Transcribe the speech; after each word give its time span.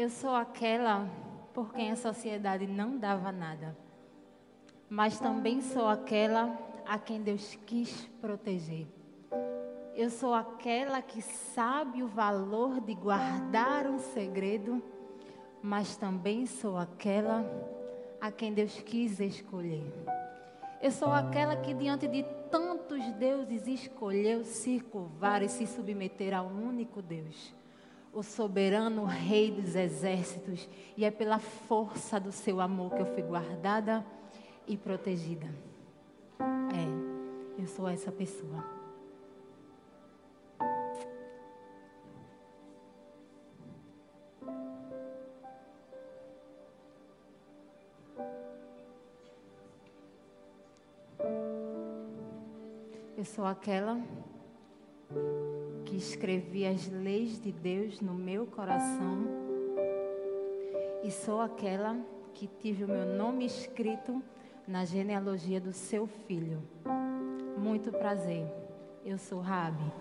Eu 0.00 0.08
sou 0.08 0.34
aquela 0.34 1.06
por 1.52 1.74
quem 1.74 1.90
a 1.90 1.94
sociedade 1.94 2.66
não 2.66 2.96
dava 2.96 3.30
nada, 3.30 3.76
mas 4.88 5.20
também 5.20 5.60
sou 5.60 5.86
aquela 5.86 6.58
a 6.86 6.98
quem 6.98 7.20
Deus 7.20 7.58
quis 7.66 8.06
proteger. 8.18 8.86
Eu 9.94 10.08
sou 10.08 10.32
aquela 10.32 11.02
que 11.02 11.20
sabe 11.20 12.02
o 12.02 12.08
valor 12.08 12.80
de 12.80 12.94
guardar 12.94 13.86
um 13.88 13.98
segredo, 13.98 14.82
mas 15.62 15.98
também 15.98 16.46
sou 16.46 16.78
aquela 16.78 17.44
a 18.18 18.32
quem 18.32 18.54
Deus 18.54 18.80
quis 18.80 19.20
escolher. 19.20 19.84
Eu 20.80 20.92
sou 20.92 21.12
aquela 21.12 21.56
que, 21.56 21.74
diante 21.74 22.08
de 22.08 22.22
tantos 22.50 23.04
deuses, 23.18 23.66
escolheu 23.66 24.46
se 24.46 24.80
curvar 24.80 25.42
e 25.42 25.48
se 25.50 25.66
submeter 25.66 26.32
ao 26.32 26.46
único 26.46 27.02
Deus, 27.02 27.54
o 28.12 28.22
soberano 28.22 29.04
Rei 29.04 29.50
dos 29.50 29.74
exércitos, 29.76 30.68
e 30.96 31.04
é 31.04 31.10
pela 31.10 31.38
força 31.38 32.18
do 32.18 32.32
seu 32.32 32.60
amor 32.60 32.94
que 32.94 33.00
eu 33.00 33.06
fui 33.06 33.22
guardada 33.22 34.04
e 34.66 34.76
protegida. 34.76 35.48
É, 36.40 37.60
eu 37.60 37.66
sou 37.66 37.88
essa 37.88 38.10
pessoa. 38.10 38.64
Eu 53.16 53.24
sou 53.26 53.44
aquela 53.44 54.00
que 55.10 55.39
escrevi 56.00 56.66
as 56.66 56.88
leis 56.88 57.38
de 57.38 57.52
Deus 57.52 58.00
no 58.00 58.14
meu 58.14 58.46
coração 58.46 59.26
e 61.04 61.10
sou 61.10 61.40
aquela 61.40 61.96
que 62.32 62.46
tive 62.46 62.84
o 62.84 62.88
meu 62.88 63.04
nome 63.04 63.44
escrito 63.44 64.22
na 64.66 64.84
genealogia 64.86 65.60
do 65.60 65.72
seu 65.72 66.06
filho. 66.06 66.62
Muito 67.58 67.92
prazer. 67.92 68.46
Eu 69.04 69.18
sou 69.18 69.40
Rabi. 69.40 69.92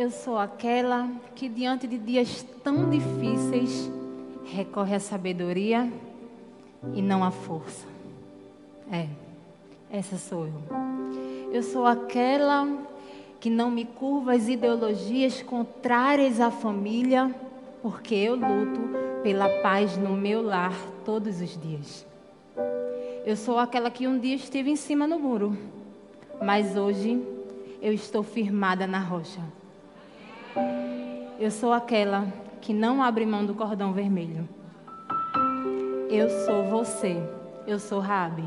Eu 0.00 0.10
sou 0.10 0.38
aquela 0.38 1.10
que, 1.34 1.46
diante 1.46 1.86
de 1.86 1.98
dias 1.98 2.42
tão 2.64 2.88
difíceis, 2.88 3.92
recorre 4.46 4.94
à 4.94 4.98
sabedoria 4.98 5.92
e 6.94 7.02
não 7.02 7.22
à 7.22 7.30
força. 7.30 7.86
É, 8.90 9.06
essa 9.92 10.16
sou 10.16 10.46
eu. 10.46 10.54
Eu 11.52 11.62
sou 11.62 11.84
aquela 11.84 12.66
que 13.38 13.50
não 13.50 13.70
me 13.70 13.84
curva 13.84 14.32
às 14.32 14.48
ideologias 14.48 15.42
contrárias 15.42 16.40
à 16.40 16.50
família, 16.50 17.34
porque 17.82 18.14
eu 18.14 18.36
luto 18.36 18.80
pela 19.22 19.50
paz 19.60 19.98
no 19.98 20.16
meu 20.16 20.40
lar 20.40 20.72
todos 21.04 21.42
os 21.42 21.60
dias. 21.60 22.06
Eu 23.26 23.36
sou 23.36 23.58
aquela 23.58 23.90
que 23.90 24.08
um 24.08 24.18
dia 24.18 24.36
estive 24.36 24.70
em 24.70 24.76
cima 24.76 25.06
no 25.06 25.18
muro, 25.18 25.54
mas 26.42 26.74
hoje 26.74 27.22
eu 27.82 27.92
estou 27.92 28.22
firmada 28.22 28.86
na 28.86 28.98
rocha. 28.98 29.59
Eu 31.40 31.50
sou 31.50 31.72
aquela 31.72 32.26
que 32.60 32.74
não 32.74 33.02
abre 33.02 33.24
mão 33.24 33.46
do 33.46 33.54
cordão 33.54 33.94
vermelho. 33.94 34.46
Eu 36.10 36.28
sou 36.44 36.64
você. 36.64 37.16
Eu 37.66 37.78
sou 37.78 37.98
Rabi. 37.98 38.44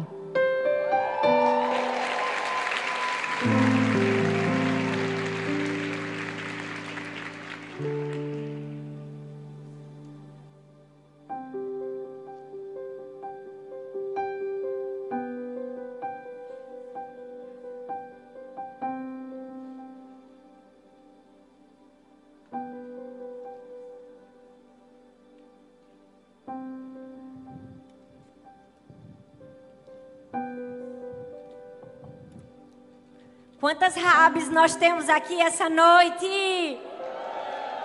Quantas 33.64 33.96
rabes 33.96 34.50
nós 34.50 34.76
temos 34.76 35.08
aqui 35.08 35.40
essa 35.42 35.70
noite? 35.70 36.78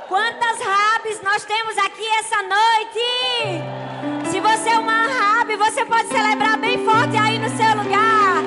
Quantas 0.08 0.58
rabes 0.58 1.22
nós 1.22 1.44
temos 1.44 1.78
aqui 1.78 2.04
essa 2.18 2.42
noite? 2.42 4.28
Se 4.28 4.40
você 4.40 4.70
é 4.70 4.78
uma 4.80 5.06
rabe, 5.06 5.54
você 5.54 5.84
pode 5.84 6.08
celebrar 6.08 6.58
bem 6.58 6.84
forte 6.84 7.16
aí 7.16 7.38
no 7.38 7.48
seu 7.50 7.76
lugar. 7.76 8.42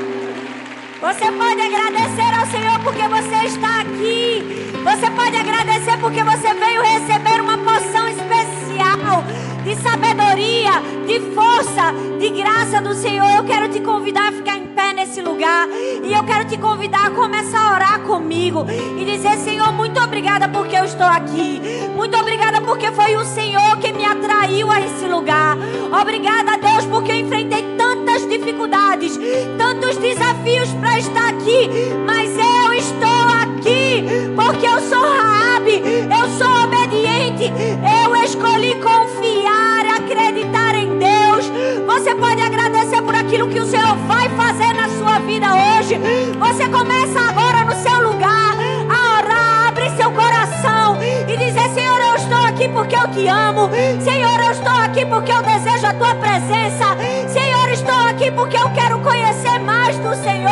Você 0.99 1.31
pode 1.31 1.61
agradecer 1.61 2.37
ao 2.37 2.45
Senhor 2.47 2.77
porque 2.83 3.07
você 3.07 3.45
está 3.45 3.79
aqui. 3.79 4.73
Você 4.83 5.09
pode 5.11 5.37
agradecer 5.37 5.97
porque 6.01 6.21
você 6.25 6.53
veio 6.53 6.81
receber 6.81 7.39
uma 7.39 7.57
porção 7.59 8.09
especial 8.09 9.23
de 9.63 9.75
sabedoria, 9.75 10.81
de 11.07 11.33
força, 11.33 11.93
de 12.19 12.29
graça 12.29 12.81
do 12.81 12.93
Senhor. 12.93 13.29
Eu 13.37 13.45
quero 13.45 13.69
te 13.69 13.79
convidar 13.79 14.27
a 14.27 14.31
nesse 15.11 15.21
lugar. 15.21 15.67
E 16.03 16.13
eu 16.13 16.23
quero 16.23 16.45
te 16.47 16.57
convidar 16.57 17.07
a 17.07 17.11
começar 17.11 17.59
a 17.59 17.75
orar 17.75 17.99
comigo 18.01 18.65
e 18.97 19.03
dizer: 19.03 19.37
Senhor, 19.37 19.71
muito 19.73 19.99
obrigada 19.99 20.47
porque 20.47 20.75
eu 20.75 20.85
estou 20.85 21.05
aqui. 21.05 21.61
Muito 21.93 22.17
obrigada 22.17 22.61
porque 22.61 22.89
foi 22.91 23.17
o 23.17 23.25
Senhor 23.25 23.77
que 23.77 23.91
me 23.91 24.05
atraiu 24.05 24.71
a 24.71 24.79
esse 24.79 25.05
lugar. 25.07 25.57
Obrigada, 26.01 26.57
Deus, 26.57 26.85
porque 26.85 27.11
eu 27.11 27.15
enfrentei 27.17 27.75
tantas 27.77 28.25
dificuldades, 28.27 29.19
tantos 29.57 29.97
desafios 29.97 30.69
para 30.79 30.99
estar 30.99 31.29
aqui. 31.29 31.69
Mas 32.05 32.29
eu 32.31 32.73
estou 32.73 33.27
aqui 33.41 34.05
porque 34.33 34.65
eu 34.65 34.79
sou 34.79 35.01
Raabe, 35.01 35.81
eu 35.83 36.29
sou 36.37 36.63
obediente. 36.63 37.51
Eu 38.05 38.15
escolhi 38.23 38.75
confiar, 38.75 39.10
Você 46.39 46.67
começa 46.69 47.19
agora 47.19 47.63
no 47.63 47.73
seu 47.73 48.09
lugar 48.09 48.55
a 48.89 49.17
orar, 49.19 49.67
abre 49.67 49.89
seu 49.91 50.11
coração 50.11 50.97
e 51.27 51.37
dizer: 51.37 51.69
Senhor, 51.73 51.99
eu 51.99 52.15
estou 52.15 52.37
aqui 52.45 52.67
porque 52.69 52.95
eu 52.95 53.07
te 53.09 53.27
amo. 53.27 53.69
Senhor, 54.01 54.39
eu 54.39 54.51
estou 54.51 54.73
aqui 54.73 55.05
porque 55.05 55.31
eu 55.31 55.41
desejo 55.41 55.85
a 55.87 55.93
tua 55.93 56.15
presença. 56.15 56.97
Senhor, 57.27 57.69
estou 57.69 58.07
aqui 58.09 58.31
porque 58.31 58.57
eu 58.57 58.69
quero 58.71 58.99
conhecer 58.99 59.59
mais 59.59 59.97
do 59.97 60.15
Senhor. 60.15 60.51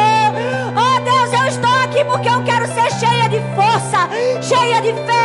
Oh 0.76 1.00
Deus, 1.02 1.34
eu 1.34 1.48
estou 1.48 1.74
aqui 1.84 2.04
porque 2.06 2.30
eu 2.30 2.44
quero 2.44 2.68
ser 2.68 2.92
cheia 3.00 3.28
de 3.28 3.40
força, 3.56 4.08
cheia 4.42 4.82
de 4.82 4.94
fé, 4.94 5.19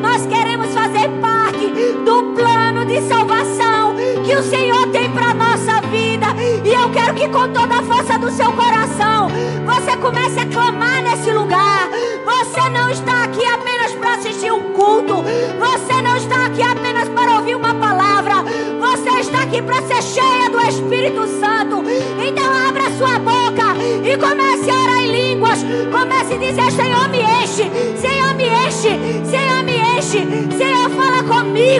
Nós 0.00 0.26
queremos 0.26 0.68
fazer 0.74 1.08
parte 1.20 1.66
do 2.04 2.34
plano 2.34 2.84
de 2.84 3.00
salvação 3.02 3.94
que 4.24 4.34
o 4.34 4.42
Senhor 4.42 4.86
tem 4.88 5.10
para 5.10 5.34
nossa 5.34 5.80
vida. 5.82 6.26
E 6.64 6.72
eu 6.72 6.90
quero 6.90 7.14
que 7.14 7.28
com 7.28 7.48
toda 7.52 7.76
a 7.76 7.82
força 7.82 8.18
do 8.18 8.30
seu 8.30 8.52
coração 8.52 9.28
você 9.64 9.96
comece 9.96 10.40
a 10.40 10.46
clamar 10.46 11.02
nesse 11.02 11.30
lugar. 11.30 11.88
Você 12.24 12.68
não 12.70 12.90
está 12.90 13.24
aqui 13.24 13.44
apenas 13.44 13.92
para 13.92 14.14
assistir 14.14 14.52
um 14.52 14.72
culto. 14.72 15.22
Você 15.22 16.02
não 16.02 16.16
está 16.16 16.46
aqui 16.46 16.62
apenas 16.62 17.08
para 17.08 17.36
ouvir 17.36 17.54
uma 17.54 17.74
palavra. 17.74 18.44
Você 18.80 19.20
está 19.20 19.42
aqui 19.42 19.62
para 19.62 19.82
ser 19.82 20.02
cheia 20.02 20.50
do 20.50 20.60
Espírito 20.60 21.26
Santo. 21.40 21.84
Então 22.26 22.68
abra 22.68 22.90
sua 22.98 23.18
boca 23.18 23.74
e 24.04 24.16
comece 24.16 24.70
a 24.70 24.82
orar 24.82 25.04
em 25.04 25.12
línguas. 25.12 25.64
Comece 25.90 26.34
a 26.34 26.38
dizer: 26.38 26.72
Senhor, 26.72 27.08
me 27.08 27.20
enche. 27.20 27.70
Senhor, 27.98 28.13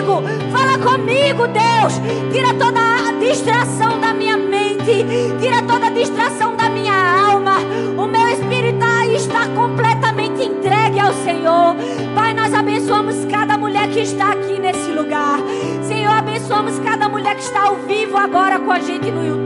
comigo. 0.05 0.23
Fala 0.51 0.77
comigo, 0.77 1.47
Deus. 1.47 1.93
Tira 2.31 2.53
toda 2.53 2.79
a 2.79 3.11
distração 3.13 3.99
da 3.99 4.13
minha 4.13 4.37
mente. 4.37 5.05
Tira 5.39 5.61
toda 5.63 5.87
a 5.87 5.89
distração 5.89 6.55
da 6.55 6.69
minha 6.69 6.93
alma. 7.29 7.57
O 7.97 8.07
meu 8.07 8.29
espírito 8.29 8.85
está 9.15 9.47
completamente 9.47 10.43
entregue 10.43 10.99
ao 10.99 11.13
Senhor. 11.13 11.75
Pai, 12.13 12.33
nós 12.33 12.53
abençoamos 12.53 13.25
cada 13.25 13.57
mulher 13.57 13.87
que 13.89 14.01
está 14.01 14.31
aqui 14.31 14.59
nesse 14.59 14.91
lugar. 14.91 15.39
Senhor, 15.83 16.11
abençoamos 16.11 16.77
cada 16.79 17.07
mulher 17.07 17.35
que 17.35 17.43
está 17.43 17.67
ao 17.67 17.75
vivo 17.77 18.17
agora 18.17 18.59
com 18.59 18.71
a 18.71 18.79
gente 18.79 19.09
no 19.09 19.25
YouTube. 19.25 19.44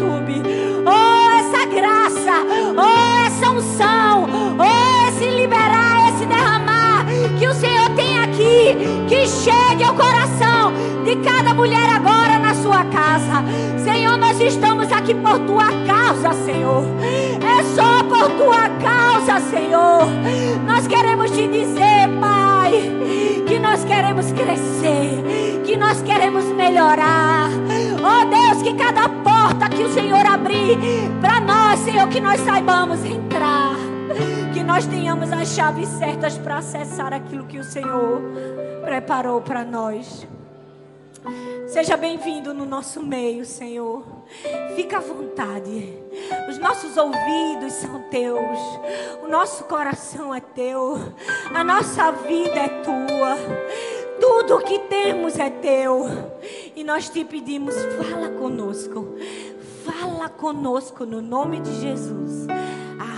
Chegue 9.43 9.83
ao 9.83 9.93
coração 9.95 10.73
de 11.03 11.15
cada 11.17 11.53
mulher 11.53 11.89
agora 11.89 12.37
na 12.39 12.53
sua 12.53 12.83
casa. 12.85 13.43
Senhor, 13.83 14.17
nós 14.17 14.39
estamos 14.39 14.91
aqui 14.91 15.15
por 15.15 15.39
tua 15.39 15.67
causa, 15.87 16.33
Senhor. 16.45 16.83
É 17.41 17.63
só 17.75 18.03
por 18.03 18.29
tua 18.31 18.69
causa, 18.81 19.39
Senhor. 19.49 20.07
Nós 20.65 20.87
queremos 20.87 21.31
te 21.31 21.47
dizer, 21.47 22.09
Pai, 22.19 22.71
que 23.47 23.59
nós 23.59 23.83
queremos 23.85 24.31
crescer, 24.31 25.61
que 25.65 25.77
nós 25.77 26.01
queremos 26.01 26.45
melhorar. 26.45 27.49
Oh 27.97 28.25
Deus, 28.29 28.61
que 28.61 28.73
cada 28.73 29.07
porta 29.07 29.69
que 29.69 29.83
o 29.83 29.93
Senhor 29.93 30.25
abrir 30.25 30.77
para 31.21 31.39
nós, 31.39 31.79
Senhor, 31.79 32.07
que 32.09 32.19
nós 32.19 32.39
saibamos 32.41 33.03
entrar 33.05 33.75
que 34.53 34.63
nós 34.63 34.85
tenhamos 34.87 35.31
as 35.31 35.49
chaves 35.49 35.87
certas 35.87 36.37
para 36.37 36.57
acessar 36.57 37.13
aquilo 37.13 37.45
que 37.45 37.59
o 37.59 37.63
Senhor 37.63 38.21
preparou 38.89 39.39
para 39.39 39.63
nós. 39.63 40.27
Seja 41.67 41.95
bem-vindo 41.95 42.55
no 42.55 42.65
nosso 42.65 43.03
meio, 43.03 43.45
Senhor. 43.45 44.03
Fica 44.75 44.97
à 44.97 44.99
vontade. 44.99 45.93
Os 46.49 46.57
nossos 46.57 46.97
ouvidos 46.97 47.73
são 47.73 48.01
teus. 48.09 48.59
O 49.23 49.27
nosso 49.27 49.65
coração 49.65 50.33
é 50.33 50.39
teu. 50.39 50.97
A 51.53 51.63
nossa 51.63 52.11
vida 52.13 52.55
é 52.55 52.67
tua. 52.81 53.37
Tudo 54.19 54.55
o 54.55 54.63
que 54.63 54.79
temos 54.79 55.37
é 55.37 55.51
teu. 55.51 56.07
E 56.75 56.83
nós 56.83 57.09
te 57.09 57.23
pedimos, 57.23 57.75
fala 57.75 58.29
conosco. 58.39 59.15
Fala 59.85 60.29
conosco 60.29 61.05
no 61.05 61.21
nome 61.21 61.59
de 61.59 61.79
Jesus. 61.79 62.47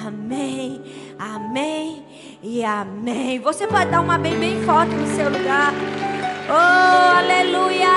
Amém, 0.05 0.81
amém 1.17 2.10
e 2.41 2.63
amém. 2.63 3.39
Você 3.39 3.67
pode 3.67 3.91
dar 3.91 4.01
uma 4.01 4.17
bem 4.17 4.39
bem 4.39 4.63
forte 4.63 4.93
no 4.93 5.07
seu 5.15 5.29
lugar. 5.29 5.71
Oh, 6.49 7.17
aleluia! 7.17 7.87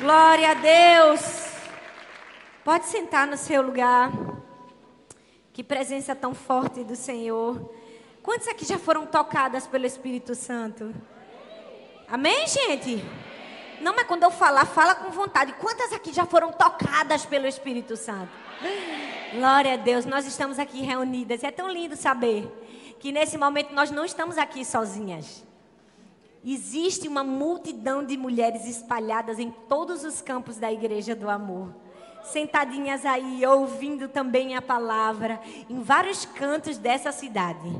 Glória 0.00 0.50
a 0.50 0.54
Deus. 0.54 1.42
Pode 2.64 2.86
sentar 2.86 3.26
no 3.26 3.36
seu 3.36 3.62
lugar. 3.62 4.10
Que 5.52 5.62
presença 5.62 6.14
tão 6.14 6.34
forte 6.34 6.82
do 6.82 6.96
Senhor. 6.96 7.72
Quantos 8.22 8.48
aqui 8.48 8.64
já 8.64 8.78
foram 8.78 9.06
tocadas 9.06 9.66
pelo 9.66 9.86
Espírito 9.86 10.34
Santo? 10.34 10.94
Amém, 12.08 12.46
gente? 12.46 13.04
Não, 13.80 13.94
mas 13.94 14.06
quando 14.06 14.22
eu 14.22 14.30
falar, 14.30 14.64
fala 14.64 14.94
com 14.94 15.10
vontade. 15.10 15.52
Quantas 15.54 15.92
aqui 15.92 16.12
já 16.12 16.24
foram 16.24 16.52
tocadas 16.52 17.26
pelo 17.26 17.46
Espírito 17.46 17.96
Santo? 17.96 18.30
Glória 19.32 19.72
a 19.72 19.76
Deus, 19.76 20.04
nós 20.04 20.26
estamos 20.26 20.58
aqui 20.58 20.82
reunidas. 20.82 21.42
É 21.42 21.50
tão 21.50 21.70
lindo 21.70 21.96
saber 21.96 22.46
que 23.00 23.10
nesse 23.10 23.38
momento 23.38 23.72
nós 23.72 23.90
não 23.90 24.04
estamos 24.04 24.36
aqui 24.36 24.62
sozinhas. 24.62 25.42
Existe 26.44 27.08
uma 27.08 27.24
multidão 27.24 28.04
de 28.04 28.14
mulheres 28.18 28.66
espalhadas 28.66 29.38
em 29.38 29.50
todos 29.50 30.04
os 30.04 30.20
campos 30.20 30.58
da 30.58 30.70
Igreja 30.70 31.14
do 31.14 31.30
Amor. 31.30 31.74
Sentadinhas 32.22 33.06
aí, 33.06 33.44
ouvindo 33.46 34.06
também 34.06 34.54
a 34.54 34.60
palavra, 34.60 35.40
em 35.70 35.80
vários 35.80 36.26
cantos 36.26 36.76
dessa 36.76 37.10
cidade. 37.10 37.74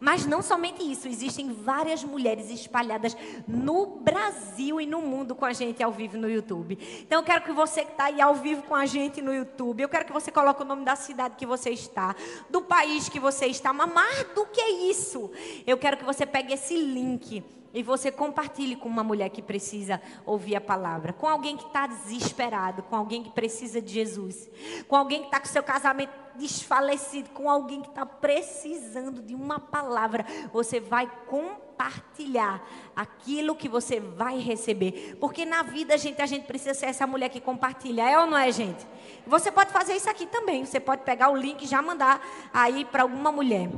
Mas 0.00 0.26
não 0.26 0.42
somente 0.42 0.82
isso, 0.82 1.08
existem 1.08 1.52
várias 1.52 2.04
mulheres 2.04 2.50
espalhadas 2.50 3.16
no 3.46 3.86
Brasil 3.86 4.80
e 4.80 4.86
no 4.86 5.00
mundo 5.00 5.34
com 5.34 5.44
a 5.44 5.52
gente 5.52 5.82
ao 5.82 5.92
vivo 5.92 6.16
no 6.16 6.28
YouTube. 6.28 6.78
Então 7.02 7.20
eu 7.20 7.24
quero 7.24 7.44
que 7.44 7.52
você 7.52 7.84
que 7.84 7.92
está 7.92 8.04
aí 8.04 8.20
ao 8.20 8.34
vivo 8.34 8.62
com 8.62 8.74
a 8.74 8.86
gente 8.86 9.22
no 9.22 9.34
YouTube, 9.34 9.82
eu 9.82 9.88
quero 9.88 10.04
que 10.04 10.12
você 10.12 10.30
coloque 10.30 10.62
o 10.62 10.66
nome 10.66 10.84
da 10.84 10.96
cidade 10.96 11.36
que 11.36 11.46
você 11.46 11.70
está, 11.70 12.14
do 12.50 12.62
país 12.62 13.08
que 13.08 13.20
você 13.20 13.46
está, 13.46 13.72
mas 13.72 13.92
mais 13.92 14.24
do 14.34 14.46
que 14.46 14.62
isso, 14.62 15.30
eu 15.66 15.76
quero 15.76 15.96
que 15.96 16.04
você 16.04 16.26
pegue 16.26 16.52
esse 16.52 16.76
link 16.76 17.42
e 17.76 17.82
você 17.82 18.10
compartilhe 18.10 18.74
com 18.74 18.88
uma 18.88 19.04
mulher 19.04 19.28
que 19.28 19.42
precisa 19.42 20.00
ouvir 20.24 20.56
a 20.56 20.60
palavra, 20.60 21.12
com 21.12 21.28
alguém 21.28 21.56
que 21.58 21.66
está 21.66 21.86
desesperado, 21.86 22.82
com 22.82 22.96
alguém 22.96 23.22
que 23.22 23.30
precisa 23.30 23.82
de 23.82 23.92
Jesus, 23.92 24.48
com 24.88 24.96
alguém 24.96 25.20
que 25.20 25.26
está 25.26 25.38
com 25.38 25.46
seu 25.46 25.62
casamento 25.62 26.25
desfalecido, 26.36 27.30
com 27.30 27.50
alguém 27.50 27.82
que 27.82 27.88
está 27.88 28.06
precisando 28.06 29.22
de 29.22 29.34
uma 29.34 29.58
palavra. 29.58 30.24
Você 30.52 30.80
vai 30.80 31.10
compartilhar 31.26 32.62
aquilo 32.94 33.54
que 33.56 33.68
você 33.68 34.00
vai 34.00 34.38
receber, 34.38 35.16
porque 35.20 35.44
na 35.44 35.62
vida 35.62 35.98
gente 35.98 36.22
a 36.22 36.26
gente 36.26 36.46
precisa 36.46 36.74
ser 36.74 36.86
essa 36.86 37.06
mulher 37.06 37.28
que 37.28 37.40
compartilha, 37.40 38.08
é 38.08 38.18
ou 38.18 38.26
não 38.26 38.38
é, 38.38 38.50
gente? 38.52 38.86
Você 39.26 39.50
pode 39.50 39.72
fazer 39.72 39.94
isso 39.94 40.08
aqui 40.08 40.26
também. 40.26 40.64
Você 40.64 40.78
pode 40.78 41.02
pegar 41.02 41.30
o 41.30 41.36
link 41.36 41.62
e 41.62 41.66
já 41.66 41.82
mandar 41.82 42.20
aí 42.52 42.84
para 42.84 43.02
alguma 43.02 43.32
mulher. 43.32 43.68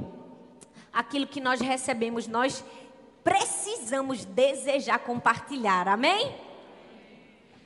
Aquilo 0.92 1.26
que 1.26 1.40
nós 1.40 1.60
recebemos, 1.60 2.26
nós 2.26 2.64
precisamos 3.24 4.24
desejar 4.24 4.98
compartilhar. 5.00 5.88
Amém? 5.88 6.34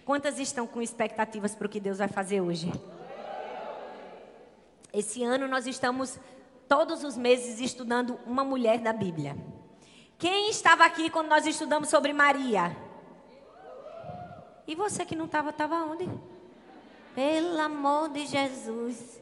Quantas 0.04 0.38
estão 0.38 0.66
com 0.66 0.82
expectativas 0.82 1.54
para 1.54 1.66
o 1.66 1.70
que 1.70 1.78
Deus 1.78 1.98
vai 1.98 2.08
fazer 2.08 2.40
hoje? 2.40 2.70
Esse 4.92 5.24
ano 5.24 5.48
nós 5.48 5.66
estamos 5.66 6.18
todos 6.68 7.02
os 7.02 7.16
meses 7.16 7.60
estudando 7.60 8.18
uma 8.26 8.44
mulher 8.44 8.78
da 8.78 8.92
Bíblia. 8.92 9.36
Quem 10.18 10.50
estava 10.50 10.84
aqui 10.84 11.08
quando 11.08 11.28
nós 11.28 11.46
estudamos 11.46 11.88
sobre 11.88 12.12
Maria? 12.12 12.76
E 14.66 14.74
você 14.74 15.04
que 15.04 15.16
não 15.16 15.24
estava, 15.24 15.50
estava 15.50 15.76
onde? 15.76 16.08
Pelo 17.14 17.58
amor 17.60 18.10
de 18.10 18.26
Jesus. 18.26 19.20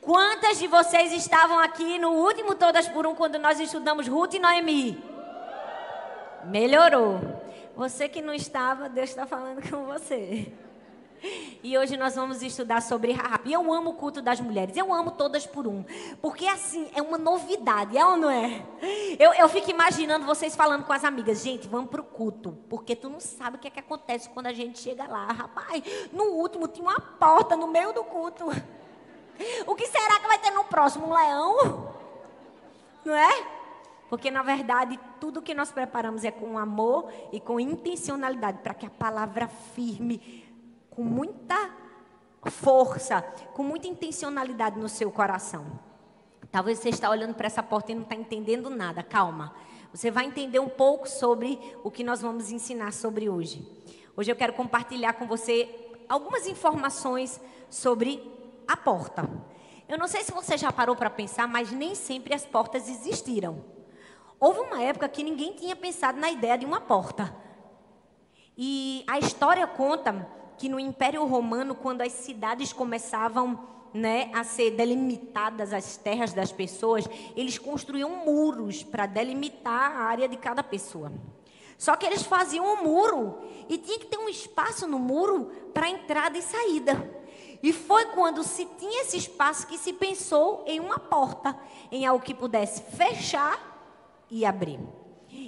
Quantas 0.00 0.58
de 0.58 0.66
vocês 0.66 1.12
estavam 1.12 1.58
aqui 1.58 1.98
no 1.98 2.10
último 2.10 2.54
Todas 2.54 2.86
por 2.86 3.06
Um, 3.06 3.14
quando 3.14 3.38
nós 3.38 3.58
estudamos 3.58 4.06
Ruth 4.06 4.34
e 4.34 4.38
Noemi? 4.38 5.02
Melhorou. 6.44 7.20
Você 7.74 8.08
que 8.08 8.20
não 8.20 8.34
estava, 8.34 8.88
Deus 8.88 9.10
está 9.10 9.26
falando 9.26 9.66
com 9.68 9.86
você. 9.86 10.52
E 11.62 11.78
hoje 11.78 11.96
nós 11.96 12.14
vamos 12.14 12.42
estudar 12.42 12.82
sobre 12.82 13.12
Rahab. 13.12 13.48
E 13.48 13.52
eu 13.52 13.72
amo 13.72 13.90
o 13.90 13.94
culto 13.94 14.20
das 14.20 14.40
mulheres. 14.40 14.76
Eu 14.76 14.92
amo 14.92 15.10
todas 15.12 15.46
por 15.46 15.66
um. 15.66 15.84
Porque 16.20 16.46
assim, 16.46 16.88
é 16.94 17.00
uma 17.00 17.16
novidade, 17.16 17.96
é 17.96 18.04
ou 18.04 18.16
não 18.16 18.30
é? 18.30 18.62
Eu, 19.18 19.32
eu 19.32 19.48
fico 19.48 19.70
imaginando 19.70 20.26
vocês 20.26 20.54
falando 20.54 20.84
com 20.84 20.92
as 20.92 21.04
amigas. 21.04 21.42
Gente, 21.42 21.66
vamos 21.66 21.90
para 21.90 22.00
o 22.00 22.04
culto. 22.04 22.58
Porque 22.68 22.94
tu 22.94 23.08
não 23.08 23.20
sabe 23.20 23.56
o 23.56 23.58
que, 23.58 23.68
é 23.68 23.70
que 23.70 23.80
acontece 23.80 24.28
quando 24.28 24.46
a 24.48 24.52
gente 24.52 24.78
chega 24.78 25.06
lá. 25.06 25.26
Rapaz, 25.26 25.82
no 26.12 26.24
último 26.24 26.68
tinha 26.68 26.86
uma 26.86 27.00
porta 27.00 27.56
no 27.56 27.66
meio 27.66 27.92
do 27.92 28.04
culto. 28.04 28.44
O 29.66 29.74
que 29.74 29.86
será 29.86 30.20
que 30.20 30.28
vai 30.28 30.38
ter 30.38 30.50
no 30.50 30.64
próximo? 30.64 31.06
Um 31.06 31.14
leão? 31.14 31.92
Não 33.04 33.14
é? 33.14 33.46
Porque, 34.08 34.30
na 34.30 34.42
verdade, 34.42 35.00
tudo 35.18 35.42
que 35.42 35.54
nós 35.54 35.72
preparamos 35.72 36.24
é 36.24 36.30
com 36.30 36.58
amor 36.58 37.10
e 37.32 37.40
com 37.40 37.58
intencionalidade, 37.58 38.58
para 38.58 38.74
que 38.74 38.86
a 38.86 38.90
palavra 38.90 39.48
firme 39.48 40.43
com 40.94 41.02
muita 41.02 41.70
força, 42.50 43.22
com 43.52 43.62
muita 43.62 43.88
intencionalidade 43.88 44.78
no 44.78 44.88
seu 44.88 45.10
coração. 45.10 45.78
Talvez 46.50 46.78
você 46.78 46.88
está 46.88 47.10
olhando 47.10 47.34
para 47.34 47.46
essa 47.46 47.62
porta 47.62 47.92
e 47.92 47.94
não 47.94 48.02
está 48.02 48.14
entendendo 48.14 48.70
nada. 48.70 49.02
Calma. 49.02 49.54
Você 49.92 50.10
vai 50.10 50.26
entender 50.26 50.58
um 50.58 50.68
pouco 50.68 51.08
sobre 51.08 51.58
o 51.82 51.90
que 51.90 52.04
nós 52.04 52.20
vamos 52.20 52.50
ensinar 52.50 52.92
sobre 52.92 53.28
hoje. 53.28 53.66
Hoje 54.16 54.30
eu 54.30 54.36
quero 54.36 54.52
compartilhar 54.52 55.14
com 55.14 55.26
você 55.26 55.68
algumas 56.08 56.46
informações 56.46 57.40
sobre 57.68 58.22
a 58.68 58.76
porta. 58.76 59.28
Eu 59.88 59.98
não 59.98 60.06
sei 60.06 60.22
se 60.22 60.32
você 60.32 60.56
já 60.56 60.72
parou 60.72 60.96
para 60.96 61.10
pensar, 61.10 61.46
mas 61.48 61.72
nem 61.72 61.94
sempre 61.94 62.34
as 62.34 62.44
portas 62.44 62.88
existiram. 62.88 63.64
Houve 64.38 64.60
uma 64.60 64.82
época 64.82 65.08
que 65.08 65.22
ninguém 65.22 65.54
tinha 65.54 65.74
pensado 65.74 66.18
na 66.18 66.30
ideia 66.30 66.56
de 66.56 66.64
uma 66.64 66.80
porta. 66.80 67.34
E 68.56 69.04
a 69.08 69.18
história 69.18 69.66
conta 69.66 70.26
que 70.58 70.68
no 70.68 70.78
Império 70.78 71.24
Romano, 71.26 71.74
quando 71.74 72.02
as 72.02 72.12
cidades 72.12 72.72
começavam 72.72 73.58
né, 73.92 74.30
a 74.34 74.42
ser 74.42 74.72
delimitadas 74.72 75.72
as 75.72 75.96
terras 75.96 76.32
das 76.32 76.50
pessoas, 76.50 77.04
eles 77.36 77.58
construíam 77.58 78.24
muros 78.24 78.82
para 78.82 79.06
delimitar 79.06 79.92
a 79.92 80.04
área 80.04 80.28
de 80.28 80.36
cada 80.36 80.64
pessoa. 80.64 81.12
Só 81.78 81.96
que 81.96 82.06
eles 82.06 82.22
faziam 82.22 82.64
um 82.64 82.82
muro 82.82 83.38
e 83.68 83.78
tinha 83.78 83.98
que 83.98 84.06
ter 84.06 84.18
um 84.18 84.28
espaço 84.28 84.86
no 84.86 84.98
muro 84.98 85.50
para 85.72 85.88
entrada 85.88 86.36
e 86.36 86.42
saída. 86.42 87.24
E 87.62 87.72
foi 87.72 88.06
quando 88.06 88.42
se 88.42 88.66
tinha 88.78 89.02
esse 89.02 89.16
espaço 89.16 89.66
que 89.66 89.78
se 89.78 89.92
pensou 89.92 90.64
em 90.66 90.80
uma 90.80 90.98
porta, 90.98 91.58
em 91.90 92.04
algo 92.04 92.24
que 92.24 92.34
pudesse 92.34 92.82
fechar 92.96 93.58
e 94.30 94.44
abrir. 94.44 94.80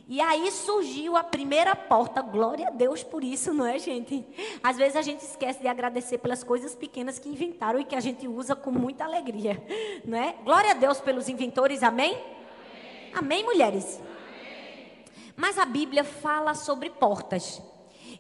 E 0.09 0.21
aí 0.21 0.51
surgiu 0.51 1.17
a 1.17 1.25
primeira 1.25 1.75
porta, 1.75 2.21
glória 2.23 2.69
a 2.69 2.71
Deus 2.71 3.03
por 3.03 3.25
isso, 3.25 3.53
não 3.53 3.67
é, 3.67 3.77
gente? 3.79 4.25
Às 4.63 4.77
vezes 4.77 4.95
a 4.97 5.03
gente 5.03 5.21
esquece 5.21 5.61
de 5.61 5.69
agradecer 5.69 6.19
pelas 6.19 6.45
coisas 6.45 6.75
pequenas 6.75 7.19
que 7.19 7.29
inventaram 7.29 7.79
e 7.81 7.85
que 7.85 7.95
a 7.95 8.01
gente 8.01 8.27
usa 8.29 8.57
com 8.57 8.71
muita 8.71 9.05
alegria, 9.05 9.63
não 10.05 10.19
é? 10.19 10.35
Glória 10.45 10.73
a 10.73 10.75
Deus 10.75 11.01
pelos 11.01 11.29
inventores, 11.29 11.83
amém? 11.83 12.15
Amém, 12.15 13.13
amém 13.15 13.45
mulheres? 13.45 14.01
Amém. 14.01 15.05
Mas 15.37 15.59
a 15.59 15.65
Bíblia 15.65 16.05
fala 16.05 16.55
sobre 16.55 16.91
portas. 16.91 17.63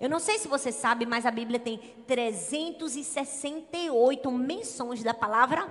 Eu 0.01 0.09
não 0.09 0.19
sei 0.19 0.39
se 0.39 0.49
você 0.49 0.73
sabe, 0.73 1.07
mas 1.07 1.25
a 1.25 1.31
Bíblia 1.31 1.59
tem 1.59 1.79
368 2.07 4.31
menções 4.31 5.03
da 5.03 5.15
palavra 5.15 5.67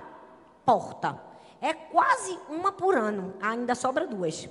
porta. 0.64 1.22
É 1.60 1.72
quase 1.72 2.36
uma 2.48 2.72
por 2.72 2.96
ano, 2.96 3.34
ainda 3.40 3.74
sobra 3.74 4.06
duas 4.06 4.48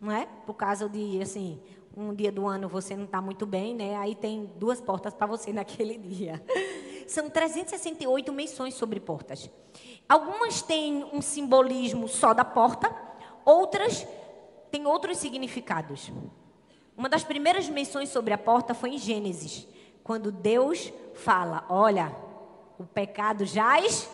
não 0.00 0.10
é? 0.10 0.26
Por 0.46 0.54
causa 0.54 0.88
de, 0.88 1.20
assim, 1.20 1.60
um 1.96 2.14
dia 2.14 2.32
do 2.32 2.46
ano 2.46 2.68
você 2.68 2.96
não 2.96 3.04
está 3.04 3.20
muito 3.20 3.44
bem, 3.44 3.74
né? 3.74 3.96
Aí 3.96 4.14
tem 4.14 4.46
duas 4.56 4.80
portas 4.80 5.12
para 5.12 5.26
você 5.26 5.52
naquele 5.52 5.98
dia. 5.98 6.42
São 7.06 7.28
368 7.28 8.32
menções 8.32 8.74
sobre 8.74 9.00
portas. 9.00 9.50
Algumas 10.08 10.62
têm 10.62 11.04
um 11.12 11.20
simbolismo 11.20 12.08
só 12.08 12.32
da 12.32 12.44
porta, 12.44 12.94
outras 13.44 14.06
têm 14.70 14.86
outros 14.86 15.18
significados. 15.18 16.10
Uma 16.96 17.08
das 17.08 17.24
primeiras 17.24 17.68
menções 17.68 18.08
sobre 18.08 18.32
a 18.32 18.38
porta 18.38 18.74
foi 18.74 18.90
em 18.90 18.98
Gênesis, 18.98 19.66
quando 20.02 20.30
Deus 20.30 20.92
fala: 21.14 21.64
Olha, 21.68 22.14
o 22.78 22.84
pecado 22.84 23.44
jaz 23.44 24.10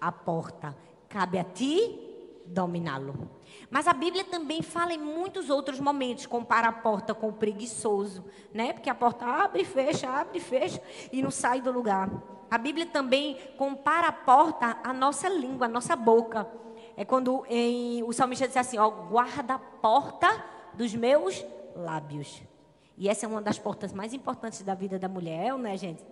à 0.00 0.10
porta, 0.12 0.76
cabe 1.08 1.38
a 1.38 1.44
ti 1.44 1.98
dominá-lo. 2.46 3.35
Mas 3.70 3.88
a 3.88 3.92
Bíblia 3.92 4.24
também 4.24 4.62
fala 4.62 4.92
em 4.92 4.98
muitos 4.98 5.50
outros 5.50 5.80
momentos, 5.80 6.26
compara 6.26 6.68
a 6.68 6.72
porta 6.72 7.14
com 7.14 7.28
o 7.28 7.32
preguiçoso, 7.32 8.24
né? 8.52 8.72
Porque 8.72 8.90
a 8.90 8.94
porta 8.94 9.26
abre 9.26 9.62
e 9.62 9.64
fecha, 9.64 10.08
abre 10.08 10.38
e 10.38 10.40
fecha 10.40 10.80
e 11.12 11.22
não 11.22 11.30
sai 11.30 11.60
do 11.60 11.72
lugar. 11.72 12.10
A 12.50 12.58
Bíblia 12.58 12.86
também 12.86 13.36
compara 13.58 14.08
a 14.08 14.12
porta 14.12 14.78
à 14.82 14.92
nossa 14.92 15.28
língua, 15.28 15.66
à 15.66 15.68
nossa 15.68 15.96
boca. 15.96 16.46
É 16.96 17.04
quando 17.04 17.44
em, 17.48 18.02
o 18.04 18.12
salmista 18.12 18.46
diz 18.46 18.56
assim, 18.56 18.78
ó, 18.78 18.88
guarda 18.88 19.54
a 19.54 19.58
porta 19.58 20.44
dos 20.74 20.94
meus 20.94 21.44
lábios. 21.74 22.42
E 22.96 23.08
essa 23.08 23.26
é 23.26 23.28
uma 23.28 23.42
das 23.42 23.58
portas 23.58 23.92
mais 23.92 24.14
importantes 24.14 24.62
da 24.62 24.74
vida 24.74 24.98
da 24.98 25.08
mulher, 25.08 25.52
não 25.52 25.66
é, 25.66 25.76
gente? 25.76 26.02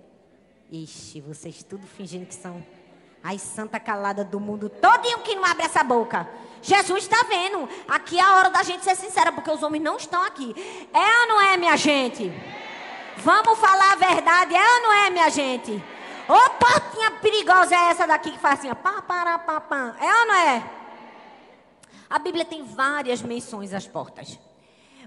Ixi, 0.70 1.20
vocês 1.20 1.62
tudo 1.62 1.86
fingindo 1.86 2.26
que 2.26 2.34
são 2.34 2.62
as 3.24 3.40
santa 3.40 3.80
calada 3.80 4.22
do 4.22 4.38
mundo 4.38 4.68
todinho 4.68 5.20
que 5.20 5.34
não 5.34 5.46
abre 5.46 5.64
essa 5.64 5.82
boca. 5.82 6.28
Jesus 6.60 7.04
está 7.04 7.24
vendo. 7.26 7.66
Aqui 7.88 8.18
é 8.18 8.22
a 8.22 8.36
hora 8.36 8.50
da 8.50 8.62
gente 8.62 8.84
ser 8.84 8.94
sincera, 8.94 9.32
porque 9.32 9.50
os 9.50 9.62
homens 9.62 9.82
não 9.82 9.96
estão 9.96 10.22
aqui. 10.22 10.54
É 10.92 11.20
ou 11.22 11.28
não 11.28 11.40
é, 11.40 11.56
minha 11.56 11.76
gente? 11.76 12.30
Vamos 13.16 13.58
falar 13.58 13.92
a 13.92 13.96
verdade, 13.96 14.54
é 14.54 14.74
ou 14.74 14.82
não 14.82 14.92
é, 14.92 15.10
minha 15.10 15.30
gente? 15.30 15.82
Ô 16.28 16.50
portinha 16.50 17.12
perigosa 17.12 17.74
é 17.74 17.90
essa 17.90 18.06
daqui 18.06 18.30
que 18.30 18.38
faz 18.38 18.58
assim, 18.58 18.74
pá, 18.74 19.00
para, 19.00 19.38
pá, 19.38 19.60
pá. 19.60 19.96
É 19.98 20.20
ou 20.20 20.26
não 20.26 20.34
é? 20.34 20.70
A 22.10 22.18
Bíblia 22.18 22.44
tem 22.44 22.62
várias 22.62 23.22
menções 23.22 23.72
às 23.72 23.86
portas. 23.86 24.38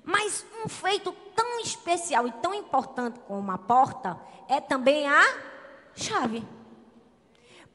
Mas 0.03 0.43
um 0.63 0.67
feito 0.67 1.12
tão 1.36 1.59
especial 1.59 2.27
e 2.27 2.31
tão 2.31 2.53
importante 2.53 3.19
como 3.27 3.51
a 3.51 3.57
porta 3.57 4.19
é 4.47 4.59
também 4.59 5.07
a 5.07 5.21
chave. 5.95 6.56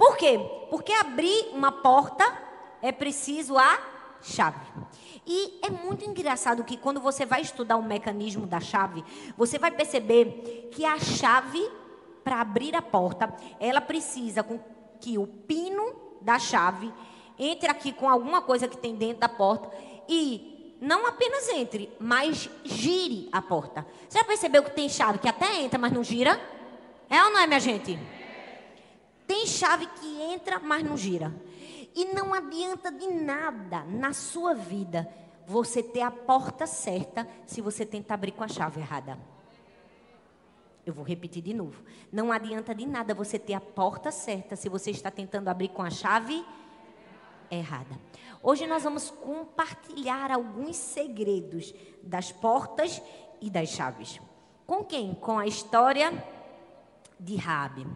Por 0.03 0.17
quê? 0.17 0.37
Porque 0.69 0.93
abrir 0.93 1.51
uma 1.53 1.71
porta 1.71 2.25
é 2.83 2.91
preciso 2.91 3.57
a 3.57 3.79
chave. 4.21 4.59
E 5.25 5.61
é 5.63 5.71
muito 5.71 6.05
engraçado 6.05 6.65
que 6.65 6.77
quando 6.77 7.01
você 7.01 7.25
vai 7.25 7.41
estudar 7.41 7.77
o 7.77 7.85
mecanismo 7.85 8.45
da 8.45 8.59
chave, 8.59 9.05
você 9.39 9.61
vai 9.61 9.71
perceber 9.71 10.71
que 10.73 10.85
a 10.85 10.99
chave 10.99 11.71
para 12.25 12.41
abrir 12.41 12.75
a 12.75 12.83
porta, 12.83 13.33
ela 13.61 13.81
precisa 13.81 14.45
que 15.01 15.17
o 15.17 15.25
pino 15.25 15.95
da 16.21 16.37
chave 16.37 16.93
entre 17.39 17.71
aqui 17.71 17.93
com 17.93 18.09
alguma 18.09 18.43
coisa 18.43 18.67
que 18.67 18.77
tem 18.77 18.97
dentro 18.97 19.21
da 19.21 19.29
porta 19.29 19.71
e 20.09 20.77
não 20.81 21.07
apenas 21.07 21.49
entre, 21.51 21.89
mas 22.01 22.51
gire 22.65 23.29
a 23.31 23.41
porta. 23.41 23.87
Você 24.09 24.19
já 24.19 24.25
percebeu 24.25 24.65
que 24.65 24.73
tem 24.73 24.89
chave 24.89 25.21
que 25.21 25.29
até 25.29 25.61
entra, 25.61 25.79
mas 25.79 25.93
não 25.93 26.03
gira? 26.03 26.41
É 27.09 27.23
ou 27.23 27.31
não 27.31 27.39
é, 27.39 27.47
minha 27.47 27.61
gente? 27.61 27.97
Tem 29.33 29.47
chave 29.47 29.87
que 29.87 30.21
entra, 30.21 30.59
mas 30.59 30.85
não 30.85 30.95
gira. 30.95 31.35
E 31.95 32.05
não 32.05 32.35
adianta 32.35 32.93
de 32.93 33.07
nada 33.07 33.83
na 33.85 34.13
sua 34.13 34.53
vida 34.53 35.09
você 35.47 35.83
ter 35.83 36.03
a 36.03 36.11
porta 36.11 36.67
certa 36.67 37.27
se 37.47 37.63
você 37.63 37.87
tentar 37.87 38.13
abrir 38.13 38.33
com 38.33 38.45
a 38.45 38.49
chave 38.49 38.79
errada. 38.79 39.19
Eu 40.85 40.93
vou 40.93 41.03
repetir 41.03 41.43
de 41.43 41.55
novo. 41.55 41.83
Não 42.13 42.31
adianta 42.31 42.75
de 42.75 42.85
nada 42.85 43.15
você 43.15 43.39
ter 43.39 43.55
a 43.55 43.61
porta 43.61 44.11
certa 44.11 44.55
se 44.55 44.69
você 44.69 44.91
está 44.91 45.11
tentando 45.11 45.49
abrir 45.49 45.69
com 45.69 45.81
a 45.81 45.89
chave 45.89 46.45
errada. 47.51 47.99
Hoje 48.43 48.67
nós 48.67 48.83
vamos 48.83 49.09
compartilhar 49.09 50.31
alguns 50.31 50.77
segredos 50.77 51.75
das 52.03 52.31
portas 52.31 53.01
e 53.41 53.49
das 53.49 53.71
chaves. 53.71 54.21
Com 54.67 54.85
quem? 54.85 55.15
Com 55.15 55.39
a 55.39 55.47
história 55.47 56.23
de 57.19 57.37
Rabi. 57.37 57.87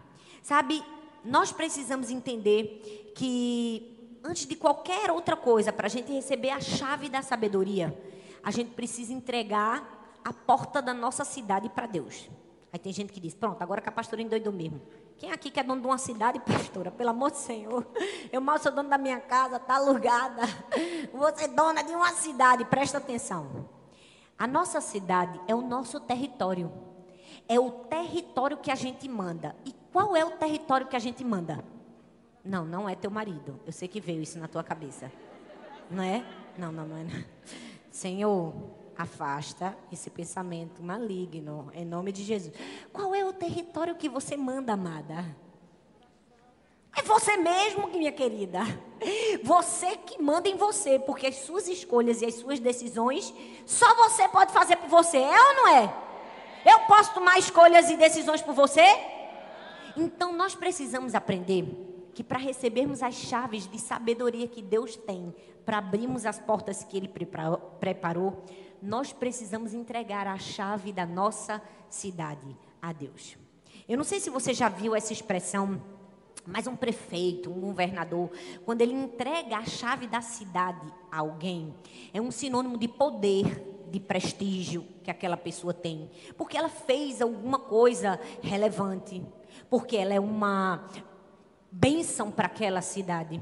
Sabe, 0.41 0.83
nós 1.27 1.51
precisamos 1.51 2.09
entender 2.09 3.13
que, 3.15 4.19
antes 4.23 4.45
de 4.45 4.55
qualquer 4.55 5.11
outra 5.11 5.35
coisa, 5.35 5.73
para 5.73 5.87
a 5.87 5.89
gente 5.89 6.11
receber 6.11 6.51
a 6.51 6.61
chave 6.61 7.09
da 7.09 7.21
sabedoria, 7.21 7.97
a 8.43 8.49
gente 8.49 8.71
precisa 8.71 9.11
entregar 9.11 10.19
a 10.23 10.31
porta 10.31 10.81
da 10.81 10.93
nossa 10.93 11.25
cidade 11.25 11.69
para 11.69 11.85
Deus. 11.85 12.29
Aí 12.71 12.79
tem 12.79 12.93
gente 12.93 13.11
que 13.11 13.19
diz: 13.19 13.33
Pronto, 13.33 13.61
agora 13.61 13.81
que 13.81 13.89
a 13.89 13.91
pastora 13.91 14.21
endoidou 14.21 14.53
mesmo. 14.53 14.81
Quem 15.17 15.31
aqui 15.31 15.49
que 15.49 15.59
é 15.59 15.63
dono 15.63 15.81
de 15.81 15.87
uma 15.87 15.97
cidade, 15.97 16.39
pastora? 16.45 16.91
Pelo 16.91 17.09
amor 17.09 17.31
do 17.31 17.37
Senhor. 17.37 17.85
Eu 18.31 18.39
mal 18.39 18.57
sou 18.59 18.71
dono 18.71 18.89
da 18.89 18.97
minha 18.97 19.19
casa, 19.19 19.57
está 19.57 19.75
alugada. 19.75 20.43
Você 21.13 21.45
é 21.45 21.47
dona 21.47 21.83
de 21.83 21.93
uma 21.93 22.11
cidade, 22.13 22.63
presta 22.65 22.99
atenção. 22.99 23.69
A 24.37 24.45
nossa 24.45 24.79
cidade 24.79 25.39
é 25.47 25.55
o 25.55 25.61
nosso 25.61 25.99
território. 25.99 26.71
É 27.49 27.59
o 27.59 27.71
território 27.71 28.57
que 28.57 28.69
a 28.69 28.75
gente 28.75 29.09
manda. 29.09 29.55
E 29.65 29.73
qual 29.97 30.15
é 30.15 30.23
o 30.23 30.29
território 30.29 30.85
que 30.85 30.95
a 30.95 30.99
gente 30.99 31.23
manda? 31.23 31.65
Não, 32.45 32.63
não 32.63 32.87
é 32.87 32.93
teu 32.93 33.09
marido. 33.09 33.59
Eu 33.65 33.71
sei 33.71 33.87
que 33.87 33.99
veio 33.99 34.21
isso 34.21 34.37
na 34.37 34.47
tua 34.47 34.63
cabeça. 34.63 35.11
Não 35.89 36.03
é? 36.03 36.23
Não, 36.55 36.71
não, 36.71 36.85
não 36.85 36.97
é. 36.97 37.25
Senhor, 37.89 38.53
afasta 38.95 39.75
esse 39.91 40.11
pensamento 40.11 40.83
maligno, 40.83 41.71
em 41.73 41.83
nome 41.83 42.11
de 42.11 42.23
Jesus. 42.23 42.53
Qual 42.93 43.15
é 43.15 43.25
o 43.25 43.33
território 43.33 43.95
que 43.95 44.07
você 44.07 44.37
manda, 44.37 44.73
amada? 44.73 45.35
É 46.95 47.01
você 47.01 47.35
mesmo, 47.35 47.87
minha 47.87 48.11
querida. 48.11 48.59
Você 49.43 49.97
que 49.97 50.21
manda 50.21 50.47
em 50.47 50.57
você, 50.57 50.99
porque 50.99 51.25
as 51.25 51.37
suas 51.37 51.67
escolhas 51.67 52.21
e 52.21 52.27
as 52.27 52.35
suas 52.35 52.59
decisões 52.59 53.33
só 53.65 53.95
você 53.95 54.29
pode 54.29 54.53
fazer 54.53 54.75
por 54.75 54.89
você, 54.89 55.17
é 55.17 55.41
ou 55.41 55.55
não 55.55 55.67
é? 55.69 55.93
Eu 56.63 56.81
posso 56.81 57.15
tomar 57.15 57.39
escolhas 57.39 57.89
e 57.89 57.97
decisões 57.97 58.43
por 58.43 58.53
você? 58.53 59.16
Então 59.97 60.31
nós 60.37 60.53
precisamos 60.53 61.15
aprender 61.15 62.11
que 62.13 62.23
para 62.23 62.37
recebermos 62.37 63.01
as 63.01 63.15
chaves 63.15 63.67
de 63.67 63.79
sabedoria 63.79 64.47
que 64.47 64.61
Deus 64.61 64.95
tem, 64.95 65.33
para 65.65 65.79
abrirmos 65.79 66.23
as 66.23 66.39
portas 66.39 66.83
que 66.83 66.95
Ele 66.95 67.11
preparou, 67.79 68.43
nós 68.79 69.11
precisamos 69.11 69.73
entregar 69.73 70.27
a 70.27 70.37
chave 70.37 70.93
da 70.93 71.03
nossa 71.03 71.59
cidade 71.89 72.55
a 72.79 72.93
Deus. 72.93 73.37
Eu 73.89 73.97
não 73.97 74.03
sei 74.03 74.19
se 74.19 74.29
você 74.29 74.53
já 74.53 74.69
viu 74.69 74.95
essa 74.95 75.11
expressão, 75.11 75.81
mas 76.45 76.67
um 76.67 76.75
prefeito, 76.75 77.49
um 77.49 77.59
governador, 77.59 78.29
quando 78.65 78.81
ele 78.81 78.93
entrega 78.93 79.57
a 79.57 79.65
chave 79.65 80.05
da 80.05 80.21
cidade 80.21 80.93
a 81.11 81.19
alguém, 81.19 81.73
é 82.13 82.21
um 82.21 82.29
sinônimo 82.29 82.77
de 82.77 82.87
poder, 82.87 83.87
de 83.89 83.99
prestígio 83.99 84.85
que 85.03 85.09
aquela 85.09 85.37
pessoa 85.37 85.73
tem, 85.73 86.09
porque 86.37 86.57
ela 86.57 86.69
fez 86.69 87.21
alguma 87.21 87.57
coisa 87.57 88.19
relevante 88.41 89.23
porque 89.69 89.97
ela 89.97 90.13
é 90.13 90.19
uma 90.19 90.87
bênção 91.71 92.31
para 92.31 92.47
aquela 92.47 92.81
cidade. 92.81 93.41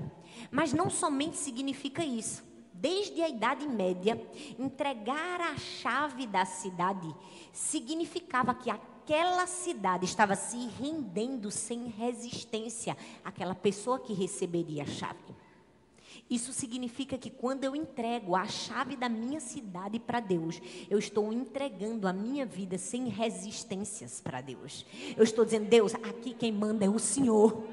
Mas 0.51 0.73
não 0.73 0.89
somente 0.89 1.37
significa 1.37 2.03
isso. 2.03 2.43
Desde 2.73 3.21
a 3.21 3.29
Idade 3.29 3.67
Média, 3.67 4.21
entregar 4.59 5.39
a 5.41 5.57
chave 5.57 6.27
da 6.27 6.45
cidade 6.45 7.15
significava 7.53 8.53
que 8.53 8.69
aquela 8.69 9.47
cidade 9.47 10.05
estava 10.05 10.35
se 10.35 10.67
rendendo 10.79 11.49
sem 11.49 11.87
resistência 11.87 12.97
àquela 13.23 13.55
pessoa 13.55 13.99
que 13.99 14.13
receberia 14.13 14.83
a 14.83 14.87
chave. 14.87 15.35
Isso 16.27 16.51
significa 16.51 17.19
que 17.19 17.29
quando 17.29 17.63
eu 17.65 17.75
entrego 17.75 18.35
a 18.35 18.47
chave 18.47 18.95
da 18.95 19.07
minha 19.07 19.39
cidade 19.39 19.99
para 19.99 20.19
Deus, 20.19 20.59
eu 20.89 20.97
estou 20.97 21.31
entregando 21.31 22.07
a 22.07 22.13
minha 22.13 22.45
vida 22.45 22.79
sem 22.79 23.09
resistências 23.09 24.21
para 24.21 24.41
Deus. 24.41 24.85
Eu 25.15 25.23
estou 25.23 25.45
dizendo, 25.45 25.67
Deus, 25.67 25.93
aqui 25.93 26.33
quem 26.33 26.51
manda 26.51 26.83
é 26.83 26.89
o 26.89 26.97
Senhor. 26.97 27.63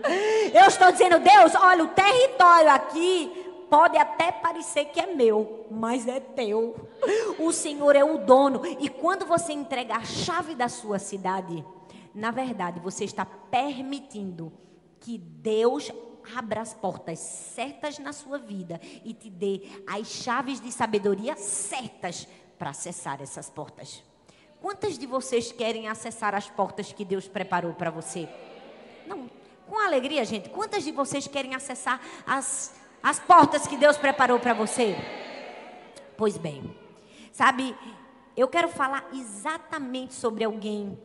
Eu 0.53 0.67
estou 0.67 0.93
dizendo, 0.93 1.19
Deus, 1.19 1.55
olha, 1.55 1.85
o 1.85 1.89
território 1.89 2.71
aqui 2.71 3.33
pode 3.71 3.97
até 3.97 4.31
parecer 4.31 4.85
que 4.87 5.01
é 5.01 5.07
meu, 5.07 5.67
mas 5.71 6.07
é 6.07 6.21
teu. 6.21 6.77
O 7.39 7.53
Senhor 7.53 7.97
é 7.97 8.05
o 8.05 8.19
dono. 8.19 8.61
E 8.79 8.87
quando 8.87 9.25
você 9.25 9.55
entrega 9.55 9.97
a 9.97 10.05
chave 10.05 10.55
da 10.55 10.69
sua 10.69 10.99
cidade, 10.99 11.65
na 12.15 12.31
verdade, 12.31 12.81
você 12.81 13.05
está 13.05 13.25
permitindo 13.25 14.53
que 15.01 15.17
Deus 15.17 15.91
abra 16.37 16.61
as 16.61 16.75
portas 16.75 17.19
certas 17.19 17.99
na 17.99 18.13
sua 18.13 18.39
vida 18.39 18.81
e 19.05 19.13
te 19.13 19.29
dê 19.29 19.63
as 19.87 20.07
chaves 20.09 20.61
de 20.61 20.71
sabedoria 20.71 21.37
certas 21.37 22.27
para 22.59 22.71
acessar 22.71 23.21
essas 23.21 23.51
portas. 23.51 24.03
Quantas 24.61 24.97
de 24.97 25.07
vocês 25.07 25.51
querem 25.51 25.89
acessar 25.89 26.35
as 26.35 26.49
portas 26.49 26.93
que 26.93 27.05
Deus 27.05 27.27
preparou 27.27 27.75
para 27.75 27.91
você? 27.91 28.29
Não, 29.07 29.29
com 29.69 29.79
alegria, 29.79 30.25
gente. 30.25 30.49
Quantas 30.51 30.85
de 30.85 30.93
vocês 30.93 31.27
querem 31.27 31.55
acessar 31.55 32.01
as, 32.27 32.75
as 33.03 33.19
portas 33.19 33.67
que 33.67 33.77
Deus 33.77 33.97
preparou 33.97 34.39
para 34.39 34.55
você? 34.55 34.97
Pois 36.17 36.37
bem, 36.37 36.77
sabe, 37.33 37.77
eu 38.37 38.47
quero 38.47 38.69
falar 38.69 39.09
exatamente 39.13 40.15
sobre 40.15 40.45
alguém 40.45 40.97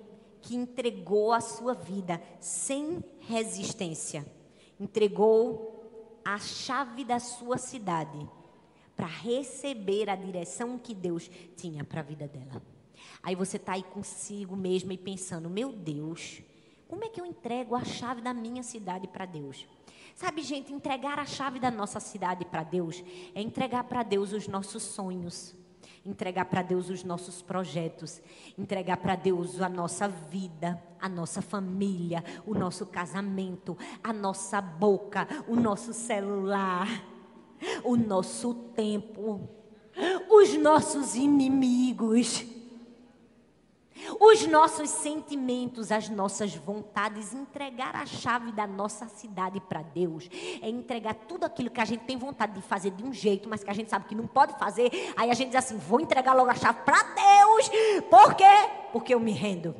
que 0.41 0.55
entregou 0.55 1.33
a 1.33 1.41
sua 1.41 1.73
vida 1.73 2.21
sem 2.39 3.03
resistência 3.21 4.36
entregou 4.79 6.21
a 6.23 6.37
chave 6.37 7.03
da 7.03 7.19
sua 7.19 7.57
cidade 7.57 8.27
para 8.95 9.05
receber 9.07 10.09
a 10.09 10.15
direção 10.15 10.77
que 10.77 10.93
Deus 10.93 11.29
tinha 11.55 11.83
para 11.83 12.01
a 12.01 12.03
vida 12.03 12.27
dela. 12.27 12.61
Aí 13.21 13.35
você 13.35 13.57
está 13.57 13.73
aí 13.73 13.83
consigo 13.83 14.55
mesmo 14.55 14.91
e 14.91 14.97
pensando: 14.97 15.49
meu 15.49 15.71
Deus, 15.71 16.41
como 16.87 17.03
é 17.03 17.09
que 17.09 17.21
eu 17.21 17.25
entrego 17.25 17.75
a 17.75 17.83
chave 17.83 18.21
da 18.21 18.33
minha 18.33 18.63
cidade 18.63 19.07
para 19.07 19.25
Deus? 19.25 19.67
Sabe, 20.15 20.41
gente, 20.41 20.73
entregar 20.73 21.19
a 21.19 21.25
chave 21.25 21.59
da 21.59 21.69
nossa 21.69 21.99
cidade 21.99 22.43
para 22.43 22.63
Deus 22.63 23.03
é 23.35 23.41
entregar 23.41 23.83
para 23.83 24.01
Deus 24.01 24.33
os 24.33 24.47
nossos 24.47 24.81
sonhos, 24.81 25.53
entregar 26.07 26.45
para 26.45 26.61
Deus 26.61 26.89
os 26.89 27.03
nossos 27.03 27.41
projetos, 27.41 28.21
entregar 28.57 28.97
para 28.97 29.15
Deus 29.15 29.61
a 29.61 29.67
nossa 29.67 30.07
vida, 30.07 30.81
a 30.99 31.09
nossa 31.09 31.41
família, 31.41 32.23
o 32.45 32.53
nosso 32.53 32.85
casamento, 32.85 33.77
a 34.01 34.13
nossa 34.13 34.61
boca, 34.61 35.27
o 35.47 35.55
nosso 35.55 35.93
celular, 35.93 36.87
o 37.83 37.97
nosso 37.97 38.53
tempo, 38.53 39.49
os 40.29 40.57
nossos 40.57 41.15
inimigos 41.15 42.45
os 44.19 44.45
nossos 44.47 44.89
sentimentos, 44.89 45.91
as 45.91 46.09
nossas 46.09 46.55
vontades, 46.55 47.33
entregar 47.33 47.95
a 47.95 48.05
chave 48.05 48.51
da 48.51 48.67
nossa 48.67 49.07
cidade 49.07 49.59
para 49.59 49.81
Deus, 49.81 50.29
é 50.61 50.69
entregar 50.69 51.13
tudo 51.13 51.45
aquilo 51.45 51.69
que 51.69 51.81
a 51.81 51.85
gente 51.85 52.03
tem 52.05 52.17
vontade 52.17 52.53
de 52.53 52.61
fazer 52.61 52.91
de 52.91 53.03
um 53.03 53.13
jeito, 53.13 53.49
mas 53.49 53.63
que 53.63 53.69
a 53.69 53.73
gente 53.73 53.89
sabe 53.89 54.05
que 54.05 54.15
não 54.15 54.27
pode 54.27 54.57
fazer. 54.57 54.91
Aí 55.15 55.29
a 55.29 55.33
gente 55.33 55.49
diz 55.49 55.57
assim: 55.57 55.77
vou 55.77 55.99
entregar 55.99 56.33
logo 56.33 56.49
a 56.49 56.55
chave 56.55 56.79
para 56.83 57.03
Deus, 57.03 57.69
por 58.09 58.35
quê? 58.35 58.43
Porque 58.91 59.13
eu 59.13 59.19
me 59.19 59.31
rendo. 59.31 59.75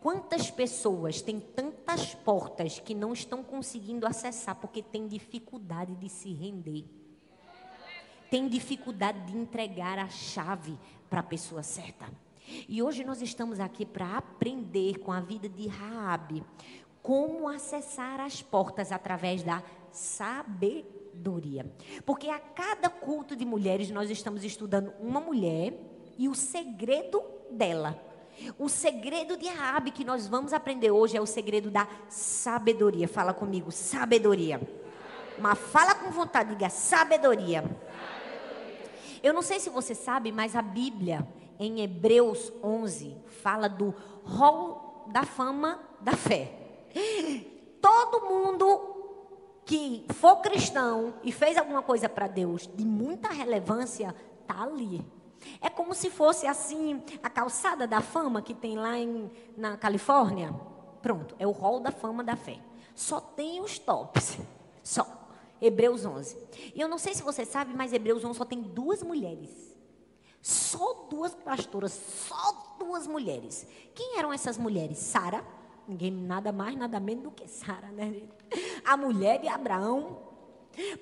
Quantas 0.00 0.50
pessoas 0.50 1.20
têm 1.20 1.40
tantas 1.40 2.14
portas 2.14 2.78
que 2.78 2.94
não 2.94 3.12
estão 3.12 3.42
conseguindo 3.42 4.06
acessar 4.06 4.54
porque 4.54 4.80
têm 4.80 5.08
dificuldade 5.08 5.94
de 5.96 6.08
se 6.08 6.32
render? 6.32 6.84
Tem 8.30 8.46
dificuldade 8.46 9.20
de 9.26 9.36
entregar 9.36 9.98
a 9.98 10.08
chave 10.08 10.78
para 11.10 11.20
a 11.20 11.24
pessoa 11.24 11.62
certa. 11.62 12.06
E 12.68 12.82
hoje 12.82 13.04
nós 13.04 13.20
estamos 13.22 13.60
aqui 13.60 13.84
para 13.84 14.16
aprender 14.16 14.98
com 14.98 15.12
a 15.12 15.20
vida 15.20 15.48
de 15.48 15.66
Raabe 15.66 16.44
como 17.02 17.48
acessar 17.48 18.20
as 18.20 18.42
portas 18.42 18.92
através 18.92 19.42
da 19.42 19.62
sabedoria. 19.90 21.64
Porque 22.04 22.28
a 22.28 22.38
cada 22.38 22.90
culto 22.90 23.34
de 23.34 23.44
mulheres 23.44 23.90
nós 23.90 24.10
estamos 24.10 24.44
estudando 24.44 24.92
uma 25.00 25.20
mulher 25.20 25.74
e 26.18 26.28
o 26.28 26.34
segredo 26.34 27.22
dela. 27.50 27.98
O 28.58 28.68
segredo 28.68 29.36
de 29.36 29.48
Raabe 29.48 29.90
que 29.90 30.04
nós 30.04 30.28
vamos 30.28 30.52
aprender 30.52 30.90
hoje 30.90 31.16
é 31.16 31.20
o 31.20 31.26
segredo 31.26 31.70
da 31.70 31.88
sabedoria. 32.08 33.08
Fala 33.08 33.34
comigo, 33.34 33.72
sabedoria. 33.72 34.60
Mas 35.38 35.58
fala 35.58 35.94
com 35.94 36.10
vontade, 36.10 36.50
diga 36.50 36.68
sabedoria. 36.68 37.64
Eu 39.22 39.32
não 39.32 39.42
sei 39.42 39.58
se 39.58 39.70
você 39.70 39.94
sabe, 39.94 40.30
mas 40.30 40.54
a 40.54 40.62
Bíblia 40.62 41.26
em 41.58 41.80
Hebreus 41.80 42.52
11, 42.62 43.16
fala 43.26 43.68
do 43.68 43.94
rol 44.22 45.06
da 45.12 45.24
fama 45.24 45.80
da 46.00 46.12
fé. 46.12 46.52
Todo 47.80 48.26
mundo 48.26 48.96
que 49.64 50.06
for 50.14 50.36
cristão 50.36 51.14
e 51.22 51.30
fez 51.30 51.56
alguma 51.56 51.82
coisa 51.82 52.08
para 52.08 52.26
Deus 52.26 52.68
de 52.74 52.84
muita 52.84 53.28
relevância, 53.28 54.14
tá 54.46 54.62
ali. 54.62 55.04
É 55.60 55.68
como 55.68 55.94
se 55.94 56.10
fosse 56.10 56.46
assim 56.46 57.02
a 57.22 57.30
calçada 57.30 57.86
da 57.86 58.00
fama 58.00 58.42
que 58.42 58.54
tem 58.54 58.76
lá 58.76 58.98
em, 58.98 59.30
na 59.56 59.76
Califórnia. 59.76 60.54
Pronto, 61.02 61.34
é 61.38 61.46
o 61.46 61.50
rol 61.50 61.80
da 61.80 61.90
fama 61.90 62.24
da 62.24 62.36
fé. 62.36 62.58
Só 62.94 63.20
tem 63.20 63.60
os 63.60 63.78
tops. 63.78 64.38
Só. 64.82 65.06
Hebreus 65.60 66.04
11. 66.04 66.36
E 66.74 66.80
eu 66.80 66.88
não 66.88 66.98
sei 66.98 67.14
se 67.14 67.22
você 67.22 67.44
sabe, 67.44 67.74
mas 67.74 67.92
Hebreus 67.92 68.24
11 68.24 68.38
só 68.38 68.44
tem 68.44 68.62
duas 68.62 69.02
mulheres. 69.02 69.67
Só 70.40 71.06
duas 71.10 71.34
pastoras, 71.34 71.92
só 71.92 72.76
duas 72.78 73.06
mulheres. 73.06 73.66
Quem 73.94 74.18
eram 74.18 74.32
essas 74.32 74.56
mulheres? 74.56 74.98
Sara, 74.98 75.44
ninguém 75.86 76.10
nada 76.10 76.52
mais, 76.52 76.76
nada 76.76 77.00
menos 77.00 77.24
do 77.24 77.30
que 77.30 77.46
Sara, 77.48 77.88
né? 77.88 78.22
A 78.84 78.96
mulher 78.96 79.40
de 79.40 79.48
Abraão, 79.48 80.18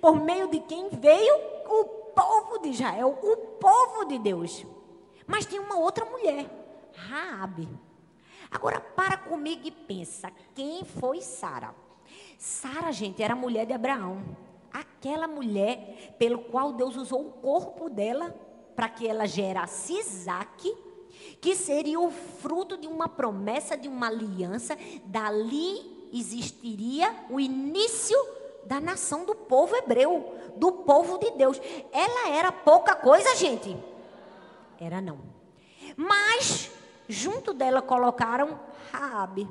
por 0.00 0.16
meio 0.20 0.48
de 0.48 0.60
quem 0.60 0.88
veio 0.90 1.34
o 1.66 1.84
povo 2.14 2.58
de 2.58 2.70
Israel, 2.70 3.18
o 3.22 3.36
povo 3.36 4.06
de 4.06 4.18
Deus. 4.18 4.64
Mas 5.26 5.44
tinha 5.44 5.60
uma 5.60 5.78
outra 5.78 6.04
mulher, 6.04 6.48
Raabe. 6.94 7.68
Agora 8.50 8.80
para 8.80 9.16
comigo 9.16 9.66
e 9.66 9.70
pensa, 9.70 10.32
quem 10.54 10.84
foi 10.84 11.20
Sara? 11.20 11.74
Sara, 12.38 12.92
gente, 12.92 13.22
era 13.22 13.34
a 13.34 13.36
mulher 13.36 13.66
de 13.66 13.72
Abraão. 13.72 14.22
Aquela 14.72 15.26
mulher 15.26 16.14
pelo 16.18 16.38
qual 16.38 16.72
Deus 16.72 16.96
usou 16.96 17.26
o 17.26 17.32
corpo 17.32 17.88
dela 17.88 18.34
para 18.76 18.90
que 18.90 19.08
ela 19.08 19.26
gerasse 19.26 19.98
Isaac, 19.98 20.76
que 21.40 21.56
seria 21.56 21.98
o 21.98 22.10
fruto 22.10 22.76
de 22.76 22.86
uma 22.86 23.08
promessa, 23.08 23.76
de 23.76 23.88
uma 23.88 24.08
aliança. 24.08 24.76
Dali 25.06 26.08
existiria 26.12 27.12
o 27.30 27.40
início 27.40 28.16
da 28.66 28.78
nação 28.78 29.24
do 29.24 29.34
povo 29.34 29.74
hebreu, 29.74 30.34
do 30.56 30.70
povo 30.72 31.18
de 31.18 31.30
Deus. 31.32 31.60
Ela 31.90 32.36
era 32.36 32.52
pouca 32.52 32.94
coisa, 32.94 33.34
gente? 33.34 33.76
Era 34.78 35.00
não. 35.00 35.18
Mas 35.96 36.70
junto 37.08 37.54
dela 37.54 37.80
colocaram 37.80 38.60
Raabe, 38.92 39.48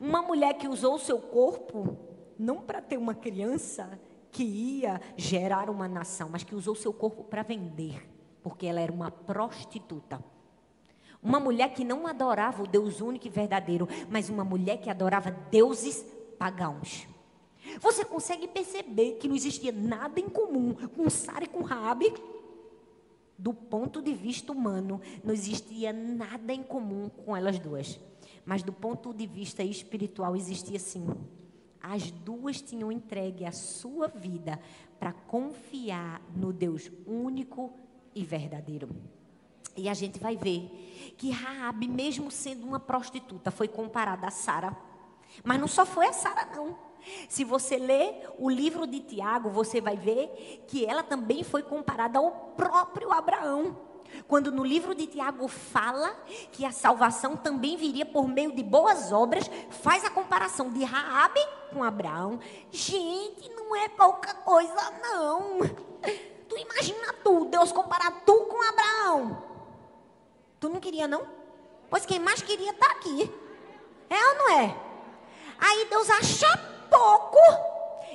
uma 0.00 0.22
mulher 0.22 0.54
que 0.54 0.68
usou 0.68 0.94
o 0.94 0.98
seu 0.98 1.18
corpo 1.18 1.96
não 2.38 2.60
para 2.60 2.80
ter 2.80 2.96
uma 2.96 3.14
criança 3.14 4.00
que 4.30 4.44
ia 4.44 5.00
gerar 5.16 5.68
uma 5.68 5.88
nação, 5.88 6.28
mas 6.30 6.44
que 6.44 6.54
usou 6.54 6.74
o 6.74 6.76
seu 6.76 6.92
corpo 6.92 7.24
para 7.24 7.42
vender 7.42 8.19
porque 8.42 8.66
ela 8.66 8.80
era 8.80 8.92
uma 8.92 9.10
prostituta. 9.10 10.22
Uma 11.22 11.38
mulher 11.38 11.74
que 11.74 11.84
não 11.84 12.06
adorava 12.06 12.62
o 12.62 12.66
Deus 12.66 13.00
único 13.00 13.26
e 13.26 13.30
verdadeiro, 13.30 13.88
mas 14.08 14.30
uma 14.30 14.44
mulher 14.44 14.78
que 14.78 14.88
adorava 14.88 15.30
deuses 15.50 16.04
pagãos. 16.38 17.06
Você 17.80 18.04
consegue 18.04 18.48
perceber 18.48 19.18
que 19.18 19.28
não 19.28 19.36
existia 19.36 19.70
nada 19.70 20.18
em 20.18 20.28
comum 20.28 20.74
com 20.96 21.10
Sara 21.10 21.44
e 21.44 21.48
com 21.48 21.62
Rabi? 21.62 22.12
Do 23.38 23.52
ponto 23.52 24.02
de 24.02 24.14
vista 24.14 24.52
humano, 24.52 25.00
não 25.22 25.32
existia 25.32 25.92
nada 25.92 26.52
em 26.52 26.62
comum 26.62 27.08
com 27.08 27.36
elas 27.36 27.58
duas. 27.58 28.00
Mas 28.44 28.62
do 28.62 28.72
ponto 28.72 29.12
de 29.12 29.26
vista 29.26 29.62
espiritual 29.62 30.34
existia 30.34 30.78
sim. 30.78 31.06
As 31.82 32.10
duas 32.10 32.60
tinham 32.60 32.92
entregue 32.92 33.44
a 33.44 33.52
sua 33.52 34.08
vida 34.08 34.60
para 34.98 35.12
confiar 35.12 36.20
no 36.36 36.52
Deus 36.52 36.90
único 37.06 37.72
e 38.14 38.24
verdadeiro. 38.24 38.88
E 39.76 39.88
a 39.88 39.94
gente 39.94 40.18
vai 40.18 40.36
ver 40.36 41.14
que 41.16 41.30
Raabe, 41.30 41.88
mesmo 41.88 42.30
sendo 42.30 42.66
uma 42.66 42.80
prostituta, 42.80 43.50
foi 43.50 43.68
comparada 43.68 44.26
a 44.26 44.30
Sara. 44.30 44.76
Mas 45.44 45.60
não 45.60 45.68
só 45.68 45.86
foi 45.86 46.06
a 46.06 46.12
Sara, 46.12 46.48
não. 46.54 46.76
Se 47.28 47.44
você 47.44 47.76
ler 47.76 48.28
o 48.38 48.50
livro 48.50 48.86
de 48.86 49.00
Tiago, 49.00 49.48
você 49.48 49.80
vai 49.80 49.96
ver 49.96 50.64
que 50.66 50.84
ela 50.84 51.02
também 51.02 51.42
foi 51.42 51.62
comparada 51.62 52.18
ao 52.18 52.30
próprio 52.56 53.12
Abraão. 53.12 53.76
Quando 54.26 54.50
no 54.50 54.64
livro 54.64 54.94
de 54.94 55.06
Tiago 55.06 55.46
fala 55.46 56.10
que 56.50 56.64
a 56.64 56.72
salvação 56.72 57.36
também 57.36 57.76
viria 57.76 58.04
por 58.04 58.26
meio 58.26 58.52
de 58.52 58.62
boas 58.62 59.12
obras, 59.12 59.48
faz 59.70 60.04
a 60.04 60.10
comparação 60.10 60.70
de 60.70 60.82
Raabe 60.82 61.40
com 61.72 61.82
Abraão. 61.82 62.40
Gente, 62.70 63.48
não 63.50 63.74
é 63.76 63.88
pouca 63.88 64.34
coisa 64.34 64.90
não. 65.00 65.60
Tu 66.50 66.58
imagina 66.58 67.12
tu, 67.22 67.44
Deus 67.44 67.70
comparar 67.70 68.24
tu 68.26 68.34
com 68.46 68.60
Abraão. 68.60 69.40
Tu 70.58 70.68
não 70.68 70.80
queria 70.80 71.06
não? 71.06 71.24
Pois 71.88 72.04
quem 72.04 72.18
mais 72.18 72.42
queria 72.42 72.74
tá 72.74 72.90
aqui. 72.90 73.32
É 74.10 74.28
ou 74.30 74.34
não 74.34 74.50
é? 74.58 74.76
Aí 75.60 75.86
Deus 75.88 76.10
acha 76.10 76.48
pouco 76.90 77.38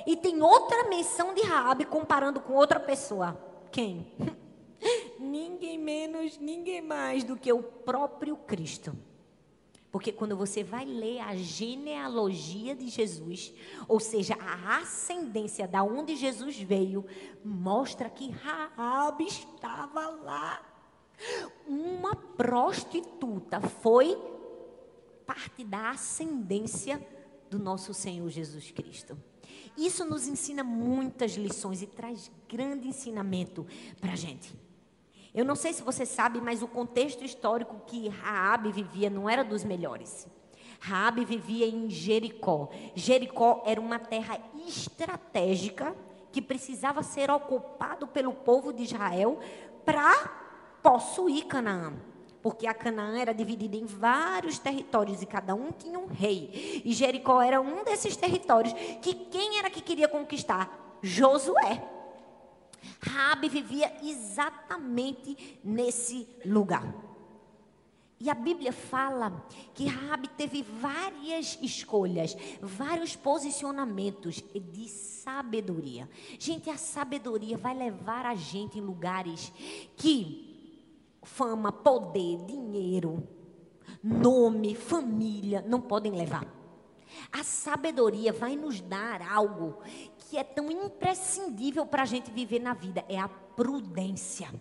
e 0.06 0.14
tem 0.14 0.42
outra 0.42 0.84
menção 0.84 1.32
de 1.32 1.40
Raabe 1.40 1.86
comparando 1.86 2.38
com 2.38 2.52
outra 2.52 2.78
pessoa. 2.78 3.34
Quem? 3.72 4.12
ninguém 5.18 5.78
menos, 5.78 6.36
ninguém 6.36 6.82
mais 6.82 7.24
do 7.24 7.38
que 7.38 7.50
o 7.50 7.62
próprio 7.62 8.36
Cristo. 8.36 8.94
Porque 9.96 10.12
quando 10.12 10.36
você 10.36 10.62
vai 10.62 10.84
ler 10.84 11.20
a 11.20 11.34
genealogia 11.34 12.76
de 12.76 12.86
Jesus, 12.90 13.54
ou 13.88 13.98
seja, 13.98 14.36
a 14.38 14.76
ascendência 14.76 15.66
da 15.66 15.82
onde 15.82 16.14
Jesus 16.16 16.58
veio, 16.58 17.02
mostra 17.42 18.10
que 18.10 18.28
Raabe 18.28 19.24
estava 19.24 20.06
lá. 20.22 20.62
Uma 21.66 22.14
prostituta 22.14 23.58
foi 23.58 24.14
parte 25.24 25.64
da 25.64 25.92
ascendência 25.92 27.02
do 27.48 27.58
nosso 27.58 27.94
Senhor 27.94 28.28
Jesus 28.28 28.70
Cristo. 28.70 29.16
Isso 29.78 30.04
nos 30.04 30.28
ensina 30.28 30.62
muitas 30.62 31.36
lições 31.36 31.80
e 31.80 31.86
traz 31.86 32.30
grande 32.46 32.86
ensinamento 32.86 33.66
para 33.98 34.12
a 34.12 34.16
gente. 34.16 34.65
Eu 35.36 35.44
não 35.44 35.54
sei 35.54 35.74
se 35.74 35.82
você 35.82 36.06
sabe, 36.06 36.40
mas 36.40 36.62
o 36.62 36.66
contexto 36.66 37.22
histórico 37.22 37.82
que 37.86 38.08
Raabe 38.08 38.72
vivia 38.72 39.10
não 39.10 39.28
era 39.28 39.44
dos 39.44 39.62
melhores. 39.62 40.26
Raabe 40.80 41.26
vivia 41.26 41.66
em 41.66 41.90
Jericó. 41.90 42.70
Jericó 42.94 43.62
era 43.66 43.78
uma 43.78 43.98
terra 43.98 44.38
estratégica 44.66 45.94
que 46.32 46.40
precisava 46.40 47.02
ser 47.02 47.30
ocupado 47.30 48.06
pelo 48.06 48.32
povo 48.32 48.72
de 48.72 48.84
Israel 48.84 49.38
para 49.84 50.10
possuir 50.82 51.44
Canaã. 51.44 51.92
Porque 52.42 52.66
a 52.66 52.72
Canaã 52.72 53.18
era 53.18 53.34
dividida 53.34 53.76
em 53.76 53.84
vários 53.84 54.58
territórios 54.58 55.20
e 55.20 55.26
cada 55.26 55.54
um 55.54 55.70
tinha 55.70 55.98
um 55.98 56.06
rei. 56.06 56.80
E 56.82 56.94
Jericó 56.94 57.42
era 57.42 57.60
um 57.60 57.84
desses 57.84 58.16
territórios 58.16 58.72
que 59.02 59.12
quem 59.14 59.58
era 59.58 59.68
que 59.68 59.82
queria 59.82 60.08
conquistar? 60.08 60.98
Josué. 61.02 61.82
Raabe 63.00 63.48
vivia 63.48 63.92
exatamente 64.02 65.58
nesse 65.62 66.28
lugar. 66.44 67.06
E 68.18 68.30
a 68.30 68.34
Bíblia 68.34 68.72
fala 68.72 69.46
que 69.74 69.86
Raabe 69.86 70.28
teve 70.28 70.62
várias 70.62 71.58
escolhas, 71.60 72.34
vários 72.62 73.14
posicionamentos 73.14 74.42
de 74.54 74.88
sabedoria. 74.88 76.08
Gente, 76.38 76.70
a 76.70 76.78
sabedoria 76.78 77.58
vai 77.58 77.74
levar 77.74 78.24
a 78.24 78.34
gente 78.34 78.78
em 78.78 78.82
lugares 78.82 79.52
que 79.96 80.46
fama, 81.22 81.70
poder, 81.70 82.38
dinheiro, 82.46 83.28
nome, 84.02 84.74
família 84.74 85.62
não 85.66 85.80
podem 85.80 86.12
levar. 86.12 86.46
A 87.30 87.42
sabedoria 87.42 88.32
vai 88.32 88.56
nos 88.56 88.80
dar 88.80 89.20
algo 89.20 89.78
que 90.28 90.36
é 90.36 90.44
tão 90.44 90.70
imprescindível 90.70 91.86
para 91.86 92.02
a 92.02 92.06
gente 92.06 92.30
viver 92.30 92.60
na 92.60 92.74
vida 92.74 93.04
é 93.08 93.18
a 93.18 93.28
prudência. 93.28 94.52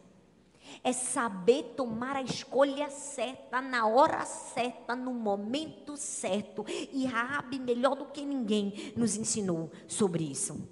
É 0.84 0.91
saber 0.93 1.73
tomar 1.75 2.15
a 2.15 2.21
escolha 2.21 2.89
certa, 2.89 3.62
na 3.62 3.88
hora 3.88 4.23
certa, 4.25 4.95
no 4.95 5.13
momento 5.13 5.95
certo. 5.95 6.65
E 6.91 7.06
Raabe, 7.06 7.60
melhor 7.60 7.95
do 7.95 8.06
que 8.06 8.25
ninguém, 8.25 8.93
nos 8.95 9.15
ensinou 9.15 9.71
sobre 9.88 10.23
isso. 10.23 10.67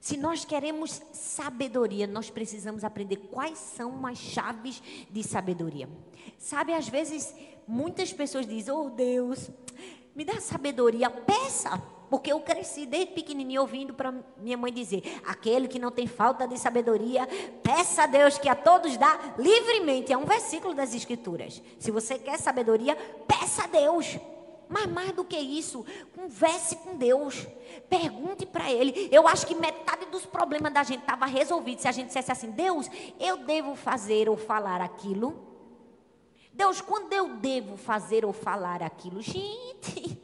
Se 0.00 0.16
nós 0.16 0.44
queremos 0.44 1.02
sabedoria, 1.12 2.06
nós 2.06 2.30
precisamos 2.30 2.84
aprender 2.84 3.16
quais 3.16 3.58
são 3.58 4.06
as 4.06 4.18
chaves 4.18 4.82
de 5.10 5.22
sabedoria. 5.22 5.88
Sabe, 6.38 6.72
às 6.72 6.88
vezes, 6.88 7.34
muitas 7.66 8.12
pessoas 8.12 8.46
dizem: 8.46 8.72
Oh 8.72 8.88
Deus, 8.88 9.50
me 10.14 10.24
dá 10.24 10.40
sabedoria, 10.40 11.10
peça. 11.10 11.99
Porque 12.10 12.32
eu 12.32 12.40
cresci 12.40 12.84
desde 12.84 13.12
pequenininho 13.12 13.60
ouvindo 13.60 13.94
para 13.94 14.12
minha 14.36 14.56
mãe 14.56 14.72
dizer: 14.72 15.20
aquele 15.24 15.68
que 15.68 15.78
não 15.78 15.92
tem 15.92 16.08
falta 16.08 16.46
de 16.46 16.58
sabedoria, 16.58 17.26
peça 17.62 18.02
a 18.02 18.06
Deus 18.06 18.36
que 18.36 18.48
a 18.48 18.56
todos 18.56 18.96
dá 18.96 19.34
livremente. 19.38 20.12
É 20.12 20.18
um 20.18 20.24
versículo 20.24 20.74
das 20.74 20.92
Escrituras. 20.92 21.62
Se 21.78 21.92
você 21.92 22.18
quer 22.18 22.36
sabedoria, 22.38 22.96
peça 23.28 23.64
a 23.64 23.66
Deus. 23.68 24.18
Mas 24.68 24.86
mais 24.86 25.12
do 25.12 25.24
que 25.24 25.36
isso, 25.36 25.84
converse 26.14 26.76
com 26.76 26.96
Deus. 26.96 27.46
Pergunte 27.88 28.46
para 28.46 28.70
Ele. 28.70 29.08
Eu 29.10 29.26
acho 29.26 29.46
que 29.46 29.54
metade 29.54 30.06
dos 30.06 30.26
problemas 30.26 30.72
da 30.72 30.82
gente 30.82 31.00
estava 31.00 31.26
resolvido 31.26 31.80
se 31.80 31.88
a 31.88 31.92
gente 31.92 32.08
dissesse 32.08 32.32
assim: 32.32 32.50
Deus, 32.50 32.88
eu 33.20 33.36
devo 33.38 33.76
fazer 33.76 34.28
ou 34.28 34.36
falar 34.36 34.80
aquilo. 34.80 35.48
Deus, 36.52 36.80
quando 36.80 37.12
eu 37.12 37.36
devo 37.36 37.76
fazer 37.76 38.24
ou 38.24 38.32
falar 38.32 38.82
aquilo? 38.82 39.22
Gente. 39.22 40.20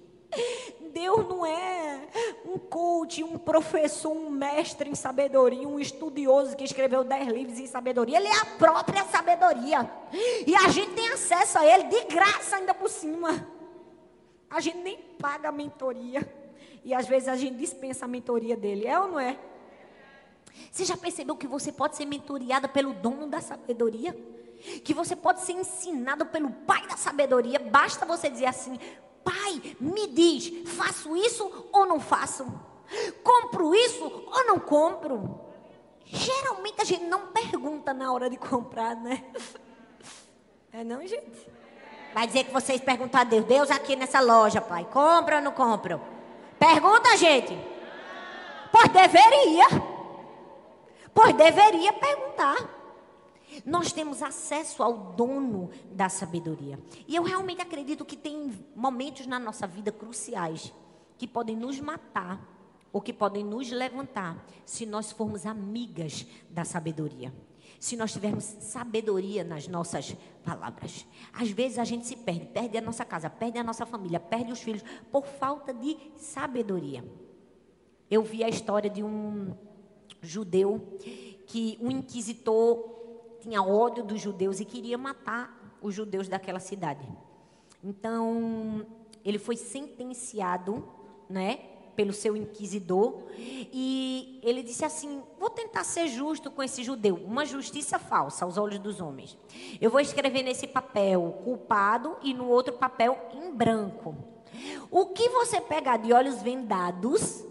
Deus 0.87 1.29
não 1.29 1.45
é 1.45 2.09
um 2.45 2.59
coach, 2.59 3.23
um 3.23 3.39
professor, 3.39 4.11
um 4.11 4.31
mestre 4.31 4.91
em 4.91 4.95
sabedoria, 4.95 5.69
um 5.69 5.79
estudioso 5.79 6.57
que 6.57 6.65
escreveu 6.65 7.05
dez 7.05 7.29
livros 7.29 7.59
em 7.59 7.67
sabedoria. 7.67 8.19
Ele 8.19 8.29
é 8.29 8.41
a 8.41 8.47
própria 8.59 9.05
sabedoria. 9.05 9.91
E 10.47 10.55
a 10.55 10.69
gente 10.69 10.93
tem 10.93 11.09
acesso 11.09 11.59
a 11.59 11.67
ele 11.67 11.85
de 11.85 12.05
graça 12.05 12.57
ainda 12.57 12.75
por 12.75 12.89
cima. 12.89 13.47
A 14.49 14.61
gente 14.61 14.79
nem 14.79 14.97
paga 14.97 15.49
a 15.49 15.53
mentoria. 15.53 16.27
E 16.85 16.95
às 16.95 17.07
vezes 17.07 17.29
a 17.29 17.37
gente 17.37 17.57
dispensa 17.57 18.05
a 18.05 18.09
mentoria 18.09 18.57
dele. 18.57 18.87
É 18.87 18.99
ou 18.99 19.09
não 19.09 19.21
é? 19.21 19.39
Você 20.71 20.85
já 20.85 20.97
percebeu 20.97 21.37
que 21.37 21.47
você 21.47 21.73
pode 21.73 21.97
ser 21.97 22.07
mentoriada 22.07 22.69
pelo 22.69 22.95
dono 22.95 23.27
da 23.27 23.41
sabedoria? 23.41 24.17
Que 24.83 24.95
você 24.95 25.15
pode 25.15 25.41
ser 25.41 25.53
ensinado 25.53 26.27
pelo 26.27 26.51
pai 26.51 26.87
da 26.87 26.97
sabedoria. 26.97 27.59
Basta 27.59 28.07
você 28.07 28.31
dizer 28.31 28.47
assim: 28.47 28.79
Pai, 29.27 29.77
me 29.81 30.07
diz, 30.07 30.71
faço 30.77 31.17
isso 31.17 31.69
ou 31.73 31.85
não 31.85 31.99
faço? 31.99 32.47
Compro 33.25 33.75
isso 33.75 34.05
ou 34.05 34.47
não 34.47 34.61
compro? 34.61 35.41
Geralmente 36.05 36.81
a 36.81 36.85
gente 36.85 37.05
não 37.07 37.27
pergunta 37.33 37.93
na 37.93 38.13
hora 38.13 38.31
de 38.31 38.37
comprar, 38.37 38.95
né? 38.95 39.25
É 40.73 40.85
não, 40.85 41.05
gente? 41.05 41.51
Vai 42.15 42.29
dizer 42.29 42.45
que 42.45 42.53
vocês 42.53 42.81
perguntam 42.81 43.21
a 43.21 43.25
Deus, 43.25 43.45
Deus 43.47 43.71
aqui 43.71 43.97
nessa 43.97 44.21
loja, 44.21 44.61
pai, 44.61 44.87
compra 44.93 45.39
ou 45.39 45.43
não 45.43 45.51
compro? 45.51 46.01
Pergunta, 46.57 47.17
gente. 47.17 47.59
Pois 48.71 48.89
deveria. 48.91 49.67
Pois 51.13 51.35
deveria 51.35 51.93
perguntar. 51.93 52.76
Nós 53.65 53.93
temos 53.93 54.23
acesso 54.23 54.83
ao 54.83 55.15
dono 55.15 55.71
da 55.93 56.09
sabedoria. 56.09 56.79
E 57.07 57.17
eu 57.17 57.23
realmente 57.23 57.63
acredito 57.63 58.05
que 58.05 58.17
tem 58.17 58.53
momentos 58.75 59.27
na 59.27 59.39
nossa 59.39 59.67
vida 59.67 59.91
cruciais 59.91 60.73
que 61.17 61.27
podem 61.27 61.57
nos 61.57 61.81
matar 61.81 62.57
ou 62.93 63.01
que 63.01 63.13
podem 63.13 63.45
nos 63.45 63.71
levantar 63.71 64.45
se 64.65 64.87
nós 64.87 65.13
formos 65.13 65.45
amigas 65.45 66.27
da 66.49 66.65
sabedoria. 66.65 67.33
Se 67.79 67.97
nós 67.97 68.13
tivermos 68.13 68.45
sabedoria 68.45 69.45
nas 69.45 69.69
nossas 69.69 70.17
palavras. 70.45 71.07
Às 71.33 71.51
vezes 71.51 71.79
a 71.79 71.85
gente 71.85 72.07
se 72.07 72.17
perde, 72.17 72.47
perde 72.47 72.79
a 72.79 72.81
nossa 72.81 73.05
casa, 73.05 73.29
perde 73.29 73.59
a 73.59 73.65
nossa 73.65 73.85
família, 73.85 74.19
perde 74.19 74.51
os 74.51 74.61
filhos 74.63 74.83
por 75.13 75.27
falta 75.27 75.75
de 75.75 75.97
sabedoria. 76.17 77.05
Eu 78.11 78.23
vi 78.23 78.43
a 78.43 78.49
história 78.49 78.89
de 78.89 79.03
um 79.03 79.55
judeu 80.23 80.97
que 81.47 81.79
um 81.81 81.91
inquisitor 81.91 82.97
tinha 83.47 83.63
ódio 83.63 84.03
dos 84.03 84.21
judeus 84.21 84.59
e 84.59 84.65
queria 84.65 84.99
matar 84.99 85.79
os 85.81 85.95
judeus 85.95 86.27
daquela 86.27 86.59
cidade. 86.59 87.07
Então, 87.83 88.85
ele 89.25 89.39
foi 89.39 89.57
sentenciado, 89.57 90.85
né, 91.31 91.61
pelo 91.95 92.13
seu 92.13 92.37
inquisidor, 92.37 93.23
e 93.39 94.41
ele 94.43 94.65
disse 94.65 94.85
assim: 94.85 95.23
Vou 95.39 95.49
tentar 95.49 95.85
ser 95.85 96.09
justo 96.09 96.51
com 96.51 96.61
esse 96.61 96.83
judeu, 96.83 97.15
uma 97.15 97.47
justiça 97.47 98.01
falsa 98.01 98.45
aos 98.45 98.59
olhos 98.59 98.81
dos 98.81 99.01
homens. 99.01 99.39
Eu 99.81 99.91
vou 99.93 100.01
escrever 100.01 100.43
nesse 100.43 100.67
papel 100.67 101.41
culpado 101.45 102.17
e 102.23 102.35
no 102.35 102.49
outro 102.49 102.75
papel 102.75 103.17
em 103.33 103.55
branco. 103.55 104.17
O 104.91 105.07
que 105.07 105.29
você 105.29 105.61
pegar 105.61 105.99
de 105.99 106.13
olhos 106.13 106.43
vendados 106.43 107.45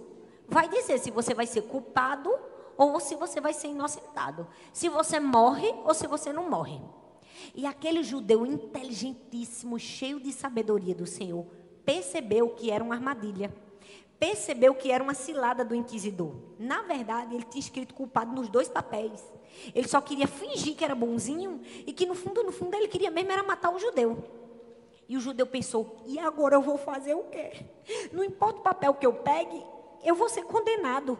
vai 0.47 0.67
dizer 0.67 0.99
se 0.99 1.10
você 1.10 1.34
vai 1.34 1.47
ser 1.47 1.62
culpado 1.62 2.29
ou 2.77 2.99
se 2.99 3.15
você 3.15 3.39
vai 3.39 3.53
ser 3.53 3.67
inocentado. 3.69 4.47
Se 4.73 4.89
você 4.89 5.19
morre 5.19 5.73
ou 5.83 5.93
se 5.93 6.07
você 6.07 6.31
não 6.31 6.49
morre. 6.49 6.81
E 7.53 7.65
aquele 7.65 8.03
judeu 8.03 8.45
inteligentíssimo, 8.45 9.79
cheio 9.79 10.19
de 10.19 10.31
sabedoria 10.31 10.95
do 10.95 11.05
Senhor, 11.05 11.45
percebeu 11.85 12.49
que 12.49 12.71
era 12.71 12.83
uma 12.83 12.95
armadilha. 12.95 13.53
Percebeu 14.19 14.73
que 14.73 14.91
era 14.91 15.03
uma 15.03 15.13
cilada 15.13 15.63
do 15.63 15.75
inquisidor. 15.75 16.33
Na 16.57 16.81
verdade, 16.81 17.35
ele 17.35 17.43
tinha 17.43 17.59
escrito 17.59 17.93
culpado 17.93 18.33
nos 18.33 18.47
dois 18.47 18.69
papéis. 18.69 19.23
Ele 19.73 19.88
só 19.88 20.01
queria 20.01 20.27
fingir 20.27 20.75
que 20.75 20.83
era 20.83 20.95
bonzinho 20.95 21.61
e 21.85 21.93
que 21.93 22.05
no 22.05 22.15
fundo, 22.15 22.43
no 22.43 22.51
fundo, 22.51 22.75
ele 22.75 22.88
queria 22.88 23.11
mesmo 23.11 23.31
era 23.31 23.43
matar 23.43 23.73
o 23.73 23.79
judeu. 23.79 24.17
E 25.07 25.17
o 25.17 25.19
judeu 25.19 25.45
pensou: 25.45 25.97
e 26.05 26.17
agora 26.17 26.55
eu 26.55 26.61
vou 26.61 26.77
fazer 26.77 27.13
o 27.13 27.23
quê? 27.25 27.65
Não 28.11 28.23
importa 28.23 28.59
o 28.59 28.63
papel 28.63 28.93
que 28.93 29.05
eu 29.05 29.13
pegue, 29.13 29.63
eu 30.03 30.15
vou 30.15 30.29
ser 30.29 30.43
condenado. 30.43 31.17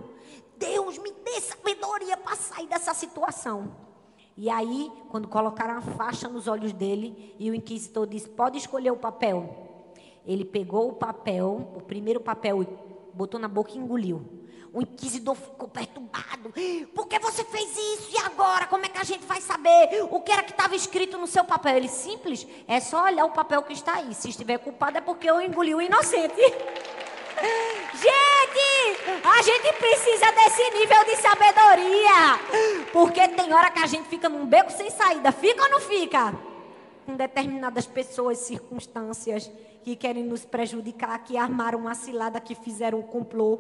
Deus 0.58 0.98
me 0.98 1.12
dê 1.12 1.42
sabedoria 1.42 2.18
para 2.18 2.36
sair 2.36 2.68
dessa 2.68 2.94
situação. 2.94 3.72
E 4.38 4.50
aí, 4.50 4.92
quando 5.10 5.28
colocaram 5.28 5.78
a 5.78 5.82
faixa 5.82 6.28
nos 6.28 6.48
olhos 6.48 6.74
dele, 6.74 7.36
e 7.40 7.50
o 7.50 7.56
inquisitor 7.56 8.06
disse: 8.06 8.30
Pode 8.30 8.58
escolher 8.58 8.92
o 8.92 8.98
papel. 8.98 9.94
Ele 10.26 10.44
pegou 10.44 10.90
o 10.90 10.94
papel, 10.94 11.72
o 11.76 11.82
primeiro 11.82 12.20
papel, 12.20 12.66
botou 13.14 13.40
na 13.40 13.48
boca 13.48 13.72
e 13.72 13.78
engoliu. 13.78 14.26
O 14.74 14.82
inquisidor 14.82 15.36
ficou 15.36 15.70
perturbado. 15.70 16.52
Por 16.94 17.08
que 17.08 17.18
você 17.18 17.46
fez 17.46 17.78
isso? 17.78 18.10
E 18.12 18.18
agora? 18.18 18.66
Como 18.66 18.86
é 18.86 18.90
que 18.90 18.98
a 18.98 19.06
gente 19.06 19.26
vai 19.26 19.40
saber 19.40 20.04
o 20.12 20.20
que 20.20 20.34
era 20.34 20.44
que 20.44 20.52
estava 20.52 20.76
escrito 20.76 21.18
no 21.18 21.28
seu 21.28 21.46
papel? 21.46 21.78
Ele 21.78 21.88
simples, 21.88 22.46
é 22.68 22.82
só 22.82 23.06
olhar 23.06 23.24
o 23.24 23.32
papel 23.32 23.64
que 23.64 23.72
está 23.72 23.94
aí. 23.94 24.14
Se 24.14 24.28
estiver 24.28 24.58
culpado 24.58 24.98
é 24.98 25.02
porque 25.02 25.30
eu 25.30 25.40
engoli 25.40 25.74
o 25.74 25.82
inocente. 25.82 26.36
Gente, 27.94 29.24
a 29.24 29.42
gente 29.42 29.74
precisa 29.74 30.32
desse 30.32 30.70
nível 30.72 31.04
de 31.06 31.16
sabedoria. 31.18 32.90
Porque 32.92 33.28
tem 33.30 33.54
hora 33.54 33.72
que 33.72 33.80
a 33.80 33.88
gente 33.88 34.08
fica 34.08 34.30
num 34.30 34.46
beco 34.46 34.72
sem 34.72 34.90
saída. 34.90 35.32
Fica 35.32 35.64
ou 35.64 35.70
não 35.70 35.80
fica? 35.80 36.34
Com 37.06 37.16
determinadas 37.16 37.86
pessoas, 37.86 38.40
circunstâncias 38.40 39.52
que 39.84 39.96
querem 39.96 40.24
nos 40.24 40.44
prejudicar, 40.46 41.20
que 41.24 41.38
armaram 41.38 41.80
uma 41.80 41.94
cilada, 41.94 42.40
que 42.40 42.56
fizeram 42.56 43.00
um 43.00 43.04
complô. 43.04 43.60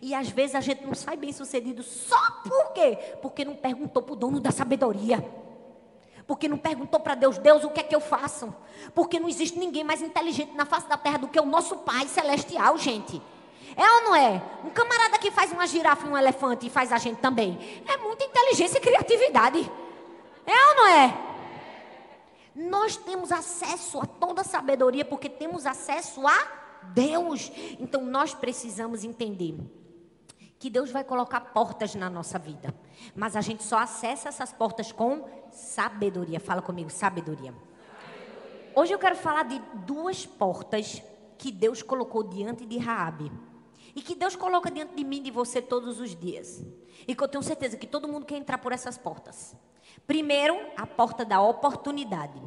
E 0.00 0.14
às 0.14 0.28
vezes 0.28 0.54
a 0.54 0.60
gente 0.60 0.84
não 0.84 0.94
sai 0.94 1.16
bem 1.16 1.32
sucedido 1.32 1.82
só 1.82 2.18
por 2.42 2.72
quê? 2.72 2.98
Porque 3.22 3.44
não 3.44 3.54
perguntou 3.54 4.02
para 4.02 4.12
o 4.12 4.16
dono 4.16 4.40
da 4.40 4.50
sabedoria. 4.50 5.22
Porque 6.26 6.48
não 6.48 6.58
perguntou 6.58 6.98
para 6.98 7.14
Deus, 7.14 7.38
Deus, 7.38 7.62
o 7.62 7.70
que 7.70 7.80
é 7.80 7.82
que 7.82 7.94
eu 7.94 8.00
faço? 8.00 8.54
Porque 8.94 9.20
não 9.20 9.28
existe 9.28 9.58
ninguém 9.58 9.84
mais 9.84 10.02
inteligente 10.02 10.52
na 10.54 10.66
face 10.66 10.88
da 10.88 10.96
terra 10.96 11.18
do 11.18 11.28
que 11.28 11.38
o 11.38 11.46
nosso 11.46 11.76
Pai 11.78 12.08
Celestial, 12.08 12.76
gente. 12.76 13.22
É 13.76 13.92
ou 13.92 14.02
não 14.02 14.14
é? 14.14 14.42
Um 14.64 14.70
camarada 14.70 15.18
que 15.18 15.30
faz 15.30 15.52
uma 15.52 15.66
girafa 15.66 16.06
e 16.06 16.10
um 16.10 16.16
elefante 16.16 16.66
e 16.66 16.70
faz 16.70 16.92
a 16.92 16.98
gente 16.98 17.18
também. 17.18 17.82
É 17.86 17.96
muita 17.98 18.24
inteligência 18.24 18.78
e 18.78 18.80
criatividade. 18.80 19.70
É 20.46 20.68
ou 20.68 20.74
não 20.76 20.86
é? 20.88 21.26
Nós 22.54 22.96
temos 22.96 23.30
acesso 23.30 24.00
a 24.00 24.06
toda 24.06 24.40
a 24.40 24.44
sabedoria 24.44 25.04
porque 25.04 25.28
temos 25.28 25.66
acesso 25.66 26.26
a 26.26 26.46
Deus. 26.94 27.52
Então 27.78 28.02
nós 28.02 28.34
precisamos 28.34 29.04
entender 29.04 29.54
que 30.58 30.70
Deus 30.70 30.90
vai 30.90 31.04
colocar 31.04 31.40
portas 31.40 31.94
na 31.94 32.08
nossa 32.08 32.38
vida, 32.38 32.74
mas 33.14 33.36
a 33.36 33.40
gente 33.40 33.62
só 33.62 33.78
acessa 33.78 34.28
essas 34.28 34.52
portas 34.52 34.92
com 34.92 35.28
sabedoria. 35.50 36.40
Fala 36.40 36.62
comigo, 36.62 36.90
sabedoria. 36.90 37.54
Hoje 38.74 38.92
eu 38.92 38.98
quero 38.98 39.16
falar 39.16 39.44
de 39.44 39.58
duas 39.86 40.26
portas 40.26 41.02
que 41.38 41.50
Deus 41.50 41.82
colocou 41.82 42.22
diante 42.22 42.66
de 42.66 42.78
Raabe. 42.78 43.32
E 43.94 44.02
que 44.02 44.14
Deus 44.14 44.36
coloca 44.36 44.70
diante 44.70 44.94
de 44.94 45.02
mim 45.04 45.16
e 45.16 45.22
de 45.22 45.30
você 45.30 45.62
todos 45.62 46.00
os 46.00 46.14
dias. 46.14 46.62
E 47.08 47.14
que 47.14 47.24
eu 47.24 47.28
tenho 47.28 47.42
certeza 47.42 47.78
que 47.78 47.86
todo 47.86 48.06
mundo 48.06 48.26
quer 48.26 48.36
entrar 48.36 48.58
por 48.58 48.72
essas 48.72 48.98
portas. 48.98 49.56
Primeiro, 50.06 50.54
a 50.76 50.86
porta 50.86 51.24
da 51.24 51.40
oportunidade. 51.40 52.40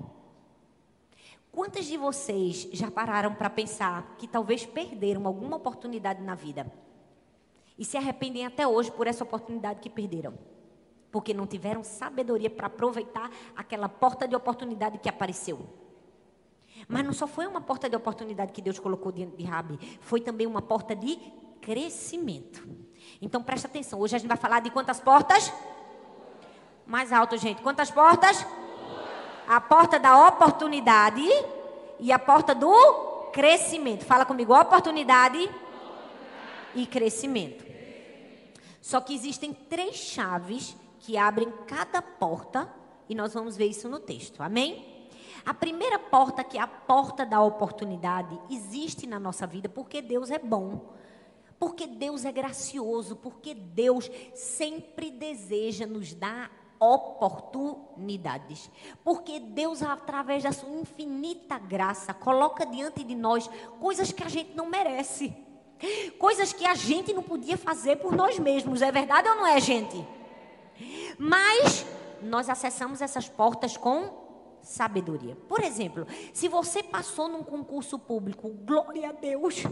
Quantas 1.51 1.85
de 1.85 1.97
vocês 1.97 2.69
já 2.71 2.91
pararam 2.91 3.33
para 3.33 3.49
pensar 3.49 4.15
que 4.19 4.27
talvez 4.27 4.65
perderam 4.65 5.25
alguma 5.25 5.57
oportunidade 5.57 6.21
na 6.21 6.35
vida? 6.35 6.71
E 7.79 7.85
se 7.85 7.95
arrependem 7.95 8.45
até 8.45 8.67
hoje 8.67 8.91
por 8.91 9.07
essa 9.07 9.23
oportunidade 9.23 9.79
que 9.79 9.89
perderam? 9.89 10.37
Porque 11.09 11.33
não 11.33 11.47
tiveram 11.47 11.81
sabedoria 11.81 12.49
para 12.49 12.67
aproveitar 12.67 13.31
aquela 13.55 13.87
porta 13.87 14.27
de 14.27 14.35
oportunidade 14.35 14.97
que 14.97 15.07
apareceu. 15.07 15.65
Mas 16.89 17.05
não 17.05 17.13
só 17.13 17.25
foi 17.25 17.47
uma 17.47 17.61
porta 17.61 17.89
de 17.89 17.95
oportunidade 17.95 18.51
que 18.51 18.61
Deus 18.61 18.77
colocou 18.77 19.13
diante 19.13 19.37
de 19.37 19.45
Rabi, 19.45 19.79
foi 20.01 20.19
também 20.19 20.45
uma 20.45 20.61
porta 20.61 20.93
de 20.93 21.17
crescimento. 21.61 22.67
Então 23.21 23.41
presta 23.41 23.67
atenção, 23.67 23.97
hoje 23.97 24.17
a 24.17 24.19
gente 24.19 24.27
vai 24.27 24.37
falar 24.37 24.59
de 24.59 24.69
quantas 24.69 24.99
portas? 24.99 25.51
Mais 26.85 27.13
alto, 27.13 27.37
gente. 27.37 27.61
Quantas 27.61 27.89
portas? 27.89 28.45
A 29.47 29.61
porta 29.61 29.97
da 29.97 30.27
oportunidade 30.27 31.23
e 31.97 32.11
a 32.11 32.19
porta 32.19 32.53
do 32.53 33.29
crescimento. 33.31 34.03
Fala 34.03 34.25
comigo, 34.25 34.53
oportunidade 34.53 35.49
e 36.75 36.85
crescimento. 36.85 37.68
Só 38.81 39.01
que 39.01 39.13
existem 39.13 39.53
três 39.53 39.95
chaves 39.95 40.75
que 40.99 41.17
abrem 41.17 41.51
cada 41.67 42.01
porta 42.01 42.71
e 43.07 43.15
nós 43.15 43.33
vamos 43.33 43.57
ver 43.57 43.67
isso 43.67 43.89
no 43.89 43.99
texto. 43.99 44.41
Amém? 44.41 45.09
A 45.45 45.53
primeira 45.53 45.97
porta, 45.97 46.43
que 46.43 46.57
é 46.57 46.61
a 46.61 46.67
porta 46.67 47.25
da 47.25 47.41
oportunidade, 47.41 48.39
existe 48.49 49.07
na 49.07 49.19
nossa 49.19 49.47
vida 49.47 49.67
porque 49.67 50.01
Deus 50.01 50.29
é 50.29 50.37
bom. 50.37 50.93
Porque 51.57 51.87
Deus 51.87 52.23
é 52.23 52.31
gracioso, 52.31 53.15
porque 53.17 53.53
Deus 53.53 54.09
sempre 54.33 55.11
deseja 55.11 55.85
nos 55.85 56.13
dar 56.13 56.51
oportunidades. 56.79 58.71
Porque 59.03 59.39
Deus, 59.39 59.83
através 59.83 60.43
da 60.43 60.53
sua 60.53 60.69
infinita 60.69 61.59
graça, 61.59 62.13
coloca 62.13 62.65
diante 62.65 63.03
de 63.03 63.15
nós 63.15 63.49
coisas 63.79 64.11
que 64.11 64.23
a 64.23 64.29
gente 64.29 64.55
não 64.55 64.67
merece. 64.67 65.35
Coisas 66.17 66.51
que 66.51 66.65
a 66.65 66.75
gente 66.75 67.13
não 67.13 67.23
podia 67.23 67.57
fazer 67.57 67.97
por 67.97 68.15
nós 68.15 68.37
mesmos. 68.37 68.81
É 68.81 68.91
verdade 68.91 69.29
ou 69.29 69.35
não 69.35 69.47
é, 69.47 69.59
gente? 69.59 70.05
Mas 71.17 71.85
nós 72.21 72.49
acessamos 72.49 73.01
essas 73.01 73.27
portas 73.27 73.77
com 73.77 74.29
sabedoria. 74.61 75.35
Por 75.47 75.63
exemplo, 75.63 76.05
se 76.33 76.47
você 76.47 76.83
passou 76.83 77.27
num 77.27 77.43
concurso 77.43 77.97
público, 77.97 78.49
glória 78.49 79.09
a 79.09 79.11
Deus, 79.11 79.63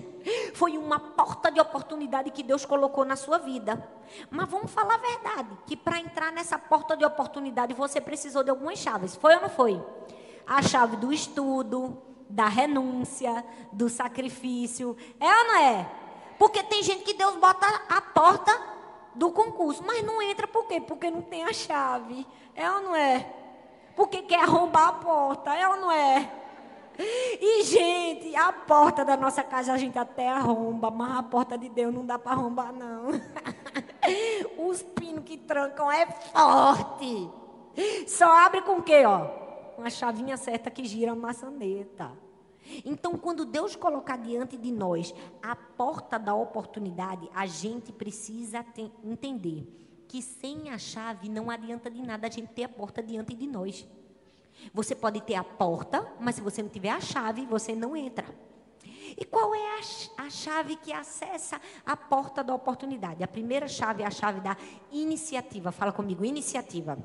foi 0.54 0.78
uma 0.78 1.00
porta 1.00 1.52
de 1.52 1.60
oportunidade 1.60 2.32
que 2.32 2.44
Deus 2.44 2.66
colocou 2.66 3.06
na 3.06 3.16
sua 3.16 3.38
vida. 3.38 3.88
Mas 4.30 4.50
vamos 4.50 4.72
falar 4.72 4.96
a 4.96 4.98
verdade, 4.98 5.58
que 5.66 5.76
para 5.76 6.00
entrar 6.00 6.32
nessa 6.32 6.58
porta 6.58 6.96
de 6.96 7.06
oportunidade 7.06 7.74
você 7.74 8.00
precisou 8.02 8.44
de 8.44 8.50
algumas 8.50 8.80
chaves. 8.80 9.16
Foi 9.16 9.36
ou 9.36 9.42
não 9.42 9.50
foi? 9.50 9.82
A 10.46 10.62
chave 10.62 10.96
do 10.96 11.12
estudo, 11.12 12.02
da 12.30 12.48
renúncia, 12.48 13.44
do 13.72 13.90
sacrifício. 13.90 14.96
É 15.20 15.26
ou 15.26 15.48
não 15.48 15.56
é? 15.58 15.92
Porque 16.38 16.64
tem 16.64 16.84
gente 16.84 17.04
que 17.04 17.14
Deus 17.14 17.36
bota 17.36 17.66
a 17.90 18.02
porta 18.02 18.52
do 19.16 19.32
concurso, 19.32 19.84
mas 19.86 20.04
não 20.04 20.22
entra 20.22 20.48
por 20.48 20.66
quê? 20.68 20.80
Porque 20.80 21.10
não 21.10 21.22
tem 21.22 21.44
a 21.44 21.54
chave. 21.54 22.26
É 22.56 22.70
ou 22.72 22.82
não 22.82 22.96
é? 22.96 23.34
porque 23.98 24.22
quer 24.22 24.42
arrombar 24.42 24.90
a 24.90 24.94
porta, 24.94 25.56
é 25.56 25.68
ou 25.68 25.76
não 25.78 25.92
é? 25.92 26.32
E, 27.00 27.64
gente, 27.64 28.36
a 28.36 28.54
porta 28.54 29.04
da 29.04 29.18
nossa 29.18 29.44
casa 29.44 29.74
a 29.74 29.78
gente 29.78 29.98
até 29.98 30.30
arromba, 30.30 30.92
mas 30.92 31.18
a 31.18 31.24
porta 31.24 31.58
de 31.58 31.68
Deus 31.68 31.94
não 31.94 32.06
dá 32.06 32.20
para 32.20 32.34
arrombar, 32.34 32.72
não. 32.72 33.10
Os 34.70 34.84
pinos 34.84 35.24
que 35.26 35.36
trancam 35.36 35.92
é 35.92 36.06
forte. 36.06 37.30
Só 38.08 38.32
abre 38.46 38.62
com 38.62 38.74
o 38.74 38.84
quê, 38.84 39.04
ó? 39.04 39.47
Uma 39.78 39.90
chavinha 39.90 40.36
certa 40.38 40.72
que 40.72 40.84
gira 40.86 41.12
a 41.12 41.16
maçaneta. 41.16 42.12
Então, 42.84 43.18
quando 43.18 43.46
Deus 43.46 43.76
colocar 43.76 44.18
diante 44.18 44.58
de 44.58 44.72
nós 44.72 45.14
a 45.42 45.56
porta 45.56 46.18
da 46.18 46.34
oportunidade, 46.34 47.30
a 47.34 47.46
gente 47.46 47.92
precisa 47.92 48.66
entender 49.04 49.66
que 50.08 50.22
sem 50.22 50.70
a 50.70 50.78
chave 50.78 51.30
não 51.30 51.50
adianta 51.50 51.90
de 51.90 52.02
nada 52.02 52.28
a 52.28 52.30
gente 52.30 52.50
ter 52.54 52.64
a 52.64 52.70
porta 52.70 53.04
diante 53.04 53.36
de 53.36 53.48
nós. 53.48 53.88
Você 54.74 54.96
pode 54.96 55.22
ter 55.22 55.36
a 55.36 55.44
porta, 55.44 56.12
mas 56.20 56.36
se 56.36 56.42
você 56.42 56.62
não 56.64 56.70
tiver 56.70 56.90
a 56.90 57.00
chave, 57.00 57.46
você 57.46 57.76
não 57.76 57.96
entra. 57.96 58.26
E 59.16 59.24
qual 59.24 59.54
é 59.54 59.80
a, 59.80 60.26
a 60.26 60.30
chave 60.30 60.76
que 60.76 60.92
acessa 60.92 61.62
a 61.86 61.96
porta 61.96 62.44
da 62.44 62.54
oportunidade? 62.54 63.24
A 63.24 63.28
primeira 63.28 63.68
chave 63.68 64.04
é 64.04 64.06
a 64.06 64.12
chave 64.12 64.42
da 64.42 64.58
iniciativa. 64.92 65.72
Fala 65.72 65.92
comigo, 65.92 66.26
iniciativa. 66.26 66.98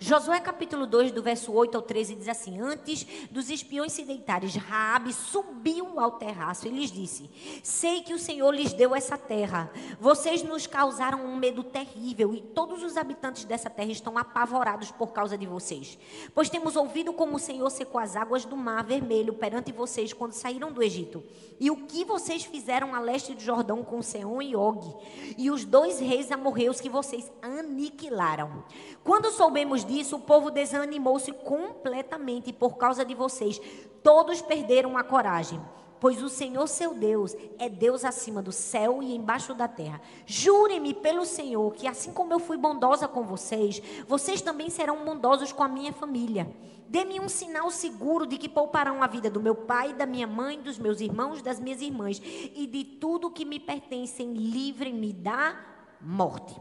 Josué 0.00 0.40
capítulo 0.40 0.86
2, 0.86 1.12
do 1.12 1.22
verso 1.22 1.52
8 1.52 1.76
ao 1.76 1.82
13, 1.82 2.16
diz 2.16 2.28
assim: 2.28 2.60
Antes 2.60 3.06
dos 3.30 3.48
espiões 3.48 3.92
se 3.92 4.04
deitarem, 4.04 4.48
Raabe 4.50 5.12
subiu 5.12 5.98
ao 6.00 6.12
terraço 6.12 6.66
e 6.66 6.70
lhes 6.70 6.90
disse: 6.90 7.30
Sei 7.62 8.02
que 8.02 8.12
o 8.12 8.18
Senhor 8.18 8.50
lhes 8.50 8.72
deu 8.72 8.94
essa 8.94 9.16
terra. 9.16 9.70
Vocês 10.00 10.42
nos 10.42 10.66
causaram 10.66 11.24
um 11.24 11.36
medo 11.36 11.62
terrível 11.62 12.34
e 12.34 12.40
todos 12.40 12.82
os 12.82 12.96
habitantes 12.96 13.44
dessa 13.44 13.70
terra 13.70 13.92
estão 13.92 14.18
apavorados 14.18 14.90
por 14.90 15.12
causa 15.12 15.38
de 15.38 15.46
vocês. 15.46 15.98
Pois 16.34 16.50
temos 16.50 16.76
ouvido 16.76 17.12
como 17.12 17.36
o 17.36 17.40
Senhor 17.40 17.70
secou 17.70 18.00
as 18.00 18.16
águas 18.16 18.44
do 18.44 18.56
mar 18.56 18.84
vermelho 18.84 19.34
perante 19.34 19.72
vocês 19.72 20.12
quando 20.12 20.32
saíram 20.32 20.72
do 20.72 20.82
Egito. 20.82 21.22
E 21.60 21.70
o 21.70 21.86
que 21.86 22.04
vocês 22.04 22.44
fizeram 22.44 22.94
a 22.94 23.00
leste 23.00 23.34
do 23.34 23.40
Jordão 23.40 23.84
com 23.84 24.02
Seom 24.02 24.42
e 24.42 24.56
Og, 24.56 25.00
e 25.38 25.50
os 25.50 25.64
dois 25.64 26.00
reis 26.00 26.32
amorreus 26.32 26.80
que 26.80 26.88
vocês 26.88 27.30
aniquilaram. 27.40 28.64
Quando 29.04 29.30
soubemos 29.30 29.83
disso, 29.84 30.16
o 30.16 30.20
povo 30.20 30.50
desanimou-se 30.50 31.30
completamente 31.32 32.52
por 32.52 32.76
causa 32.76 33.04
de 33.04 33.14
vocês. 33.14 33.60
Todos 34.02 34.42
perderam 34.42 34.96
a 34.96 35.04
coragem. 35.04 35.60
Pois 36.00 36.22
o 36.22 36.28
Senhor 36.28 36.66
seu 36.66 36.92
Deus 36.92 37.34
é 37.58 37.66
Deus 37.66 38.04
acima 38.04 38.42
do 38.42 38.52
céu 38.52 39.02
e 39.02 39.14
embaixo 39.14 39.54
da 39.54 39.66
terra. 39.66 40.02
Jurem-me 40.26 40.92
pelo 40.92 41.24
Senhor 41.24 41.72
que, 41.72 41.88
assim 41.88 42.12
como 42.12 42.32
eu 42.32 42.38
fui 42.38 42.58
bondosa 42.58 43.08
com 43.08 43.22
vocês, 43.22 43.80
vocês 44.06 44.42
também 44.42 44.68
serão 44.68 45.02
bondosos 45.04 45.50
com 45.50 45.62
a 45.62 45.68
minha 45.68 45.94
família. 45.94 46.46
Dê-me 46.88 47.18
um 47.18 47.28
sinal 47.28 47.70
seguro 47.70 48.26
de 48.26 48.36
que 48.36 48.48
pouparão 48.48 49.02
a 49.02 49.06
vida 49.06 49.30
do 49.30 49.40
meu 49.40 49.54
pai, 49.54 49.94
da 49.94 50.04
minha 50.04 50.26
mãe, 50.26 50.60
dos 50.60 50.78
meus 50.78 51.00
irmãos, 51.00 51.40
das 51.40 51.58
minhas 51.58 51.80
irmãs 51.80 52.20
e 52.22 52.66
de 52.66 52.84
tudo 52.84 53.30
que 53.30 53.44
me 53.44 53.58
pertencem. 53.58 54.34
Livrem-me 54.34 55.12
da 55.12 55.58
morte. 56.00 56.54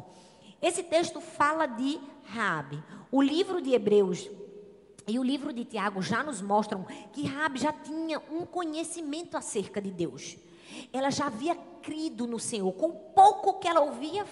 Esse 0.64 0.82
texto 0.82 1.20
fala 1.20 1.66
de 1.66 2.00
Rabi. 2.24 2.82
O 3.12 3.22
livro 3.22 3.62
de 3.62 3.74
Hebreus 3.74 4.30
e 5.06 5.20
o 5.20 5.24
livro 5.24 5.52
de 5.52 5.66
Tiago 5.66 6.02
já 6.02 6.24
nos 6.24 6.42
mostram 6.42 6.86
que 7.12 7.28
Rabi 7.28 7.60
já 7.60 7.74
tinha 7.74 8.18
um 8.32 8.46
conhecimento 8.46 9.36
acerca 9.36 9.82
de 9.82 9.92
Deus. 9.92 10.38
Ela 10.94 11.12
já 11.12 11.28
havia 11.28 11.54
crido 11.84 12.26
no 12.26 12.40
Senhor. 12.40 12.72
Com 12.74 12.92
pouco 12.92 13.60
que 13.60 13.68
ela 13.68 13.82
ouvia 13.82 14.26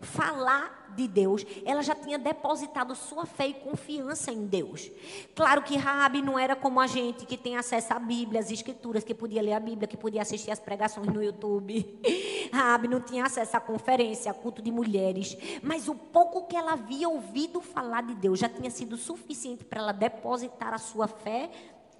falar 0.00 0.92
de 0.94 1.08
Deus, 1.08 1.46
ela 1.64 1.82
já 1.82 1.94
tinha 1.94 2.18
depositado 2.18 2.94
sua 2.94 3.24
fé 3.24 3.48
e 3.48 3.54
confiança 3.54 4.30
em 4.30 4.46
Deus. 4.46 4.90
Claro 5.34 5.62
que 5.62 5.76
Rabi 5.76 6.20
não 6.20 6.38
era 6.38 6.54
como 6.54 6.80
a 6.80 6.86
gente 6.86 7.24
que 7.24 7.36
tem 7.36 7.56
acesso 7.56 7.94
à 7.94 7.98
Bíblia, 7.98 8.40
às 8.40 8.50
escrituras, 8.50 9.02
que 9.02 9.14
podia 9.14 9.40
ler 9.40 9.54
a 9.54 9.60
Bíblia, 9.60 9.88
que 9.88 9.96
podia 9.96 10.20
assistir 10.20 10.50
as 10.50 10.60
pregações 10.60 11.06
no 11.06 11.22
YouTube. 11.22 11.98
Rabi 12.52 12.88
não 12.88 13.00
tinha 13.00 13.24
acesso 13.24 13.56
à 13.56 13.60
conferência, 13.60 14.30
a 14.30 14.34
culto 14.34 14.60
de 14.60 14.70
mulheres, 14.70 15.36
mas 15.62 15.88
o 15.88 15.94
pouco 15.94 16.46
que 16.46 16.56
ela 16.56 16.72
havia 16.72 17.08
ouvido 17.08 17.60
falar 17.60 18.02
de 18.02 18.14
Deus 18.14 18.38
já 18.38 18.48
tinha 18.48 18.70
sido 18.70 18.96
suficiente 18.96 19.64
para 19.64 19.80
ela 19.80 19.92
depositar 19.92 20.74
a 20.74 20.78
sua 20.78 21.08
fé 21.08 21.50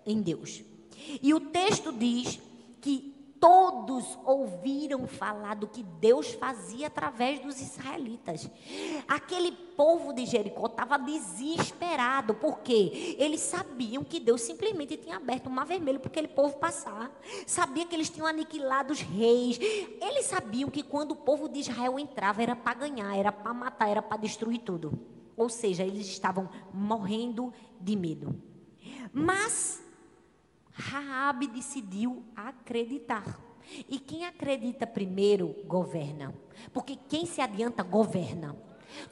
em 0.05 0.21
Deus. 0.21 0.63
E 1.23 1.33
o 1.33 1.41
texto 1.41 1.93
diz 1.93 2.39
que 2.81 3.12
todos 3.43 4.17
ouviram 4.25 5.09
falar 5.09 5.57
do 5.57 5.67
que 5.67 5.83
Deus 5.83 6.33
fazia 6.33 6.87
através 6.87 7.41
dos 7.41 7.61
israelitas. 7.61 8.49
Aquele 9.09 9.51
povo 9.51 10.13
de 10.13 10.25
Jericó 10.25 10.67
estava 10.67 10.97
desesperado, 10.97 12.35
porque 12.35 13.17
eles 13.19 13.41
sabiam 13.41 14.05
que 14.05 14.21
Deus 14.21 14.43
simplesmente 14.43 14.97
tinha 14.97 15.17
aberto 15.17 15.49
o 15.49 15.51
mar 15.51 15.67
vermelho 15.67 15.99
para 15.99 16.09
aquele 16.09 16.29
povo 16.29 16.57
passar. 16.57 17.11
Sabia 17.45 17.85
que 17.85 17.97
eles 17.97 18.11
tinham 18.11 18.29
aniquilado 18.29 18.93
os 18.93 19.01
reis. 19.01 19.59
Eles 19.59 20.27
sabiam 20.27 20.71
que 20.71 20.85
quando 20.85 21.11
o 21.11 21.17
povo 21.17 21.49
de 21.49 21.59
Israel 21.59 21.99
entrava 21.99 22.45
era 22.45 22.55
para 22.55 22.75
ganhar, 22.75 23.13
era 23.17 23.33
para 23.33 23.53
matar, 23.53 23.89
era 23.89 24.01
para 24.01 24.19
destruir 24.19 24.61
tudo. 24.61 24.97
Ou 25.37 25.49
seja, 25.49 25.83
eles 25.83 26.07
estavam 26.07 26.49
morrendo 26.73 27.53
de 27.81 27.97
medo. 27.97 28.41
Mas 29.13 29.83
Raabe 30.73 31.47
decidiu 31.47 32.23
acreditar. 32.35 33.25
E 33.89 33.99
quem 33.99 34.25
acredita 34.27 34.87
primeiro 34.87 35.49
governa. 35.65 36.35
Porque 36.73 36.97
quem 37.09 37.27
se 37.27 37.41
adianta 37.41 37.83
governa. 37.83 38.57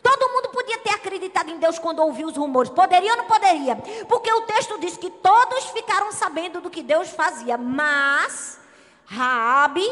Todo 0.03 0.33
mundo 0.33 0.51
podia 0.51 0.79
ter 0.79 0.91
acreditado 0.91 1.51
em 1.51 1.59
Deus 1.59 1.79
quando 1.79 2.01
ouviu 2.01 2.29
os 2.29 2.37
rumores. 2.37 2.71
Poderia 2.71 3.13
ou 3.13 3.19
não 3.19 3.27
poderia? 3.27 3.77
Porque 4.09 4.33
o 4.33 4.43
texto 4.43 4.79
diz 4.79 4.97
que 4.97 5.11
todos 5.11 5.65
ficaram 5.71 6.13
sabendo 6.13 6.61
do 6.61 6.71
que 6.71 6.83
Deus 6.83 7.11
fazia, 7.11 7.57
mas 7.57 8.61
Raabe 9.07 9.87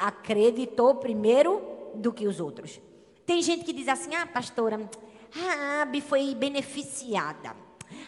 acreditou 0.00 0.96
primeiro 0.96 1.62
do 1.94 2.12
que 2.12 2.26
os 2.26 2.40
outros. 2.40 2.80
Tem 3.24 3.40
gente 3.40 3.64
que 3.64 3.72
diz 3.72 3.88
assim: 3.88 4.14
"Ah, 4.14 4.26
pastora, 4.26 4.88
Raabe 5.30 6.00
foi 6.00 6.34
beneficiada. 6.34 7.56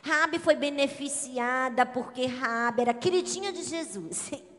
Rabi 0.03 0.39
foi 0.39 0.55
beneficiada 0.55 1.85
porque 1.87 2.27
Rabi 2.27 2.83
era 2.83 2.95
queridinha 2.95 3.53
de 3.53 3.63
Jesus. 3.63 4.31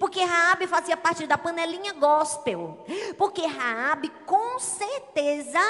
Porque 0.00 0.20
Raabe 0.20 0.66
fazia 0.66 0.96
parte 0.96 1.28
da 1.28 1.38
panelinha 1.38 1.92
gospel. 1.92 2.84
Porque 3.16 3.46
Raabe 3.46 4.10
com 4.26 4.58
certeza 4.58 5.60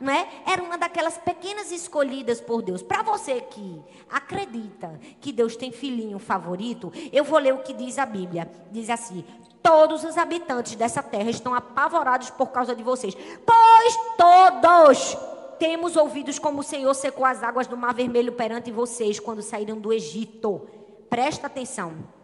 não 0.00 0.12
é? 0.12 0.28
Era 0.46 0.62
uma 0.62 0.76
daquelas 0.76 1.16
pequenas 1.16 1.70
escolhidas 1.70 2.40
por 2.40 2.62
Deus. 2.62 2.82
Para 2.82 3.02
você 3.02 3.40
que 3.40 3.82
acredita 4.10 5.00
que 5.20 5.32
Deus 5.32 5.56
tem 5.56 5.72
filhinho 5.72 6.18
favorito, 6.18 6.92
eu 7.12 7.24
vou 7.24 7.38
ler 7.38 7.54
o 7.54 7.62
que 7.62 7.72
diz 7.72 7.98
a 7.98 8.04
Bíblia. 8.04 8.50
Diz 8.70 8.90
assim: 8.90 9.24
Todos 9.62 10.04
os 10.04 10.18
habitantes 10.18 10.74
dessa 10.74 11.02
terra 11.02 11.30
estão 11.30 11.54
apavorados 11.54 12.28
por 12.30 12.48
causa 12.48 12.74
de 12.74 12.82
vocês. 12.82 13.14
Pois 13.14 13.96
todos 14.18 15.16
temos 15.58 15.96
ouvidos 15.96 16.38
como 16.38 16.60
o 16.60 16.64
Senhor 16.64 16.94
secou 16.94 17.24
as 17.24 17.42
águas 17.42 17.66
do 17.66 17.76
Mar 17.76 17.94
Vermelho 17.94 18.32
perante 18.32 18.70
vocês 18.70 19.20
quando 19.20 19.42
saíram 19.42 19.78
do 19.78 19.92
Egito. 19.92 20.66
Presta 21.08 21.46
atenção. 21.46 22.14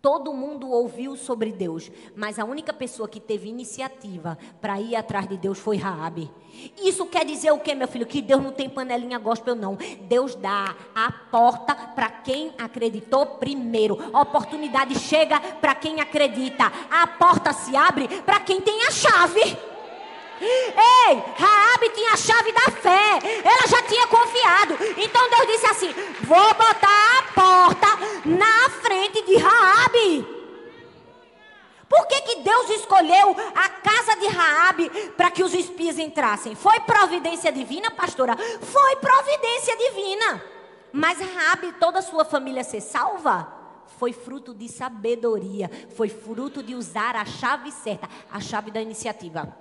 Todo 0.00 0.32
mundo 0.32 0.70
ouviu 0.70 1.16
sobre 1.16 1.50
Deus, 1.50 1.90
mas 2.14 2.38
a 2.38 2.44
única 2.44 2.72
pessoa 2.72 3.08
que 3.08 3.18
teve 3.18 3.48
iniciativa 3.48 4.38
para 4.60 4.80
ir 4.80 4.94
atrás 4.94 5.28
de 5.28 5.36
Deus 5.36 5.58
foi 5.58 5.76
Raabe. 5.76 6.30
Isso 6.80 7.04
quer 7.06 7.24
dizer 7.24 7.50
o 7.50 7.58
quê, 7.58 7.74
meu 7.74 7.88
filho? 7.88 8.06
Que 8.06 8.22
Deus 8.22 8.40
não 8.40 8.52
tem 8.52 8.70
panelinha 8.70 9.18
gospel 9.18 9.56
não. 9.56 9.76
Deus 10.02 10.36
dá 10.36 10.76
a 10.94 11.10
porta 11.10 11.74
para 11.74 12.08
quem 12.08 12.52
acreditou 12.56 13.26
primeiro. 13.26 13.98
A 14.12 14.22
oportunidade 14.22 14.96
chega 15.00 15.40
para 15.40 15.74
quem 15.74 16.00
acredita. 16.00 16.72
A 16.88 17.04
porta 17.08 17.52
se 17.52 17.74
abre 17.74 18.06
para 18.22 18.38
quem 18.38 18.60
tem 18.60 18.86
a 18.86 18.92
chave. 18.92 19.58
Ei, 20.40 21.22
Raabe 21.36 21.90
tinha 21.90 22.12
a 22.12 22.16
chave 22.16 22.52
da 22.52 22.70
fé. 22.72 23.18
Ela 23.44 23.66
já 23.66 23.82
tinha 23.82 24.06
confiado. 24.06 24.76
Então 24.96 25.30
Deus 25.30 25.46
disse 25.46 25.66
assim: 25.66 25.94
"Vou 26.22 26.54
botar 26.54 27.18
a 27.18 27.22
porta 27.34 27.86
na 28.24 28.70
frente 28.70 29.22
de 29.22 29.36
Raabe". 29.36 30.38
Por 31.88 32.06
que, 32.06 32.20
que 32.20 32.36
Deus 32.42 32.70
escolheu 32.70 33.34
a 33.54 33.68
casa 33.70 34.16
de 34.16 34.26
Raabe 34.26 34.90
para 35.16 35.30
que 35.30 35.42
os 35.42 35.54
espias 35.54 35.98
entrassem? 35.98 36.54
Foi 36.54 36.78
providência 36.80 37.50
divina, 37.50 37.90
pastora? 37.90 38.36
Foi 38.36 38.96
providência 38.96 39.74
divina. 39.76 40.44
Mas 40.92 41.18
Raabe 41.18 41.68
e 41.68 41.72
toda 41.72 42.00
a 42.00 42.02
sua 42.02 42.24
família 42.24 42.62
ser 42.62 42.82
salva 42.82 43.54
foi 43.98 44.12
fruto 44.12 44.54
de 44.54 44.68
sabedoria, 44.68 45.70
foi 45.96 46.08
fruto 46.08 46.62
de 46.62 46.74
usar 46.74 47.16
a 47.16 47.24
chave 47.24 47.72
certa, 47.72 48.08
a 48.30 48.40
chave 48.40 48.70
da 48.70 48.80
iniciativa. 48.80 49.56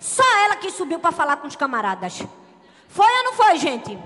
Só 0.00 0.22
ela 0.44 0.56
que 0.56 0.70
subiu 0.70 0.98
para 0.98 1.12
falar 1.12 1.36
com 1.36 1.46
os 1.46 1.56
camaradas. 1.56 2.22
Foi 2.88 3.06
ou 3.06 3.24
não 3.24 3.32
foi, 3.32 3.58
gente? 3.58 3.98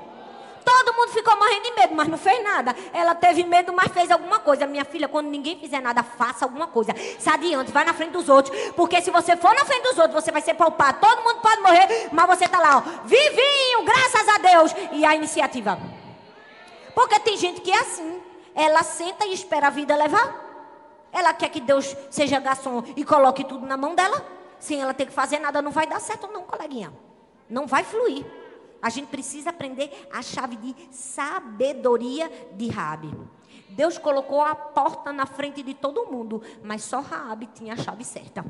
Todo 0.64 0.94
mundo 0.94 1.10
ficou 1.10 1.36
morrendo 1.36 1.62
de 1.62 1.72
medo, 1.72 1.94
mas 1.94 2.08
não 2.08 2.16
fez 2.16 2.42
nada. 2.42 2.74
Ela 2.92 3.14
teve 3.14 3.44
medo, 3.44 3.72
mas 3.72 3.92
fez 3.92 4.10
alguma 4.10 4.38
coisa. 4.38 4.66
Minha 4.66 4.84
filha, 4.84 5.08
quando 5.08 5.28
ninguém 5.28 5.58
fizer 5.58 5.80
nada, 5.80 6.02
faça 6.02 6.44
alguma 6.44 6.66
coisa. 6.66 6.94
Se 7.18 7.28
adiante, 7.28 7.72
vai 7.72 7.84
na 7.84 7.92
frente 7.92 8.12
dos 8.12 8.28
outros. 8.28 8.56
Porque 8.72 9.00
se 9.02 9.10
você 9.10 9.36
for 9.36 9.54
na 9.54 9.64
frente 9.64 9.82
dos 9.82 9.98
outros, 9.98 10.22
você 10.22 10.30
vai 10.30 10.40
ser 10.40 10.54
poupado. 10.54 10.98
Todo 11.00 11.24
mundo 11.24 11.40
pode 11.40 11.60
morrer, 11.60 12.08
mas 12.12 12.26
você 12.26 12.44
está 12.44 12.60
lá, 12.60 12.78
ó. 12.78 12.80
Vivinho, 13.04 13.82
graças 13.84 14.28
a 14.28 14.38
Deus. 14.38 14.74
E 14.92 15.04
a 15.04 15.14
iniciativa. 15.14 15.78
Porque 16.94 17.18
tem 17.20 17.36
gente 17.36 17.60
que 17.60 17.70
é 17.70 17.78
assim. 17.78 18.20
Ela 18.54 18.82
senta 18.82 19.26
e 19.26 19.32
espera 19.32 19.66
a 19.66 19.70
vida 19.70 19.96
levar. 19.96 20.40
Ela 21.12 21.34
quer 21.34 21.48
que 21.48 21.60
Deus 21.60 21.94
seja 22.10 22.38
garçom 22.38 22.82
e 22.96 23.04
coloque 23.04 23.44
tudo 23.44 23.66
na 23.66 23.76
mão 23.76 23.94
dela 23.94 24.41
sem 24.62 24.80
ela 24.80 24.94
ter 24.94 25.06
que 25.06 25.12
fazer 25.12 25.40
nada, 25.40 25.60
não 25.60 25.72
vai 25.72 25.88
dar 25.88 26.00
certo, 26.00 26.28
não, 26.28 26.44
coleguinha. 26.44 26.92
Não 27.50 27.66
vai 27.66 27.82
fluir. 27.82 28.24
A 28.80 28.88
gente 28.88 29.08
precisa 29.08 29.50
aprender 29.50 29.90
a 30.12 30.22
chave 30.22 30.54
de 30.54 30.74
sabedoria 30.92 32.30
de 32.54 32.68
Rabi. 32.68 33.12
Deus 33.70 33.98
colocou 33.98 34.40
a 34.40 34.54
porta 34.54 35.12
na 35.12 35.26
frente 35.26 35.64
de 35.64 35.74
todo 35.74 36.06
mundo, 36.06 36.40
mas 36.62 36.84
só 36.84 37.00
Raabe 37.00 37.48
tinha 37.52 37.74
a 37.74 37.76
chave 37.76 38.04
certa. 38.04 38.44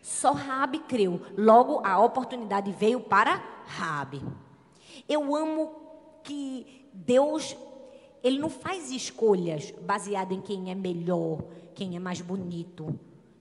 Só 0.00 0.32
Raabe 0.32 0.78
creu. 0.78 1.20
Logo 1.36 1.82
a 1.84 1.98
oportunidade 1.98 2.72
veio 2.72 3.00
para 3.00 3.42
Raabe. 3.66 4.22
Eu 5.06 5.36
amo 5.36 5.72
que 6.22 6.88
Deus 6.94 7.54
ele 8.22 8.38
não 8.38 8.48
faz 8.48 8.90
escolhas 8.90 9.72
baseadas 9.82 10.36
em 10.36 10.40
quem 10.40 10.70
é 10.70 10.74
melhor, 10.74 11.42
quem 11.74 11.96
é 11.96 11.98
mais 11.98 12.20
bonito, 12.20 12.98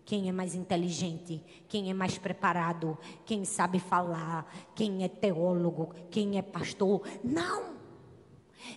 quem 0.10 0.28
é 0.28 0.32
mais 0.32 0.55
inteligente, 0.55 1.39
quem 1.68 1.91
é 1.91 1.93
mais 1.93 2.18
preparado, 2.18 2.97
quem 3.28 3.45
sabe 3.45 3.78
falar, 3.78 4.51
quem 4.74 5.03
é 5.03 5.07
teólogo, 5.07 5.93
quem 6.10 6.39
é 6.39 6.41
pastor. 6.41 7.03
Não! 7.24 7.76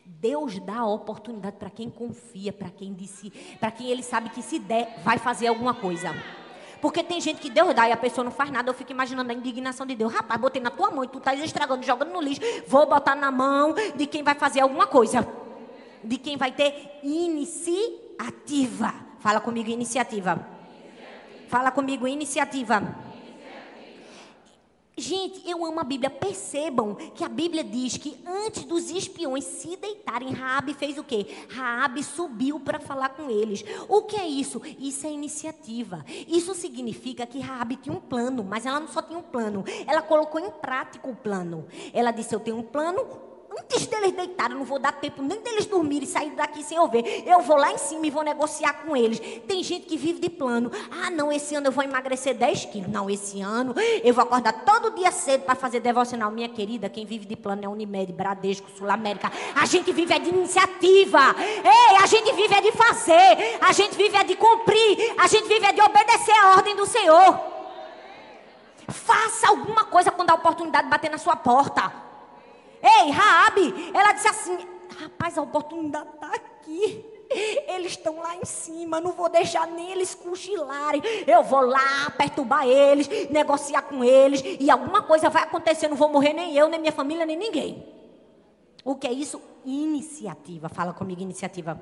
Deus 0.05 0.59
dá 0.59 0.81
a 0.81 0.87
oportunidade 0.87 1.57
para 1.57 1.71
quem 1.71 1.89
confia, 1.89 2.53
para 2.53 2.69
quem 2.69 2.93
disse, 2.93 3.31
para 3.59 3.71
quem 3.71 3.89
ele 3.89 4.03
sabe 4.03 4.29
que 4.29 4.43
se 4.43 4.59
der, 4.59 5.01
vai 5.03 5.17
fazer 5.17 5.47
alguma 5.47 5.73
coisa. 5.73 6.15
Porque 6.83 7.03
tem 7.03 7.19
gente 7.19 7.41
que 7.41 7.49
Deus 7.49 7.75
dá 7.75 7.89
e 7.89 7.93
a 7.93 7.97
pessoa 7.97 8.25
não 8.25 8.31
faz 8.31 8.51
nada. 8.51 8.69
Eu 8.69 8.75
fico 8.75 8.93
imaginando 8.93 9.33
a 9.33 9.35
indignação 9.35 9.87
de 9.87 9.95
Deus. 9.95 10.13
Rapaz, 10.13 10.39
botei 10.39 10.61
na 10.61 10.71
tua 10.71 10.91
mão 10.91 11.03
e 11.03 11.09
tu 11.09 11.17
estás 11.17 11.43
estragando, 11.43 11.83
jogando 11.83 12.13
no 12.13 12.21
lixo. 12.21 12.43
Vou 12.67 12.87
botar 12.87 13.15
na 13.15 13.31
mão 13.31 13.75
de 13.97 14.05
quem 14.07 14.23
vai 14.23 14.35
fazer 14.35 14.61
alguma 14.61 14.87
coisa. 14.87 15.27
De 16.05 16.19
quem 16.19 16.37
vai 16.37 16.53
ter 16.53 17.01
iniciativa. 17.03 18.93
Fala 19.19 19.41
comigo, 19.41 19.71
iniciativa. 19.71 20.61
Fala 21.53 21.71
comigo, 21.71 22.09
iniciativa. 22.09 22.97
Gente, 24.97 25.47
eu 25.47 25.63
amo 25.67 25.81
a 25.81 25.85
Bíblia. 25.85 26.09
Percebam 26.09 26.95
que 26.95 27.23
a 27.23 27.29
Bíblia 27.29 27.63
diz 27.63 27.99
que 27.99 28.19
antes 28.27 28.65
dos 28.65 28.91
espiões 28.91 29.45
se 29.45 29.77
deitarem, 29.77 30.33
Raabe 30.33 30.73
fez 30.73 30.97
o 30.97 31.05
quê? 31.05 31.27
Raabe 31.51 32.03
subiu 32.03 32.59
para 32.59 32.81
falar 32.81 33.11
com 33.11 33.29
eles. 33.29 33.63
O 33.87 34.01
que 34.01 34.17
é 34.17 34.27
isso? 34.27 34.63
Isso 34.79 35.07
é 35.07 35.11
iniciativa. 35.11 36.03
Isso 36.27 36.55
significa 36.55 37.27
que 37.27 37.39
Raabe 37.39 37.77
tinha 37.77 37.95
um 37.95 38.01
plano, 38.01 38.43
mas 38.43 38.65
ela 38.65 38.81
não 38.81 38.89
só 38.89 39.03
tinha 39.03 39.19
um 39.19 39.23
plano, 39.23 39.63
ela 39.87 40.01
colocou 40.01 40.41
em 40.41 40.51
prática 40.51 41.07
o 41.07 41.15
plano. 41.15 41.67
Ela 41.93 42.13
disse: 42.13 42.35
"Eu 42.35 42.41
tenho 42.41 42.57
um 42.57 42.63
plano, 42.63 43.05
Antes 43.59 43.87
deles 43.87 44.13
deitarem, 44.13 44.57
não 44.57 44.65
vou 44.65 44.79
dar 44.79 44.93
tempo 44.93 45.23
nem 45.23 45.41
deles 45.41 45.67
dormirem 45.67 46.09
e 46.09 46.11
sair 46.11 46.31
daqui 46.31 46.63
sem 46.63 46.79
eu 46.79 46.89
ver. 46.89 47.25
Eu 47.27 47.41
vou 47.41 47.57
lá 47.57 47.71
em 47.71 47.77
cima 47.77 48.07
e 48.07 48.11
vou 48.11 48.23
negociar 48.23 48.73
com 48.85 48.97
eles. 48.97 49.21
Tem 49.47 49.63
gente 49.63 49.87
que 49.87 49.97
vive 49.97 50.21
de 50.21 50.31
plano. 50.31 50.71
Ah, 50.91 51.11
não, 51.11 51.31
esse 51.31 51.55
ano 51.55 51.67
eu 51.67 51.73
vou 51.73 51.85
emagrecer 51.85 52.35
10 52.35 52.67
quilos. 52.67 52.91
Não, 52.91 53.11
esse 53.11 53.43
ano 53.43 53.75
eu 54.03 54.15
vou 54.15 54.25
acordar 54.25 54.65
todo 54.65 54.95
dia 54.95 55.11
cedo 55.13 55.43
para 55.43 55.55
fazer 55.55 55.81
devocional. 55.81 56.31
Minha 56.31 56.49
querida, 56.49 56.89
quem 56.89 57.05
vive 57.05 57.27
de 57.27 57.37
plano 57.37 57.65
é 57.65 57.69
Unimed, 57.69 58.13
Bradesco, 58.13 58.71
Sul 58.71 58.91
América. 58.91 59.31
A 59.55 59.67
gente 59.67 59.93
vive 59.93 60.15
é 60.15 60.19
de 60.19 60.31
iniciativa. 60.31 61.21
Ei, 61.39 61.97
a 62.03 62.07
gente 62.07 62.33
vive 62.33 62.55
é 62.55 62.61
de 62.63 62.73
fazer. 62.73 63.59
A 63.61 63.73
gente 63.73 63.97
vive 63.97 64.17
é 64.17 64.25
de 64.25 64.35
cumprir. 64.35 65.15
A 65.19 65.27
gente 65.27 65.47
vive 65.47 65.67
é 65.67 65.73
de 65.73 65.81
obedecer 65.83 66.33
a 66.33 66.57
ordem 66.57 66.75
do 66.75 66.87
Senhor. 66.87 67.39
Faça 68.89 69.49
alguma 69.49 69.85
coisa 69.85 70.11
quando 70.11 70.31
a 70.31 70.35
oportunidade 70.35 70.89
bater 70.89 71.11
na 71.11 71.19
sua 71.19 71.37
porta. 71.37 72.12
Ei, 72.83 73.11
Raabe, 73.11 73.91
ela 73.95 74.13
disse 74.13 74.29
assim: 74.29 74.59
rapaz, 75.01 75.39
a 75.39 75.43
oportunidade 75.43 76.09
está 76.15 76.29
aqui. 76.29 77.05
Eles 77.67 77.93
estão 77.93 78.19
lá 78.19 78.37
em 78.37 78.45
cima, 78.45 79.01
não 79.01 79.13
vou 79.13 79.29
deixar 79.29 79.67
nem 79.67 79.91
eles 79.91 80.15
cochilarem. 80.15 81.01
Eu 81.27 81.43
vou 81.43 81.63
lá 81.63 82.11
perturbar 82.17 82.67
eles, 82.67 83.09
negociar 83.31 83.83
com 83.83 84.05
eles, 84.05 84.43
e 84.61 84.71
alguma 84.71 85.03
coisa 85.03 85.31
vai 85.31 85.43
acontecer. 85.45 85.89
Não 85.89 85.97
vou 85.97 86.11
morrer 86.11 86.35
nem 86.35 86.55
eu, 86.55 86.69
nem 86.69 86.79
minha 86.79 86.93
família, 86.93 87.25
nem 87.25 87.37
ninguém. 87.37 87.87
O 88.85 88.97
que 88.97 89.07
é 89.07 89.13
isso? 89.13 89.41
Iniciativa. 89.65 90.69
Fala 90.69 90.93
comigo, 90.93 91.23
iniciativa. 91.23 91.81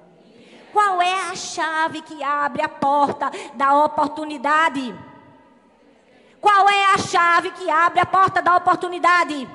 Qual 0.72 1.02
é 1.02 1.30
a 1.30 1.34
chave 1.34 2.02
que 2.02 2.22
abre 2.22 2.62
a 2.62 2.68
porta 2.68 3.30
da 3.54 3.84
oportunidade? 3.84 4.94
Qual 6.40 6.68
é 6.68 6.94
a 6.94 6.98
chave 6.98 7.50
que 7.50 7.68
abre 7.68 8.00
a 8.00 8.06
porta 8.06 8.40
da 8.40 8.56
oportunidade? 8.56 9.48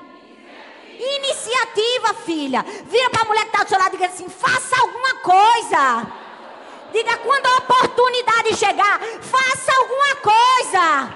Iniciativa, 0.98 2.14
filha. 2.24 2.64
Vira 2.86 3.10
para 3.10 3.22
a 3.22 3.24
mulher 3.24 3.42
que 3.42 3.48
está 3.48 3.64
do 3.64 3.68
seu 3.68 3.78
lado 3.78 3.94
e 3.94 3.98
diga 3.98 4.06
assim: 4.06 4.28
faça 4.28 4.80
alguma 4.80 5.14
coisa. 5.16 6.06
Diga 6.92 7.16
quando 7.18 7.46
a 7.46 7.56
oportunidade 7.58 8.56
chegar, 8.56 9.00
faça 9.20 9.72
alguma 9.76 10.14
coisa. 10.16 11.14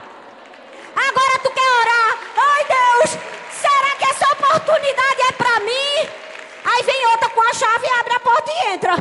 Agora 0.95 1.39
tu 1.43 1.51
quer 1.51 1.81
orar? 1.81 2.18
Ai 2.37 2.64
Deus, 2.64 3.11
será 3.53 3.97
que 3.97 4.05
essa 4.05 4.26
oportunidade 4.33 5.22
é 5.28 5.33
para 5.33 5.61
mim? 5.61 6.09
Aí 6.64 6.83
vem 6.83 7.07
outra 7.07 7.31
com 7.31 7.41
a 7.41 7.55
chave, 7.55 7.89
abre 8.01 8.12
a 8.14 8.20
porta 8.20 8.51
e 8.51 8.66
entra. 8.74 8.95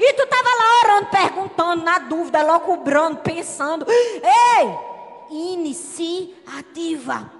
E 0.00 0.12
tu 0.14 0.22
estava 0.22 0.48
lá 0.48 0.80
orando, 0.82 1.10
perguntando, 1.10 1.84
na 1.84 1.98
dúvida, 1.98 2.42
locubrando, 2.42 3.18
pensando. 3.18 3.86
Ei, 3.88 4.74
iniciativa. 5.30 7.30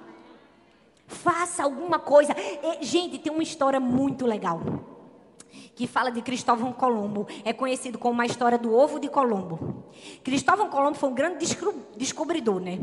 Faça 1.11 1.65
alguma 1.65 1.99
coisa. 1.99 2.35
E, 2.39 2.85
gente, 2.85 3.19
tem 3.19 3.33
uma 3.33 3.43
história 3.43 3.81
muito 3.81 4.25
legal. 4.25 4.61
Que 5.75 5.87
fala 5.87 6.11
de 6.11 6.23
Cristóvão 6.23 6.73
Colombo. 6.73 7.27
É 7.45 7.53
conhecido 7.53 7.99
como 7.99 8.23
a 8.23 8.27
história 8.27 8.57
do 8.57 8.73
ovo 8.73 9.01
de 9.01 9.09
Colombo. 9.09 9.85
Cristóvão 10.23 10.71
Colombo 10.71 10.97
foi 10.97 11.11
um 11.11 11.15
grande 11.15 11.45
descobridor, 11.97 12.61
né? 12.61 12.79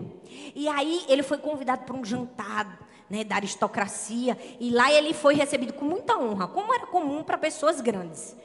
E 0.54 0.68
aí 0.68 1.06
ele 1.08 1.24
foi 1.24 1.38
convidado 1.38 1.86
para 1.86 1.96
um 1.96 2.04
jantar 2.04 2.86
né, 3.10 3.24
da 3.24 3.36
aristocracia. 3.36 4.38
E 4.60 4.72
lá 4.72 4.92
ele 4.92 5.14
foi 5.14 5.34
recebido 5.34 5.72
com 5.72 5.86
muita 5.86 6.18
honra, 6.18 6.48
como 6.48 6.74
era 6.74 6.86
comum 6.86 7.24
para 7.24 7.38
pessoas 7.38 7.80
grandes. 7.80 8.36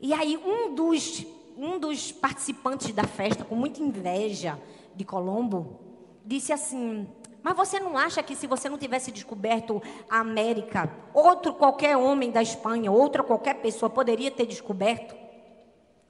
E 0.00 0.12
aí 0.14 0.36
um 0.36 0.74
dos, 0.76 1.26
um 1.56 1.76
dos 1.76 2.12
participantes 2.12 2.92
da 2.92 3.04
festa, 3.04 3.44
com 3.44 3.56
muita 3.56 3.82
inveja 3.82 4.56
de 4.94 5.04
Colombo, 5.04 5.80
disse 6.24 6.52
assim: 6.52 7.08
mas 7.42 7.56
você 7.56 7.80
não 7.80 7.98
acha 7.98 8.22
que 8.22 8.36
se 8.36 8.46
você 8.46 8.68
não 8.68 8.78
tivesse 8.78 9.10
descoberto 9.10 9.82
a 10.08 10.20
América, 10.20 10.90
outro 11.12 11.52
qualquer 11.54 11.96
homem 11.96 12.30
da 12.30 12.40
Espanha, 12.40 12.92
outra 12.92 13.22
qualquer 13.22 13.54
pessoa 13.54 13.90
poderia 13.90 14.30
ter 14.30 14.46
descoberto? 14.46 15.14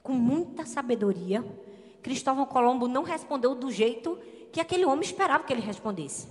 Com 0.03 0.13
muita 0.13 0.65
sabedoria, 0.65 1.43
Cristóvão 2.01 2.45
Colombo 2.45 2.87
não 2.87 3.03
respondeu 3.03 3.55
do 3.55 3.71
jeito 3.71 4.19
que 4.51 4.59
aquele 4.59 4.85
homem 4.85 5.01
esperava 5.01 5.43
que 5.43 5.51
ele 5.51 5.61
respondesse. 5.61 6.27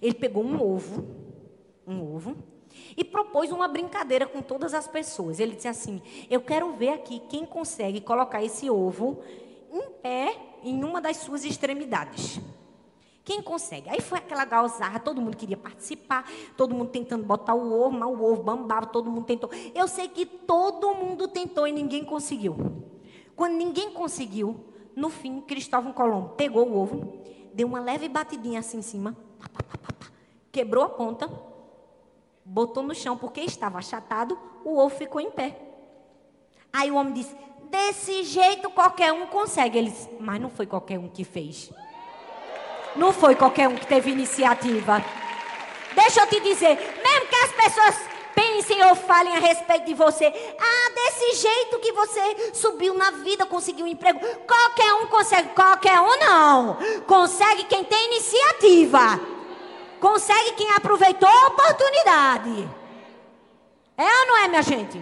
Ele 0.00 0.14
pegou 0.14 0.44
um 0.44 0.60
ovo, 0.60 1.06
um 1.86 2.14
ovo, 2.14 2.36
e 2.96 3.04
propôs 3.04 3.50
uma 3.50 3.68
brincadeira 3.68 4.26
com 4.26 4.42
todas 4.42 4.74
as 4.74 4.86
pessoas. 4.86 5.40
Ele 5.40 5.54
disse 5.54 5.68
assim: 5.68 6.02
Eu 6.28 6.40
quero 6.40 6.72
ver 6.72 6.90
aqui 6.90 7.20
quem 7.28 7.46
consegue 7.46 8.00
colocar 8.00 8.42
esse 8.42 8.68
ovo 8.68 9.22
em 9.70 9.90
pé 10.02 10.36
em 10.62 10.84
uma 10.84 11.00
das 11.00 11.18
suas 11.18 11.44
extremidades. 11.44 12.40
Quem 13.24 13.40
consegue? 13.40 13.88
Aí 13.88 14.00
foi 14.00 14.18
aquela 14.18 14.44
galzarra, 14.44 14.98
todo 14.98 15.20
mundo 15.20 15.36
queria 15.36 15.56
participar, 15.56 16.28
todo 16.56 16.74
mundo 16.74 16.90
tentando 16.90 17.24
botar 17.24 17.54
o 17.54 17.72
ovo, 17.72 17.96
mas 17.96 18.08
o 18.08 18.22
ovo 18.22 18.42
bambava, 18.42 18.86
todo 18.86 19.10
mundo 19.10 19.24
tentou. 19.24 19.48
Eu 19.74 19.86
sei 19.86 20.08
que 20.08 20.26
todo 20.26 20.94
mundo 20.94 21.28
tentou 21.28 21.66
e 21.66 21.72
ninguém 21.72 22.04
conseguiu. 22.04 22.56
Quando 23.36 23.54
ninguém 23.54 23.90
conseguiu, 23.92 24.64
no 24.96 25.08
fim, 25.08 25.40
Cristóvão 25.40 25.92
Colombo 25.92 26.30
pegou 26.30 26.68
o 26.68 26.76
ovo, 26.76 27.22
deu 27.54 27.68
uma 27.68 27.80
leve 27.80 28.08
batidinha 28.08 28.58
assim 28.58 28.78
em 28.78 28.82
cima, 28.82 29.16
pá, 29.38 29.48
pá, 29.48 29.78
pá, 29.78 30.06
quebrou 30.50 30.84
a 30.84 30.88
ponta, 30.88 31.30
botou 32.44 32.82
no 32.82 32.94
chão 32.94 33.16
porque 33.16 33.40
estava 33.40 33.78
achatado, 33.78 34.36
o 34.64 34.76
ovo 34.78 34.96
ficou 34.96 35.20
em 35.20 35.30
pé. 35.30 35.58
Aí 36.72 36.90
o 36.90 36.96
homem 36.96 37.12
disse: 37.12 37.36
desse 37.70 38.22
jeito 38.24 38.68
qualquer 38.70 39.12
um 39.12 39.26
consegue. 39.26 39.78
Ele 39.78 39.90
disse, 39.90 40.08
mas 40.20 40.40
não 40.40 40.50
foi 40.50 40.66
qualquer 40.66 40.98
um 40.98 41.08
que 41.08 41.24
fez. 41.24 41.70
Não 42.96 43.12
foi 43.12 43.34
qualquer 43.34 43.68
um 43.68 43.76
que 43.76 43.86
teve 43.86 44.10
iniciativa. 44.10 45.04
Deixa 45.94 46.20
eu 46.20 46.26
te 46.26 46.40
dizer, 46.40 46.76
mesmo 47.02 47.26
que 47.26 47.36
as 47.36 47.52
pessoas 47.52 48.12
pensem 48.34 48.82
ou 48.84 48.94
falem 48.94 49.36
a 49.36 49.40
respeito 49.40 49.86
de 49.86 49.94
você, 49.94 50.26
ah, 50.26 50.90
desse 50.94 51.42
jeito 51.42 51.78
que 51.78 51.92
você 51.92 52.50
subiu 52.54 52.94
na 52.94 53.10
vida, 53.10 53.46
conseguiu 53.46 53.84
um 53.84 53.88
emprego, 53.88 54.20
qualquer 54.46 54.92
um 54.94 55.06
consegue, 55.06 55.50
qualquer 55.50 56.00
um 56.00 56.18
não. 56.18 56.78
Consegue 57.06 57.64
quem 57.64 57.84
tem 57.84 58.06
iniciativa. 58.06 59.20
Consegue 60.00 60.52
quem 60.52 60.70
aproveitou 60.72 61.28
a 61.28 61.48
oportunidade. 61.48 62.68
É 63.96 64.20
ou 64.20 64.26
não 64.26 64.38
é, 64.38 64.48
minha 64.48 64.62
gente? 64.62 65.00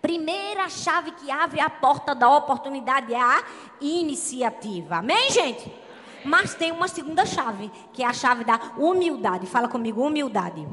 Primeira 0.00 0.68
chave 0.68 1.10
que 1.12 1.30
abre 1.30 1.60
a 1.60 1.68
porta 1.68 2.14
da 2.14 2.28
oportunidade 2.30 3.12
é 3.12 3.20
a 3.20 3.42
iniciativa. 3.80 4.96
Amém, 4.96 5.30
gente? 5.30 5.79
Mas 6.24 6.54
tem 6.54 6.72
uma 6.72 6.88
segunda 6.88 7.24
chave, 7.24 7.70
que 7.92 8.02
é 8.02 8.06
a 8.06 8.12
chave 8.12 8.44
da 8.44 8.72
humildade. 8.76 9.46
Fala 9.46 9.68
comigo, 9.68 10.04
humildade. 10.04 10.66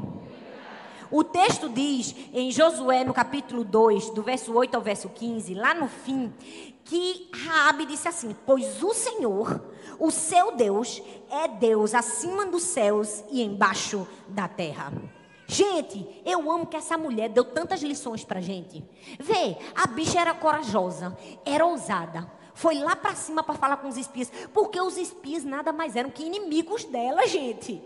O 1.10 1.24
texto 1.24 1.70
diz 1.70 2.14
em 2.34 2.52
Josué, 2.52 3.04
no 3.04 3.14
capítulo 3.14 3.64
2, 3.64 4.10
do 4.10 4.22
verso 4.22 4.54
8 4.54 4.76
ao 4.76 4.82
verso 4.82 5.08
15, 5.08 5.54
lá 5.54 5.74
no 5.74 5.88
fim, 5.88 6.34
que 6.84 7.30
Raabe 7.34 7.86
disse 7.86 8.08
assim: 8.08 8.36
"Pois 8.46 8.84
o 8.84 8.94
Senhor, 8.94 9.62
o 9.98 10.12
seu 10.12 10.56
Deus, 10.56 11.02
é 11.30 11.48
Deus 11.48 11.94
acima 11.94 12.46
dos 12.46 12.64
céus 12.64 13.24
e 13.32 13.42
embaixo 13.42 14.06
da 14.28 14.48
terra." 14.50 14.92
Gente, 15.50 16.06
eu 16.26 16.52
amo 16.52 16.68
que 16.68 16.76
essa 16.76 16.98
mulher 16.98 17.30
deu 17.30 17.46
tantas 17.46 17.82
lições 17.82 18.26
pra 18.26 18.42
gente. 18.42 18.84
Vê, 19.18 19.56
a 19.74 19.88
bicha 19.88 20.20
era 20.20 20.34
corajosa, 20.34 21.18
era 21.46 21.66
ousada, 21.66 22.30
foi 22.58 22.80
lá 22.80 22.96
para 22.96 23.14
cima 23.14 23.44
para 23.44 23.54
falar 23.54 23.78
com 23.78 23.88
os 23.88 23.98
espias, 23.98 24.32
porque 24.52 24.82
os 24.82 24.98
espias 24.98 25.44
nada 25.44 25.72
mais 25.72 25.96
eram 25.96 26.10
que 26.10 26.26
inimigos 26.26 26.84
dela, 26.86 27.28
gente. 27.28 27.80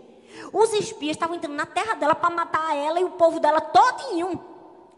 Os 0.50 0.72
espias 0.72 1.14
estavam 1.14 1.36
entrando 1.36 1.54
na 1.54 1.66
terra 1.66 1.94
dela 1.94 2.14
para 2.14 2.30
matar 2.30 2.74
ela 2.74 2.98
e 2.98 3.04
o 3.04 3.10
povo 3.10 3.38
dela 3.38 3.60
todinho. 3.60 4.42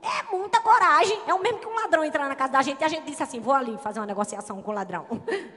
É 0.01 0.37
muita 0.37 0.61
coragem. 0.61 1.19
É 1.27 1.35
o 1.35 1.43
mesmo 1.43 1.59
que 1.59 1.67
um 1.67 1.75
ladrão 1.75 2.05
entrar 2.05 2.29
na 2.29 2.37
casa 2.37 2.53
da 2.53 2.63
gente 2.63 2.81
e 2.81 2.85
a 2.85 2.89
gente 2.89 3.05
disse 3.05 3.23
assim: 3.23 3.41
vou 3.41 3.53
ali 3.53 3.77
fazer 3.79 3.99
uma 3.99 4.07
negociação 4.07 4.63
com 4.63 4.71
o 4.71 4.75
ladrão. 4.75 5.07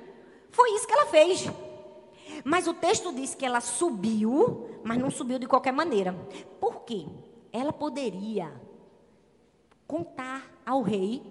Foi 0.49 0.72
isso 0.72 0.88
que 0.88 0.93
ela 0.93 1.05
fez. 1.05 1.47
Mas 2.43 2.65
o 2.65 2.74
texto 2.74 3.13
diz 3.13 3.36
que 3.36 3.45
ela 3.45 3.61
subiu, 3.61 4.82
mas 4.84 4.97
não 4.97 5.11
subiu 5.11 5.38
de 5.38 5.45
qualquer 5.45 5.74
maneira. 5.74 6.13
Por 6.59 6.82
quê? 6.82 7.05
Ela 7.53 7.72
poderia 7.72 8.51
contar 9.86 10.43
ao 10.65 10.82
rei 10.82 11.22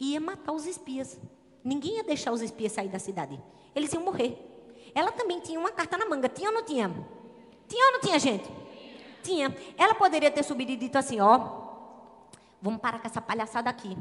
e 0.00 0.14
ia 0.14 0.20
matar 0.20 0.52
os 0.52 0.66
espias. 0.66 1.20
Ninguém 1.64 1.96
ia 1.96 2.04
deixar 2.04 2.32
os 2.32 2.42
espias 2.42 2.72
sair 2.72 2.88
da 2.88 2.98
cidade. 2.98 3.40
Eles 3.74 3.92
iam 3.92 4.02
morrer. 4.02 4.36
Ela 4.94 5.12
também 5.12 5.40
tinha 5.40 5.58
uma 5.58 5.70
carta 5.70 5.96
na 5.96 6.06
manga. 6.06 6.28
Tinha 6.28 6.48
ou 6.48 6.54
não 6.54 6.64
tinha? 6.64 6.88
Tinha 7.68 7.86
ou 7.86 7.92
não 7.92 8.00
tinha, 8.00 8.18
gente? 8.18 8.50
Tinha. 9.22 9.54
Ela 9.78 9.94
poderia 9.94 10.30
ter 10.30 10.42
subido 10.42 10.72
e 10.72 10.76
dito 10.76 10.96
assim: 10.96 11.20
ó, 11.20 11.38
vamos 12.60 12.80
parar 12.80 12.98
com 12.98 13.06
essa 13.06 13.20
palhaçada 13.20 13.70
aqui. 13.70 13.96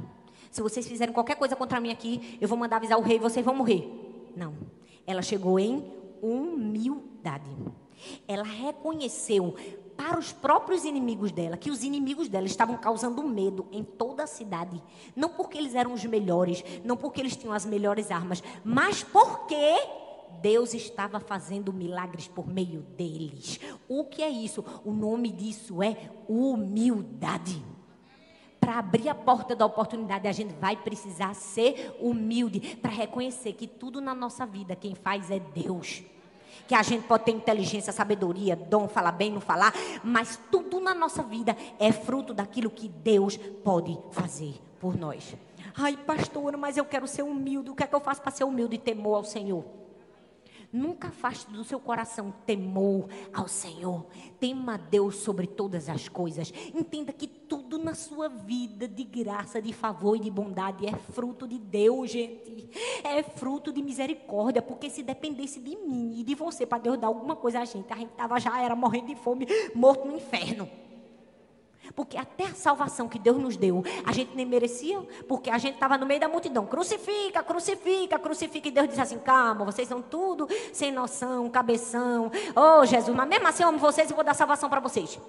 Se 0.50 0.62
vocês 0.62 0.88
fizerem 0.88 1.14
qualquer 1.14 1.36
coisa 1.36 1.56
contra 1.56 1.80
mim 1.80 1.92
aqui, 1.92 2.38
eu 2.42 2.48
vou 2.48 2.58
mandar 2.58 2.78
avisar 2.78 2.98
o 2.98 3.02
rei 3.02 3.16
e 3.18 3.20
vocês 3.20 3.46
vão 3.46 3.56
morrer. 3.56 3.90
Não. 4.36 4.54
Ela 5.08 5.22
chegou 5.22 5.60
em 5.60 5.86
humildade. 6.22 7.50
Ela 8.28 8.44
reconheceu 8.44 9.56
para 10.02 10.18
os 10.18 10.32
próprios 10.32 10.84
inimigos 10.84 11.32
dela 11.32 11.56
que 11.56 11.70
os 11.70 11.84
inimigos 11.84 12.28
dela 12.28 12.48
estavam 12.48 12.76
causando 12.76 13.22
medo 13.22 13.68
em 13.72 13.84
toda 13.84 14.24
a 14.24 14.28
cidade. 14.28 14.82
Não 15.16 15.30
porque 15.30 15.60
eles 15.60 15.76
eram 15.76 15.94
os 15.94 16.04
melhores, 16.04 16.66
não 16.84 16.98
porque 16.98 17.22
eles 17.22 17.36
tinham 17.36 17.54
as 17.54 17.68
melhores 17.68 18.10
armas, 18.10 18.42
mas 18.66 19.04
porque 19.04 19.78
Deus 20.42 20.74
estava 20.74 21.20
fazendo 21.20 21.72
milagres 21.72 22.28
por 22.28 22.48
meio 22.48 22.82
deles. 22.82 23.60
O 23.88 24.06
que 24.06 24.24
é 24.24 24.30
isso? 24.30 24.66
O 24.84 24.92
nome 24.92 25.32
disso 25.32 25.84
é 25.84 26.10
humildade. 26.28 27.64
Para 28.60 28.80
abrir 28.80 29.08
a 29.08 29.14
porta 29.14 29.56
da 29.56 29.68
oportunidade, 29.68 30.28
a 30.28 30.32
gente 30.32 30.56
vai 30.56 30.76
precisar 30.76 31.36
ser 31.36 31.96
humilde 32.00 32.76
para 32.78 32.90
reconhecer 32.90 33.54
que 33.54 33.68
tudo 33.68 34.02
na 34.02 34.16
nossa 34.16 34.48
vida 34.48 34.76
quem 34.76 34.96
faz 34.96 35.30
é 35.30 35.38
Deus. 35.38 36.04
Que 36.68 36.76
a 36.76 36.84
gente 36.84 37.08
pode 37.08 37.26
ter 37.26 37.32
inteligência, 37.32 37.92
sabedoria, 37.92 38.56
dom, 38.56 38.88
falar 38.88 39.12
bem, 39.12 39.32
não 39.32 39.42
falar, 39.42 39.74
mas 40.04 40.40
tudo 40.52 40.80
na 40.80 40.94
nossa 40.94 41.24
vida 41.24 41.56
é 41.80 41.92
fruto 41.92 42.34
daquilo 42.34 42.70
que 42.70 42.88
Deus 42.88 43.38
pode 43.38 43.98
fazer 44.12 44.56
por 44.80 44.98
nós. 44.98 45.36
Ai, 45.76 45.96
pastora, 45.98 46.58
mas 46.58 46.78
eu 46.78 46.86
quero 46.86 47.08
ser 47.08 47.24
humilde. 47.24 47.70
O 47.70 47.76
que 47.76 47.84
é 47.84 47.88
que 47.88 47.96
eu 47.96 48.02
faço 48.02 48.22
para 48.22 48.32
ser 48.32 48.44
humilde 48.44 48.76
e 48.76 48.80
temor 48.80 49.16
ao 49.16 49.24
Senhor? 49.24 49.64
Nunca 50.72 51.10
afaste 51.10 51.52
do 51.52 51.64
seu 51.64 51.80
coração 51.80 52.34
temor 52.46 53.10
ao 53.34 53.48
Senhor. 53.48 54.06
Tema 54.40 54.76
a 54.76 54.78
Deus 54.78 55.18
sobre 55.18 55.46
todas 55.46 55.90
as 55.90 56.08
coisas. 56.08 56.54
Entenda 56.74 57.12
que 57.12 57.28
tudo 57.28 57.78
na 57.78 57.94
sua 57.94 58.30
vida 58.30 58.88
de 58.88 59.04
graça, 59.04 59.62
de 59.62 59.74
favor 59.74 60.16
e 60.16 60.20
de 60.20 60.32
bondade 60.32 60.88
é 60.88 60.96
fruto 60.96 61.46
de 61.46 61.60
Deus, 61.60 62.12
gente. 62.12 62.70
É 63.04 63.22
fruto 63.22 63.74
de 63.74 63.82
misericórdia, 63.82 64.62
porque 64.62 64.90
se 64.90 65.04
dependesse 65.04 65.60
de 65.60 65.76
mim 65.76 66.20
e 66.20 66.24
de 66.24 66.36
você 66.36 66.66
para 66.66 66.78
Deus 66.78 66.98
dar 66.98 67.08
alguma 67.08 67.36
coisa 67.36 67.60
a 67.60 67.66
gente, 67.66 67.92
a 67.92 67.98
gente 67.98 68.14
tava 68.14 68.40
já 68.40 68.62
era 68.62 68.76
morrendo 68.76 69.08
de 69.08 69.16
fome, 69.16 69.46
morto 69.76 70.08
no 70.08 70.16
inferno. 70.16 70.70
Porque 71.96 72.18
até 72.18 72.46
a 72.46 72.54
salvação 72.54 73.08
que 73.08 73.18
Deus 73.18 73.38
nos 73.38 73.58
deu, 73.58 73.84
a 74.06 74.12
gente 74.12 74.36
nem 74.36 74.46
merecia, 74.46 75.00
porque 75.28 75.50
a 75.50 75.58
gente 75.58 75.74
estava 75.74 75.98
no 75.98 76.06
meio 76.06 76.20
da 76.20 76.28
multidão. 76.28 76.66
Crucifica, 76.66 77.44
crucifica, 77.44 78.20
crucifica. 78.20 78.68
E 78.68 78.72
Deus 78.72 78.88
disse 78.88 79.02
assim: 79.02 79.20
calma, 79.20 79.66
vocês 79.66 79.88
são 79.88 80.02
tudo 80.02 80.48
sem 80.72 80.92
noção, 80.92 81.50
cabeção. 81.50 82.32
Oh, 82.56 82.86
Jesus, 82.86 83.16
mas 83.16 83.28
mesmo 83.28 83.48
assim 83.48 83.64
eu 83.64 83.70
amo 83.70 83.80
vocês 83.80 84.10
e 84.10 84.14
vou 84.14 84.24
dar 84.24 84.34
salvação 84.34 84.70
para 84.70 84.80
vocês. 84.80 85.20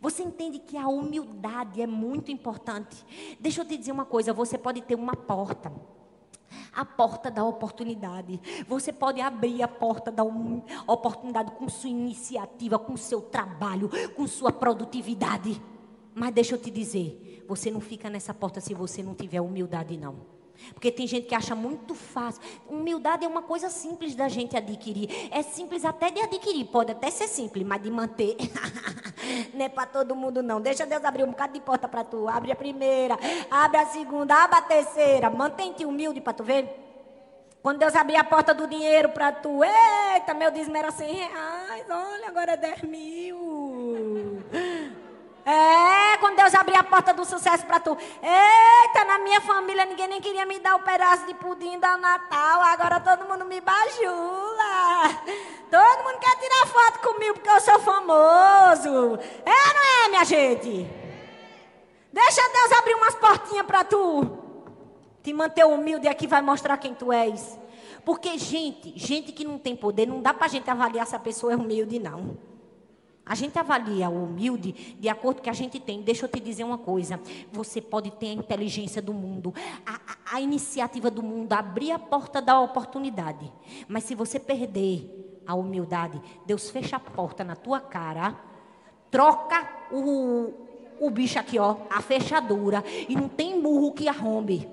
Você 0.00 0.22
entende 0.22 0.58
que 0.58 0.76
a 0.76 0.86
humildade 0.86 1.82
é 1.82 1.86
muito 1.86 2.30
importante. 2.30 3.04
Deixa 3.38 3.62
eu 3.62 3.64
te 3.64 3.76
dizer 3.76 3.92
uma 3.92 4.04
coisa: 4.04 4.32
você 4.32 4.56
pode 4.56 4.80
ter 4.82 4.94
uma 4.94 5.16
porta 5.16 5.72
a 6.72 6.84
porta 6.84 7.30
da 7.30 7.44
oportunidade. 7.44 8.40
Você 8.66 8.92
pode 8.92 9.20
abrir 9.20 9.62
a 9.62 9.68
porta 9.68 10.10
da 10.10 10.24
oportunidade 10.86 11.52
com 11.52 11.68
sua 11.68 11.90
iniciativa, 11.90 12.78
com 12.78 12.96
seu 12.96 13.20
trabalho, 13.20 13.90
com 14.14 14.26
sua 14.26 14.52
produtividade. 14.52 15.60
Mas 16.14 16.34
deixa 16.34 16.54
eu 16.54 16.58
te 16.58 16.70
dizer, 16.70 17.44
você 17.48 17.70
não 17.70 17.80
fica 17.80 18.10
nessa 18.10 18.34
porta 18.34 18.60
se 18.60 18.74
você 18.74 19.02
não 19.02 19.14
tiver 19.14 19.40
humildade, 19.40 19.96
não. 19.96 20.39
Porque 20.72 20.90
tem 20.90 21.06
gente 21.06 21.26
que 21.26 21.34
acha 21.34 21.54
muito 21.54 21.94
fácil. 21.94 22.40
Humildade 22.68 23.24
é 23.24 23.28
uma 23.28 23.42
coisa 23.42 23.68
simples 23.68 24.14
da 24.14 24.28
gente 24.28 24.56
adquirir. 24.56 25.28
É 25.30 25.42
simples 25.42 25.84
até 25.84 26.10
de 26.10 26.20
adquirir, 26.20 26.66
pode 26.66 26.92
até 26.92 27.10
ser 27.10 27.28
simples, 27.28 27.66
mas 27.66 27.82
de 27.82 27.90
manter. 27.90 28.36
não 29.54 29.64
é 29.64 29.68
para 29.68 29.86
todo 29.86 30.14
mundo, 30.14 30.42
não. 30.42 30.60
Deixa 30.60 30.86
Deus 30.86 31.04
abrir 31.04 31.24
um 31.24 31.30
bocado 31.30 31.52
de 31.52 31.60
porta 31.60 31.88
para 31.88 32.04
tu. 32.04 32.28
Abre 32.28 32.52
a 32.52 32.56
primeira, 32.56 33.18
abre 33.50 33.78
a 33.78 33.86
segunda, 33.86 34.34
abre 34.34 34.58
a 34.58 34.62
terceira. 34.62 35.30
Mantém-te 35.30 35.84
humilde 35.84 36.20
para 36.20 36.32
tu 36.32 36.44
ver. 36.44 36.88
Quando 37.62 37.78
Deus 37.78 37.94
abrir 37.94 38.16
a 38.16 38.24
porta 38.24 38.54
do 38.54 38.66
dinheiro 38.66 39.10
para 39.10 39.32
tu, 39.32 39.60
eita, 39.62 40.32
meu 40.32 40.50
dízimo 40.50 40.78
era 40.78 40.90
100 40.90 41.14
reais, 41.14 41.84
olha, 41.90 42.28
agora 42.28 42.52
é 42.52 42.56
10 42.56 42.82
mil. 42.84 44.42
É, 45.50 46.16
quando 46.18 46.36
Deus 46.36 46.54
abrir 46.54 46.76
a 46.76 46.84
porta 46.84 47.12
do 47.12 47.24
sucesso 47.24 47.66
para 47.66 47.80
tu. 47.80 47.98
Eita, 48.22 49.04
na 49.04 49.18
minha 49.18 49.40
família 49.40 49.84
ninguém 49.84 50.06
nem 50.06 50.20
queria 50.20 50.46
me 50.46 50.60
dar 50.60 50.76
o 50.76 50.78
um 50.78 50.82
pedaço 50.82 51.26
de 51.26 51.34
pudim 51.34 51.76
da 51.80 51.96
Natal. 51.96 52.62
Agora 52.62 53.00
todo 53.00 53.28
mundo 53.28 53.44
me 53.44 53.60
bajula. 53.60 55.08
Todo 55.68 56.04
mundo 56.04 56.18
quer 56.20 56.36
tirar 56.36 56.66
foto 56.66 57.00
comigo 57.00 57.34
porque 57.34 57.48
eu 57.48 57.60
sou 57.60 57.80
famoso. 57.80 59.18
É, 59.44 59.74
não 59.74 60.04
é, 60.04 60.08
minha 60.08 60.24
gente? 60.24 60.86
Deixa 62.12 62.42
Deus 62.52 62.72
abrir 62.78 62.94
umas 62.94 63.14
portinhas 63.16 63.66
para 63.66 63.82
tu. 63.82 64.38
Te 65.22 65.32
manter 65.32 65.64
humilde 65.64 66.06
aqui 66.06 66.28
vai 66.28 66.42
mostrar 66.42 66.76
quem 66.76 66.94
tu 66.94 67.12
és. 67.12 67.58
Porque 68.04 68.38
gente, 68.38 68.92
gente 68.96 69.32
que 69.32 69.44
não 69.44 69.58
tem 69.58 69.74
poder, 69.74 70.06
não 70.06 70.22
dá 70.22 70.32
para 70.32 70.46
gente 70.46 70.70
avaliar 70.70 71.06
se 71.06 71.16
a 71.16 71.20
pessoa 71.20 71.52
é 71.52 71.56
humilde, 71.56 71.98
não. 71.98 72.49
A 73.30 73.36
gente 73.36 73.56
avalia 73.56 74.10
o 74.10 74.24
humilde 74.24 74.72
de 74.98 75.08
acordo 75.08 75.36
com 75.36 75.42
o 75.42 75.44
que 75.44 75.50
a 75.50 75.52
gente 75.52 75.78
tem. 75.78 76.02
Deixa 76.02 76.24
eu 76.24 76.28
te 76.28 76.40
dizer 76.40 76.64
uma 76.64 76.78
coisa: 76.78 77.20
você 77.52 77.80
pode 77.80 78.10
ter 78.10 78.30
a 78.30 78.32
inteligência 78.32 79.00
do 79.00 79.14
mundo, 79.14 79.54
a, 79.86 80.00
a, 80.32 80.40
iniciativa 80.40 81.08
do 81.12 81.22
mundo, 81.22 81.52
abrir 81.52 81.92
a 81.92 81.98
porta 81.98 82.42
da 82.42 82.58
oportunidade. 82.58 83.48
Mas 83.86 84.02
se 84.02 84.16
você 84.16 84.40
perder 84.40 85.40
a 85.46 85.54
humildade, 85.54 86.20
Deus 86.44 86.70
fecha 86.70 86.96
a 86.96 86.98
porta 86.98 87.44
na 87.44 87.54
tua 87.54 87.78
cara, 87.78 88.34
troca 89.12 89.64
o, 89.92 90.52
o 90.98 91.08
bicho 91.08 91.38
aqui, 91.38 91.56
ó, 91.56 91.76
a 91.88 92.02
fechadura, 92.02 92.82
e 93.08 93.14
não 93.14 93.28
tem 93.28 93.62
burro 93.62 93.92
que 93.92 94.08
arrombe. 94.08 94.68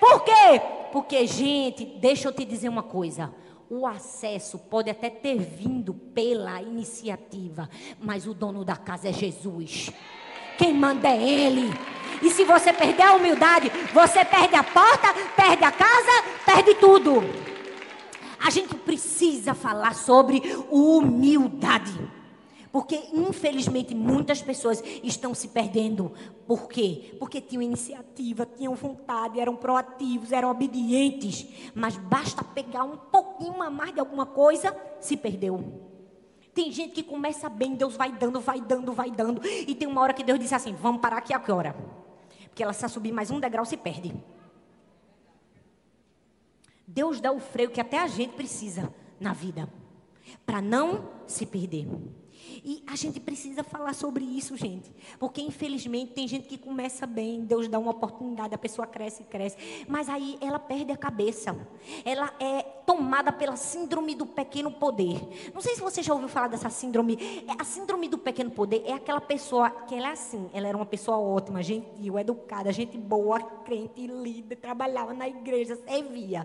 Por 0.00 0.24
quê? 0.24 0.62
Porque, 0.90 1.26
gente, 1.26 1.84
deixa 1.84 2.26
eu 2.26 2.32
te 2.32 2.42
dizer 2.42 2.70
uma 2.70 2.82
coisa 2.82 3.34
o 3.68 3.86
acesso 3.86 4.58
pode 4.58 4.90
até 4.90 5.10
ter 5.10 5.38
vindo 5.38 5.92
pela 5.92 6.60
iniciativa, 6.62 7.68
mas 8.00 8.26
o 8.26 8.34
dono 8.34 8.64
da 8.64 8.76
casa 8.76 9.08
é 9.08 9.12
Jesus. 9.12 9.90
Quem 10.56 10.72
manda 10.74 11.08
é 11.08 11.22
Ele. 11.22 11.70
E 12.22 12.30
se 12.30 12.44
você 12.44 12.72
perder 12.72 13.02
a 13.02 13.14
humildade, 13.14 13.70
você 13.92 14.24
perde 14.24 14.54
a 14.54 14.62
porta, 14.62 15.12
perde 15.34 15.64
a 15.64 15.72
casa, 15.72 16.24
perde 16.44 16.74
tudo. 16.74 17.22
A 18.42 18.50
gente 18.50 18.74
precisa 18.74 19.54
falar 19.54 19.94
sobre 19.94 20.42
humildade. 20.70 22.15
Porque, 22.76 23.08
infelizmente, 23.14 23.94
muitas 23.94 24.42
pessoas 24.42 24.84
estão 25.02 25.32
se 25.32 25.48
perdendo. 25.48 26.12
Por 26.46 26.68
quê? 26.68 27.16
Porque 27.18 27.40
tinham 27.40 27.62
iniciativa, 27.62 28.44
tinham 28.44 28.74
vontade, 28.74 29.40
eram 29.40 29.56
proativos, 29.56 30.30
eram 30.30 30.50
obedientes. 30.50 31.48
Mas 31.74 31.96
basta 31.96 32.44
pegar 32.44 32.84
um 32.84 32.98
pouquinho 32.98 33.62
a 33.62 33.70
mais 33.70 33.94
de 33.94 34.00
alguma 34.00 34.26
coisa, 34.26 34.76
se 35.00 35.16
perdeu. 35.16 35.80
Tem 36.52 36.70
gente 36.70 36.92
que 36.92 37.02
começa 37.02 37.48
bem, 37.48 37.74
Deus 37.74 37.96
vai 37.96 38.12
dando, 38.12 38.40
vai 38.40 38.60
dando, 38.60 38.92
vai 38.92 39.10
dando. 39.10 39.40
E 39.46 39.74
tem 39.74 39.88
uma 39.88 40.02
hora 40.02 40.12
que 40.12 40.22
Deus 40.22 40.38
diz 40.38 40.52
assim: 40.52 40.74
vamos 40.74 41.00
parar 41.00 41.16
aqui 41.16 41.32
a 41.32 41.40
que 41.40 41.50
hora? 41.50 41.74
Porque 42.48 42.62
ela 42.62 42.74
se 42.74 42.86
subir 42.90 43.10
mais 43.10 43.30
um 43.30 43.40
degrau 43.40 43.64
se 43.64 43.78
perde. 43.78 44.14
Deus 46.86 47.22
dá 47.22 47.32
o 47.32 47.40
freio 47.40 47.70
que 47.70 47.80
até 47.80 47.98
a 47.98 48.06
gente 48.06 48.34
precisa 48.34 48.92
na 49.18 49.32
vida 49.32 49.66
para 50.44 50.60
não 50.60 51.08
se 51.26 51.46
perder. 51.46 51.88
E 52.68 52.82
a 52.84 52.96
gente 52.96 53.20
precisa 53.20 53.62
falar 53.62 53.94
sobre 53.94 54.24
isso, 54.24 54.56
gente. 54.56 54.92
Porque, 55.20 55.40
infelizmente, 55.40 56.14
tem 56.14 56.26
gente 56.26 56.48
que 56.48 56.58
começa 56.58 57.06
bem, 57.06 57.44
Deus 57.44 57.68
dá 57.68 57.78
uma 57.78 57.92
oportunidade, 57.92 58.52
a 58.52 58.58
pessoa 58.58 58.88
cresce 58.88 59.22
e 59.22 59.24
cresce. 59.24 59.56
Mas 59.86 60.08
aí 60.08 60.36
ela 60.40 60.58
perde 60.58 60.90
a 60.90 60.96
cabeça. 60.96 61.56
Ela 62.04 62.34
é 62.40 62.62
tomada 62.84 63.30
pela 63.30 63.54
síndrome 63.54 64.16
do 64.16 64.26
pequeno 64.26 64.72
poder. 64.72 65.20
Não 65.54 65.60
sei 65.60 65.76
se 65.76 65.80
você 65.80 66.02
já 66.02 66.12
ouviu 66.12 66.28
falar 66.28 66.48
dessa 66.48 66.68
síndrome. 66.68 67.44
É, 67.46 67.52
a 67.56 67.62
síndrome 67.62 68.08
do 68.08 68.18
pequeno 68.18 68.50
poder 68.50 68.82
é 68.84 68.94
aquela 68.94 69.20
pessoa 69.20 69.70
que 69.70 69.94
ela 69.94 70.08
é 70.08 70.12
assim. 70.12 70.50
Ela 70.52 70.66
era 70.66 70.76
uma 70.76 70.86
pessoa 70.86 71.18
ótima, 71.18 71.62
gentil, 71.62 72.18
educada, 72.18 72.72
gente 72.72 72.98
boa, 72.98 73.40
crente, 73.40 74.08
líder, 74.08 74.56
trabalhava 74.56 75.14
na 75.14 75.28
igreja, 75.28 75.78
servia. 75.86 76.44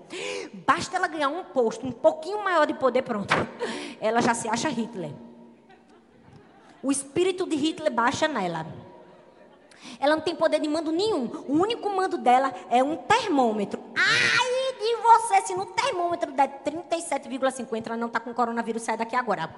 Basta 0.67 0.97
ela 0.97 1.07
ganhar 1.07 1.30
um 1.30 1.45
posto 1.45 1.88
um 1.88 1.91
pouquinho 1.91 2.43
maior 2.43 2.67
de 2.67 2.76
poder, 2.76 3.01
pronto. 3.01 3.34
Ela 3.99 4.22
já 4.22 4.36
se 4.36 4.47
acha 4.47 4.69
Hitler. 4.69 5.30
O 6.84 6.91
espírito 6.91 7.47
de 7.47 7.55
Hitler 7.55 7.91
baixa 7.91 8.27
nela. 8.27 8.65
Ela 9.99 10.15
não 10.15 10.21
tem 10.21 10.36
poder 10.36 10.59
de 10.59 10.67
mando 10.67 10.91
nenhum. 10.91 11.25
O 11.47 11.53
único 11.53 11.89
mando 11.89 12.17
dela 12.17 12.53
é 12.69 12.84
um 12.84 12.95
termômetro. 12.95 13.79
Ai 13.95 14.61
de 14.79 14.95
você, 14.95 15.41
se 15.41 15.55
no 15.55 15.65
termômetro 15.67 16.32
der 16.32 16.61
37,5, 16.63 17.86
ela 17.86 17.97
não 17.97 18.07
está 18.07 18.19
com 18.19 18.34
coronavírus, 18.34 18.82
sai 18.82 18.97
daqui 18.97 19.15
agora. 19.15 19.53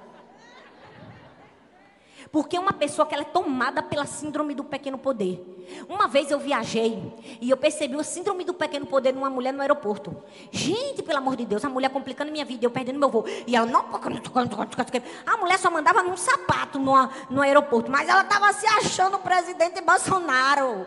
Porque 2.30 2.58
uma 2.58 2.72
pessoa 2.72 3.06
que 3.06 3.14
ela 3.14 3.22
é 3.22 3.26
tomada 3.26 3.82
pela 3.82 4.06
síndrome 4.06 4.54
do 4.54 4.64
pequeno 4.64 4.98
poder. 4.98 5.42
Uma 5.88 6.06
vez 6.06 6.30
eu 6.30 6.38
viajei 6.38 7.12
e 7.40 7.50
eu 7.50 7.56
percebi 7.56 7.98
a 7.98 8.02
síndrome 8.04 8.44
do 8.44 8.54
pequeno 8.54 8.86
poder 8.86 9.12
numa 9.12 9.30
mulher 9.30 9.52
no 9.52 9.60
aeroporto. 9.60 10.16
Gente, 10.50 11.02
pelo 11.02 11.18
amor 11.18 11.36
de 11.36 11.44
Deus, 11.44 11.64
a 11.64 11.68
mulher 11.68 11.90
complicando 11.90 12.30
minha 12.30 12.44
vida, 12.44 12.64
eu 12.64 12.70
perdendo 12.70 12.98
meu 12.98 13.08
voo. 13.08 13.24
E 13.46 13.54
ela 13.54 13.66
não. 13.66 13.84
A 15.26 15.36
mulher 15.36 15.58
só 15.58 15.70
mandava 15.70 16.02
num 16.02 16.16
sapato 16.16 16.78
no, 16.78 17.08
no 17.30 17.42
aeroporto, 17.42 17.90
mas 17.90 18.08
ela 18.08 18.22
estava 18.22 18.52
se 18.52 18.66
achando 18.66 19.16
o 19.16 19.20
presidente 19.20 19.80
Bolsonaro. 19.80 20.86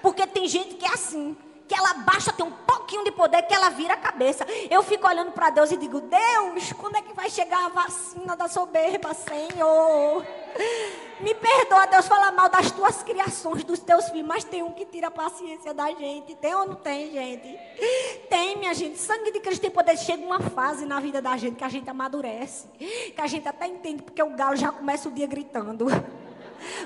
Porque 0.00 0.26
tem 0.26 0.48
gente 0.48 0.74
que 0.74 0.86
é 0.86 0.92
assim 0.92 1.36
que 1.66 1.74
ela 1.74 1.94
baixa, 1.94 2.32
tem 2.32 2.46
um 2.46 2.50
pouquinho 2.50 3.04
de 3.04 3.10
poder, 3.10 3.42
que 3.42 3.54
ela 3.54 3.70
vira 3.70 3.94
a 3.94 3.96
cabeça. 3.96 4.46
Eu 4.70 4.82
fico 4.82 5.06
olhando 5.06 5.32
para 5.32 5.50
Deus 5.50 5.70
e 5.72 5.76
digo: 5.76 6.00
Deus, 6.00 6.72
quando 6.74 6.96
é 6.96 7.02
que 7.02 7.12
vai 7.12 7.28
chegar 7.28 7.66
a 7.66 7.68
vacina 7.68 8.36
da 8.36 8.48
soberba, 8.48 9.12
Senhor? 9.14 10.24
Me 11.18 11.34
perdoa, 11.34 11.86
Deus, 11.86 12.06
falar 12.06 12.30
mal 12.30 12.48
das 12.48 12.70
tuas 12.70 13.02
criações, 13.02 13.64
dos 13.64 13.80
teus 13.80 14.08
filhos, 14.10 14.26
mas 14.26 14.44
tem 14.44 14.62
um 14.62 14.72
que 14.72 14.84
tira 14.84 15.08
a 15.08 15.10
paciência 15.10 15.72
da 15.72 15.90
gente. 15.90 16.34
Tem 16.36 16.54
ou 16.54 16.66
não 16.66 16.74
tem, 16.74 17.10
gente? 17.10 17.58
Tem, 18.28 18.56
minha 18.56 18.74
gente. 18.74 18.98
Sangue 18.98 19.32
de 19.32 19.40
Cristo 19.40 19.62
tem 19.62 19.70
poder. 19.70 19.96
Chega 19.96 20.22
uma 20.22 20.40
fase 20.40 20.84
na 20.84 21.00
vida 21.00 21.22
da 21.22 21.36
gente 21.36 21.56
que 21.56 21.64
a 21.64 21.68
gente 21.68 21.88
amadurece, 21.88 22.68
que 22.78 23.20
a 23.20 23.26
gente 23.26 23.48
até 23.48 23.66
entende, 23.66 24.02
porque 24.02 24.22
o 24.22 24.30
galo 24.30 24.56
já 24.56 24.70
começa 24.70 25.08
o 25.08 25.12
dia 25.12 25.26
gritando. 25.26 25.86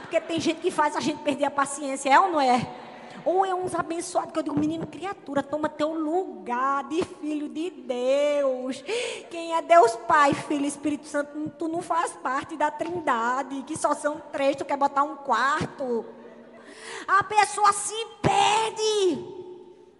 Porque 0.02 0.20
tem 0.20 0.40
gente 0.40 0.60
que 0.60 0.70
faz 0.70 0.96
a 0.96 1.00
gente 1.00 1.22
perder 1.22 1.44
a 1.44 1.50
paciência, 1.50 2.10
é 2.12 2.18
ou 2.18 2.32
não 2.32 2.40
é? 2.40 2.68
Ou 3.24 3.44
é 3.44 3.54
uns 3.54 3.74
abençoados 3.74 4.32
que 4.32 4.38
eu 4.38 4.42
digo, 4.42 4.58
menino, 4.58 4.86
criatura, 4.86 5.42
toma 5.42 5.68
teu 5.68 5.92
lugar 5.94 6.88
de 6.88 7.04
filho 7.04 7.48
de 7.48 7.70
Deus. 7.70 8.82
Quem 9.30 9.54
é 9.54 9.62
Deus 9.62 9.96
Pai, 10.08 10.34
Filho 10.34 10.64
Espírito 10.64 11.06
Santo, 11.06 11.50
tu 11.58 11.68
não 11.68 11.82
faz 11.82 12.12
parte 12.12 12.56
da 12.56 12.70
trindade, 12.70 13.62
que 13.62 13.76
só 13.76 13.94
são 13.94 14.20
três, 14.32 14.56
tu 14.56 14.64
quer 14.64 14.76
botar 14.76 15.02
um 15.02 15.16
quarto. 15.16 16.04
A 17.06 17.22
pessoa 17.24 17.72
se 17.72 17.94
perde. 18.22 19.24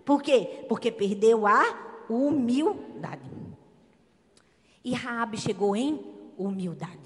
Por 0.05 0.23
quê? 0.23 0.64
Porque 0.68 0.91
perdeu 0.91 1.47
a 1.47 1.62
humildade. 2.09 3.31
E 4.83 4.95
Raabe 4.95 5.37
chegou 5.37 5.77
em 5.77 6.01
humildade. 6.39 6.99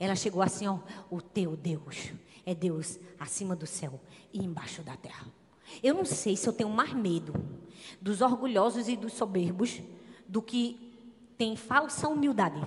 Ela 0.00 0.16
chegou 0.16 0.42
assim, 0.42 0.66
ó, 0.66 0.78
o 1.10 1.20
teu 1.20 1.56
Deus 1.56 2.12
é 2.44 2.54
Deus 2.54 2.98
acima 3.20 3.54
do 3.54 3.66
céu 3.66 4.00
e 4.32 4.44
embaixo 4.44 4.82
da 4.82 4.96
terra. 4.96 5.26
Eu 5.82 5.94
não 5.94 6.04
sei 6.04 6.36
se 6.36 6.48
eu 6.48 6.52
tenho 6.52 6.68
mais 6.68 6.92
medo 6.92 7.34
dos 8.00 8.20
orgulhosos 8.20 8.88
e 8.88 8.96
dos 8.96 9.12
soberbos 9.12 9.80
do 10.26 10.42
que 10.42 10.92
tem 11.38 11.56
falsa 11.56 12.08
humildade. 12.08 12.60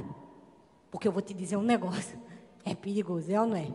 Porque 0.92 1.08
eu 1.08 1.12
vou 1.12 1.22
te 1.22 1.34
dizer 1.34 1.58
um 1.58 1.62
negócio. 1.62 2.18
É 2.64 2.74
perigoso, 2.74 3.32
é 3.32 3.40
ou 3.40 3.46
não 3.46 3.58
é? 3.58 3.74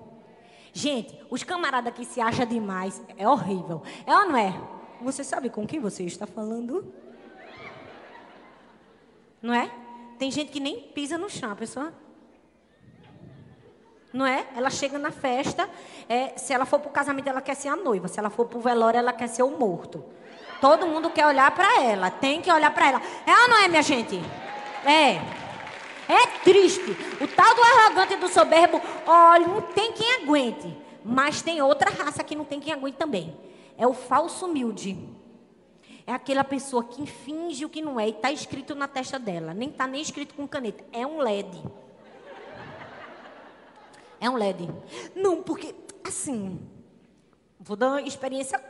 Gente, 0.72 1.16
os 1.30 1.42
camaradas 1.42 1.94
que 1.94 2.04
se 2.04 2.20
acham 2.20 2.46
demais 2.46 3.02
é 3.16 3.28
horrível. 3.28 3.82
É 4.06 4.14
ou 4.14 4.28
não 4.28 4.36
é? 4.36 4.52
Você 5.02 5.24
sabe 5.24 5.48
com 5.48 5.66
quem 5.66 5.80
você 5.80 6.04
está 6.04 6.26
falando? 6.26 6.92
Não 9.40 9.54
é? 9.54 9.70
Tem 10.18 10.30
gente 10.30 10.50
que 10.52 10.60
nem 10.60 10.80
pisa 10.80 11.16
no 11.16 11.30
chão, 11.30 11.50
a 11.50 11.56
pessoa 11.56 11.92
não 14.12 14.26
é? 14.26 14.46
Ela 14.56 14.70
chega 14.70 14.98
na 14.98 15.10
festa, 15.10 15.68
é, 16.08 16.36
se 16.36 16.52
ela 16.52 16.64
for 16.64 16.80
para 16.80 16.88
o 16.88 16.92
casamento, 16.92 17.28
ela 17.28 17.40
quer 17.40 17.54
ser 17.54 17.68
a 17.68 17.76
noiva. 17.76 18.08
Se 18.08 18.18
ela 18.18 18.30
for 18.30 18.46
para 18.46 18.58
o 18.58 18.60
velório, 18.60 18.98
ela 18.98 19.12
quer 19.12 19.28
ser 19.28 19.42
o 19.42 19.50
morto. 19.50 20.04
Todo 20.60 20.86
mundo 20.86 21.10
quer 21.10 21.26
olhar 21.26 21.50
para 21.52 21.82
ela, 21.82 22.10
tem 22.10 22.42
que 22.42 22.52
olhar 22.52 22.72
para 22.72 22.88
ela. 22.88 23.02
É 23.26 23.32
ou 23.42 23.48
não 23.48 23.58
é, 23.58 23.68
minha 23.68 23.82
gente? 23.82 24.20
É. 24.84 25.20
É 26.12 26.26
triste. 26.42 26.90
O 27.20 27.28
tal 27.28 27.54
do 27.54 27.62
arrogante 27.62 28.14
e 28.14 28.16
do 28.16 28.28
soberbo, 28.28 28.80
olha, 29.06 29.46
não 29.46 29.62
tem 29.62 29.92
quem 29.92 30.22
aguente. 30.22 30.76
Mas 31.04 31.40
tem 31.40 31.62
outra 31.62 31.90
raça 31.90 32.22
que 32.24 32.34
não 32.34 32.44
tem 32.44 32.60
quem 32.60 32.72
aguente 32.72 32.96
também. 32.96 33.34
É 33.78 33.86
o 33.86 33.94
falso 33.94 34.44
humilde. 34.46 34.98
É 36.06 36.12
aquela 36.12 36.42
pessoa 36.42 36.82
que 36.82 37.06
finge 37.06 37.64
o 37.64 37.68
que 37.68 37.80
não 37.80 37.98
é 37.98 38.08
e 38.08 38.10
está 38.10 38.32
escrito 38.32 38.74
na 38.74 38.88
testa 38.88 39.18
dela. 39.18 39.54
Nem 39.54 39.68
está 39.70 39.86
nem 39.86 40.02
escrito 40.02 40.34
com 40.34 40.46
caneta. 40.46 40.84
É 40.92 41.06
um 41.06 41.18
LED. 41.18 41.62
É 44.20 44.28
um 44.28 44.36
LED. 44.36 44.68
Não, 45.16 45.42
porque, 45.42 45.74
assim, 46.04 46.60
vou 47.58 47.76
dar 47.76 47.88
uma 47.88 48.02
experiência 48.02 48.62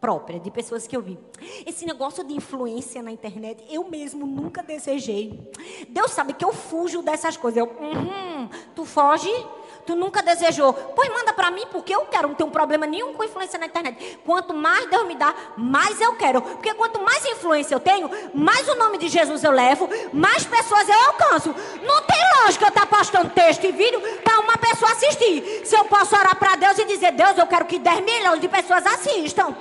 própria 0.00 0.40
de 0.40 0.50
pessoas 0.50 0.84
que 0.84 0.96
eu 0.96 1.00
vi. 1.00 1.16
Esse 1.64 1.86
negócio 1.86 2.24
de 2.24 2.34
influência 2.34 3.00
na 3.00 3.12
internet, 3.12 3.64
eu 3.70 3.88
mesmo 3.88 4.26
nunca 4.26 4.60
desejei. 4.60 5.52
Deus 5.88 6.10
sabe 6.10 6.32
que 6.32 6.44
eu 6.44 6.52
fujo 6.52 7.02
dessas 7.02 7.36
coisas. 7.36 7.58
Eu, 7.58 7.66
uhum, 7.66 8.48
tu 8.74 8.84
foge? 8.84 9.30
Tu 9.84 9.96
nunca 9.96 10.22
desejou. 10.22 10.72
Pois 10.72 11.08
manda 11.08 11.32
para 11.32 11.50
mim, 11.50 11.64
porque 11.70 11.94
eu 11.94 12.02
quero. 12.06 12.28
Não 12.28 12.34
tenho 12.34 12.50
problema 12.50 12.86
nenhum 12.86 13.12
com 13.14 13.24
influência 13.24 13.58
na 13.58 13.66
internet. 13.66 14.18
Quanto 14.24 14.54
mais 14.54 14.88
Deus 14.88 15.06
me 15.06 15.16
dá, 15.16 15.34
mais 15.56 16.00
eu 16.00 16.14
quero. 16.14 16.40
Porque 16.40 16.72
quanto 16.74 17.02
mais 17.02 17.24
influência 17.26 17.74
eu 17.74 17.80
tenho, 17.80 18.10
mais 18.32 18.68
o 18.68 18.74
nome 18.76 18.98
de 18.98 19.08
Jesus 19.08 19.42
eu 19.42 19.50
levo, 19.50 19.88
mais 20.12 20.44
pessoas 20.44 20.88
eu 20.88 20.98
alcanço. 21.06 21.54
Não 21.82 22.02
tem 22.02 22.18
lógica 22.44 22.64
eu 22.64 22.68
estar 22.68 22.86
tá 22.86 22.96
postando 22.96 23.30
texto 23.30 23.64
e 23.64 23.72
vídeo 23.72 24.00
para 24.22 24.38
uma 24.40 24.56
pessoa 24.56 24.92
assistir. 24.92 25.62
Se 25.64 25.76
eu 25.76 25.84
posso 25.86 26.14
orar 26.14 26.36
para 26.36 26.56
Deus 26.56 26.78
e 26.78 26.84
dizer, 26.84 27.12
Deus, 27.12 27.36
eu 27.36 27.46
quero 27.46 27.64
que 27.64 27.78
10 27.78 28.00
milhões 28.04 28.40
de 28.40 28.48
pessoas 28.48 28.86
assistam. 28.86 29.54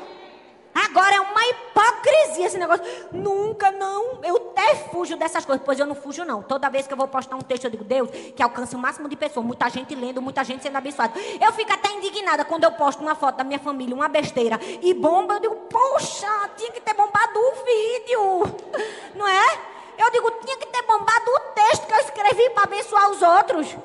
Agora 0.74 1.16
é 1.16 1.22
uma 1.22 1.46
hipocrisia 1.46 2.46
esse 2.48 2.58
negócio. 2.58 2.84
Nunca, 3.12 3.72
não. 3.72 4.20
Eu 4.24 4.38
até 4.38 4.76
fujo 4.76 5.16
dessas 5.16 5.46
coisas. 5.46 5.64
Pois 5.66 5.80
eu 5.80 5.86
não 5.86 5.96
fujo, 5.96 6.24
não. 6.24 6.42
Toda 6.42 6.70
vez 6.70 6.88
que 6.88 6.94
eu 6.94 6.98
vou 6.98 7.08
postar 7.08 7.36
um 7.36 7.42
texto, 7.42 7.66
eu 7.66 7.72
digo, 7.72 7.84
Deus, 7.84 8.10
que 8.10 8.42
alcance 8.42 8.76
o 8.76 8.80
máximo 8.80 9.10
de 9.10 9.16
pessoas. 9.16 9.46
Muita 9.46 9.70
gente 9.70 9.94
lendo, 9.96 10.22
muita 10.22 10.44
gente 10.44 10.64
sendo 10.64 10.78
abençoada. 10.78 11.14
Eu 11.40 11.52
fico 11.54 11.72
até 11.74 11.92
indignada 11.92 12.46
quando 12.46 12.64
eu 12.64 12.72
posto 12.72 13.02
uma 13.02 13.16
foto 13.16 13.38
da 13.38 13.44
minha 13.44 13.60
família, 13.60 13.96
uma 13.96 14.08
besteira, 14.08 14.60
e 14.82 14.94
bomba. 14.94 15.36
Eu 15.36 15.40
digo, 15.40 15.56
poxa, 15.70 16.50
tinha 16.56 16.72
que 16.72 16.82
ter 16.82 16.94
bombado 16.94 17.40
o 17.40 17.52
vídeo. 17.66 18.84
Não 19.16 19.28
é? 19.28 19.60
Eu 19.98 20.10
digo, 20.12 20.32
tinha 20.44 20.58
que 20.58 20.68
ter 20.68 20.82
bombado 20.84 21.30
o 21.30 21.40
texto 21.54 21.86
que 21.86 21.94
eu 21.94 22.00
escrevi 22.00 22.50
para 22.52 22.64
abençoar 22.64 23.12
os 23.12 23.22
outros. 23.22 23.78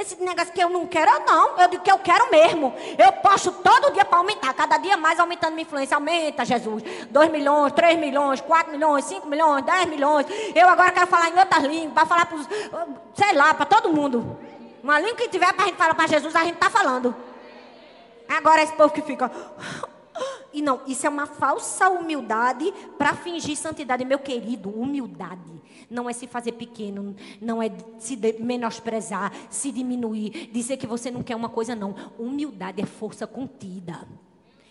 Esse 0.00 0.16
negócio 0.16 0.50
que 0.50 0.62
eu 0.62 0.70
não 0.70 0.86
quero, 0.86 1.10
não. 1.26 1.58
Eu 1.58 1.68
digo 1.68 1.82
que 1.82 1.92
eu 1.92 1.98
quero 1.98 2.30
mesmo. 2.30 2.72
Eu 2.96 3.12
posto 3.12 3.52
todo 3.52 3.92
dia 3.92 4.02
para 4.02 4.16
aumentar. 4.16 4.54
Cada 4.54 4.78
dia 4.78 4.96
mais 4.96 5.20
aumentando 5.20 5.52
minha 5.52 5.62
influência. 5.62 5.94
Aumenta, 5.94 6.42
Jesus. 6.42 6.82
2 7.10 7.30
milhões, 7.30 7.70
3 7.74 7.98
milhões, 7.98 8.40
4 8.40 8.72
milhões, 8.72 9.04
5 9.04 9.28
milhões, 9.28 9.62
10 9.62 9.90
milhões. 9.90 10.26
Eu 10.54 10.70
agora 10.70 10.90
quero 10.90 11.06
falar 11.06 11.28
em 11.28 11.38
outras 11.38 11.62
línguas. 11.64 11.92
Para 11.92 12.06
falar 12.06 12.24
para 12.24 12.38
sei 13.14 13.32
lá, 13.34 13.52
para 13.52 13.66
todo 13.66 13.92
mundo. 13.92 14.38
Uma 14.82 14.98
língua 14.98 15.16
que 15.16 15.28
tiver 15.28 15.52
para 15.52 15.64
a 15.64 15.66
gente 15.66 15.76
falar 15.76 15.94
para 15.94 16.06
Jesus, 16.06 16.34
a 16.34 16.44
gente 16.44 16.54
está 16.54 16.70
falando. 16.70 17.14
Agora 18.26 18.62
esse 18.62 18.72
povo 18.72 18.94
que 18.94 19.02
fica. 19.02 19.30
E 20.52 20.60
não, 20.60 20.80
isso 20.86 21.06
é 21.06 21.08
uma 21.08 21.26
falsa 21.26 21.88
humildade 21.88 22.72
para 22.98 23.14
fingir 23.14 23.56
santidade. 23.56 24.04
Meu 24.04 24.18
querido, 24.18 24.68
humildade 24.68 25.60
não 25.88 26.08
é 26.08 26.12
se 26.12 26.26
fazer 26.26 26.52
pequeno, 26.52 27.14
não 27.40 27.62
é 27.62 27.70
se 27.98 28.16
menosprezar, 28.38 29.32
se 29.48 29.72
diminuir, 29.72 30.50
dizer 30.52 30.76
que 30.76 30.86
você 30.86 31.10
não 31.10 31.22
quer 31.22 31.36
uma 31.36 31.48
coisa, 31.48 31.74
não. 31.74 31.94
Humildade 32.18 32.80
é 32.80 32.86
força 32.86 33.26
contida. 33.26 34.06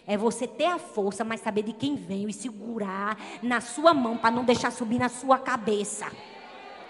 É 0.08 0.18
você 0.18 0.48
ter 0.48 0.66
a 0.66 0.80
força, 0.80 1.24
mas 1.24 1.42
saber 1.42 1.62
de 1.64 1.74
quem 1.74 1.96
vem 1.96 2.28
e 2.28 2.34
segurar 2.34 3.18
na 3.44 3.62
sua 3.62 3.94
mão 3.94 4.18
para 4.18 4.32
não 4.32 4.44
deixar 4.44 4.72
subir 4.72 4.98
na 4.98 5.10
sua 5.10 5.38
cabeça. 5.38 6.12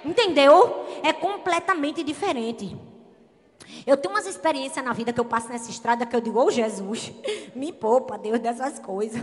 Entendeu? 0.05 0.85
É 1.03 1.11
completamente 1.11 2.01
diferente. 2.01 2.77
Eu 3.85 3.97
tenho 3.97 4.13
umas 4.13 4.25
experiências 4.25 4.83
na 4.83 4.93
vida 4.93 5.13
que 5.13 5.19
eu 5.19 5.25
passo 5.25 5.49
nessa 5.49 5.69
estrada 5.69 6.05
que 6.05 6.15
eu 6.15 6.21
digo, 6.21 6.39
ô 6.39 6.45
oh, 6.45 6.51
Jesus, 6.51 7.11
me 7.55 7.71
poupa, 7.71 8.17
Deus, 8.17 8.39
dessas 8.39 8.79
coisas. 8.79 9.21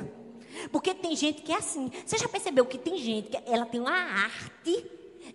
Porque 0.70 0.94
tem 0.94 1.14
gente 1.14 1.42
que 1.42 1.52
é 1.52 1.56
assim. 1.56 1.90
Você 2.04 2.16
já 2.16 2.28
percebeu 2.28 2.64
que 2.64 2.78
tem 2.78 2.96
gente 2.96 3.30
que 3.30 3.38
ela 3.46 3.66
tem 3.66 3.80
uma 3.80 3.90
arte 3.90 4.84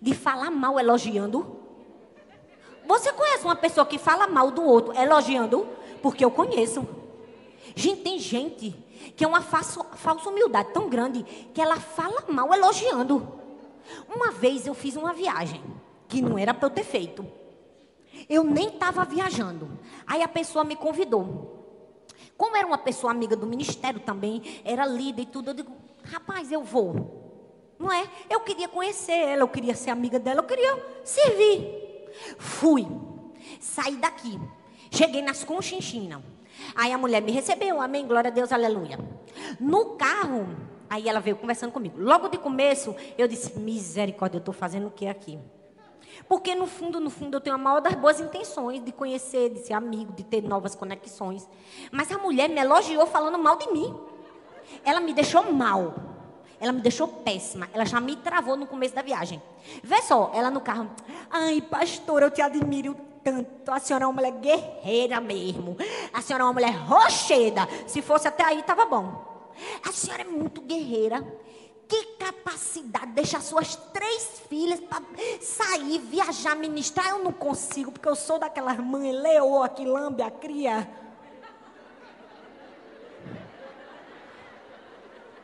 de 0.00 0.14
falar 0.14 0.50
mal 0.50 0.78
elogiando? 0.78 1.60
Você 2.86 3.12
conhece 3.12 3.44
uma 3.44 3.56
pessoa 3.56 3.86
que 3.86 3.98
fala 3.98 4.26
mal 4.26 4.50
do 4.50 4.62
outro 4.62 4.92
elogiando? 4.98 5.68
Porque 6.02 6.24
eu 6.24 6.30
conheço. 6.30 6.86
Gente, 7.74 8.02
tem 8.02 8.18
gente 8.18 8.74
que 9.16 9.24
é 9.24 9.28
uma 9.28 9.40
falsa, 9.40 9.82
falsa 9.94 10.28
humildade 10.28 10.72
tão 10.72 10.88
grande 10.88 11.22
que 11.54 11.60
ela 11.60 11.76
fala 11.76 12.24
mal 12.28 12.52
elogiando. 12.52 13.40
Uma 14.14 14.30
vez 14.30 14.66
eu 14.66 14.74
fiz 14.74 14.96
uma 14.96 15.12
viagem 15.12 15.62
que 16.08 16.20
não 16.20 16.36
era 16.36 16.52
para 16.52 16.66
eu 16.66 16.70
ter 16.70 16.84
feito. 16.84 17.26
Eu 18.28 18.44
nem 18.44 18.68
estava 18.68 19.04
viajando. 19.04 19.70
Aí 20.06 20.22
a 20.22 20.28
pessoa 20.28 20.64
me 20.64 20.76
convidou. 20.76 21.62
Como 22.36 22.56
era 22.56 22.66
uma 22.66 22.78
pessoa 22.78 23.12
amiga 23.12 23.36
do 23.36 23.46
ministério 23.46 24.00
também, 24.00 24.42
era 24.64 24.84
líder 24.84 25.22
e 25.22 25.26
tudo, 25.26 25.50
eu 25.50 25.54
digo, 25.54 25.72
rapaz, 26.02 26.50
eu 26.50 26.62
vou. 26.62 27.74
Não 27.78 27.92
é? 27.92 28.08
Eu 28.28 28.40
queria 28.40 28.68
conhecer 28.68 29.12
ela, 29.12 29.42
eu 29.42 29.48
queria 29.48 29.74
ser 29.74 29.90
amiga 29.90 30.18
dela, 30.18 30.40
eu 30.40 30.44
queria 30.44 30.82
servir. 31.04 32.08
Fui. 32.38 32.86
Saí 33.60 33.96
daqui. 33.96 34.40
Cheguei 34.90 35.22
nas 35.22 35.44
Conchinchinas. 35.44 36.22
Aí 36.74 36.92
a 36.92 36.98
mulher 36.98 37.22
me 37.22 37.32
recebeu, 37.32 37.80
amém, 37.80 38.06
glória 38.06 38.28
a 38.28 38.32
Deus, 38.32 38.52
aleluia. 38.52 38.98
No 39.58 39.96
carro, 39.96 40.48
aí 40.88 41.08
ela 41.08 41.20
veio 41.20 41.36
conversando 41.36 41.72
comigo. 41.72 41.96
Logo 41.98 42.28
de 42.28 42.38
começo, 42.38 42.94
eu 43.16 43.26
disse, 43.26 43.58
misericórdia, 43.58 44.36
eu 44.36 44.40
estou 44.40 44.54
fazendo 44.54 44.88
o 44.88 44.90
que 44.90 45.06
aqui? 45.06 45.38
Porque 46.28 46.54
no 46.54 46.66
fundo, 46.66 47.00
no 47.00 47.10
fundo, 47.10 47.36
eu 47.36 47.40
tenho 47.40 47.56
a 47.56 47.58
maior 47.58 47.80
das 47.80 47.94
boas 47.94 48.20
intenções 48.20 48.84
de 48.84 48.92
conhecer, 48.92 49.50
de 49.50 49.60
ser 49.60 49.74
amigo, 49.74 50.12
de 50.12 50.24
ter 50.24 50.42
novas 50.42 50.74
conexões. 50.74 51.48
Mas 51.90 52.10
a 52.10 52.18
mulher 52.18 52.48
me 52.48 52.60
elogiou 52.60 53.06
falando 53.06 53.38
mal 53.38 53.56
de 53.56 53.70
mim. 53.72 53.94
Ela 54.84 55.00
me 55.00 55.12
deixou 55.12 55.52
mal. 55.52 55.94
Ela 56.60 56.72
me 56.72 56.80
deixou 56.80 57.08
péssima. 57.08 57.68
Ela 57.72 57.84
já 57.84 58.00
me 58.00 58.16
travou 58.16 58.56
no 58.56 58.66
começo 58.66 58.94
da 58.94 59.02
viagem. 59.02 59.42
Vê 59.82 60.00
só, 60.02 60.30
ela 60.34 60.50
no 60.50 60.60
carro. 60.60 60.88
Ai, 61.30 61.60
pastor, 61.60 62.22
eu 62.22 62.30
te 62.30 62.40
admiro 62.40 62.96
tanto. 63.24 63.70
A 63.70 63.78
senhora 63.80 64.04
é 64.04 64.06
uma 64.06 64.12
mulher 64.12 64.32
guerreira 64.32 65.20
mesmo. 65.20 65.76
A 66.12 66.20
senhora 66.20 66.44
é 66.44 66.46
uma 66.46 66.52
mulher 66.52 66.72
rocheda. 66.72 67.68
Se 67.86 68.00
fosse 68.00 68.28
até 68.28 68.44
aí, 68.44 68.60
estava 68.60 68.84
bom. 68.84 69.50
A 69.86 69.92
senhora 69.92 70.22
é 70.22 70.24
muito 70.24 70.60
guerreira. 70.60 71.24
Que 71.92 72.06
capacidade 72.16 73.08
de 73.08 73.12
deixar 73.12 73.42
suas 73.42 73.76
três 73.76 74.40
filhas 74.48 74.80
para 74.80 75.02
sair, 75.42 75.98
viajar, 75.98 76.56
ministrar. 76.56 77.10
Eu 77.10 77.18
não 77.18 77.34
consigo, 77.34 77.92
porque 77.92 78.08
eu 78.08 78.16
sou 78.16 78.38
daquelas 78.38 78.78
mães 78.78 79.14
leoa 79.14 79.68
que 79.68 79.84
lambe 79.84 80.22
a 80.22 80.30
cria. 80.30 80.88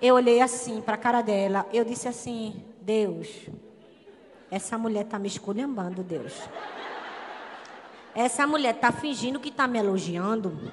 Eu 0.01 0.15
olhei 0.15 0.41
assim 0.41 0.81
para 0.81 0.95
a 0.95 0.97
cara 0.97 1.21
dela. 1.21 1.67
Eu 1.71 1.85
disse 1.85 2.09
assim: 2.09 2.65
Deus, 2.81 3.29
essa 4.51 4.79
mulher 4.79 5.05
está 5.05 5.19
me 5.19 5.29
esculhambando, 5.29 6.03
Deus. 6.03 6.33
Essa 8.15 8.47
mulher 8.47 8.75
está 8.75 8.91
fingindo 8.91 9.39
que 9.39 9.51
está 9.51 9.69
me 9.69 9.79
elogiando, 9.79 10.73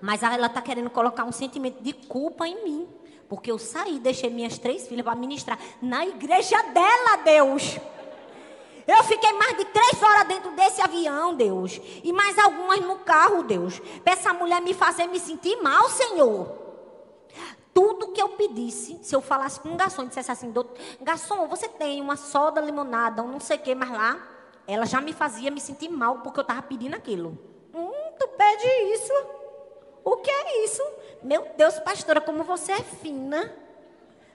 mas 0.00 0.22
ela 0.22 0.46
está 0.46 0.62
querendo 0.62 0.90
colocar 0.90 1.24
um 1.24 1.32
sentimento 1.32 1.82
de 1.82 1.92
culpa 1.92 2.46
em 2.46 2.62
mim. 2.62 2.95
Porque 3.28 3.50
eu 3.50 3.58
saí, 3.58 3.98
deixei 3.98 4.30
minhas 4.30 4.58
três 4.58 4.86
filhas 4.86 5.04
para 5.04 5.14
ministrar 5.14 5.58
na 5.82 6.06
igreja 6.06 6.62
dela, 6.62 7.16
Deus. 7.24 7.78
Eu 8.86 9.02
fiquei 9.02 9.32
mais 9.32 9.56
de 9.56 9.64
três 9.64 10.00
horas 10.00 10.28
dentro 10.28 10.52
desse 10.52 10.80
avião, 10.80 11.34
Deus. 11.34 11.80
E 12.04 12.12
mais 12.12 12.38
algumas 12.38 12.80
no 12.80 13.00
carro, 13.00 13.42
Deus. 13.42 13.80
Para 14.04 14.12
essa 14.12 14.32
mulher 14.32 14.60
me 14.62 14.72
fazer 14.72 15.08
me 15.08 15.18
sentir 15.18 15.60
mal, 15.60 15.88
Senhor. 15.90 16.66
Tudo 17.74 18.12
que 18.12 18.22
eu 18.22 18.30
pedisse, 18.30 18.98
se 19.02 19.14
eu 19.14 19.20
falasse 19.20 19.60
com 19.60 19.70
um 19.70 19.76
garçom 19.76 20.04
e 20.04 20.06
dissesse 20.06 20.30
assim, 20.30 20.54
garçom, 21.02 21.46
você 21.48 21.68
tem 21.68 22.00
uma 22.00 22.16
soda, 22.16 22.60
limonada, 22.60 23.22
um 23.22 23.28
não 23.28 23.40
sei 23.40 23.58
o 23.58 23.60
que 23.60 23.74
mais 23.74 23.90
lá, 23.90 24.18
ela 24.66 24.86
já 24.86 25.00
me 25.00 25.12
fazia 25.12 25.50
me 25.50 25.60
sentir 25.60 25.88
mal 25.88 26.20
porque 26.20 26.40
eu 26.40 26.42
estava 26.42 26.62
pedindo 26.62 26.94
aquilo. 26.94 27.36
Hum, 27.74 27.92
tu 28.18 28.28
pede 28.28 28.66
isso? 28.94 29.12
O 30.06 30.18
que 30.18 30.30
é 30.30 30.64
isso? 30.64 30.82
Meu 31.20 31.48
Deus, 31.56 31.80
pastora, 31.80 32.20
como 32.20 32.44
você 32.44 32.70
é 32.70 32.80
fina. 32.80 33.52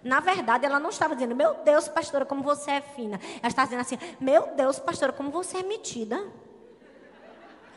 Na 0.04 0.20
verdade, 0.20 0.66
ela 0.66 0.82
não 0.82 0.90
estava 0.90 1.16
dizendo, 1.16 1.34
meu 1.34 1.54
Deus, 1.64 1.88
pastora, 1.88 2.26
como 2.26 2.44
você 2.44 2.72
é 2.72 2.82
fina. 2.82 3.18
Ela 3.40 3.48
estava 3.48 3.68
dizendo 3.68 3.80
assim, 3.80 3.98
meu 4.20 4.48
Deus, 4.48 4.80
pastora, 4.80 5.14
como 5.14 5.32
você 5.32 5.60
é 5.60 5.64
metida. 5.64 6.30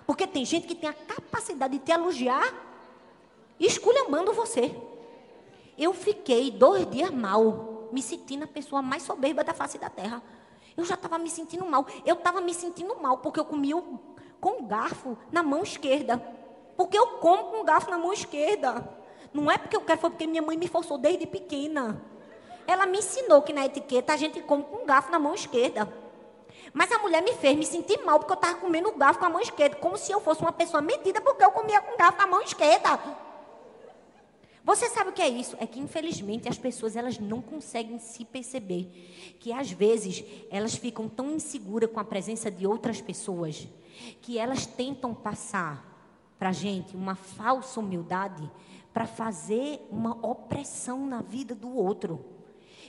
Porque 0.05 0.27
tem 0.27 0.45
gente 0.45 0.67
que 0.67 0.75
tem 0.75 0.91
a 0.91 0.93
capacidade 0.93 1.79
de 1.79 1.85
te 1.85 1.93
elogiar 1.93 2.53
esculhambando 3.61 4.33
você. 4.33 4.77
Eu 5.79 5.95
fiquei 5.95 6.51
dois 6.51 6.91
dias 6.91 7.13
mal, 7.13 7.89
me 7.93 8.03
sentindo 8.03 8.43
a 8.43 8.49
pessoa 8.49 8.83
mais 8.83 9.05
soberba 9.05 9.45
da 9.45 9.55
face 9.55 9.79
da 9.79 9.89
terra. 9.89 10.21
Eu 10.77 10.85
já 10.85 10.95
estava 10.95 11.17
me 11.17 11.31
sentindo 11.31 11.65
mal. 11.65 11.87
Eu 12.05 12.17
estava 12.17 12.41
me 12.41 12.55
sentindo 12.55 13.01
mal 13.01 13.19
porque 13.19 13.39
eu 13.39 13.45
comia 13.45 13.81
com 14.41 14.63
o 14.65 14.67
garfo 14.67 15.17
na 15.31 15.45
mão 15.45 15.63
esquerda. 15.63 16.21
Porque 16.77 16.99
eu 16.99 17.07
como 17.19 17.45
com 17.45 17.61
o 17.61 17.65
garfo 17.65 17.91
na 17.91 17.99
mão 17.99 18.13
esquerda. 18.13 18.89
Não 19.33 19.51
é 19.51 19.59
porque 19.59 19.77
eu 19.77 19.81
quero, 19.81 20.01
foi 20.01 20.11
porque 20.11 20.27
minha 20.27 20.43
mãe 20.43 20.57
me 20.57 20.69
forçou 20.69 20.99
desde 20.99 21.27
pequena. 21.27 22.01
Ela 22.67 22.87
me 22.87 22.99
ensinou 22.99 23.43
que 23.43 23.53
na 23.53 23.67
etiqueta 23.67 24.13
a 24.13 24.17
gente 24.17 24.41
come 24.43 24.63
com 24.65 24.83
o 24.83 24.85
garfo 24.85 25.11
na 25.11 25.19
mão 25.19 25.35
esquerda. 25.35 25.93
Mas 26.73 26.91
a 26.91 26.99
mulher 26.99 27.23
me 27.23 27.35
fez 27.35 27.57
me 27.57 27.67
sentir 27.67 27.99
mal 28.05 28.19
porque 28.19 28.33
eu 28.33 28.37
estava 28.37 28.59
comendo 28.59 28.89
o 28.89 28.97
garfo 28.97 29.21
com 29.21 29.27
a 29.27 29.31
mão 29.31 29.41
esquerda. 29.41 29.77
Como 29.77 29.97
se 29.97 30.13
eu 30.13 30.21
fosse 30.21 30.41
uma 30.41 30.53
pessoa 30.53 30.81
metida 30.81 31.21
porque 31.21 31.45
eu 31.45 31.51
comia 31.51 31.81
com 31.81 31.97
garfo 31.97 32.19
na 32.19 32.27
mão 32.27 32.43
esquerda. 32.43 32.99
Você 34.65 34.89
sabe 34.89 35.11
o 35.11 35.13
que 35.13 35.21
é 35.21 35.29
isso? 35.29 35.57
É 35.61 35.67
que 35.67 35.79
infelizmente 35.79 36.49
as 36.49 36.57
pessoas 36.57 36.97
elas 36.97 37.19
não 37.19 37.43
conseguem 37.43 37.99
se 37.99 38.25
perceber 38.25 39.37
que 39.39 39.53
às 39.53 39.71
vezes 39.71 40.25
elas 40.51 40.75
ficam 40.75 41.07
tão 41.07 41.33
inseguras 41.33 41.91
com 41.91 42.01
a 42.01 42.05
presença 42.05 42.51
de 42.51 42.67
outras 42.67 42.99
pessoas 42.99 43.69
que 44.23 44.39
elas 44.39 44.65
tentam 44.65 45.13
passar 45.13 45.94
para 46.45 46.51
a 46.51 46.53
gente 46.53 46.95
uma 46.95 47.15
falsa 47.15 47.81
humildade 47.81 48.51
para 48.93 49.07
fazer 49.07 49.81
uma 49.91 50.11
opressão 50.11 51.07
na 51.07 51.23
vida 51.23 51.55
do 51.55 51.75
outro. 51.75 52.23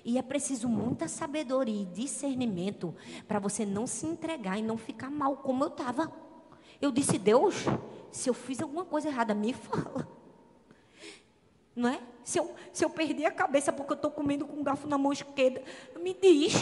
E 0.04 0.18
é 0.18 0.22
preciso 0.22 0.68
muita 0.68 1.08
sabedoria 1.08 1.84
e 1.84 1.86
discernimento 1.86 2.94
para 3.26 3.40
você 3.40 3.66
não 3.66 3.88
se 3.88 4.06
entregar 4.08 4.60
e 4.60 4.62
não 4.62 4.76
ficar 4.76 5.10
mal 5.10 5.38
como 5.38 5.64
eu 5.64 5.70
estava. 5.70 6.12
Eu 6.82 6.92
disse, 6.92 7.18
Deus, 7.18 7.56
se 8.12 8.30
eu 8.30 8.34
fiz 8.34 8.60
alguma 8.62 8.84
coisa 8.84 9.08
errada, 9.08 9.34
me 9.34 9.54
fala. 9.54 10.06
Não 11.74 11.88
é? 11.88 12.02
Se 12.26 12.38
eu, 12.38 12.54
se 12.74 12.84
eu 12.84 12.90
perder 12.90 13.28
a 13.28 13.32
cabeça 13.32 13.72
porque 13.72 13.94
eu 13.94 13.96
estou 13.96 14.12
comendo 14.12 14.46
com 14.46 14.58
um 14.58 14.64
garfo 14.66 14.86
na 14.86 14.98
mão 14.98 15.14
esquerda, 15.14 15.64
me 16.02 16.14
diz. 16.14 16.56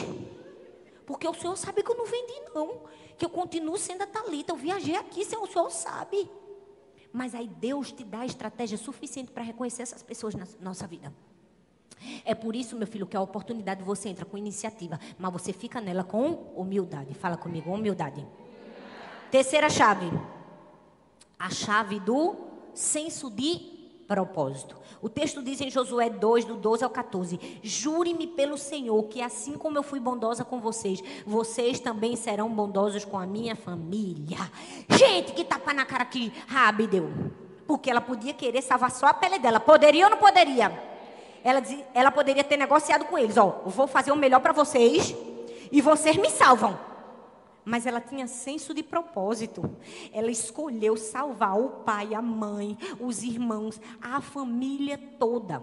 Porque 1.08 1.28
o 1.28 1.34
Senhor 1.34 1.58
sabe 1.58 1.82
que 1.82 1.90
eu 1.90 1.98
não 1.98 2.06
vendi, 2.06 2.40
não. 2.54 2.84
Que 3.18 3.26
eu 3.26 3.32
continuo 3.32 3.80
sendo 3.80 4.04
a 4.04 4.08
Talita. 4.08 4.52
Eu 4.52 4.58
viajei 4.58 4.96
aqui, 4.96 5.22
o 5.22 5.48
Senhor 5.48 5.72
sabe. 5.72 6.30
Mas 7.14 7.36
aí 7.36 7.48
Deus 7.48 7.92
te 7.92 8.04
dá 8.04 8.26
estratégia 8.26 8.78
suficiente 8.78 9.32
para 9.32 9.44
reconhecer 9.44 9.84
essas 9.84 10.02
pessoas 10.02 10.34
na 10.34 10.48
nossa 10.60 10.88
vida. 10.88 11.14
É 12.26 12.34
por 12.34 12.56
isso, 12.56 12.76
meu 12.76 12.88
filho, 12.88 13.06
que 13.06 13.16
a 13.16 13.22
oportunidade 13.22 13.84
você 13.84 14.10
entra 14.10 14.26
com 14.26 14.38
iniciativa, 14.38 15.00
mas 15.18 15.32
você 15.32 15.54
fica 15.54 15.80
nela 15.80 16.04
com 16.04 16.52
humildade. 16.56 17.14
Fala 17.14 17.38
comigo, 17.38 17.72
humildade. 17.72 18.26
Terceira 19.32 19.70
chave. 19.70 20.12
A 21.38 21.50
chave 21.50 22.00
do 22.00 22.36
senso 22.74 23.30
de 23.30 23.73
propósito. 24.14 24.78
O 25.02 25.10
texto 25.10 25.42
diz 25.42 25.60
em 25.60 25.72
Josué 25.72 26.08
2, 26.08 26.46
do 26.46 26.56
12 26.56 26.84
ao 26.84 26.90
14: 26.90 27.60
Jure-me 27.64 28.28
pelo 28.28 28.60
Senhor 28.60 29.02
que, 29.06 29.22
assim 29.24 29.54
como 29.54 29.76
eu 29.78 29.82
fui 29.82 30.00
bondosa 30.00 30.46
com 30.46 30.60
vocês, 30.60 31.04
vocês 31.26 31.80
também 31.80 32.16
serão 32.16 32.48
bondosos 32.48 33.04
com 33.04 33.18
a 33.18 33.26
minha 33.26 33.56
família. 33.56 34.38
Gente, 34.88 35.34
que 35.34 35.44
tapa 35.44 35.74
na 35.74 35.84
cara 35.84 36.06
que 36.06 36.32
Rabi 36.48 36.86
deu. 36.86 37.10
Porque 37.66 37.90
ela 37.90 38.02
podia 38.02 38.34
querer 38.34 38.62
salvar 38.62 38.92
só 38.92 39.08
a 39.08 39.14
pele 39.16 39.40
dela. 39.40 39.60
Poderia 39.60 40.06
ou 40.06 40.12
não 40.12 40.18
poderia? 40.18 40.72
Ela, 41.44 41.64
ela 41.96 42.12
poderia 42.12 42.44
ter 42.44 42.58
negociado 42.58 43.06
com 43.06 43.18
eles: 43.18 43.36
Ó, 43.36 43.64
vou 43.66 43.88
fazer 43.88 44.12
o 44.12 44.16
melhor 44.16 44.42
para 44.42 44.54
vocês 44.54 45.16
e 45.72 45.82
vocês 45.82 46.18
me 46.18 46.30
salvam. 46.30 46.78
Mas 47.66 47.86
ela 47.86 48.02
tinha 48.02 48.28
senso 48.28 48.74
de 48.74 48.84
propósito. 48.84 49.78
Ela 50.12 50.32
escolheu 50.32 50.98
salvar 50.98 51.60
o 51.60 51.70
pai, 51.84 52.14
a 52.14 52.22
mãe, 52.22 52.78
os 53.00 53.24
irmãos, 53.24 53.80
a 54.02 54.20
família 54.22 54.98
toda. 54.98 55.62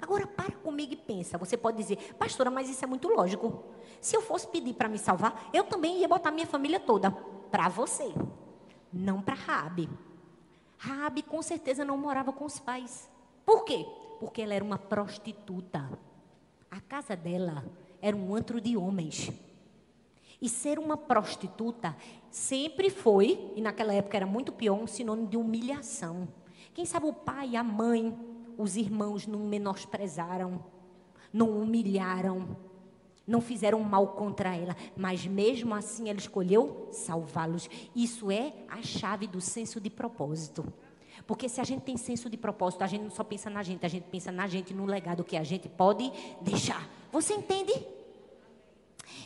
Agora 0.00 0.26
para 0.26 0.50
comigo 0.52 0.94
e 0.94 0.96
pensa. 0.96 1.38
Você 1.38 1.56
pode 1.56 1.76
dizer, 1.76 2.14
pastora, 2.14 2.50
mas 2.50 2.68
isso 2.68 2.84
é 2.84 2.88
muito 2.88 3.08
lógico. 3.08 3.62
Se 4.00 4.16
eu 4.16 4.22
fosse 4.22 4.48
pedir 4.48 4.74
para 4.74 4.88
me 4.88 4.98
salvar, 4.98 5.48
eu 5.52 5.64
também 5.64 5.98
ia 5.98 6.08
botar 6.08 6.30
minha 6.30 6.46
família 6.46 6.80
toda 6.80 7.10
para 7.10 7.68
você, 7.68 8.12
não 8.92 9.20
para 9.20 9.34
Rabi. 9.34 9.88
Rabi 10.76 11.22
com 11.22 11.40
certeza 11.42 11.84
não 11.84 11.96
morava 11.96 12.32
com 12.32 12.44
os 12.44 12.58
pais. 12.58 13.08
Por 13.44 13.64
quê? 13.64 13.86
Porque 14.18 14.42
ela 14.42 14.54
era 14.54 14.64
uma 14.64 14.78
prostituta. 14.78 15.88
A 16.70 16.80
casa 16.80 17.14
dela 17.14 17.64
era 18.00 18.16
um 18.16 18.34
antro 18.34 18.60
de 18.60 18.76
homens. 18.76 19.30
E 20.42 20.48
ser 20.48 20.76
uma 20.80 20.96
prostituta 20.96 21.96
sempre 22.28 22.90
foi, 22.90 23.52
e 23.54 23.60
naquela 23.60 23.94
época 23.94 24.16
era 24.16 24.26
muito 24.26 24.52
pior, 24.52 24.74
um 24.74 24.88
sinônimo 24.88 25.28
de 25.28 25.36
humilhação. 25.36 26.26
Quem 26.74 26.84
sabe 26.84 27.06
o 27.06 27.12
pai, 27.12 27.54
a 27.54 27.62
mãe, 27.62 28.12
os 28.58 28.76
irmãos 28.76 29.24
não 29.24 29.38
menosprezaram, 29.38 30.64
não 31.32 31.48
humilharam, 31.62 32.56
não 33.24 33.40
fizeram 33.40 33.78
mal 33.84 34.08
contra 34.08 34.56
ela, 34.56 34.76
mas 34.96 35.24
mesmo 35.24 35.76
assim 35.76 36.08
ela 36.08 36.18
escolheu 36.18 36.88
salvá-los. 36.90 37.70
Isso 37.94 38.28
é 38.28 38.52
a 38.68 38.82
chave 38.82 39.28
do 39.28 39.40
senso 39.40 39.80
de 39.80 39.88
propósito. 39.88 40.72
Porque 41.24 41.48
se 41.48 41.60
a 41.60 41.64
gente 41.64 41.82
tem 41.82 41.96
senso 41.96 42.28
de 42.28 42.36
propósito, 42.36 42.82
a 42.82 42.88
gente 42.88 43.02
não 43.02 43.10
só 43.10 43.22
pensa 43.22 43.48
na 43.48 43.62
gente, 43.62 43.86
a 43.86 43.88
gente 43.88 44.08
pensa 44.10 44.32
na 44.32 44.48
gente, 44.48 44.74
no 44.74 44.86
legado 44.86 45.22
que 45.22 45.36
a 45.36 45.44
gente 45.44 45.68
pode 45.68 46.10
deixar. 46.40 46.90
Você 47.12 47.32
entende? 47.32 47.72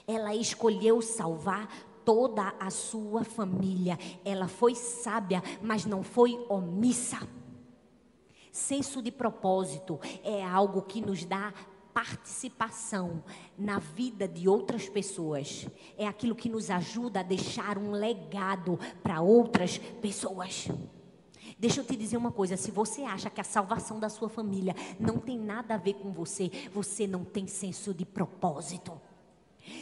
Ela 0.07 0.34
escolheu 0.34 1.02
salvar 1.02 1.68
toda 2.04 2.54
a 2.61 2.70
sua 2.70 3.24
família. 3.24 3.98
Ela 4.24 4.46
foi 4.46 4.74
sábia, 4.74 5.42
mas 5.61 5.84
não 5.84 6.02
foi 6.02 6.46
omissa. 6.48 7.18
Senso 8.52 9.02
de 9.02 9.11
propósito 9.11 10.00
é 10.22 10.42
algo 10.42 10.82
que 10.82 11.00
nos 11.00 11.24
dá 11.24 11.52
participação 11.92 13.24
na 13.59 13.78
vida 13.78 14.28
de 14.28 14.48
outras 14.48 14.88
pessoas. 14.88 15.66
É 15.96 16.07
aquilo 16.07 16.34
que 16.34 16.48
nos 16.48 16.70
ajuda 16.70 17.20
a 17.20 17.22
deixar 17.22 17.78
um 17.78 17.90
legado 17.90 18.78
para 19.02 19.20
outras 19.20 19.78
pessoas. 19.78 20.68
Deixa 21.59 21.80
eu 21.80 21.84
te 21.84 21.96
dizer 21.96 22.18
uma 22.18 22.30
coisa: 22.30 22.57
se 22.57 22.70
você 22.70 23.02
acha 23.02 23.30
que 23.30 23.40
a 23.40 23.44
salvação 23.44 23.98
da 23.98 24.11
sua 24.11 24.28
família 24.28 24.76
não 25.00 25.18
tem 25.18 25.38
nada 25.38 25.74
a 25.74 25.78
ver 25.78 25.94
com 25.94 26.12
você, 26.12 26.50
você 26.72 27.07
não 27.07 27.24
tem 27.24 27.46
senso 27.46 27.94
de 27.94 28.04
propósito. 28.04 29.00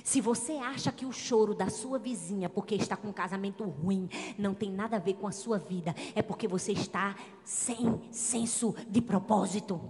Se 0.02 0.20
você 0.20 0.52
acha 0.54 0.92
que 0.92 1.06
o 1.06 1.12
choro 1.12 1.54
da 1.54 1.68
sua 1.68 1.98
vizinha, 1.98 2.48
porque 2.48 2.74
está 2.74 2.96
com 2.96 3.08
um 3.08 3.12
casamento 3.12 3.64
ruim, 3.64 4.08
não 4.38 4.54
tem 4.54 4.70
nada 4.70 4.96
a 4.96 5.00
ver 5.00 5.14
com 5.14 5.26
a 5.26 5.32
sua 5.32 5.58
vida, 5.58 5.94
é 6.14 6.22
porque 6.22 6.48
você 6.48 6.72
está 6.72 7.14
sem 7.44 8.00
senso 8.10 8.74
de 8.88 9.00
propósito. 9.00 9.80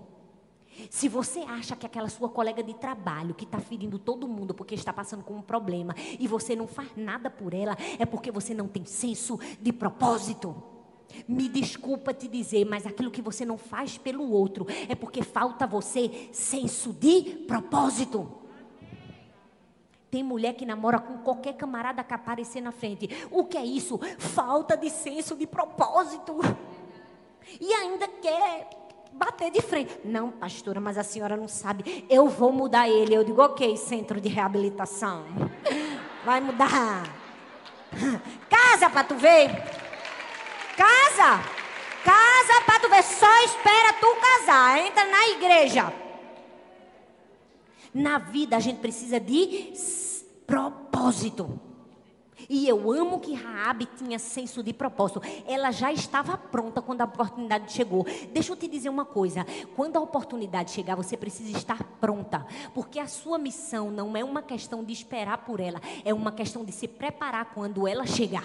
Se 0.90 1.08
você 1.08 1.40
acha 1.40 1.76
que 1.76 1.86
aquela 1.86 2.08
sua 2.08 2.28
colega 2.28 2.62
de 2.62 2.74
trabalho 2.74 3.34
que 3.34 3.44
está 3.44 3.60
ferindo 3.60 3.98
todo 3.98 4.28
mundo 4.28 4.52
porque 4.52 4.74
está 4.74 4.92
passando 4.92 5.22
com 5.22 5.34
um 5.34 5.42
problema 5.42 5.94
e 6.18 6.26
você 6.26 6.56
não 6.56 6.66
faz 6.66 6.90
nada 6.96 7.30
por 7.30 7.54
ela, 7.54 7.76
é 7.98 8.04
porque 8.04 8.30
você 8.30 8.52
não 8.52 8.66
tem 8.66 8.84
senso 8.84 9.38
de 9.60 9.72
propósito. 9.72 10.54
Me 11.28 11.48
desculpa 11.48 12.12
te 12.12 12.26
dizer, 12.26 12.64
mas 12.64 12.86
aquilo 12.86 13.10
que 13.10 13.22
você 13.22 13.44
não 13.44 13.56
faz 13.56 13.96
pelo 13.96 14.28
outro 14.30 14.66
é 14.88 14.94
porque 14.94 15.22
falta 15.22 15.66
você 15.66 16.28
senso 16.32 16.92
de 16.92 17.44
propósito. 17.46 18.43
Tem 20.14 20.22
mulher 20.22 20.54
que 20.54 20.64
namora 20.64 21.00
com 21.00 21.18
qualquer 21.18 21.54
camarada 21.54 22.04
que 22.04 22.14
aparecer 22.14 22.60
na 22.60 22.70
frente. 22.70 23.10
O 23.32 23.46
que 23.46 23.58
é 23.58 23.64
isso? 23.64 23.98
Falta 24.16 24.76
de 24.76 24.88
senso 24.88 25.34
de 25.34 25.44
propósito. 25.44 26.38
E 27.60 27.72
ainda 27.72 28.06
quer 28.06 28.70
bater 29.12 29.50
de 29.50 29.60
frente. 29.60 29.98
Não, 30.04 30.30
pastora, 30.30 30.80
mas 30.80 30.96
a 30.96 31.02
senhora 31.02 31.36
não 31.36 31.48
sabe. 31.48 32.06
Eu 32.08 32.28
vou 32.28 32.52
mudar 32.52 32.88
ele. 32.88 33.12
Eu 33.12 33.24
digo, 33.24 33.42
ok, 33.42 33.76
centro 33.76 34.20
de 34.20 34.28
reabilitação. 34.28 35.24
Vai 36.24 36.40
mudar. 36.40 37.02
Casa 38.48 38.88
para 38.88 39.02
tu 39.02 39.16
ver. 39.16 39.50
Casa. 40.76 41.42
Casa 42.04 42.62
para 42.64 42.78
tu 42.78 42.88
ver. 42.88 43.02
Só 43.02 43.44
espera 43.46 43.92
tu 43.94 44.16
casar. 44.20 44.78
Entra 44.78 45.04
na 45.06 45.26
igreja. 45.30 46.03
Na 47.94 48.18
vida 48.18 48.56
a 48.56 48.60
gente 48.60 48.80
precisa 48.80 49.20
de 49.20 49.72
propósito. 50.44 51.60
E 52.48 52.68
eu 52.68 52.90
amo 52.90 53.20
que 53.20 53.32
Raabe 53.32 53.86
tinha 53.96 54.18
senso 54.18 54.62
de 54.62 54.72
propósito. 54.72 55.22
Ela 55.46 55.70
já 55.70 55.92
estava 55.92 56.36
pronta 56.36 56.82
quando 56.82 57.00
a 57.00 57.04
oportunidade 57.04 57.72
chegou. 57.72 58.04
Deixa 58.32 58.52
eu 58.52 58.56
te 58.56 58.66
dizer 58.68 58.88
uma 58.88 59.04
coisa. 59.04 59.46
Quando 59.76 59.96
a 59.96 60.00
oportunidade 60.00 60.72
chegar, 60.72 60.96
você 60.96 61.16
precisa 61.16 61.56
estar 61.56 61.82
pronta. 62.00 62.44
Porque 62.74 62.98
a 62.98 63.06
sua 63.06 63.38
missão 63.38 63.90
não 63.90 64.16
é 64.16 64.24
uma 64.24 64.42
questão 64.42 64.84
de 64.84 64.92
esperar 64.92 65.38
por 65.38 65.60
ela. 65.60 65.80
É 66.04 66.12
uma 66.12 66.32
questão 66.32 66.64
de 66.64 66.72
se 66.72 66.88
preparar 66.88 67.54
quando 67.54 67.86
ela 67.86 68.04
chegar. 68.04 68.44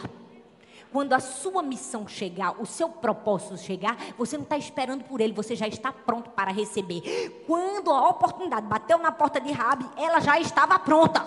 Quando 0.92 1.14
a 1.14 1.20
sua 1.20 1.62
missão 1.62 2.08
chegar, 2.08 2.60
o 2.60 2.66
seu 2.66 2.90
propósito 2.90 3.58
chegar, 3.58 3.96
você 4.18 4.38
não 4.38 4.44
está 4.44 4.58
esperando 4.58 5.04
por 5.04 5.22
ele, 5.22 5.34
você 5.34 5.56
já 5.56 5.68
está 5.68 5.92
pronto 5.92 6.32
para 6.32 6.52
receber. 6.52 7.44
Quando 7.46 7.92
a 7.92 8.10
oportunidade 8.10 8.66
bateu 8.66 8.98
na 8.98 9.12
porta 9.12 9.40
de 9.40 9.52
Rabi, 9.52 9.88
ela 9.98 10.20
já 10.20 10.40
estava 10.40 10.80
pronta. 10.80 11.24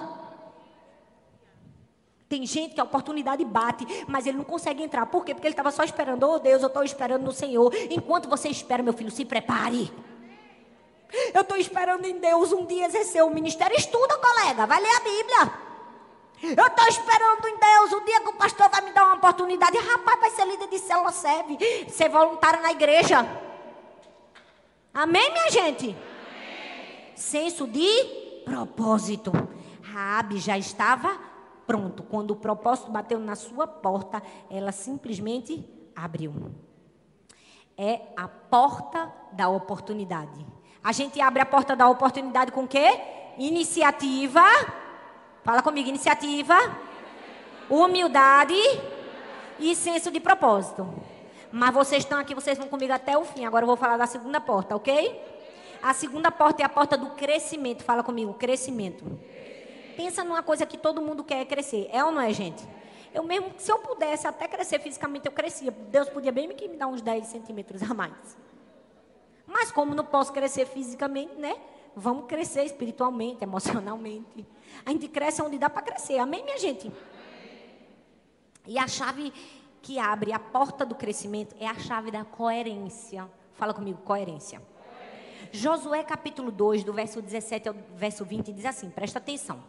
Tem 2.29 2.45
gente 2.47 2.75
que 2.75 2.81
a 2.81 2.85
oportunidade 2.85 3.45
bate, 3.45 3.87
mas 4.09 4.27
ele 4.27 4.39
não 4.39 4.45
consegue 4.45 4.83
entrar. 4.83 5.07
Por 5.07 5.25
quê? 5.25 5.35
Porque 5.35 5.47
ele 5.47 5.53
estava 5.53 5.71
só 5.71 5.85
esperando. 5.85 6.29
Oh 6.29 6.39
Deus, 6.39 6.63
eu 6.63 6.69
estou 6.69 6.83
esperando 6.83 7.23
no 7.23 7.33
Senhor. 7.33 7.73
Enquanto 7.91 8.29
você 8.29 8.49
espera, 8.49 8.83
meu 8.83 8.95
filho, 8.95 9.11
se 9.11 9.25
prepare. 9.25 9.93
Eu 11.35 11.43
estou 11.43 11.59
esperando 11.59 12.07
em 12.07 12.19
Deus 12.19 12.51
um 12.53 12.65
dia 12.65 12.87
exercer 12.87 13.23
o 13.23 13.31
ministério. 13.31 13.77
Estuda, 13.77 14.17
colega, 14.17 14.67
vai 14.67 14.81
ler 14.81 14.97
a 14.97 15.01
Bíblia. 15.01 15.72
Eu 16.43 16.67
estou 16.67 16.89
esperando 16.89 17.47
em 17.47 17.57
Deus 17.57 17.93
o 17.93 18.05
dia 18.05 18.21
que 18.21 18.29
o 18.29 18.35
pastor 18.35 18.69
vai 18.69 18.81
me 18.81 18.93
dar 18.93 19.05
uma 19.05 19.15
oportunidade. 19.15 19.79
Rapaz, 19.79 20.19
vai 20.19 20.31
ser 20.31 20.45
líder 20.45 20.69
de 20.69 20.79
célula, 20.81 21.13
serve. 21.13 21.57
Ser 21.89 22.09
voluntário 22.09 22.61
na 22.61 22.73
igreja. 22.73 23.25
Amém, 24.93 25.33
minha 25.33 25.51
gente? 25.51 25.91
Amém. 25.91 27.13
Senso 27.15 27.69
de 27.69 28.43
propósito. 28.45 29.31
Raabe 29.83 30.39
já 30.39 30.59
estava 30.59 31.17
pronto. 31.65 32.03
Quando 32.03 32.33
o 32.33 32.37
propósito 32.37 32.91
bateu 32.91 33.21
na 33.21 33.37
sua 33.37 33.69
porta, 33.69 34.21
ela 34.51 34.73
simplesmente 34.73 35.65
abriu. 35.95 36.35
É 37.79 38.01
a 38.17 38.27
porta 38.27 39.13
da 39.31 39.49
oportunidade. 39.49 40.45
A 40.83 40.91
gente 40.91 41.21
abre 41.21 41.41
a 41.41 41.47
porta 41.47 41.77
da 41.77 41.89
oportunidade 41.89 42.51
com 42.51 42.67
quê? 42.67 43.01
Iniciativa. 43.39 44.43
Fala 45.45 45.61
comigo, 45.61 45.89
iniciativa. 45.89 46.55
Humildade 47.69 48.55
e 49.59 49.75
senso 49.75 50.09
de 50.11 50.21
propósito. 50.21 50.89
Mas 51.51 51.75
vocês 51.75 52.05
estão 52.05 52.19
aqui, 52.19 52.33
vocês 52.33 52.57
vão 52.57 52.69
comigo 52.69 52.93
até 52.93 53.19
o 53.19 53.25
fim. 53.25 53.45
Agora 53.45 53.65
eu 53.65 53.67
vou 53.67 53.77
falar 53.77 53.97
da 53.97 54.07
segunda 54.07 54.41
porta, 54.41 54.77
ok? 54.77 55.21
A 55.83 55.93
segunda 55.93 56.31
porta 56.31 56.63
é 56.63 56.65
a 56.65 56.69
porta 56.69 56.97
do 56.97 57.11
crescimento. 57.11 57.83
Fala 57.83 58.05
comigo, 58.05 58.33
crescimento. 58.35 59.05
Pensa 59.97 60.23
numa 60.23 60.45
coisa 60.45 60.65
que 60.65 60.79
todo 60.79 61.03
mundo 61.03 61.25
quer 61.25 61.45
crescer. 61.45 61.89
É 61.93 62.05
ou 62.05 62.13
não 62.13 62.23
é, 62.23 62.33
gente? 62.33 62.65
Eu 63.13 63.25
mesmo, 63.25 63.53
se 63.59 63.71
eu 63.71 63.81
pudesse 63.81 64.29
até 64.29 64.47
crescer 64.47 64.79
fisicamente, 64.79 65.27
eu 65.27 65.33
crescia. 65.33 65.73
Deus 65.73 66.09
podia 66.09 66.31
bem 66.31 66.47
me 66.47 66.55
dar 66.77 66.87
uns 66.87 67.03
10 67.03 67.27
centímetros 67.27 67.83
a 67.83 67.93
mais. 67.93 68.39
Mas 69.45 69.73
como 69.73 69.93
não 69.93 70.05
posso 70.05 70.33
crescer 70.33 70.67
fisicamente, 70.67 71.35
né? 71.35 71.57
Vamos 71.95 72.27
crescer 72.27 72.65
espiritualmente, 72.65 73.43
emocionalmente. 73.45 74.47
A 74.85 74.91
gente 74.91 75.09
cresce 75.09 75.43
onde 75.43 75.59
dá 75.59 75.69
para 75.69 75.83
crescer. 75.83 76.19
Amém, 76.19 76.45
minha 76.45 76.59
gente? 76.59 76.91
E 78.67 78.79
a 78.79 78.87
chave 78.87 79.33
que 79.81 79.99
abre 79.99 80.33
a 80.33 80.39
porta 80.39 80.87
do 80.87 80.95
crescimento 80.95 81.55
é 81.59 81.67
a 81.67 81.75
chave 81.75 82.11
da 82.11 82.25
coerência. 82.25 83.29
Fala 83.55 83.75
comigo, 83.75 84.01
coerência. 84.03 84.63
Josué 85.51 86.03
capítulo 86.03 86.51
2, 86.51 86.85
do 86.85 86.93
verso 86.93 87.21
17 87.21 87.69
ao 87.69 87.75
verso 87.95 88.25
20, 88.25 88.53
diz 88.53 88.65
assim: 88.65 88.89
presta 88.89 89.19
atenção. 89.19 89.63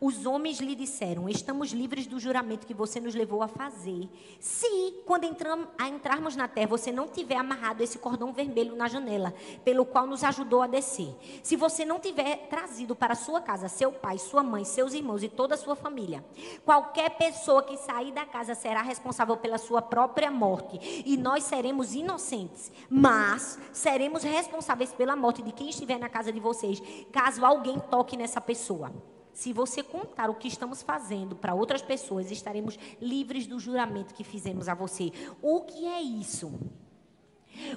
Os 0.00 0.26
homens 0.26 0.60
lhe 0.60 0.74
disseram: 0.74 1.28
Estamos 1.28 1.72
livres 1.72 2.06
do 2.06 2.18
juramento 2.18 2.66
que 2.66 2.74
você 2.74 3.00
nos 3.00 3.14
levou 3.14 3.42
a 3.42 3.48
fazer. 3.48 4.08
Se, 4.40 5.02
quando 5.06 5.24
entram, 5.24 5.68
a 5.78 5.88
entrarmos 5.88 6.36
na 6.36 6.48
terra, 6.48 6.68
você 6.68 6.92
não 6.92 7.08
tiver 7.08 7.36
amarrado 7.36 7.82
esse 7.82 7.98
cordão 7.98 8.32
vermelho 8.32 8.76
na 8.76 8.88
janela, 8.88 9.34
pelo 9.64 9.84
qual 9.84 10.06
nos 10.06 10.24
ajudou 10.24 10.62
a 10.62 10.66
descer. 10.66 11.14
Se 11.42 11.56
você 11.56 11.84
não 11.84 11.98
tiver 11.98 12.48
trazido 12.48 12.94
para 12.94 13.14
sua 13.14 13.40
casa 13.40 13.68
seu 13.68 13.92
pai, 13.92 14.18
sua 14.18 14.42
mãe, 14.42 14.64
seus 14.64 14.92
irmãos 14.92 15.22
e 15.22 15.28
toda 15.28 15.54
a 15.54 15.58
sua 15.58 15.74
família, 15.74 16.24
qualquer 16.64 17.10
pessoa 17.10 17.62
que 17.62 17.76
sair 17.76 18.12
da 18.12 18.24
casa 18.24 18.54
será 18.54 18.82
responsável 18.82 19.36
pela 19.36 19.58
sua 19.58 19.82
própria 19.82 20.30
morte. 20.30 21.02
E 21.04 21.16
nós 21.16 21.44
seremos 21.44 21.94
inocentes, 21.94 22.70
mas 22.88 23.58
seremos 23.72 24.22
responsáveis 24.22 24.92
pela 24.92 25.16
morte 25.16 25.42
de 25.42 25.52
quem 25.52 25.68
estiver 25.68 25.98
na 25.98 26.08
casa 26.08 26.32
de 26.32 26.40
vocês, 26.40 26.82
caso 27.10 27.44
alguém 27.44 27.78
toque 27.78 28.16
nessa 28.16 28.40
pessoa. 28.40 28.92
Se 29.32 29.52
você 29.52 29.82
contar 29.82 30.28
o 30.30 30.34
que 30.34 30.48
estamos 30.48 30.82
fazendo 30.82 31.34
para 31.34 31.54
outras 31.54 31.82
pessoas, 31.82 32.30
estaremos 32.30 32.78
livres 33.00 33.46
do 33.46 33.58
juramento 33.58 34.14
que 34.14 34.24
fizemos 34.24 34.68
a 34.68 34.74
você. 34.74 35.12
O 35.40 35.62
que 35.62 35.86
é 35.86 36.00
isso? 36.02 36.52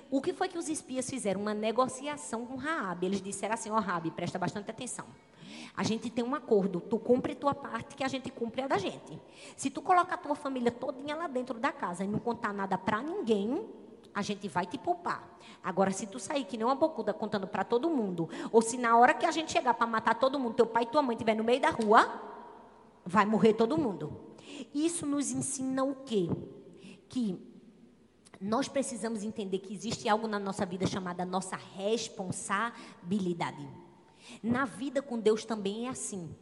O 0.10 0.22
que 0.22 0.34
foi 0.34 0.47
que 0.47 0.58
os 0.58 0.70
espias 0.70 1.10
fizeram? 1.10 1.41
Uma 1.41 1.53
negociação 1.53 2.45
com 2.45 2.56
Raabe. 2.56 3.06
Eles 3.06 3.22
disseram 3.22 3.53
assim: 3.53 3.70
ó, 3.70 3.78
oh, 3.78 3.80
Raabe, 3.80 4.12
presta 4.12 4.39
bastante 4.39 4.70
atenção. 4.70 5.06
A 5.76 5.84
gente 5.84 6.10
tem 6.10 6.24
um 6.24 6.36
acordo. 6.36 6.80
Tu 6.80 6.97
cumpre 6.99 7.36
tua 7.36 7.53
parte, 7.53 7.95
que 7.95 8.03
a 8.03 8.08
gente 8.08 8.30
cumpre 8.30 8.62
a 8.62 8.68
da 8.68 8.78
gente. 8.78 9.20
Se 9.56 9.70
tu 9.70 9.82
colocar 9.82 10.16
a 10.16 10.18
tua 10.18 10.36
família 10.36 10.72
todinha 10.72 11.16
lá 11.16 11.28
dentro 11.28 11.60
da 11.60 11.72
casa 11.72 12.03
e 12.03 12.08
não 12.08 12.20
contar 12.20 12.53
nada 12.53 12.78
para 12.78 13.01
ninguém, 13.01 13.66
a 14.16 14.22
gente 14.22 14.47
vai 14.47 14.66
te 14.66 14.78
poupar. 14.78 15.38
Agora, 15.61 15.91
se 15.91 16.07
tu 16.07 16.18
sair 16.18 16.45
que 16.45 16.55
nem 16.55 16.66
uma 16.66 16.74
bocuda 16.74 17.13
contando 17.13 17.45
para 17.45 17.66
todo 17.66 17.89
mundo, 17.89 18.30
ou 18.49 18.61
se 18.61 18.78
na 18.78 18.97
hora 18.97 19.13
que 19.13 19.26
a 19.26 19.32
gente 19.32 19.51
chegar 19.51 19.74
para 19.74 19.86
matar 19.86 20.16
todo 20.16 20.39
mundo, 20.39 20.55
teu 20.55 20.66
pai 20.66 20.84
e 20.84 20.86
tua 20.86 21.01
mãe 21.01 21.16
estiver 21.16 21.36
no 21.36 21.43
meio 21.43 21.59
da 21.59 21.70
rua, 21.70 22.22
vai 23.05 23.26
morrer 23.26 23.53
todo 23.53 23.78
mundo. 23.78 24.18
Isso 24.74 25.05
nos 25.05 25.32
ensina 25.32 25.84
o 25.84 25.95
quê? 25.95 26.30
Que 27.09 27.38
nós 28.39 28.70
precisamos 28.70 29.24
entender 29.24 29.59
que 29.59 29.74
existe 29.74 30.07
algo 30.07 30.28
na 30.28 30.39
nossa 30.39 30.66
vida 30.66 30.88
chamada 30.88 31.26
nossa 31.26 31.57
responsabilidade. 31.57 33.68
Na 34.41 34.63
vida 34.63 35.01
com 35.01 35.20
Deus 35.20 35.43
também 35.43 35.88
é 35.88 35.89
assim. 35.89 36.34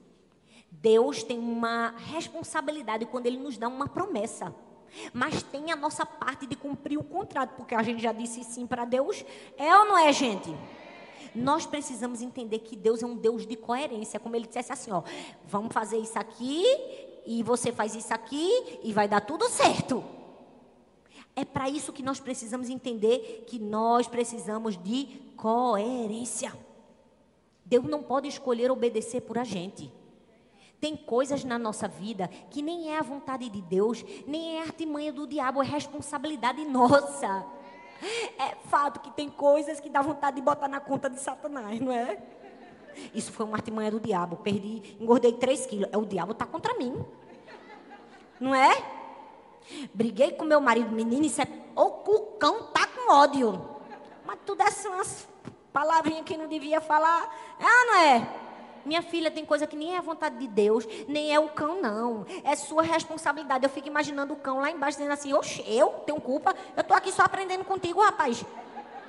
Deus 0.70 1.24
tem 1.24 1.40
uma 1.40 1.96
responsabilidade 1.98 3.08
quando 3.08 3.26
Ele 3.26 3.38
nos 3.38 3.58
dá 3.58 3.68
uma 3.68 3.88
promessa. 3.88 4.54
Mas 5.14 5.44
tem 5.44 5.72
a 5.72 5.76
nossa 5.76 6.06
parte 6.06 6.46
de 6.46 6.56
cumprir 6.56 6.98
o 6.98 7.04
contrato, 7.04 7.56
porque 7.56 7.76
a 7.76 7.84
gente 7.84 8.02
já 8.02 8.12
disse 8.12 8.44
sim 8.44 8.68
para 8.68 8.86
Deus. 8.86 9.24
É 9.58 9.76
ou 9.78 9.86
não 9.86 9.98
é, 9.98 10.12
gente? 10.12 10.56
Nós 11.36 11.66
precisamos 11.66 12.22
entender 12.22 12.60
que 12.60 12.76
Deus 12.76 13.02
é 13.02 13.06
um 13.06 13.16
Deus 13.16 13.46
de 13.46 13.56
coerência. 13.56 14.20
Como 14.20 14.36
ele 14.36 14.46
dissesse 14.46 14.72
assim, 14.72 14.92
ó, 14.92 15.02
vamos 15.48 15.74
fazer 15.74 15.98
isso 15.98 16.18
aqui, 16.18 16.64
e 17.26 17.42
você 17.42 17.72
faz 17.72 17.96
isso 17.96 18.14
aqui, 18.14 18.80
e 18.84 18.94
vai 18.94 19.08
dar 19.08 19.22
tudo 19.22 19.50
certo. 19.50 20.04
É 21.36 21.44
para 21.44 21.68
isso 21.68 21.92
que 21.92 22.04
nós 22.04 22.20
precisamos 22.20 22.70
entender 22.70 23.46
que 23.48 23.58
nós 23.58 24.08
precisamos 24.08 24.78
de 24.78 25.06
coerência. 25.36 26.54
Deus 27.66 27.86
não 27.86 28.04
pode 28.04 28.28
escolher 28.28 28.70
obedecer 28.70 29.22
por 29.22 29.38
a 29.38 29.44
gente. 29.44 29.92
Tem 30.84 30.98
coisas 30.98 31.46
na 31.46 31.58
nossa 31.58 31.88
vida 31.88 32.28
que 32.50 32.62
nem 32.62 32.94
é 32.94 33.00
a 33.00 33.02
vontade 33.02 33.48
de 33.48 33.62
Deus, 33.62 34.04
nem 34.28 34.58
é 34.58 34.64
artimanha 34.64 35.14
do 35.14 35.26
diabo, 35.26 35.64
é 35.64 35.66
responsabilidade 35.66 36.66
nossa. 36.66 37.46
É 38.38 38.54
fato 38.68 39.00
que 39.00 39.10
tem 39.12 39.30
coisas 39.30 39.80
que 39.80 39.88
dá 39.90 40.02
vontade 40.02 40.36
de 40.36 40.42
botar 40.42 40.68
na 40.68 40.82
conta 40.82 41.10
de 41.10 41.22
Satanás, 41.22 41.80
não 41.80 41.90
é? 41.90 42.22
Isso 43.16 43.32
foi 43.32 43.46
uma 43.46 43.56
artimanha 43.56 43.90
do 43.92 43.98
diabo. 43.98 44.36
Perdi, 44.36 44.98
engordei 45.00 45.32
3 45.32 45.66
quilos. 45.68 45.90
É, 45.90 45.98
o 45.98 46.06
diabo 46.06 46.34
está 46.34 46.46
contra 46.46 46.74
mim. 46.74 47.02
Não 48.38 48.54
é? 48.54 48.84
Briguei 49.94 50.34
com 50.34 50.44
meu 50.44 50.60
marido, 50.60 50.92
menino, 50.92 51.26
isso 51.26 51.42
é. 51.42 51.48
O 51.78 51.92
cucão 51.92 52.64
tá 52.74 52.86
com 52.88 53.10
ódio. 53.10 53.70
Mas 54.26 54.38
tudo 54.46 54.62
essas 54.62 54.86
umas 54.86 55.30
palavrinhas 55.72 56.26
que 56.26 56.36
não 56.36 56.50
devia 56.50 56.82
falar. 56.82 57.34
Ah, 57.58 57.86
não 57.86 57.96
é? 58.00 58.43
Minha 58.86 59.02
filha 59.02 59.32
tem 59.32 59.46
coisa 59.46 59.66
que 59.66 59.76
nem 59.76 59.96
é 59.96 59.98
a 59.98 60.02
vontade 60.02 60.38
de 60.38 60.48
Deus, 60.48 60.86
nem 61.08 61.34
é 61.34 61.40
o 61.40 61.50
cão, 61.50 61.82
não. 61.82 62.26
É 62.44 62.56
sua 62.56 62.84
responsabilidade. 62.84 63.64
Eu 63.64 63.70
fico 63.70 63.88
imaginando 63.88 64.34
o 64.34 64.36
cão 64.36 64.60
lá 64.60 64.70
embaixo 64.70 64.98
dizendo 64.98 65.14
assim: 65.14 65.34
Oxe, 65.34 65.64
eu 65.68 65.90
tenho 66.06 66.20
culpa? 66.20 66.56
Eu 66.76 66.82
estou 66.82 66.96
aqui 66.96 67.12
só 67.12 67.24
aprendendo 67.24 67.64
contigo, 67.64 68.02
rapaz. 68.02 68.44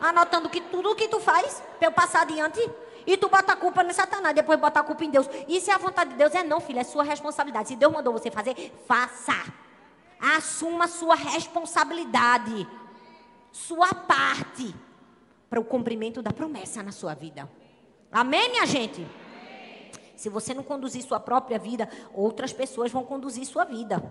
Anotando 0.01 0.49
que 0.49 0.61
tudo 0.61 0.95
que 0.95 1.09
tu 1.09 1.19
faz, 1.21 1.63
para 1.79 1.89
eu 1.89 1.93
passar 1.93 2.23
adiante. 2.23 2.61
E 3.07 3.17
tu 3.17 3.29
bota 3.29 3.53
a 3.53 3.57
culpa 3.57 3.83
no 3.83 3.93
Satanás, 3.93 4.35
depois 4.35 4.59
bota 4.59 4.81
a 4.81 4.83
culpa 4.83 5.05
em 5.05 5.11
Deus. 5.11 5.29
E 5.47 5.61
se 5.61 5.71
a 5.71 5.77
vontade 5.77 6.11
de 6.11 6.17
Deus 6.17 6.35
é 6.35 6.43
não, 6.43 6.61
filha, 6.61 6.81
é 6.81 6.85
sua 6.85 7.03
responsabilidade. 7.03 7.69
Se 7.69 7.77
Deus 7.77 7.93
mandou 7.93 8.13
você 8.13 8.31
fazer, 8.31 8.73
faça. 8.87 9.53
Assuma 10.37 10.89
sua 10.89 11.15
responsabilidade. 11.15 12.67
Sua 13.53 13.93
parte 13.93 14.75
para 15.51 15.61
o 15.61 15.65
cumprimento 15.65 16.23
da 16.23 16.33
promessa 16.33 16.83
na 16.83 16.93
sua 16.93 17.15
vida. 17.15 17.49
Amém, 18.11 18.51
minha 18.51 18.67
gente? 18.67 19.07
Se 20.25 20.31
você 20.31 20.55
não 20.55 20.63
conduzir 20.63 21.03
sua 21.03 21.21
própria 21.21 21.59
vida, 21.59 21.87
outras 22.15 22.51
pessoas 22.51 22.91
vão 22.91 23.05
conduzir 23.05 23.45
sua 23.45 23.63
vida. 23.63 24.03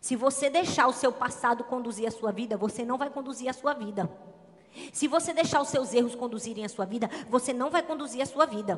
Se 0.00 0.16
você 0.16 0.50
deixar 0.50 0.88
o 0.88 0.92
seu 0.92 1.12
passado 1.12 1.62
conduzir 1.62 2.08
a 2.08 2.10
sua 2.10 2.32
vida, 2.32 2.56
você 2.56 2.84
não 2.84 2.98
vai 2.98 3.08
conduzir 3.08 3.48
a 3.48 3.52
sua 3.52 3.74
vida. 3.74 4.10
Se 4.92 5.06
você 5.06 5.32
deixar 5.32 5.62
os 5.62 5.68
seus 5.68 5.94
erros 5.94 6.16
conduzirem 6.16 6.64
a 6.64 6.68
sua 6.68 6.84
vida, 6.84 7.08
você 7.30 7.52
não 7.52 7.70
vai 7.70 7.80
conduzir 7.80 8.20
a 8.20 8.26
sua 8.26 8.44
vida. 8.44 8.76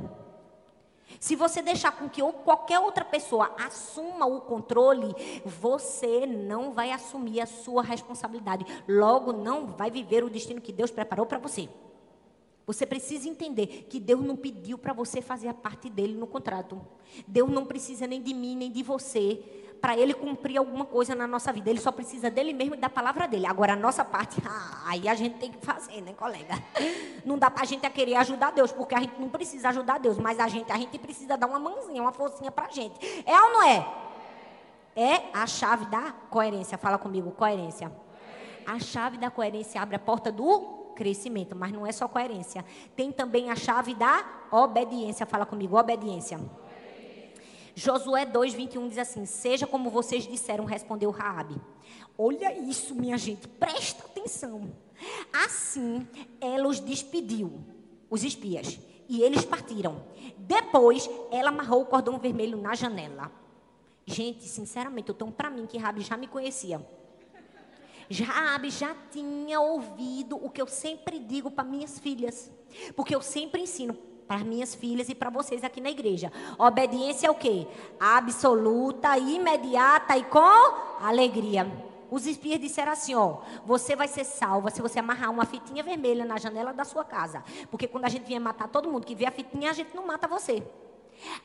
Se 1.18 1.34
você 1.34 1.62
deixar 1.62 1.92
com 1.92 2.06
que 2.06 2.20
qualquer 2.44 2.80
outra 2.80 3.02
pessoa 3.02 3.54
assuma 3.56 4.26
o 4.26 4.42
controle, 4.42 5.14
você 5.46 6.26
não 6.26 6.74
vai 6.74 6.92
assumir 6.92 7.40
a 7.40 7.46
sua 7.46 7.82
responsabilidade. 7.82 8.66
Logo, 8.86 9.32
não 9.32 9.68
vai 9.68 9.90
viver 9.90 10.22
o 10.22 10.28
destino 10.28 10.60
que 10.60 10.70
Deus 10.70 10.90
preparou 10.90 11.24
para 11.24 11.38
você. 11.38 11.66
Você 12.66 12.86
precisa 12.86 13.28
entender 13.28 13.86
que 13.88 13.98
Deus 13.98 14.20
não 14.20 14.36
pediu 14.36 14.78
para 14.78 14.92
você 14.92 15.20
fazer 15.20 15.48
a 15.48 15.54
parte 15.54 15.90
dele 15.90 16.14
no 16.14 16.26
contrato. 16.26 16.80
Deus 17.26 17.50
não 17.50 17.66
precisa 17.66 18.06
nem 18.06 18.22
de 18.22 18.32
mim, 18.32 18.56
nem 18.56 18.70
de 18.70 18.82
você 18.82 19.42
para 19.80 19.96
ele 19.96 20.12
cumprir 20.12 20.58
alguma 20.58 20.84
coisa 20.84 21.14
na 21.14 21.26
nossa 21.26 21.52
vida. 21.52 21.70
Ele 21.70 21.80
só 21.80 21.90
precisa 21.90 22.30
dele 22.30 22.52
mesmo 22.52 22.74
e 22.74 22.78
da 22.78 22.90
palavra 22.90 23.26
dele. 23.26 23.46
Agora, 23.46 23.72
a 23.72 23.76
nossa 23.76 24.04
parte, 24.04 24.40
ah, 24.46 24.82
aí 24.86 25.08
a 25.08 25.14
gente 25.14 25.38
tem 25.38 25.50
que 25.50 25.64
fazer, 25.64 26.00
né, 26.02 26.12
colega? 26.12 26.54
Não 27.24 27.38
dá 27.38 27.50
para 27.50 27.62
a 27.62 27.66
gente 27.66 27.88
querer 27.90 28.16
ajudar 28.16 28.52
Deus, 28.52 28.72
porque 28.72 28.94
a 28.94 29.00
gente 29.00 29.20
não 29.20 29.28
precisa 29.28 29.68
ajudar 29.68 29.98
Deus, 29.98 30.16
mas 30.16 30.40
a 30.40 30.48
gente, 30.48 30.72
a 30.72 30.78
gente 30.78 30.98
precisa 30.98 31.36
dar 31.36 31.46
uma 31.46 31.58
mãozinha, 31.58 32.00
uma 32.00 32.12
forcinha 32.12 32.50
para 32.50 32.66
a 32.66 32.70
gente. 32.70 32.98
É 33.26 33.42
ou 33.42 33.52
não 33.52 33.62
é? 33.62 33.86
É 34.96 35.30
a 35.34 35.46
chave 35.46 35.84
da 35.86 36.12
coerência. 36.30 36.78
Fala 36.78 36.96
comigo, 36.96 37.30
coerência. 37.32 37.92
A 38.66 38.78
chave 38.78 39.18
da 39.18 39.30
coerência 39.30 39.82
abre 39.82 39.96
a 39.96 39.98
porta 39.98 40.32
do 40.32 40.79
crescimento, 41.01 41.57
mas 41.57 41.72
não 41.72 41.86
é 41.86 41.92
só 41.92 42.07
coerência. 42.07 42.62
Tem 42.94 43.11
também 43.11 43.48
a 43.48 43.57
chave 43.57 43.94
da 43.94 44.22
obediência. 44.53 45.24
Fala 45.24 45.46
comigo, 45.46 45.78
obediência. 45.78 46.38
Josué 47.74 48.26
2, 48.26 48.53
21 48.53 48.86
diz 48.86 48.98
assim: 48.98 49.24
Seja 49.24 49.66
como 49.66 49.88
vocês 49.88 50.26
disseram, 50.26 50.66
respondeu 50.66 51.11
Raabe. 51.11 51.59
Olha 52.18 52.53
isso, 52.53 52.94
minha 52.94 53.16
gente, 53.16 53.48
presta 53.48 54.05
atenção. 54.05 54.70
Assim, 55.32 56.07
ela 56.38 56.68
os 56.68 56.78
despediu, 56.78 57.51
os 58.11 58.22
espias, 58.22 58.78
e 59.09 59.22
eles 59.22 59.42
partiram. 59.42 60.05
Depois, 60.36 61.09
ela 61.30 61.48
amarrou 61.48 61.80
o 61.80 61.86
cordão 61.86 62.18
vermelho 62.18 62.61
na 62.61 62.74
janela. 62.74 63.32
Gente, 64.05 64.44
sinceramente, 64.44 65.09
eu 65.09 65.14
tomo 65.14 65.32
para 65.32 65.48
mim 65.48 65.64
que 65.64 65.78
Raabe 65.78 66.03
já 66.03 66.18
me 66.18 66.26
conhecia. 66.26 66.86
Raabe 68.11 68.70
já 68.70 68.94
tinha 69.11 69.61
ouvido 69.61 70.36
o 70.36 70.50
que 70.50 70.61
eu 70.61 70.66
sempre 70.66 71.18
digo 71.20 71.50
para 71.50 71.62
minhas 71.62 71.98
filhas, 71.98 72.50
porque 72.96 73.14
eu 73.14 73.22
sempre 73.22 73.62
ensino 73.62 73.94
para 74.26 74.44
minhas 74.44 74.74
filhas 74.74 75.08
e 75.08 75.14
para 75.14 75.30
vocês 75.30 75.62
aqui 75.64 75.80
na 75.80 75.90
igreja. 75.90 76.32
Obediência 76.58 77.26
é 77.26 77.30
o 77.30 77.34
quê? 77.34 77.66
Absoluta, 77.98 79.16
imediata 79.18 80.16
e 80.16 80.24
com 80.24 80.38
alegria. 81.00 81.66
Os 82.11 82.26
espias 82.26 82.61
disseram 82.61 82.92
assim: 82.92 83.14
ó, 83.14 83.38
você 83.64 83.94
vai 83.94 84.08
ser 84.08 84.24
salva 84.24 84.70
se 84.70 84.82
você 84.82 84.98
amarrar 84.98 85.30
uma 85.30 85.44
fitinha 85.44 85.82
vermelha 85.82 86.24
na 86.24 86.36
janela 86.36 86.72
da 86.72 86.84
sua 86.84 87.04
casa. 87.04 87.44
Porque 87.70 87.86
quando 87.86 88.06
a 88.06 88.08
gente 88.08 88.24
vinha 88.24 88.40
matar 88.40 88.68
todo 88.68 88.90
mundo 88.90 89.06
que 89.06 89.14
vê 89.14 89.26
a 89.26 89.30
fitinha, 89.30 89.70
a 89.70 89.74
gente 89.74 89.94
não 89.94 90.06
mata 90.06 90.26
você. 90.26 90.62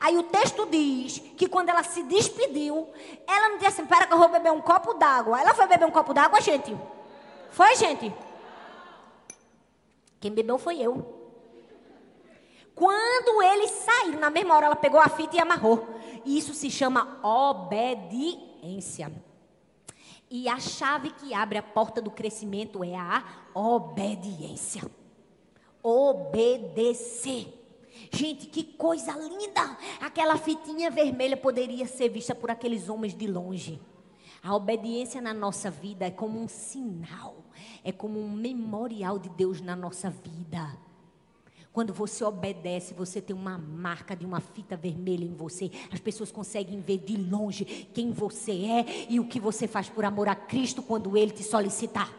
Aí 0.00 0.16
o 0.16 0.22
texto 0.24 0.66
diz 0.66 1.18
que 1.36 1.48
quando 1.48 1.68
ela 1.68 1.82
se 1.82 2.02
despediu, 2.02 2.88
ela 3.26 3.50
não 3.50 3.58
disse 3.58 3.68
assim: 3.80 3.86
pera 3.86 4.06
que 4.06 4.12
eu 4.12 4.18
vou 4.18 4.28
beber 4.28 4.52
um 4.52 4.60
copo 4.60 4.94
d'água. 4.94 5.40
Ela 5.40 5.54
foi 5.54 5.66
beber 5.66 5.86
um 5.86 5.90
copo 5.90 6.14
d'água, 6.14 6.40
gente? 6.40 6.76
Foi, 7.50 7.74
gente? 7.76 8.12
Quem 10.20 10.32
bebeu 10.32 10.58
foi 10.58 10.80
eu. 10.80 11.14
Quando 12.74 13.42
eles 13.42 13.70
saíram, 13.70 14.20
na 14.20 14.28
mesma 14.28 14.54
hora 14.54 14.66
ela 14.66 14.76
pegou 14.76 15.00
a 15.00 15.08
fita 15.08 15.36
e 15.36 15.40
amarrou. 15.40 15.86
Isso 16.24 16.52
se 16.52 16.70
chama 16.70 17.18
obediência. 17.22 19.10
E 20.28 20.48
a 20.48 20.58
chave 20.58 21.10
que 21.12 21.32
abre 21.32 21.56
a 21.56 21.62
porta 21.62 22.02
do 22.02 22.10
crescimento 22.10 22.82
é 22.84 22.94
a 22.94 23.24
obediência. 23.54 24.82
Obedecer. 25.82 27.55
Gente, 28.10 28.46
que 28.46 28.62
coisa 28.62 29.12
linda! 29.12 29.76
Aquela 30.00 30.36
fitinha 30.36 30.90
vermelha 30.90 31.36
poderia 31.36 31.86
ser 31.86 32.08
vista 32.08 32.34
por 32.34 32.50
aqueles 32.50 32.88
homens 32.88 33.14
de 33.14 33.26
longe. 33.26 33.80
A 34.42 34.54
obediência 34.54 35.20
na 35.20 35.34
nossa 35.34 35.70
vida 35.70 36.06
é 36.06 36.10
como 36.10 36.40
um 36.40 36.46
sinal, 36.46 37.44
é 37.82 37.90
como 37.90 38.20
um 38.20 38.30
memorial 38.30 39.18
de 39.18 39.28
Deus 39.28 39.60
na 39.60 39.74
nossa 39.74 40.08
vida. 40.08 40.78
Quando 41.72 41.92
você 41.92 42.24
obedece, 42.24 42.94
você 42.94 43.20
tem 43.20 43.36
uma 43.36 43.58
marca 43.58 44.16
de 44.16 44.24
uma 44.24 44.40
fita 44.40 44.76
vermelha 44.76 45.24
em 45.24 45.34
você. 45.34 45.70
As 45.92 46.00
pessoas 46.00 46.32
conseguem 46.32 46.80
ver 46.80 46.98
de 46.98 47.16
longe 47.18 47.66
quem 47.92 48.12
você 48.12 48.52
é 48.52 49.06
e 49.10 49.20
o 49.20 49.28
que 49.28 49.38
você 49.38 49.68
faz 49.68 49.88
por 49.88 50.04
amor 50.04 50.26
a 50.26 50.34
Cristo 50.34 50.80
quando 50.80 51.16
Ele 51.18 51.32
te 51.32 51.42
solicitar. 51.42 52.10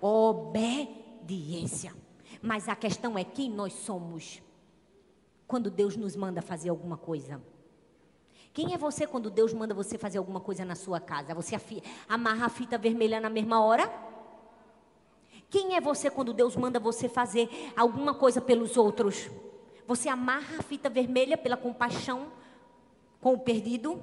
Obediência. 0.00 1.92
Mas 2.42 2.68
a 2.68 2.76
questão 2.76 3.18
é 3.18 3.24
quem 3.24 3.50
nós 3.50 3.72
somos 3.72 4.42
quando 5.46 5.70
Deus 5.70 5.96
nos 5.96 6.16
manda 6.16 6.42
fazer 6.42 6.68
alguma 6.68 6.96
coisa. 6.96 7.40
Quem 8.52 8.72
é 8.72 8.78
você 8.78 9.06
quando 9.06 9.30
Deus 9.30 9.52
manda 9.52 9.74
você 9.74 9.98
fazer 9.98 10.18
alguma 10.18 10.40
coisa 10.40 10.64
na 10.64 10.74
sua 10.74 10.98
casa? 10.98 11.34
Você 11.34 11.54
amarra 12.08 12.46
a 12.46 12.48
fita 12.48 12.78
vermelha 12.78 13.20
na 13.20 13.28
mesma 13.28 13.62
hora? 13.62 13.92
Quem 15.50 15.76
é 15.76 15.80
você 15.80 16.10
quando 16.10 16.32
Deus 16.32 16.56
manda 16.56 16.80
você 16.80 17.08
fazer 17.08 17.48
alguma 17.76 18.14
coisa 18.14 18.40
pelos 18.40 18.76
outros? 18.76 19.30
Você 19.86 20.08
amarra 20.08 20.58
a 20.58 20.62
fita 20.62 20.88
vermelha 20.88 21.36
pela 21.36 21.56
compaixão 21.56 22.32
com 23.20 23.34
o 23.34 23.38
perdido? 23.38 24.02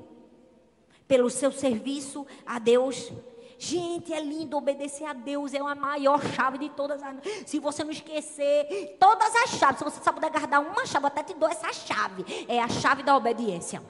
Pelo 1.07 1.29
seu 1.29 1.51
serviço 1.51 2.25
a 2.45 2.59
Deus? 2.59 3.11
Gente, 3.58 4.14
é 4.14 4.20
lindo 4.20 4.58
obedecer 4.58 5.06
a 5.06 5.14
Deus, 5.14 5.54
é 5.54 5.60
a 5.60 5.76
maior 5.76 6.22
chave 6.34 6.58
de 6.58 6.70
todas 6.70 7.01
as. 7.01 7.16
Se 7.45 7.60
você 7.60 7.84
não 7.84 7.91
esquecer 7.91 8.97
todas 8.99 9.36
as 9.36 9.51
chaves, 9.51 9.80
se 9.80 9.84
você 9.84 10.04
só 10.04 10.12
puder 10.12 10.32
guardar 10.32 10.62
uma 10.62 10.86
chave, 10.86 11.08
até 11.08 11.24
te 11.24 11.34
dou 11.34 11.49
essa 11.49 11.72
chave. 11.72 12.26
É 12.47 12.60
a 12.60 12.68
chave 12.68 13.04
da 13.04 13.16
obediência. 13.16 13.82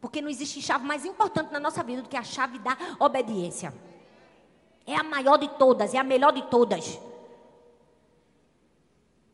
Porque 0.00 0.22
não 0.22 0.30
existe 0.30 0.62
chave 0.62 0.86
mais 0.86 1.04
importante 1.04 1.52
na 1.52 1.60
nossa 1.60 1.82
vida 1.82 2.02
do 2.02 2.08
que 2.08 2.16
a 2.16 2.22
chave 2.22 2.58
da 2.58 2.76
obediência. 2.98 3.74
É 4.86 4.96
a 4.96 5.02
maior 5.02 5.36
de 5.36 5.48
todas, 5.48 5.94
é 5.94 5.98
a 5.98 6.04
melhor 6.04 6.32
de 6.32 6.42
todas. 6.48 6.98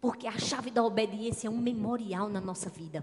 Porque 0.00 0.26
a 0.26 0.38
chave 0.38 0.70
da 0.70 0.84
obediência 0.84 1.48
é 1.48 1.50
um 1.50 1.58
memorial 1.58 2.28
na 2.28 2.40
nossa 2.40 2.68
vida. 2.68 3.02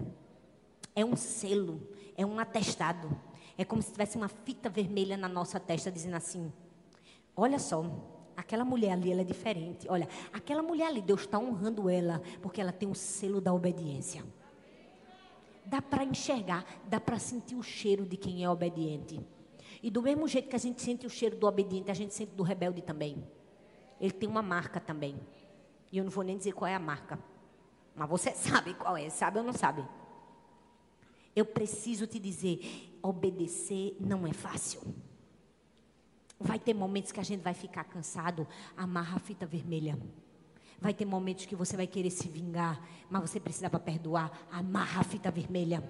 É 0.94 1.04
um 1.04 1.16
selo, 1.16 1.80
é 2.16 2.24
um 2.24 2.38
atestado. 2.38 3.10
É 3.56 3.64
como 3.64 3.80
se 3.82 3.92
tivesse 3.92 4.16
uma 4.16 4.28
fita 4.28 4.68
vermelha 4.68 5.16
na 5.16 5.28
nossa 5.28 5.60
testa 5.60 5.90
dizendo 5.90 6.16
assim: 6.16 6.52
Olha 7.36 7.58
só, 7.58 7.84
aquela 8.36 8.64
mulher 8.64 8.92
ali, 8.92 9.12
ela 9.12 9.20
é 9.20 9.24
diferente. 9.24 9.88
Olha, 9.88 10.08
aquela 10.32 10.62
mulher 10.62 10.88
ali, 10.88 11.00
Deus 11.00 11.22
está 11.22 11.38
honrando 11.38 11.88
ela, 11.88 12.20
porque 12.42 12.60
ela 12.60 12.72
tem 12.72 12.88
o 12.88 12.94
selo 12.94 13.40
da 13.40 13.52
obediência. 13.52 14.24
Dá 15.64 15.80
para 15.80 16.04
enxergar, 16.04 16.64
dá 16.86 17.00
para 17.00 17.18
sentir 17.18 17.54
o 17.54 17.62
cheiro 17.62 18.04
de 18.04 18.16
quem 18.16 18.44
é 18.44 18.50
obediente. 18.50 19.20
E 19.82 19.90
do 19.90 20.02
mesmo 20.02 20.26
jeito 20.28 20.48
que 20.48 20.56
a 20.56 20.58
gente 20.58 20.80
sente 20.80 21.06
o 21.06 21.10
cheiro 21.10 21.36
do 21.36 21.46
obediente, 21.46 21.90
a 21.90 21.94
gente 21.94 22.14
sente 22.14 22.32
do 22.32 22.42
rebelde 22.42 22.82
também. 22.82 23.26
Ele 24.00 24.12
tem 24.12 24.28
uma 24.28 24.42
marca 24.42 24.78
também. 24.80 25.18
E 25.90 25.98
eu 25.98 26.04
não 26.04 26.10
vou 26.10 26.24
nem 26.24 26.36
dizer 26.36 26.52
qual 26.52 26.68
é 26.68 26.74
a 26.74 26.78
marca. 26.78 27.18
Mas 27.94 28.08
você 28.08 28.30
sabe 28.36 28.74
qual 28.74 28.96
é, 28.96 29.08
sabe 29.08 29.38
ou 29.38 29.44
não 29.44 29.52
sabe? 29.52 29.84
Eu 31.34 31.44
preciso 31.44 32.06
te 32.06 32.18
dizer, 32.18 32.93
obedecer 33.04 33.96
não 34.00 34.26
é 34.26 34.32
fácil. 34.32 34.80
Vai 36.40 36.58
ter 36.58 36.74
momentos 36.74 37.12
que 37.12 37.20
a 37.20 37.22
gente 37.22 37.42
vai 37.42 37.54
ficar 37.54 37.84
cansado, 37.84 38.46
amarra 38.76 39.16
a 39.16 39.20
fita 39.20 39.46
vermelha. 39.46 39.98
Vai 40.80 40.92
ter 40.92 41.04
momentos 41.04 41.46
que 41.46 41.54
você 41.54 41.76
vai 41.76 41.86
querer 41.86 42.10
se 42.10 42.28
vingar, 42.28 42.80
mas 43.08 43.30
você 43.30 43.38
precisava 43.38 43.78
perdoar, 43.78 44.32
amarra 44.50 45.02
a 45.02 45.04
fita 45.04 45.30
vermelha. 45.30 45.82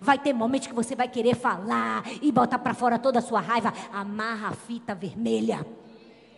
Vai 0.00 0.18
ter 0.18 0.32
momentos 0.32 0.68
que 0.68 0.74
você 0.74 0.96
vai 0.96 1.08
querer 1.08 1.34
falar 1.34 2.04
e 2.22 2.32
botar 2.32 2.58
para 2.58 2.74
fora 2.74 2.98
toda 2.98 3.18
a 3.18 3.22
sua 3.22 3.40
raiva. 3.40 3.72
Amarra 3.92 4.48
a 4.48 4.52
fita 4.52 4.94
vermelha 4.94 5.66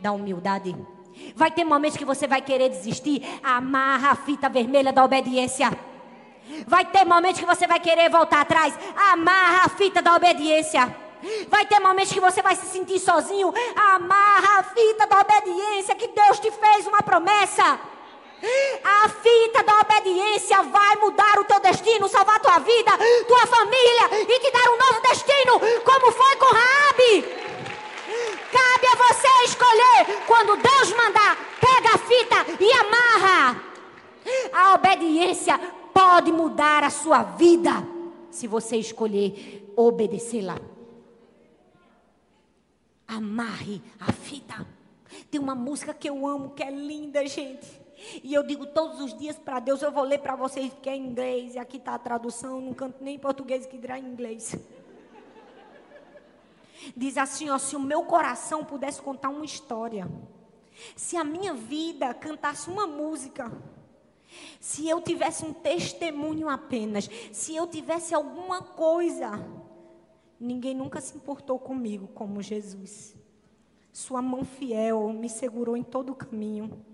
da 0.01 0.13
humildade. 0.13 0.75
Vai 1.37 1.51
ter 1.51 1.65
momentos 1.65 1.97
que 1.97 2.05
você 2.05 2.27
vai 2.27 2.43
querer 2.43 2.69
desistir. 2.69 3.23
Amarra 3.43 4.11
a 4.11 4.17
fita 4.17 4.49
vermelha 4.49 4.93
da 4.93 5.05
obediência. 5.05 5.71
Vai 6.67 6.85
ter 6.85 7.05
momentos 7.05 7.41
que 7.41 7.47
você 7.47 7.67
vai 7.67 7.81
querer 7.81 8.09
voltar 8.11 8.41
atrás. 8.41 8.75
Amarra 9.13 9.67
a 9.67 9.69
fita 9.69 10.01
da 10.01 10.15
obediência. 10.15 10.95
Vai 11.49 11.65
ter 11.67 11.81
momentos 11.81 12.13
que 12.13 12.21
você 12.21 12.43
vai 12.43 12.55
se 12.55 12.67
sentir 12.67 12.99
sozinho. 12.99 13.53
Amarra 13.75 14.61
a 14.61 14.63
fita 14.63 15.07
da 15.07 15.21
obediência 15.21 15.95
que 15.95 16.09
Deus 16.09 16.39
te 16.39 16.51
fez 16.51 16.87
uma 16.87 17.03
promessa. 17.03 17.81
A 18.85 19.09
fita 19.09 19.63
da 19.63 19.79
obediência 19.81 20.63
vai 20.65 20.97
mudar 20.97 21.39
o 21.39 21.45
teu 21.45 21.61
destino, 21.61 22.09
salvar 22.09 22.39
tua 22.41 22.59
vida, 22.59 22.93
tua 23.27 23.47
família 23.47 24.09
e 24.29 24.39
te 24.39 24.51
dar 24.51 24.71
um 24.71 24.77
novo 24.77 25.01
destino, 25.01 25.61
como 25.83 26.13
foi 26.13 26.37
com 26.37 26.55
Rabi. 26.55 27.45
Cabe 28.53 28.87
a 28.87 28.97
você 28.97 29.29
escolher. 29.45 30.25
Quando 30.27 30.57
Deus 30.57 30.93
mandar, 30.93 31.39
pega 31.59 31.95
a 31.95 31.99
fita 31.99 32.47
e 32.61 32.73
amarra. 32.73 33.63
A 34.53 34.75
obediência 34.75 35.59
pode 36.05 36.31
mudar 36.31 36.85
a 36.85 36.91
sua 36.91 37.23
vida 37.23 37.71
se 38.31 38.47
você 38.47 38.77
escolher 38.77 39.73
obedecê-la. 39.75 40.61
Amarre 43.09 43.81
a 43.99 44.13
fita. 44.13 44.67
Tem 45.31 45.41
uma 45.41 45.55
música 45.55 45.95
que 45.95 46.09
eu 46.09 46.27
amo, 46.27 46.51
que 46.51 46.63
é 46.63 46.71
linda, 46.71 47.27
gente. 47.27 47.67
E 48.23 48.35
eu 48.35 48.43
digo 48.43 48.67
todos 48.67 49.01
os 49.01 49.17
dias 49.17 49.37
para 49.39 49.61
Deus, 49.61 49.81
eu 49.81 49.91
vou 49.91 50.05
ler 50.05 50.19
para 50.19 50.37
vocês 50.37 50.71
que 50.83 50.91
é 50.91 50.95
em 50.95 51.07
inglês, 51.07 51.55
e 51.55 51.59
aqui 51.59 51.79
está 51.79 51.95
a 51.95 51.99
tradução, 51.99 52.61
não 52.61 52.75
canto 52.75 53.03
nem 53.03 53.19
português 53.19 53.65
que 53.65 53.79
dirá 53.79 53.99
em 53.99 54.05
inglês. 54.05 54.55
Diz 56.95 57.17
assim, 57.17 57.49
ó, 57.49 57.57
se 57.57 57.77
o 57.77 57.81
meu 57.81 58.03
coração 58.03 58.63
pudesse 58.63 59.01
contar 59.01 59.31
uma 59.31 59.45
história, 59.45 60.07
se 60.95 61.17
a 61.17 61.25
minha 61.25 61.55
vida 61.55 62.13
cantasse 62.13 62.69
uma 62.69 62.87
música, 62.87 63.51
se 64.61 64.89
eu 64.89 65.01
tivesse 65.01 65.45
um 65.45 65.53
testemunho 65.53 66.49
apenas, 66.49 67.09
se 67.33 67.55
eu 67.55 67.67
tivesse 67.67 68.15
alguma 68.15 68.63
coisa, 68.63 69.31
ninguém 70.39 70.75
nunca 70.75 71.01
se 71.01 71.17
importou 71.17 71.59
comigo 71.59 72.09
como 72.09 72.43
Jesus. 72.43 73.15
Sua 73.93 74.21
mão 74.21 74.45
fiel 74.45 75.13
me 75.13 75.29
segurou 75.29 75.77
em 75.77 75.83
todo 75.83 76.11
o 76.11 76.17
caminho. 76.17 76.85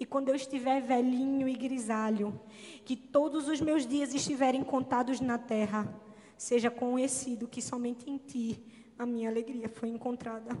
E 0.00 0.06
quando 0.06 0.28
eu 0.28 0.34
estiver 0.34 0.80
velhinho 0.80 1.48
e 1.48 1.54
grisalho, 1.54 2.40
que 2.84 2.96
todos 2.96 3.48
os 3.48 3.60
meus 3.60 3.86
dias 3.86 4.14
estiverem 4.14 4.62
contados 4.62 5.20
na 5.20 5.38
terra, 5.38 5.92
seja 6.36 6.70
conhecido 6.70 7.48
que 7.48 7.60
somente 7.60 8.08
em 8.08 8.16
ti 8.16 8.62
a 8.98 9.04
minha 9.04 9.28
alegria 9.28 9.68
foi 9.68 9.88
encontrada. 9.88 10.56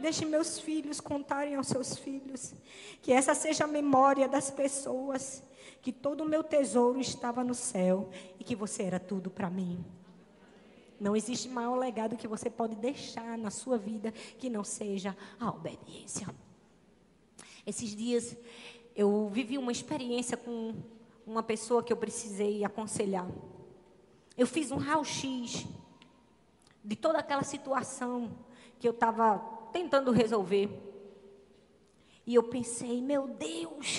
Deixe 0.00 0.24
meus 0.24 0.58
filhos 0.58 1.00
contarem 1.00 1.56
aos 1.56 1.66
seus 1.66 1.96
filhos. 1.96 2.54
Que 3.02 3.12
essa 3.12 3.34
seja 3.34 3.64
a 3.64 3.68
memória 3.68 4.28
das 4.28 4.50
pessoas. 4.50 5.42
Que 5.82 5.92
todo 5.92 6.22
o 6.22 6.28
meu 6.28 6.42
tesouro 6.42 7.00
estava 7.00 7.42
no 7.42 7.54
céu 7.54 8.08
e 8.38 8.44
que 8.44 8.54
você 8.54 8.84
era 8.84 9.00
tudo 9.00 9.30
para 9.30 9.50
mim. 9.50 9.84
Não 11.00 11.14
existe 11.14 11.48
maior 11.48 11.76
legado 11.76 12.16
que 12.16 12.26
você 12.26 12.50
pode 12.50 12.74
deixar 12.74 13.38
na 13.38 13.50
sua 13.50 13.78
vida 13.78 14.12
que 14.38 14.50
não 14.50 14.64
seja 14.64 15.16
a 15.38 15.48
obediência. 15.48 16.28
Esses 17.64 17.94
dias 17.94 18.36
eu 18.96 19.28
vivi 19.28 19.56
uma 19.56 19.70
experiência 19.70 20.36
com 20.36 20.74
uma 21.24 21.42
pessoa 21.42 21.82
que 21.82 21.92
eu 21.92 21.96
precisei 21.96 22.64
aconselhar. 22.64 23.28
Eu 24.36 24.46
fiz 24.46 24.72
um 24.72 24.76
raio-x 24.76 25.66
de 26.82 26.96
toda 26.96 27.18
aquela 27.18 27.44
situação 27.44 28.30
que 28.80 28.88
eu 28.88 28.92
estava 28.92 29.57
tentando 29.72 30.10
resolver. 30.10 30.68
E 32.26 32.34
eu 32.34 32.42
pensei, 32.42 33.00
meu 33.00 33.26
Deus, 33.26 33.98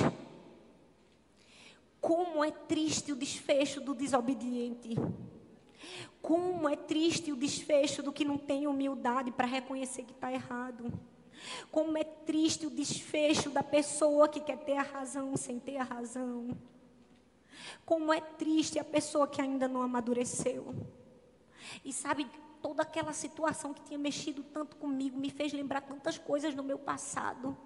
como 2.00 2.44
é 2.44 2.52
triste 2.52 3.12
o 3.12 3.16
desfecho 3.16 3.82
do 3.82 3.94
desobediente. 3.94 4.96
Como 6.22 6.68
é 6.68 6.76
triste 6.76 7.32
o 7.32 7.36
desfecho 7.36 8.04
do 8.04 8.12
que 8.12 8.26
não 8.26 8.38
tem 8.38 8.68
humildade 8.68 9.32
para 9.32 9.48
reconhecer 9.48 10.04
que 10.04 10.12
está 10.12 10.32
errado. 10.32 10.92
Como 11.72 11.98
é 11.98 12.04
triste 12.04 12.66
o 12.66 12.70
desfecho 12.70 13.50
da 13.50 13.64
pessoa 13.64 14.28
que 14.28 14.40
quer 14.40 14.58
ter 14.58 14.78
a 14.78 14.84
razão 14.84 15.36
sem 15.36 15.60
ter 15.60 15.78
a 15.78 15.84
razão. 15.84 16.58
Como 17.86 18.14
é 18.14 18.22
triste 18.22 18.78
a 18.80 18.84
pessoa 18.84 19.28
que 19.28 19.42
ainda 19.42 19.68
não 19.68 19.82
amadureceu. 19.82 20.74
E 21.84 21.92
sabe, 21.92 22.28
toda 22.62 22.84
aquela 22.84 23.14
situação 23.14 23.74
que 23.74 23.82
tinha 23.82 24.00
mexido 24.00 24.44
tanto 24.44 24.76
comigo 24.76 25.18
me 25.18 25.30
fez 25.30 25.54
lembrar 25.54 25.82
tantas 25.82 26.18
coisas 26.18 26.54
no 26.56 26.64
meu 26.64 26.78
passado. 26.78 27.58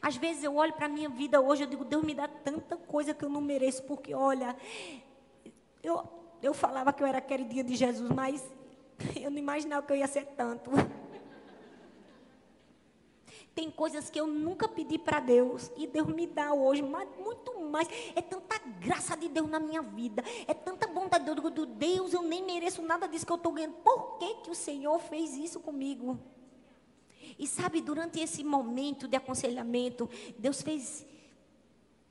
Às 0.00 0.16
vezes 0.16 0.44
eu 0.44 0.56
olho 0.56 0.72
para 0.72 0.86
a 0.86 0.88
minha 0.88 1.08
vida 1.08 1.40
hoje, 1.40 1.64
eu 1.64 1.66
digo, 1.66 1.84
Deus 1.84 2.02
me 2.02 2.14
dá 2.14 2.26
tanta 2.26 2.76
coisa 2.76 3.12
que 3.12 3.24
eu 3.24 3.28
não 3.28 3.40
mereço, 3.40 3.82
porque 3.84 4.14
olha, 4.14 4.56
eu, 5.82 6.02
eu 6.42 6.54
falava 6.54 6.92
que 6.92 7.02
eu 7.02 7.06
era 7.06 7.20
queridinha 7.20 7.64
de 7.64 7.74
Jesus, 7.74 8.10
mas 8.10 8.42
eu 9.16 9.30
não 9.30 9.38
imaginava 9.38 9.86
que 9.86 9.92
eu 9.92 9.96
ia 9.96 10.06
ser 10.06 10.26
tanto. 10.36 10.70
Tem 13.56 13.70
coisas 13.70 14.10
que 14.10 14.20
eu 14.20 14.26
nunca 14.26 14.68
pedi 14.68 14.98
para 14.98 15.18
Deus 15.18 15.72
e 15.78 15.86
Deus 15.86 16.08
me 16.08 16.26
dá 16.26 16.52
hoje, 16.52 16.82
mas 16.82 17.08
muito 17.18 17.58
mais. 17.58 17.88
É 18.14 18.20
tanta 18.20 18.58
graça 18.58 19.16
de 19.16 19.30
Deus 19.30 19.48
na 19.48 19.58
minha 19.58 19.80
vida, 19.80 20.22
é 20.46 20.52
tanta 20.52 20.86
bondade 20.86 21.24
de 21.24 21.50
Deus. 21.50 21.66
Deus, 21.78 22.12
eu 22.12 22.20
nem 22.20 22.44
mereço 22.44 22.82
nada 22.82 23.08
disso 23.08 23.24
que 23.24 23.32
eu 23.32 23.36
estou 23.36 23.52
ganhando. 23.52 23.76
Por 23.76 24.18
que, 24.18 24.34
que 24.42 24.50
o 24.50 24.54
Senhor 24.54 24.98
fez 24.98 25.34
isso 25.38 25.58
comigo? 25.58 26.18
E 27.38 27.46
sabe, 27.46 27.80
durante 27.80 28.20
esse 28.20 28.44
momento 28.44 29.08
de 29.08 29.16
aconselhamento, 29.16 30.06
Deus 30.38 30.60
fez, 30.60 31.06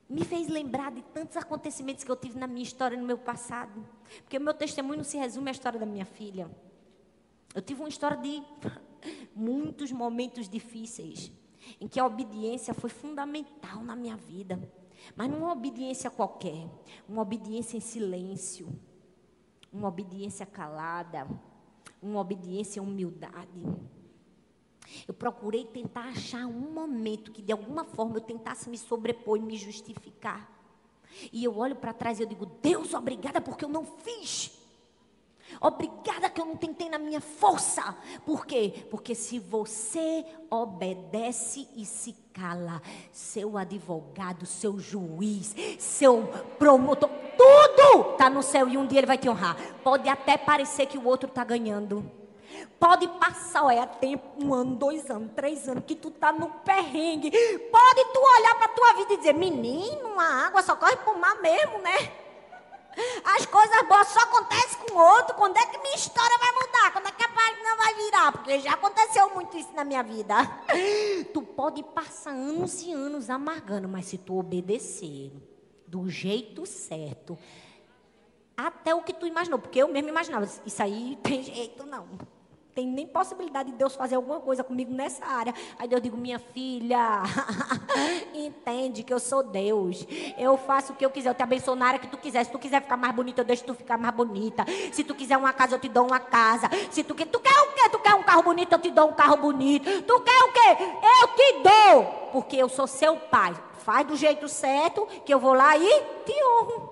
me 0.08 0.24
fez 0.24 0.48
lembrar 0.48 0.90
de 0.90 1.02
tantos 1.14 1.36
acontecimentos 1.36 2.02
que 2.02 2.10
eu 2.10 2.16
tive 2.16 2.40
na 2.40 2.48
minha 2.48 2.64
história, 2.64 2.98
no 2.98 3.06
meu 3.06 3.18
passado. 3.18 3.86
Porque 4.22 4.36
o 4.36 4.40
meu 4.40 4.52
testemunho 4.52 4.96
não 4.96 5.04
se 5.04 5.16
resume 5.16 5.48
à 5.50 5.52
história 5.52 5.78
da 5.78 5.86
minha 5.86 6.04
filha. 6.04 6.50
Eu 7.54 7.62
tive 7.62 7.82
uma 7.82 7.88
história 7.88 8.16
de 8.16 8.42
muitos 9.34 9.92
momentos 9.92 10.48
difíceis 10.48 11.32
em 11.80 11.88
que 11.88 11.98
a 11.98 12.06
obediência 12.06 12.72
foi 12.72 12.90
fundamental 12.90 13.82
na 13.82 13.96
minha 13.96 14.16
vida. 14.16 14.60
Mas 15.14 15.30
não 15.30 15.38
uma 15.38 15.52
obediência 15.52 16.10
qualquer, 16.10 16.68
uma 17.08 17.22
obediência 17.22 17.76
em 17.76 17.80
silêncio, 17.80 18.68
uma 19.72 19.88
obediência 19.88 20.46
calada, 20.46 21.28
uma 22.02 22.20
obediência 22.20 22.80
em 22.80 22.82
humildade. 22.82 23.64
Eu 25.06 25.14
procurei 25.14 25.64
tentar 25.64 26.08
achar 26.08 26.46
um 26.46 26.72
momento 26.72 27.32
que 27.32 27.42
de 27.42 27.52
alguma 27.52 27.84
forma 27.84 28.16
eu 28.16 28.20
tentasse 28.20 28.70
me 28.70 28.78
sobrepor 28.78 29.36
e 29.36 29.42
me 29.42 29.56
justificar. 29.56 30.52
E 31.32 31.44
eu 31.44 31.56
olho 31.56 31.76
para 31.76 31.92
trás 31.92 32.18
e 32.18 32.22
eu 32.22 32.26
digo: 32.26 32.46
Deus, 32.46 32.94
obrigada 32.94 33.40
porque 33.40 33.64
eu 33.64 33.68
não 33.68 33.84
fiz. 33.84 34.55
Obrigada 35.60 36.28
que 36.28 36.40
eu 36.40 36.44
não 36.44 36.56
tentei 36.56 36.88
na 36.88 36.98
minha 36.98 37.20
força. 37.20 37.96
Por 38.24 38.46
quê? 38.46 38.86
Porque 38.90 39.14
se 39.14 39.38
você 39.38 40.24
obedece 40.50 41.68
e 41.74 41.84
se 41.84 42.12
cala, 42.32 42.82
seu 43.12 43.56
advogado, 43.56 44.44
seu 44.44 44.78
juiz, 44.78 45.54
seu 45.78 46.28
promotor, 46.58 47.08
tudo 47.36 48.12
está 48.12 48.28
no 48.28 48.42
céu 48.42 48.68
e 48.68 48.76
um 48.76 48.86
dia 48.86 49.00
ele 49.00 49.06
vai 49.06 49.18
te 49.18 49.28
honrar. 49.28 49.56
Pode 49.82 50.08
até 50.08 50.36
parecer 50.36 50.86
que 50.86 50.98
o 50.98 51.06
outro 51.06 51.28
está 51.28 51.44
ganhando. 51.44 52.10
Pode 52.78 53.08
passar, 53.08 53.64
olha, 53.64 53.86
tempo, 53.86 54.44
um 54.44 54.52
ano, 54.52 54.76
dois 54.76 55.10
anos, 55.10 55.32
três 55.34 55.68
anos, 55.68 55.84
que 55.86 55.94
tu 55.94 56.10
tá 56.10 56.32
no 56.32 56.48
perrengue. 56.48 57.30
Pode 57.30 58.04
tu 58.12 58.20
olhar 58.38 58.54
para 58.56 58.68
tua 58.68 58.92
vida 58.94 59.14
e 59.14 59.16
dizer, 59.16 59.32
menino, 59.34 60.18
a 60.18 60.46
água 60.46 60.62
só 60.62 60.76
corre 60.76 60.96
pro 60.96 61.18
mar 61.18 61.40
mesmo, 61.40 61.78
né? 61.78 62.12
As 63.24 63.44
coisas 63.44 63.82
boas 63.86 64.08
só 64.08 64.20
acontecem 64.20 64.65
outro. 64.98 65.34
Quando 65.34 65.56
é 65.56 65.66
que 65.66 65.78
minha 65.78 65.94
história 65.94 66.38
vai 66.38 66.52
mudar? 66.52 66.92
Quando 66.92 67.08
é 67.08 67.12
que 67.12 67.24
a 67.24 67.28
página 67.28 67.76
vai 67.76 67.94
virar? 67.94 68.32
Porque 68.32 68.60
já 68.60 68.72
aconteceu 68.72 69.34
muito 69.34 69.56
isso 69.56 69.72
na 69.74 69.84
minha 69.84 70.02
vida. 70.02 70.34
Tu 71.32 71.42
pode 71.42 71.82
passar 71.82 72.30
anos 72.30 72.82
e 72.82 72.92
anos 72.92 73.30
amargando, 73.30 73.88
mas 73.88 74.06
se 74.06 74.18
tu 74.18 74.38
obedecer 74.38 75.32
do 75.86 76.08
jeito 76.08 76.66
certo, 76.66 77.38
até 78.56 78.94
o 78.94 79.02
que 79.02 79.12
tu 79.12 79.26
imaginou, 79.26 79.58
porque 79.58 79.82
eu 79.82 79.88
mesmo 79.88 80.08
imaginava, 80.08 80.48
isso 80.64 80.82
aí 80.82 81.18
tem 81.22 81.42
jeito 81.42 81.84
não 81.84 82.35
tem 82.76 82.86
nem 82.86 83.06
possibilidade 83.06 83.70
de 83.70 83.76
Deus 83.78 83.96
fazer 83.96 84.16
alguma 84.16 84.38
coisa 84.38 84.62
comigo 84.62 84.92
nessa 84.92 85.24
área. 85.24 85.54
Aí 85.78 85.88
Deus 85.88 86.02
digo, 86.02 86.14
minha 86.14 86.38
filha, 86.38 87.22
entende 88.34 89.02
que 89.02 89.14
eu 89.14 89.18
sou 89.18 89.42
Deus. 89.42 90.06
Eu 90.36 90.58
faço 90.58 90.92
o 90.92 90.96
que 90.96 91.02
eu 91.02 91.08
quiser, 91.08 91.30
eu 91.30 91.34
te 91.34 91.42
abençoo 91.42 91.74
na 91.74 91.86
área 91.86 91.98
que 91.98 92.06
tu 92.06 92.18
quiser. 92.18 92.44
Se 92.44 92.52
tu 92.52 92.58
quiser 92.58 92.82
ficar 92.82 92.98
mais 92.98 93.14
bonita, 93.14 93.40
eu 93.40 93.46
deixo 93.46 93.64
tu 93.64 93.72
ficar 93.72 93.96
mais 93.96 94.14
bonita. 94.14 94.66
Se 94.92 95.02
tu 95.02 95.14
quiser 95.14 95.38
uma 95.38 95.54
casa, 95.54 95.76
eu 95.76 95.78
te 95.78 95.88
dou 95.88 96.06
uma 96.06 96.20
casa. 96.20 96.68
Se 96.90 97.02
tu 97.02 97.14
tu 97.14 97.40
quer 97.40 97.58
o 97.60 97.72
quê? 97.72 97.88
Tu 97.88 97.98
quer 97.98 98.14
um 98.14 98.22
carro 98.22 98.42
bonito, 98.42 98.70
eu 98.70 98.78
te 98.78 98.90
dou 98.90 99.08
um 99.08 99.14
carro 99.14 99.38
bonito. 99.38 100.02
Tu 100.02 100.20
quer 100.20 100.42
o 100.44 100.52
quê? 100.52 100.84
Eu 101.22 101.28
te 101.28 101.52
dou, 101.62 102.04
porque 102.30 102.58
eu 102.58 102.68
sou 102.68 102.86
seu 102.86 103.16
pai. 103.16 103.56
Faz 103.78 104.06
do 104.06 104.16
jeito 104.16 104.48
certo, 104.48 105.08
que 105.24 105.32
eu 105.32 105.40
vou 105.40 105.54
lá 105.54 105.78
e 105.78 106.02
te 106.26 106.34
honro. 106.44 106.90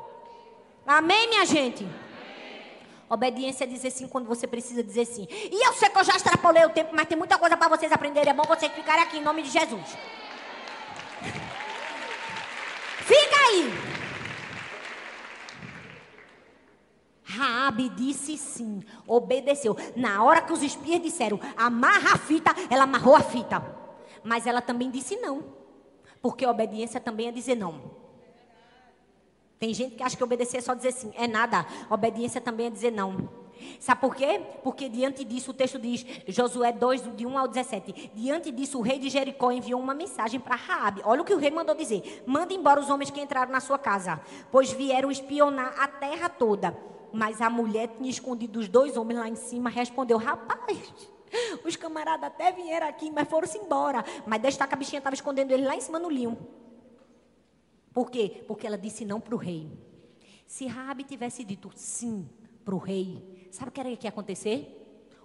Amém, 0.86 1.28
minha 1.28 1.44
gente? 1.44 1.86
Obediência 3.08 3.64
é 3.64 3.66
dizer 3.66 3.90
sim 3.90 4.08
quando 4.08 4.26
você 4.26 4.46
precisa 4.46 4.82
dizer 4.82 5.04
sim. 5.04 5.26
E 5.30 5.66
eu 5.66 5.72
sei 5.74 5.88
que 5.88 5.98
eu 5.98 6.04
já 6.04 6.16
extrapolei 6.16 6.64
o 6.64 6.70
tempo, 6.70 6.90
mas 6.94 7.06
tem 7.06 7.16
muita 7.16 7.38
coisa 7.38 7.56
para 7.56 7.68
vocês 7.68 7.92
aprenderem. 7.92 8.30
É 8.30 8.34
bom 8.34 8.44
vocês 8.44 8.72
ficarem 8.72 9.02
aqui 9.02 9.18
em 9.18 9.22
nome 9.22 9.42
de 9.42 9.50
Jesus. 9.50 9.96
Fica 13.04 13.36
aí. 13.50 13.94
Raabe 17.24 17.88
disse 17.90 18.36
sim, 18.36 18.82
obedeceu. 19.06 19.76
Na 19.96 20.22
hora 20.22 20.40
que 20.40 20.52
os 20.52 20.62
espias 20.62 21.02
disseram, 21.02 21.40
amarra 21.56 22.14
a 22.14 22.18
fita, 22.18 22.54
ela 22.70 22.84
amarrou 22.84 23.16
a 23.16 23.20
fita. 23.20 23.62
Mas 24.22 24.46
ela 24.46 24.62
também 24.62 24.90
disse 24.90 25.16
não. 25.16 25.44
Porque 26.22 26.46
obediência 26.46 27.00
também 27.00 27.28
é 27.28 27.32
dizer 27.32 27.56
não. 27.56 27.93
Tem 29.58 29.72
gente 29.72 29.94
que 29.96 30.02
acha 30.02 30.16
que 30.16 30.24
obedecer 30.24 30.58
é 30.58 30.60
só 30.60 30.74
dizer 30.74 30.92
sim. 30.92 31.12
É 31.14 31.26
nada. 31.26 31.66
Obediência 31.90 32.40
também 32.40 32.66
é 32.66 32.70
dizer 32.70 32.90
não. 32.90 33.44
Sabe 33.78 34.00
por 34.00 34.14
quê? 34.14 34.40
Porque 34.62 34.88
diante 34.88 35.24
disso 35.24 35.50
o 35.50 35.54
texto 35.54 35.78
diz, 35.78 36.04
Josué 36.28 36.72
2, 36.72 37.16
de 37.16 37.26
1 37.26 37.38
ao 37.38 37.48
17. 37.48 38.12
Diante 38.14 38.50
disso, 38.50 38.78
o 38.78 38.82
rei 38.82 38.98
de 38.98 39.08
Jericó 39.08 39.50
enviou 39.50 39.80
uma 39.80 39.94
mensagem 39.94 40.40
para 40.40 40.56
Raabe. 40.56 41.02
Olha 41.04 41.22
o 41.22 41.24
que 41.24 41.34
o 41.34 41.38
rei 41.38 41.50
mandou 41.50 41.74
dizer: 41.74 42.22
Manda 42.26 42.52
embora 42.52 42.80
os 42.80 42.90
homens 42.90 43.10
que 43.10 43.20
entraram 43.20 43.52
na 43.52 43.60
sua 43.60 43.78
casa, 43.78 44.20
pois 44.50 44.72
vieram 44.72 45.10
espionar 45.10 45.74
a 45.78 45.88
terra 45.88 46.28
toda. 46.28 46.76
Mas 47.12 47.40
a 47.40 47.48
mulher 47.48 47.88
tinha 47.96 48.10
escondido 48.10 48.58
os 48.58 48.68
dois 48.68 48.96
homens 48.96 49.18
lá 49.18 49.28
em 49.28 49.36
cima, 49.36 49.70
respondeu: 49.70 50.18
Rapaz, 50.18 50.78
os 51.64 51.76
camaradas 51.76 52.26
até 52.26 52.52
vieram 52.52 52.88
aqui, 52.88 53.10
mas 53.10 53.28
foram-se 53.28 53.58
embora. 53.58 54.04
Mas 54.26 54.42
destaca 54.42 54.74
a 54.74 54.78
bichinha 54.78 54.98
estava 54.98 55.14
escondendo 55.14 55.52
ele 55.52 55.64
lá 55.64 55.76
em 55.76 55.80
cima 55.80 55.98
no 55.98 56.10
linho. 56.10 56.36
Por 57.94 58.10
quê? 58.10 58.42
Porque 58.48 58.66
ela 58.66 58.76
disse 58.76 59.04
não 59.04 59.20
para 59.20 59.36
o 59.36 59.38
rei. 59.38 59.70
Se 60.46 60.66
Raabe 60.66 61.04
tivesse 61.04 61.44
dito 61.44 61.70
sim 61.76 62.28
para 62.64 62.74
o 62.74 62.78
rei, 62.78 63.48
sabe 63.52 63.68
o 63.68 63.72
que 63.72 63.80
era 63.80 63.96
que 63.96 64.06
ia 64.06 64.10
acontecer? 64.10 64.80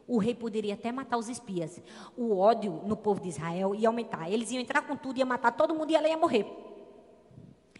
O 0.07 0.17
rei 0.17 0.35
poderia 0.35 0.75
até 0.75 0.91
matar 0.91 1.17
os 1.17 1.27
espias. 1.27 1.81
O 2.15 2.37
ódio 2.37 2.81
no 2.85 2.95
povo 2.95 3.19
de 3.19 3.29
Israel 3.29 3.73
ia 3.75 3.89
aumentar. 3.89 4.29
Eles 4.29 4.51
iam 4.51 4.61
entrar 4.61 4.83
com 4.83 4.95
tudo, 4.95 5.17
ia 5.17 5.25
matar 5.25 5.51
todo 5.51 5.73
mundo 5.73 5.91
e 5.91 5.95
ela 5.95 6.07
ia 6.07 6.17
morrer. 6.17 6.45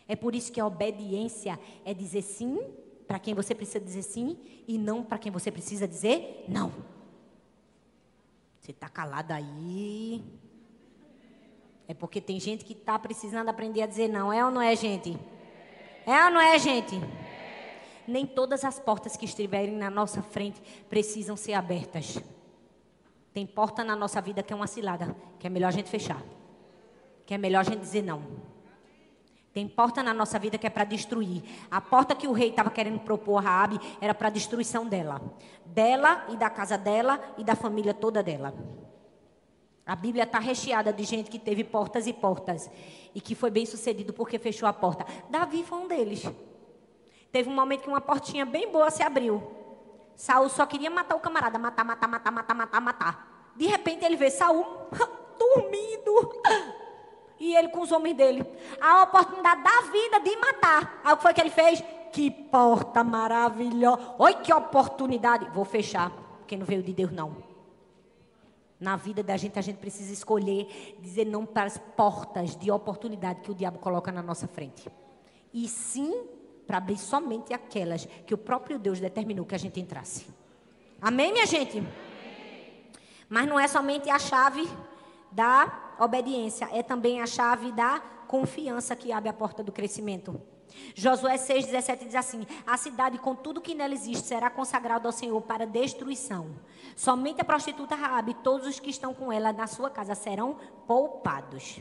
É 0.08 0.16
por 0.16 0.34
isso 0.34 0.52
que 0.52 0.60
a 0.60 0.66
obediência 0.66 1.60
é 1.86 1.94
dizer 1.94 2.24
sim 2.24 2.60
para 3.08 3.20
quem 3.20 3.34
você 3.34 3.54
precisa 3.54 3.80
dizer 3.80 4.02
sim 4.02 4.38
e 4.68 4.78
não 4.78 5.04
para 5.04 5.20
quem 5.20 5.32
você 5.32 5.52
precisa 5.52 5.88
dizer 5.88 6.46
não. 6.48 6.72
Você 8.60 8.72
está 8.72 8.90
calado 8.90 9.32
aí. 9.32 10.24
É 11.90 11.94
porque 11.96 12.22
tem 12.22 12.40
gente 12.40 12.64
que 12.64 12.74
está 12.74 13.00
precisando 13.00 13.50
aprender 13.50 13.82
a 13.82 13.88
dizer 13.88 14.08
não. 14.08 14.32
É 14.32 14.46
ou 14.46 14.52
não 14.52 14.62
é, 14.62 14.76
gente? 14.76 15.18
É 16.06 16.24
ou 16.26 16.30
não 16.30 16.40
é, 16.40 16.60
gente? 16.60 17.02
Nem 18.08 18.28
todas 18.28 18.64
as 18.64 18.80
portas 18.80 19.18
que 19.18 19.26
estiverem 19.26 19.74
na 19.76 19.90
nossa 19.90 20.22
frente 20.22 20.62
precisam 20.88 21.36
ser 21.36 21.54
abertas. 21.54 22.20
Tem 23.34 23.44
porta 23.44 23.84
na 23.84 23.96
nossa 23.96 24.22
vida 24.22 24.44
que 24.44 24.54
é 24.54 24.56
uma 24.56 24.68
cilada, 24.68 25.16
que 25.40 25.48
é 25.48 25.50
melhor 25.50 25.70
a 25.70 25.72
gente 25.72 25.90
fechar. 25.90 26.22
Que 27.26 27.34
é 27.34 27.40
melhor 27.40 27.62
a 27.62 27.64
gente 27.64 27.80
dizer 27.80 28.04
não. 28.04 28.22
Tem 29.52 29.68
porta 29.68 30.04
na 30.04 30.14
nossa 30.14 30.38
vida 30.38 30.60
que 30.60 30.68
é 30.68 30.70
para 30.70 30.84
destruir. 30.84 31.42
A 31.72 31.82
porta 31.82 32.14
que 32.14 32.28
o 32.28 32.34
rei 32.34 32.50
estava 32.50 32.70
querendo 32.70 33.00
propor 33.00 33.40
a 33.40 33.42
Raabe 33.42 33.80
era 34.00 34.14
para 34.14 34.30
destruição 34.30 34.86
dela. 34.86 35.20
Dela 35.66 36.28
e 36.30 36.38
da 36.38 36.52
casa 36.52 36.78
dela 36.78 37.20
e 37.36 37.44
da 37.44 37.56
família 37.56 37.96
toda 37.96 38.22
dela. 38.22 38.54
A 39.90 39.96
Bíblia 39.96 40.24
está 40.24 40.38
recheada 40.38 40.94
de 40.94 41.04
gente 41.04 41.32
que 41.32 41.40
teve 41.40 41.64
portas 41.64 42.06
e 42.06 42.14
portas 42.14 42.70
e 43.16 43.20
que 43.20 43.34
foi 43.34 43.50
bem 43.50 43.66
sucedido 43.66 44.14
porque 44.14 44.38
fechou 44.38 44.70
a 44.70 44.72
porta. 44.72 45.04
Davi 45.32 45.64
foi 45.64 45.80
um 45.80 45.88
deles. 45.88 46.30
Teve 47.32 47.50
um 47.50 47.56
momento 47.56 47.82
que 47.82 47.90
uma 47.90 48.00
portinha 48.00 48.46
bem 48.46 48.72
boa 48.72 48.92
se 48.92 49.02
abriu. 49.02 49.42
Saul 50.16 50.48
só 50.48 50.68
queria 50.68 50.92
matar 50.92 51.16
o 51.16 51.20
camarada, 51.20 51.58
matar, 51.58 51.84
matar, 51.84 52.08
matar, 52.08 52.32
matar, 52.32 52.54
matar, 52.54 52.82
matar. 52.82 53.52
De 53.56 53.66
repente 53.66 54.06
ele 54.06 54.16
vê 54.16 54.30
Saul 54.30 54.64
dormindo. 55.40 56.40
E 57.40 57.56
ele 57.56 57.70
com 57.70 57.80
os 57.80 57.92
homens 57.92 58.16
dele. 58.16 58.46
A 58.80 59.02
oportunidade 59.02 59.64
da 59.64 59.82
vida 59.92 60.20
de 60.20 60.38
matar. 60.38 61.02
Aí 61.04 61.14
o 61.14 61.18
que 61.18 61.24
foi 61.24 61.34
que 61.34 61.42
ele 61.42 61.50
fez? 61.50 61.84
Que 62.14 62.30
porta 62.30 63.04
maravilhosa. 63.04 64.14
Oi, 64.20 64.36
que 64.36 64.54
oportunidade. 64.54 65.50
Vou 65.50 65.66
fechar, 65.66 66.12
porque 66.38 66.56
não 66.56 66.66
veio 66.66 66.84
de 66.84 66.94
Deus 66.94 67.12
não. 67.12 67.49
Na 68.80 68.96
vida 68.96 69.22
da 69.22 69.36
gente, 69.36 69.60
a 69.60 69.62
gente 69.62 69.78
precisa 69.78 70.14
escolher 70.14 70.98
dizer 71.02 71.26
não 71.26 71.46
para 71.46 71.68
as 71.68 71.78
portas 71.78 72.56
de 72.56 72.72
oportunidade 72.72 73.42
que 73.42 73.52
o 73.52 73.56
diabo 73.56 73.80
coloca 73.80 74.12
na 74.12 74.22
nossa 74.22 74.48
frente. 74.48 74.90
E 75.54 75.68
sim 75.68 76.24
para 76.66 76.78
abrir 76.78 76.98
somente 76.98 77.54
aquelas 77.54 78.06
que 78.26 78.34
o 78.34 78.38
próprio 78.38 78.78
Deus 78.78 79.00
determinou 79.00 79.46
que 79.46 79.56
a 79.56 79.58
gente 79.58 79.80
entrasse. 79.80 80.28
Amém, 81.02 81.34
minha 81.34 81.46
gente? 81.46 81.84
Mas 83.28 83.48
não 83.48 83.60
é 83.60 83.68
somente 83.68 84.10
a 84.10 84.20
chave 84.20 84.70
da 85.32 85.96
obediência, 86.00 86.70
é 86.72 86.84
também 86.84 87.22
a 87.22 87.26
chave 87.26 87.72
da 87.72 88.02
confiança 88.30 88.96
que 88.96 89.12
abre 89.12 89.28
a 89.28 89.34
porta 89.34 89.64
do 89.64 89.72
crescimento. 89.72 90.40
Josué 90.94 91.36
6,17 91.36 92.06
diz 92.06 92.16
assim: 92.16 92.46
A 92.66 92.78
cidade 92.78 93.18
com 93.18 93.34
tudo 93.34 93.60
que 93.60 93.74
nela 93.74 93.96
existe 93.96 94.28
será 94.28 94.52
consagrada 94.52 95.08
ao 95.08 95.12
Senhor 95.12 95.42
para 95.42 95.66
destruição. 95.66 96.56
Somente 96.96 97.42
a 97.42 97.44
prostituta 97.44 97.96
Raabe 97.96 98.32
e 98.32 98.36
todos 98.36 98.68
os 98.68 98.80
que 98.80 98.92
estão 98.92 99.16
com 99.16 99.34
ela 99.34 99.52
na 99.52 99.66
sua 99.66 99.90
casa 99.90 100.14
serão 100.14 100.58
poupados. 100.86 101.80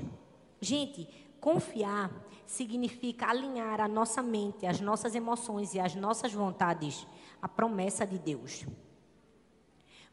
Gente, 0.59 1.07
confiar 1.39 2.11
significa 2.47 3.27
alinhar 3.27 3.79
a 3.79 3.87
nossa 3.87 4.23
mente, 4.23 4.65
as 4.65 4.81
nossas 4.81 5.15
emoções 5.15 5.75
e 5.75 5.81
as 5.81 5.95
nossas 5.95 6.33
vontades 6.33 7.07
à 7.43 7.47
promessa 7.47 8.07
de 8.07 8.19
Deus. 8.19 8.65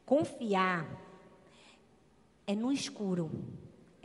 Confiar 0.05 0.85
é 2.45 2.53
no 2.53 2.73
escuro, 2.73 3.31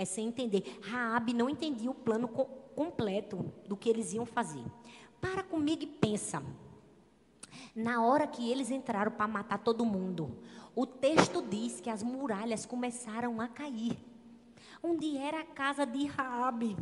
é 0.01 0.05
sem 0.07 0.29
entender. 0.29 0.81
Raabe 0.83 1.35
não 1.35 1.51
entendia 1.51 1.91
o 1.91 1.95
plano 1.95 2.27
completo 2.27 3.53
do 3.69 3.77
que 3.77 3.91
eles 3.91 4.15
iam 4.15 4.25
fazer. 4.25 4.65
Para 5.21 5.43
comigo 5.43 5.83
e 5.83 5.87
pensa. 5.87 6.43
Na 7.77 8.03
hora 8.03 8.27
que 8.27 8.51
eles 8.51 8.71
entraram 8.71 9.13
para 9.13 9.29
matar 9.29 9.59
todo 9.59 9.85
mundo, 9.85 10.39
o 10.75 10.87
texto 10.87 11.43
diz 11.43 11.83
que 11.83 11.91
as 11.91 12.03
muralhas 12.03 12.65
começaram 12.65 13.43
a 13.43 13.49
cair. 13.49 13.99
Onde 14.83 15.19
era 15.19 15.41
a 15.41 15.45
casa 15.45 15.85
de 15.85 16.07
Raabe? 16.07 16.75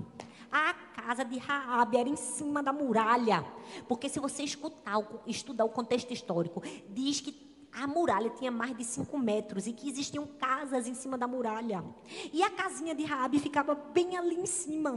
A 0.52 0.72
casa 0.72 1.24
de 1.24 1.38
Raabe 1.38 1.96
era 1.96 2.08
em 2.08 2.14
cima 2.14 2.62
da 2.62 2.72
muralha. 2.72 3.44
Porque 3.88 4.08
se 4.08 4.20
você 4.20 4.44
escutar, 4.44 4.96
estudar 5.26 5.64
o 5.64 5.70
contexto 5.70 6.12
histórico, 6.12 6.62
diz 6.88 7.20
que 7.20 7.47
a 7.72 7.86
muralha 7.86 8.30
tinha 8.30 8.50
mais 8.50 8.76
de 8.76 8.84
5 8.84 9.18
metros 9.18 9.66
e 9.66 9.72
que 9.72 9.88
existiam 9.88 10.26
casas 10.26 10.86
em 10.86 10.94
cima 10.94 11.16
da 11.16 11.26
muralha. 11.26 11.84
E 12.32 12.42
a 12.42 12.50
casinha 12.50 12.94
de 12.94 13.04
Raabe 13.04 13.38
ficava 13.38 13.74
bem 13.74 14.16
ali 14.16 14.36
em 14.36 14.46
cima. 14.46 14.96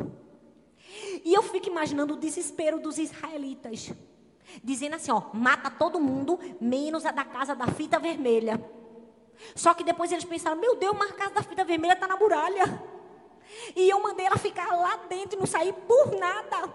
E 1.23 1.33
eu 1.33 1.43
fico 1.43 1.67
imaginando 1.67 2.13
o 2.13 2.17
desespero 2.17 2.79
dos 2.79 2.97
israelitas. 2.97 3.91
Dizendo 4.63 4.95
assim, 4.95 5.11
ó, 5.11 5.21
mata 5.33 5.69
todo 5.69 5.99
mundo, 5.99 6.39
menos 6.59 7.05
a 7.05 7.11
da 7.11 7.23
casa 7.23 7.55
da 7.55 7.67
fita 7.67 7.99
vermelha. 7.99 8.59
Só 9.55 9.73
que 9.73 9.83
depois 9.83 10.11
eles 10.11 10.25
pensaram, 10.25 10.59
meu 10.59 10.75
Deus, 10.75 10.95
mas 10.97 11.11
a 11.11 11.15
casa 11.15 11.33
da 11.35 11.43
fita 11.43 11.63
vermelha 11.63 11.93
está 11.93 12.07
na 12.07 12.17
muralha. 12.17 12.63
E 13.75 13.89
eu 13.89 14.01
mandei 14.01 14.25
ela 14.25 14.37
ficar 14.37 14.75
lá 14.75 14.97
dentro 15.09 15.37
e 15.37 15.39
não 15.39 15.45
sair 15.45 15.73
por 15.73 16.17
nada. 16.17 16.73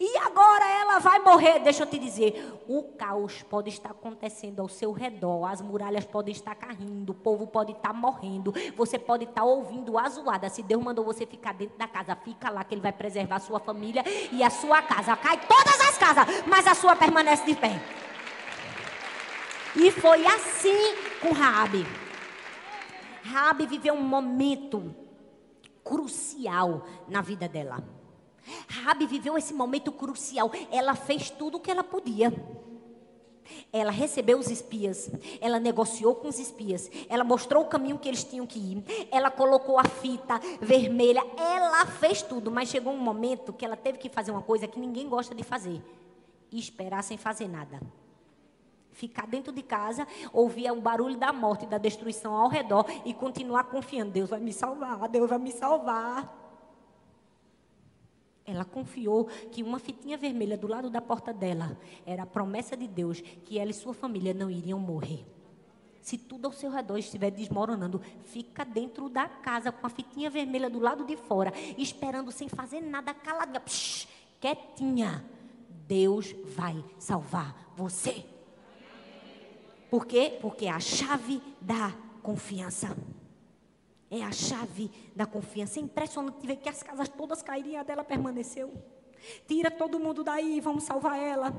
E 0.00 0.16
agora 0.18 0.64
ela 0.64 0.98
vai 0.98 1.18
morrer. 1.18 1.60
Deixa 1.60 1.82
eu 1.82 1.86
te 1.86 1.98
dizer: 1.98 2.60
o 2.68 2.82
caos 2.82 3.42
pode 3.42 3.70
estar 3.70 3.90
acontecendo 3.90 4.60
ao 4.60 4.68
seu 4.68 4.92
redor, 4.92 5.44
as 5.46 5.60
muralhas 5.60 6.04
podem 6.04 6.32
estar 6.32 6.54
caindo, 6.54 7.10
o 7.10 7.14
povo 7.14 7.46
pode 7.46 7.72
estar 7.72 7.92
morrendo, 7.92 8.54
você 8.76 8.98
pode 8.98 9.24
estar 9.24 9.44
ouvindo 9.44 9.98
a 9.98 10.08
zoada. 10.08 10.48
Se 10.48 10.62
Deus 10.62 10.82
mandou 10.82 11.04
você 11.04 11.26
ficar 11.26 11.54
dentro 11.54 11.76
da 11.78 11.86
casa, 11.86 12.16
fica 12.16 12.50
lá 12.50 12.64
que 12.64 12.74
Ele 12.74 12.80
vai 12.80 12.92
preservar 12.92 13.36
a 13.36 13.40
sua 13.40 13.60
família 13.60 14.02
e 14.32 14.42
a 14.42 14.50
sua 14.50 14.82
casa. 14.82 15.16
Cai 15.16 15.38
todas 15.46 15.80
as 15.80 15.98
casas, 15.98 16.44
mas 16.46 16.66
a 16.66 16.74
sua 16.74 16.96
permanece 16.96 17.44
de 17.44 17.54
pé. 17.54 17.80
E 19.76 19.90
foi 19.90 20.26
assim 20.26 20.94
com 21.20 21.32
Raabe. 21.32 21.86
Raabe 23.22 23.66
viveu 23.66 23.94
um 23.94 24.02
momento 24.02 24.94
crucial 25.84 26.86
na 27.08 27.20
vida 27.20 27.48
dela. 27.48 27.95
Rabi 28.68 29.06
viveu 29.06 29.36
esse 29.36 29.52
momento 29.52 29.90
crucial. 29.92 30.50
Ela 30.70 30.94
fez 30.94 31.30
tudo 31.30 31.56
o 31.56 31.60
que 31.60 31.70
ela 31.70 31.84
podia. 31.84 32.32
Ela 33.72 33.90
recebeu 33.90 34.38
os 34.38 34.50
espias, 34.50 35.10
ela 35.40 35.60
negociou 35.60 36.14
com 36.14 36.28
os 36.28 36.38
espias, 36.38 36.90
ela 37.08 37.24
mostrou 37.24 37.62
o 37.62 37.68
caminho 37.68 37.98
que 37.98 38.08
eles 38.08 38.24
tinham 38.24 38.46
que 38.46 38.58
ir, 38.58 39.08
ela 39.10 39.30
colocou 39.30 39.78
a 39.78 39.84
fita 39.84 40.40
vermelha, 40.60 41.22
ela 41.36 41.86
fez 41.86 42.22
tudo, 42.22 42.50
mas 42.50 42.68
chegou 42.68 42.92
um 42.92 42.98
momento 42.98 43.52
que 43.52 43.64
ela 43.64 43.76
teve 43.76 43.98
que 43.98 44.08
fazer 44.08 44.30
uma 44.30 44.42
coisa 44.42 44.66
que 44.66 44.80
ninguém 44.80 45.08
gosta 45.08 45.34
de 45.34 45.42
fazer: 45.42 45.80
esperar 46.50 47.02
sem 47.02 47.16
fazer 47.16 47.48
nada. 47.48 47.80
Ficar 48.92 49.26
dentro 49.26 49.52
de 49.52 49.62
casa, 49.62 50.08
ouvir 50.32 50.70
o 50.70 50.80
barulho 50.80 51.18
da 51.18 51.30
morte 51.30 51.66
e 51.66 51.68
da 51.68 51.76
destruição 51.76 52.34
ao 52.34 52.48
redor 52.48 52.86
e 53.04 53.12
continuar 53.12 53.64
confiando: 53.64 54.12
Deus 54.12 54.30
vai 54.30 54.40
me 54.40 54.52
salvar, 54.52 55.06
Deus 55.08 55.28
vai 55.28 55.38
me 55.38 55.52
salvar. 55.52 56.45
Ela 58.46 58.64
confiou 58.64 59.24
que 59.50 59.62
uma 59.62 59.78
fitinha 59.78 60.16
vermelha 60.16 60.56
do 60.56 60.68
lado 60.68 60.88
da 60.88 61.00
porta 61.00 61.32
dela 61.32 61.76
era 62.06 62.22
a 62.22 62.26
promessa 62.26 62.76
de 62.76 62.86
Deus 62.86 63.20
que 63.20 63.58
ela 63.58 63.70
e 63.70 63.74
sua 63.74 63.92
família 63.92 64.32
não 64.32 64.50
iriam 64.50 64.78
morrer. 64.78 65.26
Se 66.00 66.16
tudo 66.16 66.46
ao 66.46 66.52
seu 66.52 66.70
redor 66.70 66.98
estiver 66.98 67.32
desmoronando, 67.32 68.00
fica 68.26 68.64
dentro 68.64 69.08
da 69.08 69.26
casa 69.28 69.72
com 69.72 69.84
a 69.84 69.90
fitinha 69.90 70.30
vermelha 70.30 70.70
do 70.70 70.78
lado 70.78 71.04
de 71.04 71.16
fora, 71.16 71.52
esperando 71.76 72.30
sem 72.30 72.48
fazer 72.48 72.80
nada, 72.80 73.12
caladinha, 73.12 73.58
psh, 73.58 74.06
quietinha. 74.40 75.24
Deus 75.88 76.32
vai 76.44 76.84
salvar 76.96 77.72
você. 77.76 78.24
Por 79.90 80.06
quê? 80.06 80.38
Porque 80.40 80.66
é 80.66 80.70
a 80.70 80.78
chave 80.78 81.42
da 81.60 81.92
confiança. 82.22 82.96
É 84.10 84.22
a 84.22 84.30
chave 84.30 84.90
da 85.14 85.26
confiança. 85.26 85.78
É 85.78 85.82
impressionante 85.82 86.46
ver 86.46 86.56
que 86.56 86.68
as 86.68 86.82
casas 86.82 87.08
todas 87.08 87.42
caíram 87.42 87.70
e 87.70 87.76
a 87.76 87.82
dela 87.82 88.04
permaneceu. 88.04 88.72
Tira 89.46 89.70
todo 89.70 89.98
mundo 89.98 90.22
daí, 90.22 90.60
vamos 90.60 90.84
salvar 90.84 91.18
ela. 91.18 91.52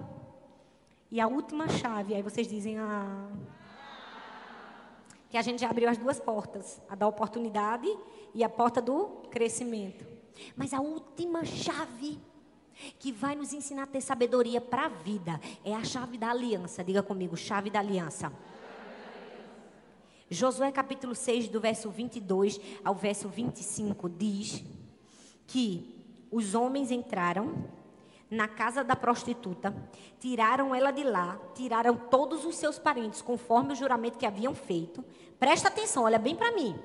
E 1.12 1.20
a 1.20 1.28
última 1.28 1.68
chave, 1.68 2.14
aí 2.14 2.22
vocês 2.22 2.48
dizem, 2.48 2.78
ah. 2.78 3.30
Que 5.30 5.38
a 5.38 5.42
gente 5.42 5.60
já 5.60 5.70
abriu 5.70 5.90
as 5.90 5.98
duas 5.98 6.20
portas: 6.20 6.82
a 6.90 6.96
da 6.96 7.08
oportunidade 7.08 7.88
e 8.34 8.44
a 8.44 8.50
porta 8.50 8.82
do 8.82 9.08
crescimento. 9.30 10.06
Mas 10.56 10.74
a 10.74 10.80
última 10.80 11.44
chave 11.44 12.20
que 13.00 13.12
vai 13.12 13.36
nos 13.36 13.54
ensinar 13.54 13.84
a 13.84 13.88
ter 13.88 14.02
sabedoria 14.02 14.62
para 14.62 14.86
a 14.86 14.90
vida 14.90 15.42
é 15.66 15.74
a 15.74 15.84
chave 15.84 16.18
da 16.18 16.30
aliança. 16.30 16.84
Diga 16.84 17.02
comigo, 17.02 17.36
chave 17.36 17.70
da 17.70 17.80
aliança. 17.80 18.32
Josué 20.30 20.72
capítulo 20.74 21.16
6, 21.16 21.48
do 21.48 21.62
verso 21.62 21.90
22 21.90 22.60
ao 22.84 22.94
verso 22.94 23.30
25, 23.30 24.10
diz 24.10 24.62
que 25.46 25.96
os 26.30 26.54
homens 26.54 26.92
entraram 26.92 27.64
na 28.30 28.46
casa 28.46 28.84
da 28.84 28.94
prostituta, 28.94 29.74
tiraram 30.20 30.76
ela 30.76 30.92
de 30.92 31.04
lá, 31.04 31.40
tiraram 31.56 31.96
todos 31.96 32.44
os 32.44 32.58
seus 32.58 32.78
parentes, 32.78 33.22
conforme 33.22 33.72
o 33.72 33.76
juramento 33.76 34.18
que 34.18 34.26
haviam 34.26 34.54
feito. 34.54 35.02
Presta 35.40 35.70
atenção, 35.70 36.04
olha 36.04 36.20
bem 36.20 36.36
para 36.36 36.52
mim. 36.52 36.78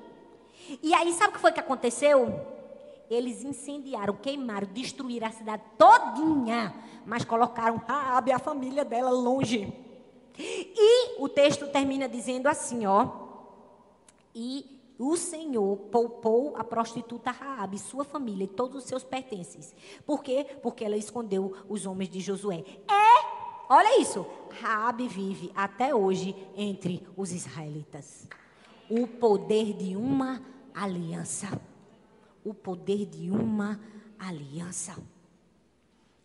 E 0.81 0.93
aí, 0.93 1.11
sabe 1.11 1.31
o 1.31 1.33
que 1.33 1.41
foi 1.41 1.51
que 1.51 1.59
aconteceu? 1.59 2.33
Eles 3.09 3.43
incendiaram, 3.43 4.15
queimaram, 4.15 4.69
destruíram 4.71 5.27
a 5.27 5.31
cidade 5.31 5.63
todinha, 5.77 6.73
mas 7.05 7.25
colocaram 7.25 7.75
Raabe 7.85 8.29
e 8.29 8.33
a 8.33 8.39
família 8.39 8.85
dela 8.85 9.11
longe. 9.11 9.73
E 10.37 11.21
o 11.21 11.27
texto 11.27 11.67
termina 11.67 12.07
dizendo 12.07 12.47
assim, 12.47 12.85
ó: 12.85 13.22
e 14.33 14.79
o 14.97 15.17
Senhor 15.17 15.77
poupou 15.91 16.55
a 16.55 16.63
prostituta 16.63 17.31
Raabe, 17.31 17.79
sua 17.79 18.03
família 18.03 18.45
e 18.45 18.47
todos 18.47 18.77
os 18.77 18.83
seus 18.83 19.03
pertences. 19.03 19.75
Por 20.05 20.23
quê? 20.23 20.45
Porque 20.61 20.85
ela 20.85 20.95
escondeu 20.95 21.55
os 21.67 21.85
homens 21.85 22.09
de 22.09 22.19
Josué. 22.19 22.63
É, 22.87 23.65
olha 23.69 23.99
isso. 23.99 24.25
Raabe 24.61 25.07
vive 25.07 25.51
até 25.55 25.93
hoje 25.95 26.35
entre 26.55 27.05
os 27.17 27.31
israelitas. 27.31 28.27
O 28.89 29.07
poder 29.07 29.73
de 29.73 29.95
uma 29.95 30.41
aliança. 30.73 31.59
O 32.43 32.53
poder 32.53 33.05
de 33.05 33.31
uma 33.31 33.79
aliança. 34.19 34.95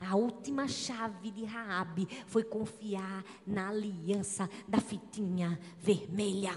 A 0.00 0.14
última 0.14 0.68
chave 0.68 1.30
de 1.30 1.44
Raabe 1.44 2.06
foi 2.26 2.44
confiar 2.44 3.24
na 3.46 3.70
aliança 3.70 4.48
da 4.68 4.78
fitinha 4.78 5.58
vermelha. 5.78 6.52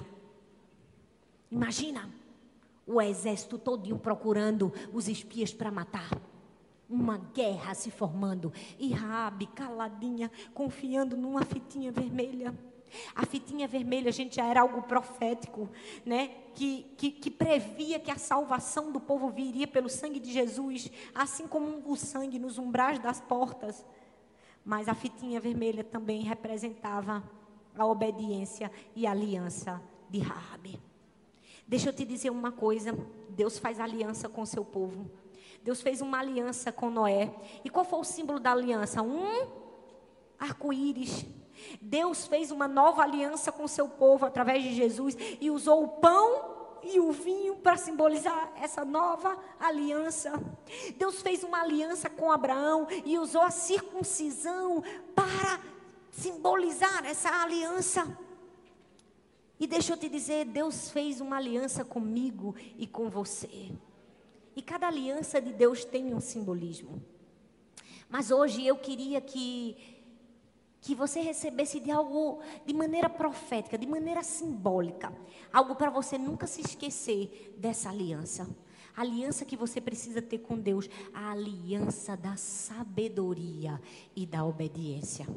Imagina 1.52 2.10
o 2.88 3.02
exército 3.02 3.58
todinho 3.58 4.00
procurando 4.00 4.72
os 4.94 5.08
espias 5.08 5.54
para 5.54 5.70
matar. 5.70 6.10
Uma 6.90 7.18
guerra 7.18 7.74
se 7.74 7.92
formando. 7.92 8.52
E 8.80 8.92
Rabi, 8.92 9.48
caladinha, 9.48 10.32
confiando 10.54 11.16
numa 11.18 11.44
fitinha 11.44 11.92
vermelha. 11.92 12.54
A 13.16 13.26
fitinha 13.26 13.68
vermelha, 13.68 14.12
gente, 14.12 14.36
já 14.36 14.46
era 14.46 14.62
algo 14.62 14.82
profético, 14.82 15.70
né? 16.06 16.30
Que, 16.54 16.84
que, 16.98 17.12
que, 17.12 17.32
previa 17.32 18.00
que 18.00 18.12
a 18.12 18.18
salvação 18.18 18.92
do 18.92 19.00
povo 19.00 19.30
viria 19.30 19.68
pelo 19.68 19.88
sangue 19.88 20.20
de 20.20 20.32
Jesus, 20.32 20.92
assim 21.16 21.48
como 21.48 21.82
o 21.90 21.96
sangue 21.96 22.38
nos 22.38 22.58
umbrais 22.58 23.00
das 23.00 23.22
portas. 23.22 23.86
Mas 24.66 24.90
a 24.90 24.94
fitinha 24.94 25.40
vermelha 25.40 25.84
também 25.84 26.22
representava 26.22 27.24
a 27.78 27.86
obediência 27.86 28.70
e 28.94 29.08
a 29.08 29.12
aliança 29.12 29.82
de 30.10 30.20
Raabe. 30.20 30.91
Deixa 31.68 31.90
eu 31.90 31.94
te 31.94 32.06
dizer 32.06 32.30
uma 32.30 32.52
coisa: 32.52 32.98
Deus 33.30 33.58
faz 33.58 33.80
aliança 33.80 34.28
com 34.28 34.42
o 34.42 34.48
seu 34.48 34.64
povo. 34.64 35.10
Deus 35.64 35.82
fez 35.82 36.02
uma 36.02 36.20
aliança 36.20 36.72
com 36.72 36.90
Noé. 36.90 37.34
E 37.64 37.70
qual 37.70 37.86
foi 37.86 38.00
o 38.00 38.04
símbolo 38.04 38.40
da 38.40 38.52
aliança? 38.52 39.02
Um 39.02 39.48
arco-íris. 40.40 41.26
Deus 41.80 42.26
fez 42.26 42.52
uma 42.52 42.68
nova 42.68 43.04
aliança 43.04 43.52
com 43.52 43.64
o 43.64 43.70
seu 43.70 43.88
povo 43.88 44.26
através 44.26 44.64
de 44.64 44.74
Jesus 44.74 45.16
e 45.40 45.52
usou 45.52 45.84
o 45.84 45.88
pão 45.88 46.52
e 46.84 47.00
o 47.00 47.12
vinho 47.12 47.58
para 47.58 47.78
simbolizar 47.78 48.52
essa 48.60 48.84
nova 48.84 49.38
aliança. 49.60 50.34
Deus 50.98 51.22
fez 51.22 51.44
uma 51.44 51.62
aliança 51.62 52.10
com 52.10 52.32
Abraão 52.32 52.88
e 53.06 53.20
usou 53.20 53.42
a 53.42 53.52
circuncisão 53.52 54.84
para 55.16 55.60
simbolizar 56.10 57.06
essa 57.06 57.30
aliança. 57.44 58.18
E 59.62 59.68
deixa 59.68 59.94
eu 59.94 59.98
te 59.98 60.10
dizer, 60.10 60.46
Deus 60.46 60.90
fez 60.90 61.22
uma 61.22 61.38
aliança 61.38 61.86
comigo 61.86 62.56
e 62.80 62.88
com 62.88 63.12
você. 63.12 63.72
E 64.56 64.62
cada 64.64 64.88
aliança 64.88 65.40
de 65.40 65.54
Deus 65.54 65.86
tem 65.86 66.16
um 66.16 66.20
simbolismo. 66.20 67.00
Mas 68.10 68.32
hoje 68.32 68.66
eu 68.66 68.76
queria 68.76 69.22
que 69.22 69.78
que 70.82 70.96
você 70.96 71.22
recebesse 71.22 71.80
de 71.80 71.92
algo 71.92 72.40
de 72.66 72.74
maneira 72.74 73.08
profética, 73.08 73.78
de 73.78 73.86
maneira 73.86 74.24
simbólica, 74.24 75.14
algo 75.54 75.76
para 75.76 75.92
você 75.92 76.18
nunca 76.18 76.48
se 76.48 76.62
esquecer 76.62 77.54
dessa 77.56 77.90
aliança. 77.90 78.50
A 78.98 79.02
aliança 79.02 79.46
que 79.46 79.56
você 79.56 79.80
precisa 79.80 80.24
ter 80.24 80.40
com 80.40 80.58
Deus, 80.58 80.90
a 81.14 81.34
aliança 81.34 82.18
da 82.18 82.36
sabedoria 82.36 83.80
e 84.16 84.26
da 84.26 84.44
obediência. 84.44 85.28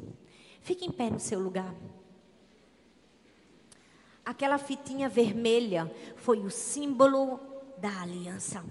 Fique 0.61 0.83
em 0.83 0.91
pé 0.91 1.11
no 1.11 1.19
seu 1.19 1.39
lugar. 1.39 1.75
Aquela 4.25 4.57
fitinha 4.57 5.07
vermelha 5.07 5.93
foi 6.15 6.39
o 6.39 6.49
símbolo 6.49 7.39
da 7.77 8.01
aliança. 8.01 8.65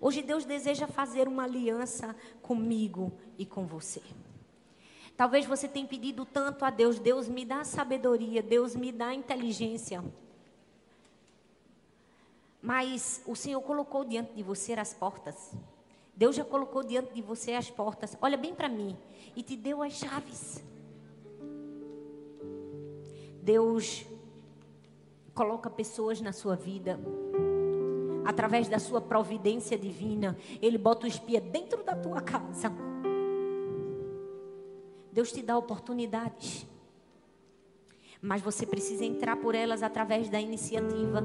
Hoje 0.00 0.22
Deus 0.22 0.44
deseja 0.44 0.86
fazer 0.86 1.28
uma 1.28 1.44
aliança 1.44 2.16
comigo 2.42 3.12
e 3.38 3.46
com 3.46 3.66
você. 3.66 4.02
Talvez 5.16 5.44
você 5.44 5.68
tenha 5.68 5.86
pedido 5.86 6.24
tanto 6.24 6.64
a 6.64 6.70
Deus, 6.70 6.98
Deus 6.98 7.28
me 7.28 7.44
dá 7.44 7.62
sabedoria, 7.62 8.42
Deus 8.42 8.74
me 8.74 8.90
dá 8.90 9.14
inteligência. 9.14 10.02
Mas 12.62 13.22
o 13.26 13.36
Senhor 13.36 13.60
colocou 13.60 14.04
diante 14.04 14.32
de 14.32 14.42
você 14.42 14.72
as 14.72 14.94
portas. 14.94 15.52
Deus 16.16 16.34
já 16.34 16.44
colocou 16.44 16.82
diante 16.82 17.12
de 17.12 17.22
você 17.22 17.52
as 17.52 17.70
portas. 17.70 18.16
Olha 18.20 18.36
bem 18.36 18.54
para 18.54 18.68
mim 18.68 18.96
e 19.36 19.42
te 19.42 19.56
deu 19.56 19.82
as 19.82 19.92
chaves. 19.92 20.62
Deus 23.50 24.06
coloca 25.34 25.68
pessoas 25.68 26.20
na 26.20 26.32
sua 26.32 26.54
vida. 26.54 27.00
Através 28.24 28.68
da 28.68 28.78
sua 28.78 29.00
providência 29.00 29.76
divina, 29.76 30.38
Ele 30.62 30.78
bota 30.78 31.04
o 31.04 31.08
espia 31.08 31.40
dentro 31.40 31.82
da 31.82 31.96
tua 31.96 32.20
casa. 32.20 32.72
Deus 35.12 35.32
te 35.32 35.42
dá 35.42 35.58
oportunidades. 35.58 36.64
Mas 38.22 38.40
você 38.40 38.64
precisa 38.64 39.04
entrar 39.04 39.34
por 39.34 39.56
elas 39.56 39.82
através 39.82 40.28
da 40.28 40.40
iniciativa. 40.40 41.20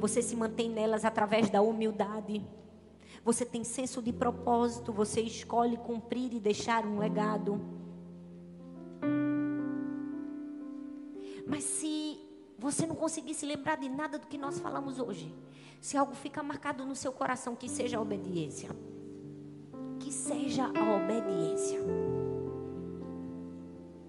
Você 0.00 0.22
se 0.22 0.34
mantém 0.34 0.68
nelas 0.68 1.04
através 1.04 1.48
da 1.48 1.62
humildade. 1.62 2.42
Você 3.24 3.46
tem 3.46 3.62
senso 3.62 4.02
de 4.02 4.12
propósito. 4.12 4.92
Você 4.92 5.20
escolhe 5.20 5.76
cumprir 5.76 6.34
e 6.34 6.40
deixar 6.40 6.84
um 6.84 6.98
legado. 6.98 7.83
Mas 11.46 11.64
se 11.64 12.18
você 12.58 12.86
não 12.86 12.94
conseguir 12.94 13.34
se 13.34 13.44
lembrar 13.44 13.76
de 13.76 13.88
nada 13.88 14.18
do 14.18 14.26
que 14.26 14.38
nós 14.38 14.58
falamos 14.58 14.98
hoje, 14.98 15.34
se 15.80 15.96
algo 15.96 16.14
fica 16.14 16.42
marcado 16.42 16.84
no 16.84 16.96
seu 16.96 17.12
coração, 17.12 17.54
que 17.54 17.68
seja 17.68 17.98
a 17.98 18.00
obediência. 18.00 18.70
Que 20.00 20.10
seja 20.10 20.64
a 20.64 20.96
obediência. 20.96 21.80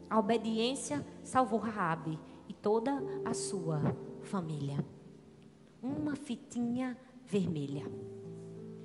A 0.09 0.19
obediência 0.19 1.05
salvou 1.23 1.59
Raabe 1.59 2.17
e 2.47 2.53
toda 2.53 3.03
a 3.25 3.33
sua 3.33 3.81
família. 4.21 4.85
Uma 5.81 6.15
fitinha 6.15 6.97
vermelha. 7.25 7.85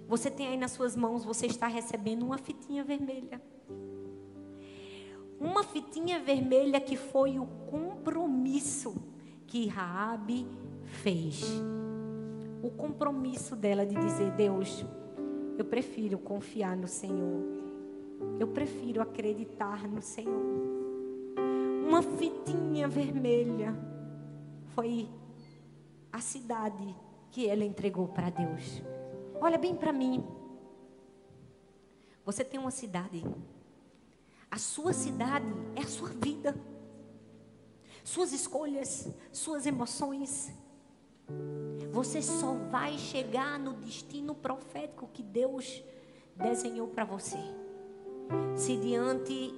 Você 0.09 0.29
tem 0.29 0.49
aí 0.49 0.57
nas 0.57 0.73
suas 0.73 0.97
mãos, 0.97 1.25
você 1.25 1.47
está 1.47 1.69
recebendo 1.69 2.25
uma 2.25 2.39
fitinha 2.39 2.83
vermelha 2.83 3.41
uma 5.41 5.65
fitinha 5.65 6.21
vermelha 6.21 6.79
que 6.79 6.97
foi 6.97 7.39
o 7.39 7.47
compromisso 7.47 8.95
que 9.47 9.67
Raabe 9.67 10.47
fez. 10.85 11.43
O 12.63 12.71
compromisso 12.71 13.57
dela 13.57 13.87
de 13.87 13.95
dizer: 13.95 14.31
Deus, 14.33 14.85
eu 15.57 15.65
prefiro 15.65 16.19
confiar 16.19 16.77
no 16.77 16.87
Senhor. 16.87 17.43
Eu 18.39 18.49
prefiro 18.49 19.01
acreditar 19.01 19.89
no 19.89 20.03
Senhor. 20.03 20.45
Uma 21.89 22.03
fitinha 22.03 22.87
vermelha 22.87 23.75
foi 24.75 25.09
a 26.13 26.21
cidade 26.21 26.95
que 27.31 27.49
ela 27.49 27.65
entregou 27.65 28.09
para 28.09 28.29
Deus. 28.29 28.83
Olha 29.41 29.57
bem 29.57 29.75
para 29.75 29.93
mim. 29.93 30.23
Você 32.27 32.45
tem 32.45 32.61
uma 32.61 32.71
cidade 32.71 33.25
a 34.51 34.59
sua 34.59 34.93
cidade 34.93 35.47
é 35.77 35.83
a 35.83 35.87
sua 35.87 36.09
vida. 36.09 36.55
suas 38.03 38.33
escolhas, 38.33 39.09
suas 39.31 39.67
emoções. 39.67 40.53
Você 41.93 42.21
só 42.21 42.55
vai 42.71 42.99
chegar 42.99 43.59
no 43.59 43.75
destino 43.75 44.35
profético 44.35 45.09
que 45.13 45.23
Deus 45.23 45.85
desenhou 46.35 46.89
para 46.89 47.05
você. 47.05 47.39
Se 48.57 48.77
diante 48.77 49.55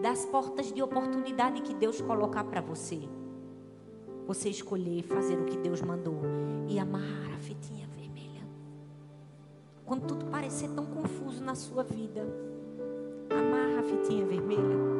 das 0.00 0.24
portas 0.24 0.72
de 0.72 0.82
oportunidade 0.82 1.60
que 1.62 1.74
Deus 1.74 2.00
colocar 2.00 2.44
para 2.44 2.60
você, 2.60 3.00
você 4.26 4.48
escolher 4.48 5.02
fazer 5.02 5.38
o 5.38 5.44
que 5.44 5.56
Deus 5.58 5.82
mandou 5.82 6.20
e 6.68 6.78
amarrar 6.78 7.34
a 7.34 7.38
fitinha 7.38 7.86
vermelha. 7.88 8.46
Quando 9.84 10.06
tudo 10.06 10.26
parecer 10.26 10.68
tão 10.70 10.86
confuso 10.86 11.42
na 11.42 11.54
sua 11.54 11.82
vida, 11.82 12.45
amarra 13.30 13.80
a 13.80 13.82
fitinha 13.82 14.26
vermelha. 14.26 14.96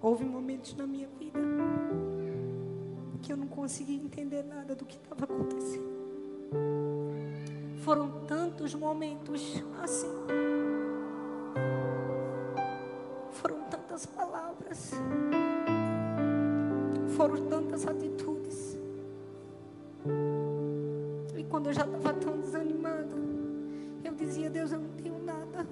Houve 0.00 0.24
momentos 0.24 0.74
na 0.76 0.86
minha 0.86 1.08
vida 1.18 1.38
que 3.20 3.32
eu 3.32 3.36
não 3.36 3.48
conseguia 3.48 3.96
entender 3.96 4.42
nada 4.42 4.74
do 4.74 4.84
que 4.84 4.96
estava 4.96 5.24
acontecendo. 5.24 5.98
Foram 7.84 8.24
tantos 8.26 8.74
momentos 8.74 9.62
assim. 9.82 10.08
Foram 13.32 13.62
tantas 13.64 14.06
palavras. 14.06 14.92
Foram 17.16 17.46
tantas 17.46 17.86
atitudes. 17.86 18.37
Quando 21.68 21.70
eu 21.70 21.72
já 21.74 21.84
estava 21.84 22.14
tão 22.14 22.40
desanimada, 22.40 23.14
eu 24.02 24.14
dizia: 24.14 24.48
Deus, 24.48 24.72
eu 24.72 24.78
não 24.78 24.88
tenho 24.90 25.18
nada. 25.22 25.66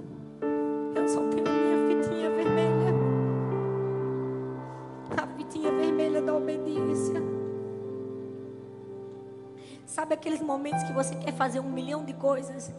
Eu 0.94 1.08
só 1.08 1.20
tenho 1.28 1.44
a 1.46 1.50
minha 1.50 2.02
fitinha 2.02 2.30
vermelha. 2.30 2.94
A 5.16 5.26
fitinha 5.26 5.72
vermelha 5.72 6.20
da 6.20 6.34
obediência. 6.34 7.22
Sabe 9.86 10.14
aqueles 10.14 10.42
momentos 10.42 10.82
que 10.82 10.92
você 10.92 11.14
quer 11.14 11.32
fazer 11.32 11.60
um 11.60 11.70
milhão 11.70 12.04
de 12.04 12.12
coisas 12.12 12.70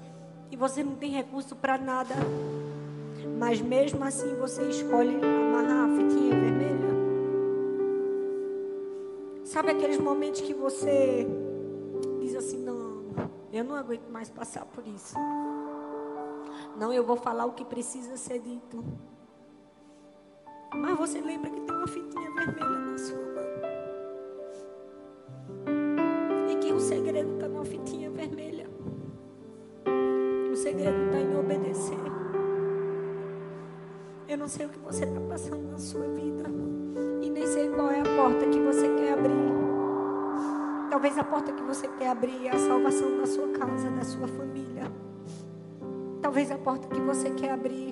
e 0.51 0.55
você 0.55 0.83
não 0.83 0.95
tem 0.95 1.09
recurso 1.11 1.55
para 1.55 1.77
nada? 1.77 2.13
Mas 3.39 3.59
mesmo 3.59 4.03
assim 4.03 4.35
você 4.35 4.61
escolhe 4.69 5.15
amarrar 5.15 5.89
a 5.89 5.95
fitinha 5.95 6.35
vermelha. 6.35 6.87
Sabe 9.43 9.71
aqueles 9.71 9.97
momentos 9.97 10.41
que 10.41 10.53
você 10.53 11.25
eu 13.57 13.63
não 13.63 13.75
aguento 13.75 14.07
mais 14.09 14.29
passar 14.29 14.65
por 14.65 14.85
isso. 14.87 15.15
Não, 16.77 16.93
eu 16.93 17.03
vou 17.03 17.17
falar 17.17 17.45
o 17.45 17.53
que 17.53 17.65
precisa 17.65 18.15
ser 18.15 18.39
dito. 18.39 18.83
Mas 20.73 20.97
você 20.97 21.19
lembra 21.19 21.49
que 21.49 21.61
tem 21.61 21.75
uma 21.75 21.87
fitinha 21.87 22.31
vermelha 22.31 22.79
na 22.79 22.97
sua 22.97 23.17
mão. 23.17 23.47
E 26.51 26.55
que 26.57 26.71
o 26.71 26.79
segredo 26.79 27.33
está 27.33 27.47
na 27.47 27.65
fitinha 27.65 28.11
vermelha. 28.11 28.69
O 30.51 30.55
segredo 30.55 31.05
está 31.05 31.19
em 31.19 31.35
obedecer. 31.37 31.97
Eu 34.27 34.37
não 34.37 34.47
sei 34.47 34.65
o 34.65 34.69
que 34.69 34.79
você 34.79 35.05
está 35.05 35.19
passando 35.21 35.71
na 35.71 35.79
sua 35.79 36.07
vida. 36.09 36.43
E 37.23 37.29
nem 37.29 37.47
sei 37.47 37.69
qual 37.69 37.89
é 37.89 38.01
a 38.01 38.03
porta 38.03 38.45
que 38.47 38.59
você 38.59 38.87
quer 38.95 39.13
abrir. 39.13 39.56
Talvez 40.89 41.17
a 41.17 41.23
porta 41.23 41.51
que 41.51 41.61
você 41.63 41.87
quer 41.87 42.09
abrir 42.09 42.47
é 42.47 42.55
a 42.55 42.59
salvação 42.59 43.17
da 43.17 43.27
sua 43.27 43.49
casa, 43.49 43.89
da 43.89 44.03
sua 44.03 44.27
família. 44.27 44.91
Talvez 46.21 46.49
a 46.49 46.57
porta 46.57 46.87
que 46.87 47.01
você 47.01 47.29
quer 47.31 47.51
abrir 47.51 47.91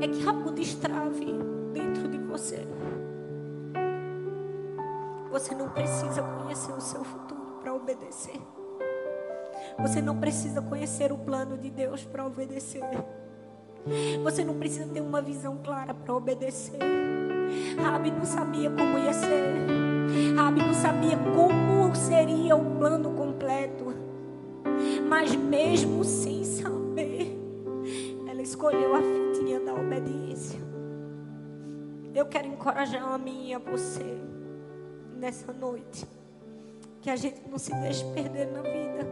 é 0.00 0.08
que 0.08 0.26
algo 0.26 0.50
destrave 0.52 1.26
dentro 1.72 2.08
de 2.08 2.18
você. 2.18 2.66
Você 5.30 5.54
não 5.54 5.68
precisa 5.68 6.22
conhecer 6.22 6.72
o 6.72 6.80
seu 6.80 7.04
futuro 7.04 7.58
para 7.60 7.74
obedecer. 7.74 8.40
Você 9.78 10.00
não 10.00 10.18
precisa 10.18 10.60
conhecer 10.62 11.12
o 11.12 11.18
plano 11.18 11.56
de 11.58 11.70
Deus 11.70 12.04
para 12.04 12.26
obedecer. 12.26 12.82
Você 14.22 14.44
não 14.44 14.58
precisa 14.58 14.86
ter 14.92 15.00
uma 15.00 15.20
visão 15.20 15.58
clara 15.62 15.94
para 15.94 16.14
obedecer. 16.14 16.78
Rabi 17.82 18.10
não 18.10 18.24
sabia 18.24 18.70
como 18.70 18.98
ia 18.98 19.12
ser. 19.12 20.36
Rabi 20.36 20.62
não 20.62 20.74
sabia 20.74 21.16
como 21.34 21.94
seria 21.94 22.56
o 22.56 22.76
plano 22.76 23.10
completo. 23.10 23.94
Mas 25.08 25.34
mesmo 25.34 26.04
sem 26.04 26.44
saber, 26.44 27.36
ela 28.28 28.42
escolheu 28.42 28.94
a 28.94 29.00
fitinha 29.00 29.60
da 29.60 29.74
obediência. 29.74 30.60
Eu 32.14 32.26
quero 32.26 32.48
encorajar 32.48 33.04
a 33.12 33.18
mim 33.18 33.48
e 33.48 33.54
a 33.54 33.58
você 33.58 34.18
nessa 35.16 35.52
noite. 35.52 36.06
Que 37.00 37.10
a 37.10 37.16
gente 37.16 37.40
não 37.48 37.58
se 37.58 37.72
deixe 37.76 38.04
perder 38.12 38.46
na 38.46 38.62
vida. 38.62 39.06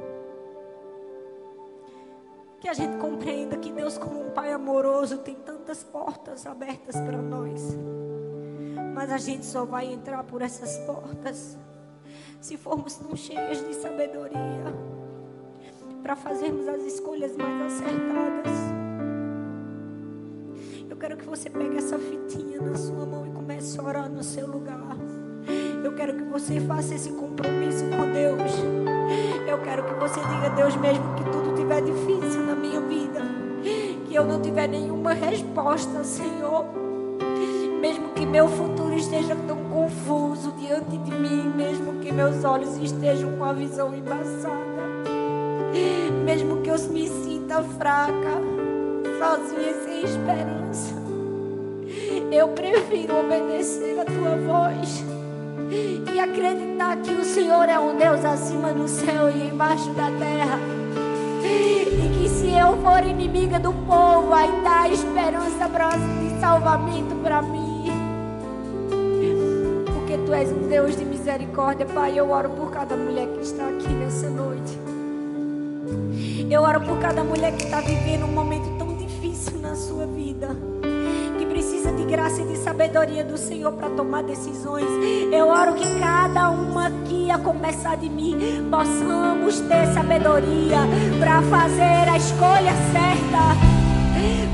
Que 2.60 2.69
a 2.69 2.74
gente 2.74 2.98
compreenda 2.98 3.56
que 3.56 3.73
Deus, 3.73 3.97
como 3.97 4.20
um 4.20 4.31
Pai 4.31 4.52
amoroso, 4.52 5.19
tem 5.19 5.35
tantas 5.35 5.85
portas 5.85 6.47
abertas 6.47 6.97
para 6.97 7.23
nós. 7.23 7.77
Mas 8.99 9.12
a 9.12 9.16
gente 9.16 9.47
só 9.47 9.65
vai 9.65 9.87
entrar 9.93 10.25
por 10.25 10.43
essas 10.43 10.77
portas 10.79 11.57
se 12.41 12.57
formos 12.57 12.97
tão 12.97 13.15
cheias 13.15 13.65
de 13.65 13.73
sabedoria 13.75 14.75
para 16.03 16.16
fazermos 16.16 16.66
as 16.66 16.83
escolhas 16.83 17.37
mais 17.37 17.75
acertadas. 17.75 18.53
Eu 20.91 20.97
quero 20.97 21.16
que 21.16 21.25
você 21.27 21.49
pegue 21.49 21.77
essa 21.77 21.97
fitinha 21.97 22.61
na 22.61 22.75
sua 22.75 23.07
mão 23.07 23.25
e 23.25 23.31
comece 23.31 23.79
a 23.79 23.85
orar 23.85 24.11
no 24.11 24.25
seu 24.25 24.49
lugar. 24.49 24.97
Eu 25.85 25.95
quero 25.95 26.16
que 26.16 26.25
você 26.25 26.59
faça 26.59 26.97
esse 26.97 27.12
compromisso 27.12 27.85
com 27.85 28.12
Deus. 28.12 28.53
Eu 29.49 29.62
quero 29.62 29.85
que 29.85 29.95
você 29.95 30.19
diga, 30.19 30.51
Deus, 30.57 30.75
mesmo 30.75 31.15
que 31.15 31.23
tudo 31.31 31.51
estiver 31.51 31.83
difícil 31.83 32.43
na 32.43 32.57
minha 32.57 32.81
vida, 32.81 33.20
que 34.09 34.15
eu 34.16 34.25
não 34.25 34.43
tiver 34.43 34.66
nenhuma 34.66 35.12
resposta, 35.12 36.03
Senhor. 36.03 36.88
Meu 38.31 38.47
futuro 38.47 38.95
esteja 38.95 39.35
tão 39.47 39.57
confuso 39.65 40.53
diante 40.59 40.99
de 40.99 41.11
mim, 41.11 41.51
mesmo 41.57 41.95
que 42.01 42.13
meus 42.13 42.45
olhos 42.45 42.77
estejam 42.77 43.33
com 43.39 43.45
a 43.45 43.55
visão 43.55 43.95
embaçada, 43.95 44.83
mesmo 46.27 46.61
que 46.61 46.69
eu 46.69 46.79
me 46.91 47.09
sinta 47.09 47.63
fraca, 47.63 48.43
sozinha 49.19 49.71
e 49.71 49.85
sem 49.85 50.05
esperança, 50.05 50.95
eu 52.31 52.49
prefiro 52.49 53.19
obedecer 53.19 53.99
a 53.99 54.05
tua 54.05 54.37
voz 54.47 55.03
e 56.13 56.21
acreditar 56.21 56.99
que 56.99 57.13
o 57.13 57.25
Senhor 57.25 57.67
é 57.67 57.79
um 57.79 57.97
Deus 57.97 58.23
acima 58.27 58.75
do 58.75 58.87
céu 58.89 59.31
e 59.31 59.49
embaixo 59.49 59.89
da 59.95 60.11
terra. 60.19 60.59
E 61.43 62.19
que 62.19 62.29
se 62.29 62.51
eu 62.53 62.77
for 62.83 63.03
inimiga 63.05 63.59
do 63.59 63.73
povo, 63.73 64.35
ainda 64.35 64.83
há 64.83 64.89
esperança 64.89 65.67
de 66.21 66.41
salvamento 66.41 67.15
para 67.23 67.41
mim. 67.41 67.68
Tu 70.29 70.35
és 70.35 70.53
um 70.53 70.69
Deus 70.69 70.95
de 70.95 71.07
misericórdia, 71.07 71.87
Pai. 71.87 72.19
Eu 72.19 72.31
oro 72.31 72.51
por 72.51 72.71
cada 72.71 72.95
mulher 72.95 73.27
que 73.29 73.41
está 73.41 73.67
aqui 73.67 73.89
nessa 73.89 74.29
noite. 74.29 74.79
Eu 76.51 76.61
oro 76.61 76.83
por 76.83 76.99
cada 76.99 77.25
mulher 77.25 77.57
que 77.57 77.65
está 77.65 77.81
vivendo 77.81 78.27
um 78.27 78.33
momento 78.33 78.69
tão 78.77 78.95
difícil 78.95 79.59
na 79.59 79.75
sua 79.75 80.05
vida 80.05 80.55
precisa 81.49 81.91
de 81.93 82.05
graça 82.05 82.41
e 82.41 82.47
de 82.47 82.57
sabedoria 82.59 83.25
do 83.25 83.37
Senhor 83.37 83.73
para 83.73 83.89
tomar 83.91 84.23
decisões. 84.23 84.87
Eu 85.33 85.49
oro 85.49 85.75
que 85.75 85.99
cada 85.99 86.51
uma 86.51 86.87
aqui, 86.89 87.31
a 87.31 87.39
começar 87.39 87.97
de 87.97 88.09
mim, 88.09 88.37
possamos 88.71 89.59
ter 89.61 89.87
sabedoria 89.93 90.79
para 91.19 91.43
fazer 91.43 92.09
a 92.11 92.17
escolha 92.17 92.73
certa. 92.93 93.68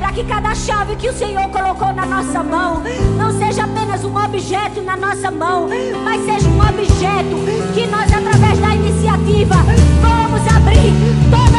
Para 0.05 0.13
que 0.13 0.25
cada 0.25 0.55
chave 0.55 0.97
que 0.97 1.09
o 1.09 1.15
Senhor 1.15 1.49
colocou 1.49 1.91
na 1.95 2.05
nossa 2.05 2.43
mão 2.43 2.83
não 3.17 3.33
seja 3.39 3.65
apenas 3.65 4.05
um 4.05 4.15
objeto 4.15 4.83
na 4.83 4.99
nossa 4.99 5.31
mão, 5.31 5.67
mas 6.05 6.23
seja 6.27 6.47
um 6.47 6.61
objeto 6.61 7.73
que 7.73 7.87
nós, 7.87 8.13
através 8.13 8.59
da 8.59 8.75
iniciativa, 8.75 9.55
vamos 10.03 10.55
abrir 10.55 10.93
todas 11.31 11.54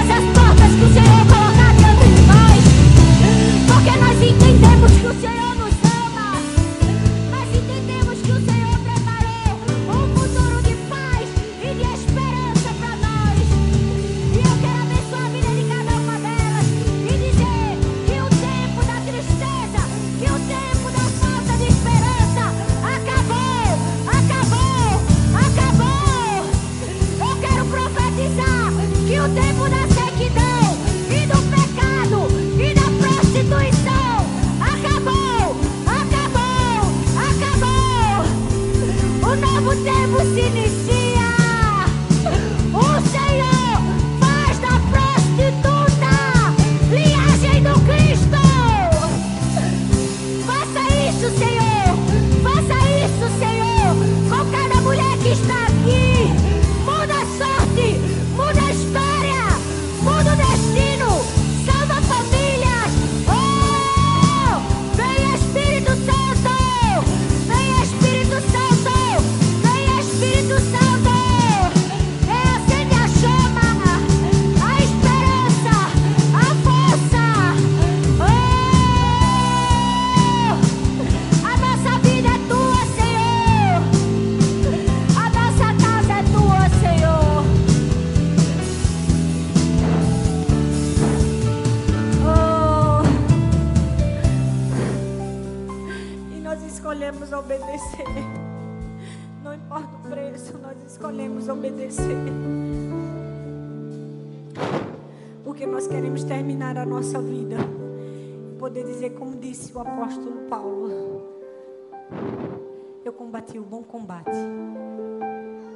o 109.75 109.79
apóstolo 109.81 110.47
Paulo: 110.49 111.21
Eu 113.03 113.11
combati 113.11 113.59
o 113.59 113.63
bom 113.63 113.83
combate, 113.83 114.31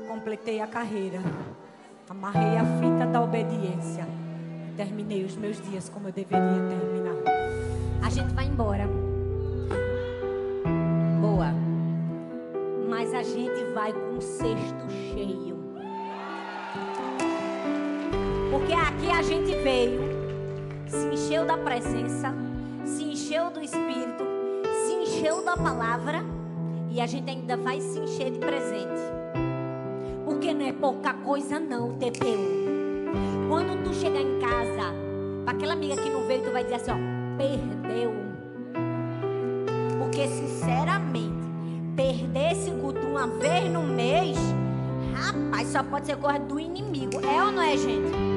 completei 0.07 0.61
a 0.61 0.68
carreira, 0.68 1.19
amarrei 2.10 2.57
a 2.57 2.64
fita 2.80 3.06
da 3.06 3.22
obediência, 3.22 4.07
terminei 4.77 5.26
os 5.26 5.35
meus 5.35 5.61
dias 5.61 5.89
como 5.89 6.07
eu 6.07 6.14
deveria 6.14 6.68
terminar. 6.69 7.15
A 8.01 8.10
gente 8.10 8.34
vai 8.34 8.45
embora. 8.45 8.88
Boa. 11.19 11.53
Mas 12.88 13.14
a 13.14 13.22
gente 13.22 13.64
vai 13.73 13.91
com 13.91 14.18
o 14.18 14.22
cesto 14.22 14.89
cheio. 14.89 15.48
Porque 18.70 18.82
aqui 18.82 19.12
a 19.12 19.24
gente 19.24 19.52
veio, 19.64 20.00
se 20.86 21.08
encheu 21.08 21.44
da 21.44 21.58
presença 21.58 22.32
encheu 23.30 23.50
do 23.50 23.62
Espírito, 23.62 24.24
se 24.86 24.94
encheu 24.94 25.44
da 25.44 25.58
palavra 25.58 26.24
e 26.91 27.02
a 27.02 27.08
gente 27.08 27.28
ainda 27.30 27.58
vai 27.58 27.82
se 27.82 27.98
encher 27.98 28.32
de 28.32 28.38
presente. 28.38 29.02
Porque 30.24 30.54
não 30.54 30.68
é 30.68 30.72
pouca 30.72 31.14
coisa 31.14 31.60
não, 31.60 31.94
TPU. 31.94 32.38
Quando 33.48 33.84
tu 33.84 33.91
chegar 33.96 34.22
em 34.22 34.40
casa, 34.40 34.94
para 35.46 35.58
aquela 35.58 35.74
amiga 35.74 35.96
que 35.96 36.10
não 36.12 36.28
veio, 36.28 36.44
tu 36.44 36.52
vai 36.52 36.64
dizer 36.64 36.76
assim, 36.76 36.91
ó, 36.91 37.38
perdeu. 37.38 38.12
Porque 39.98 40.28
sinceramente, 40.28 41.48
perder 41.96 42.52
esse 42.52 42.70
culto 42.70 43.00
uma 43.00 43.26
vez 43.26 43.72
no 43.72 43.82
mês, 43.82 44.38
rapaz, 45.16 45.68
só 45.70 45.82
pode 45.82 46.06
ser 46.06 46.18
coisa 46.18 46.38
do 46.38 46.60
inimigo. 46.60 47.20
É 47.26 47.44
ou 47.44 47.52
não 47.52 47.64
é, 47.64 47.76
gente? 47.76 48.28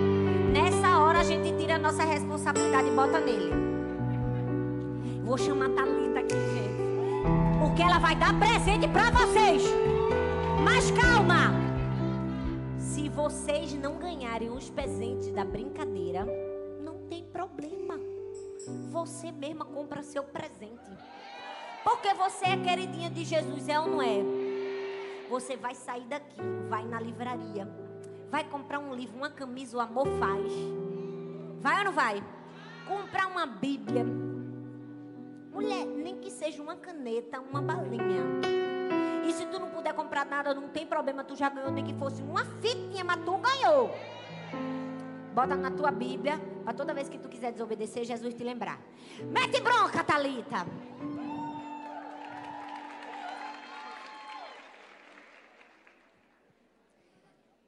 Nessa 0.53 0.99
hora 0.99 1.21
a 1.21 1.25
gente 1.25 1.51
tira 1.57 1.77
a 1.77 1.79
nossa 1.79 2.05
responsabilidade 2.05 2.89
e 2.89 2.91
bota 2.91 3.19
nele. 3.19 3.51
Vou 5.25 5.39
chamar 5.39 5.65
a 5.65 5.69
Thalita 5.71 6.21
aqui, 6.21 6.35
gente. 6.35 7.59
Porque 7.59 7.81
ela 7.81 7.99
vai 7.99 8.15
dar 8.15 8.39
presente 8.39 8.87
para 8.87 9.11
vocês. 9.11 9.63
Mas 10.63 10.91
calma. 10.91 11.55
Se 12.79 13.09
vocês 13.09 13.73
não 13.73 13.97
ganharem 13.97 14.51
os 14.51 14.69
presentes 14.69 15.33
da 15.33 15.43
brincadeira, 15.43 16.27
não 16.85 16.99
tem 17.09 17.25
problema. 17.25 17.99
Você 18.91 19.33
mesma 19.33 19.65
compra 19.65 20.03
seu 20.03 20.23
presente. 20.23 20.91
Porque 21.83 22.13
você 22.13 22.45
é 22.45 22.57
queridinha 22.59 23.09
de 23.09 23.25
Jesus, 23.25 23.71
é 23.71 23.81
ou 23.81 23.89
não 23.89 24.03
é? 24.03 24.23
Você 25.31 25.57
vai 25.57 25.75
sair 25.75 26.05
daqui, 26.05 26.43
vai 26.69 26.85
na 26.85 27.01
livraria, 27.01 27.67
vai 28.33 28.45
comprar 28.45 28.79
um 28.79 28.95
livro, 28.95 29.15
uma 29.15 29.29
camisa, 29.29 29.77
o 29.77 29.81
amor 29.81 30.09
faz. 30.19 30.51
Vai 31.61 31.79
ou 31.81 31.85
não 31.85 31.93
vai? 31.93 32.25
Comprar 32.89 33.27
uma 33.27 33.45
Bíblia 33.45 34.07
Mulher, 35.53 35.85
nem 35.85 36.17
que 36.17 36.31
seja 36.31 36.63
uma 36.63 36.75
caneta, 36.75 37.39
uma 37.39 37.61
balinha. 37.61 38.25
E 39.23 39.33
se 39.35 39.45
tu 39.47 39.61
não 39.61 39.69
puder 39.69 39.93
comprar 39.93 40.25
nada, 40.25 40.55
não 40.55 40.67
tem 40.69 40.87
problema, 40.87 41.23
tu 41.23 41.37
já 41.37 41.51
ganhou, 41.51 41.71
nem 41.71 41.85
que 41.85 41.93
fosse 41.93 42.23
uma 42.23 42.43
fitinha, 42.63 43.05
mas 43.05 43.23
tu 43.23 43.37
ganhou. 43.37 43.95
Bota 45.35 45.55
na 45.55 45.71
tua 45.71 45.91
Bíblia, 45.91 46.41
para 46.65 46.73
toda 46.73 46.95
vez 46.95 47.11
que 47.11 47.19
tu 47.19 47.29
quiser 47.29 47.53
desobedecer, 47.53 48.05
Jesus 48.05 48.33
te 48.33 48.43
lembrar. 48.43 48.81
Mete 49.31 49.61
bronca, 49.61 50.03
Talita. 50.03 50.67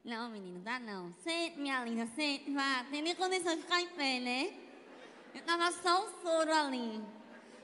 Não, 0.05 0.29
menino, 0.29 0.59
dá 0.59 0.77
não. 0.77 1.11
Sente, 1.23 1.57
minha 1.57 1.83
linda, 1.83 2.05
sente, 2.15 2.51
vá. 2.51 2.85
Tem 2.91 3.01
nem 3.01 3.15
condição 3.15 3.55
de 3.55 3.63
ficar 3.63 3.81
em 3.81 3.87
pé, 3.87 4.19
né? 4.19 4.53
Eu 5.33 5.41
tava 5.41 5.71
só 5.71 6.05
o 6.05 6.21
soro 6.21 6.53
ali. 6.53 7.03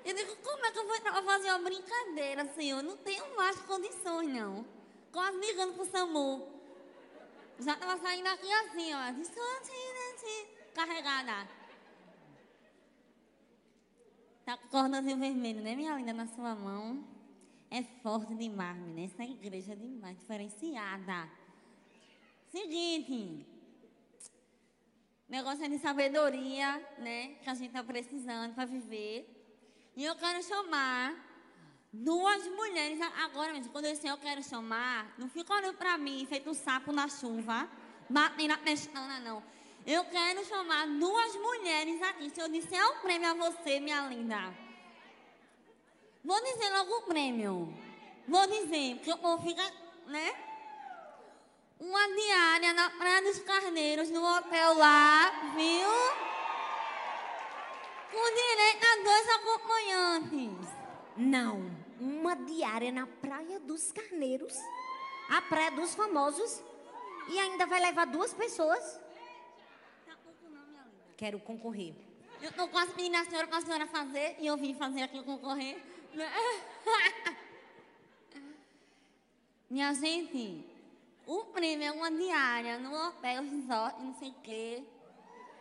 Eu 0.03 0.15
digo, 0.15 0.35
como 0.37 0.65
é 0.65 0.71
que 0.71 0.79
eu 0.79 0.87
vou 0.87 1.23
fazer 1.23 1.49
uma 1.49 1.59
brincadeira, 1.59 2.51
senhor? 2.55 2.81
Não 2.81 2.97
tenho 2.97 3.35
mais 3.37 3.61
condições, 3.61 4.27
não. 4.33 4.65
Quase 5.11 5.37
ligando 5.37 5.75
pro 5.75 5.85
SAMU. 5.85 6.47
Já 7.59 7.73
estava 7.73 8.01
saindo 8.01 8.27
aqui 8.27 8.51
assim, 8.51 8.91
ó. 8.91 9.11
Distante, 9.11 9.71
carregada. 10.73 11.47
Tá 14.43 14.57
com 14.57 14.67
cordazinho 14.69 15.19
vermelho, 15.19 15.61
né, 15.61 15.75
minha 15.75 15.95
linda, 15.95 16.11
na 16.11 16.25
sua 16.25 16.55
mão? 16.55 17.07
É 17.69 17.83
forte 18.01 18.33
demais, 18.33 18.75
menina. 18.77 19.05
Essa 19.05 19.23
igreja 19.23 19.73
é 19.73 19.75
demais, 19.75 20.17
diferenciada. 20.17 21.29
Seguinte. 22.51 23.47
Negócio 25.29 25.63
é 25.63 25.69
de 25.69 25.79
sabedoria, 25.79 26.85
né? 26.97 27.35
Que 27.41 27.49
a 27.49 27.53
gente 27.53 27.71
tá 27.71 27.81
precisando 27.81 28.53
para 28.53 28.65
viver. 28.65 29.25
E 29.95 30.03
eu 30.03 30.13
quero 30.17 30.43
chamar 30.43 31.15
duas 31.93 32.45
mulheres 32.47 32.99
agora 33.23 33.53
mesmo. 33.53 33.71
Quando 33.71 33.85
eu 33.85 33.93
disser 33.93 34.11
eu 34.11 34.17
quero 34.17 34.43
chamar, 34.43 35.15
não 35.17 35.29
fica 35.29 35.53
olhando 35.53 35.77
para 35.77 35.97
mim, 35.97 36.25
feito 36.25 36.49
um 36.49 36.53
sapo 36.53 36.91
na 36.91 37.07
chuva, 37.07 37.69
batendo 38.09 38.49
na 38.49 38.57
pestana, 38.57 39.21
não. 39.21 39.41
Eu 39.87 40.03
quero 40.03 40.43
chamar 40.45 40.85
duas 40.87 41.33
mulheres 41.37 42.01
aqui. 42.01 42.29
Se 42.29 42.41
eu 42.41 42.49
disser 42.49 42.85
o 42.89 42.95
prêmio 42.95 43.29
a 43.29 43.33
você, 43.33 43.79
minha 43.79 44.05
linda. 44.07 44.53
Vou 46.21 46.39
dizer 46.43 46.69
logo 46.69 46.97
o 46.97 47.01
prêmio. 47.03 47.73
Vou 48.27 48.45
dizer, 48.47 48.95
porque 48.95 49.13
o 49.13 49.17
povo 49.17 49.41
fica, 49.41 49.63
né? 50.07 50.50
Uma 51.81 52.07
diária 52.09 52.73
na 52.73 52.91
Praia 52.91 53.23
dos 53.23 53.39
Carneiros, 53.39 54.11
no 54.11 54.23
hotel 54.23 54.77
lá, 54.77 55.31
viu? 55.55 55.89
Com 58.11 58.35
direito 58.35 58.85
a 58.85 58.95
dois 59.03 59.29
acompanhantes. 59.29 60.69
Não, 61.17 61.71
uma 61.99 62.35
diária 62.35 62.91
na 62.91 63.07
Praia 63.07 63.59
dos 63.59 63.91
Carneiros, 63.91 64.55
a 65.27 65.41
Praia 65.41 65.71
dos 65.71 65.95
Famosos, 65.95 66.61
e 67.27 67.39
ainda 67.39 67.65
vai 67.65 67.79
levar 67.79 68.05
duas 68.05 68.31
pessoas. 68.31 68.99
Tá 70.05 70.15
pouco 70.23 70.53
não, 70.53 70.63
minha 70.67 70.83
linda. 70.83 71.15
Quero 71.17 71.39
concorrer. 71.39 71.95
Eu 72.43 72.51
tô 72.51 72.67
quase 72.67 72.91
pedindo 72.91 73.17
a 73.17 73.25
senhora 73.25 73.47
para 73.47 73.57
a 73.57 73.61
senhora 73.61 73.87
fazer, 73.87 74.35
e 74.39 74.45
eu 74.45 74.55
vim 74.55 74.75
fazer 74.75 75.01
aqui 75.01 75.23
concorrer. 75.23 75.81
Minha 79.67 79.93
gente, 79.93 80.65
o 81.31 81.45
prêmio 81.45 81.87
é 81.87 81.91
uma 81.93 82.11
diária 82.11 82.77
no 82.77 82.93
hotel, 82.93 83.43
resort, 83.43 84.03
não 84.03 84.13
sei 84.15 84.31
o 84.31 84.41
quê. 84.43 84.83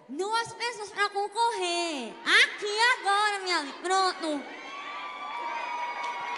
Duas 0.08 0.52
pessoas 0.52 0.90
para 0.90 1.08
concorrer. 1.10 2.12
Aqui 2.24 2.80
agora, 2.98 3.38
minha 3.38 3.60
linda. 3.60 3.78
Pronto. 3.78 4.42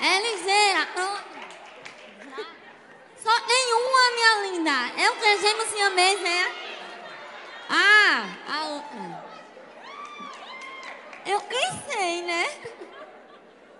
Eliseira, 0.02 0.86
pronto. 0.94 1.24
Só 3.16 3.40
tem 3.40 3.72
uma, 3.72 4.10
minha 4.10 4.50
linda. 4.50 5.00
É 5.00 5.10
o 5.10 5.16
que 5.16 5.38
gêmeo 5.38 5.66
siamês, 5.66 6.20
né? 6.20 6.54
Ah, 7.70 8.26
a 8.52 8.64
outra. 8.68 9.24
Eu 11.24 11.40
quem 11.40 11.72
sei, 11.88 12.22
né? 12.22 12.60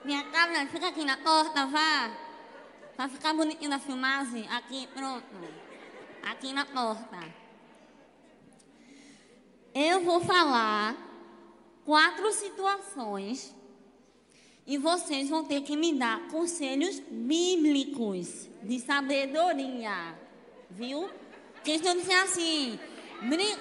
Minha 0.02 0.24
cabra, 0.30 0.66
fica 0.68 0.88
aqui 0.88 1.04
na 1.04 1.18
porta, 1.18 1.66
vá. 1.66 2.22
Pra 2.97 3.09
ficar 3.09 3.32
bonitinho 3.35 3.70
na 3.70 3.78
filmagem, 3.78 4.47
aqui, 4.48 4.86
pronto. 4.94 5.24
Aqui 6.23 6.52
na 6.52 6.64
porta. 6.66 7.19
Eu 9.74 10.05
vou 10.05 10.20
falar 10.20 10.97
quatro 11.85 12.31
situações 12.32 13.55
e 14.66 14.78
vocês 14.78 15.28
vão 15.28 15.44
ter 15.44 15.62
que 15.62 15.77
me 15.77 15.94
dar 15.94 16.28
conselhos 16.28 17.01
bíblicos 17.01 18.48
de 18.62 18.78
sabedoria. 18.78 20.14
Viu? 20.70 21.10
Porque 21.55 21.78
se 21.78 21.86
eu 21.86 21.94
disser 21.94 22.23
assim, 22.23 22.78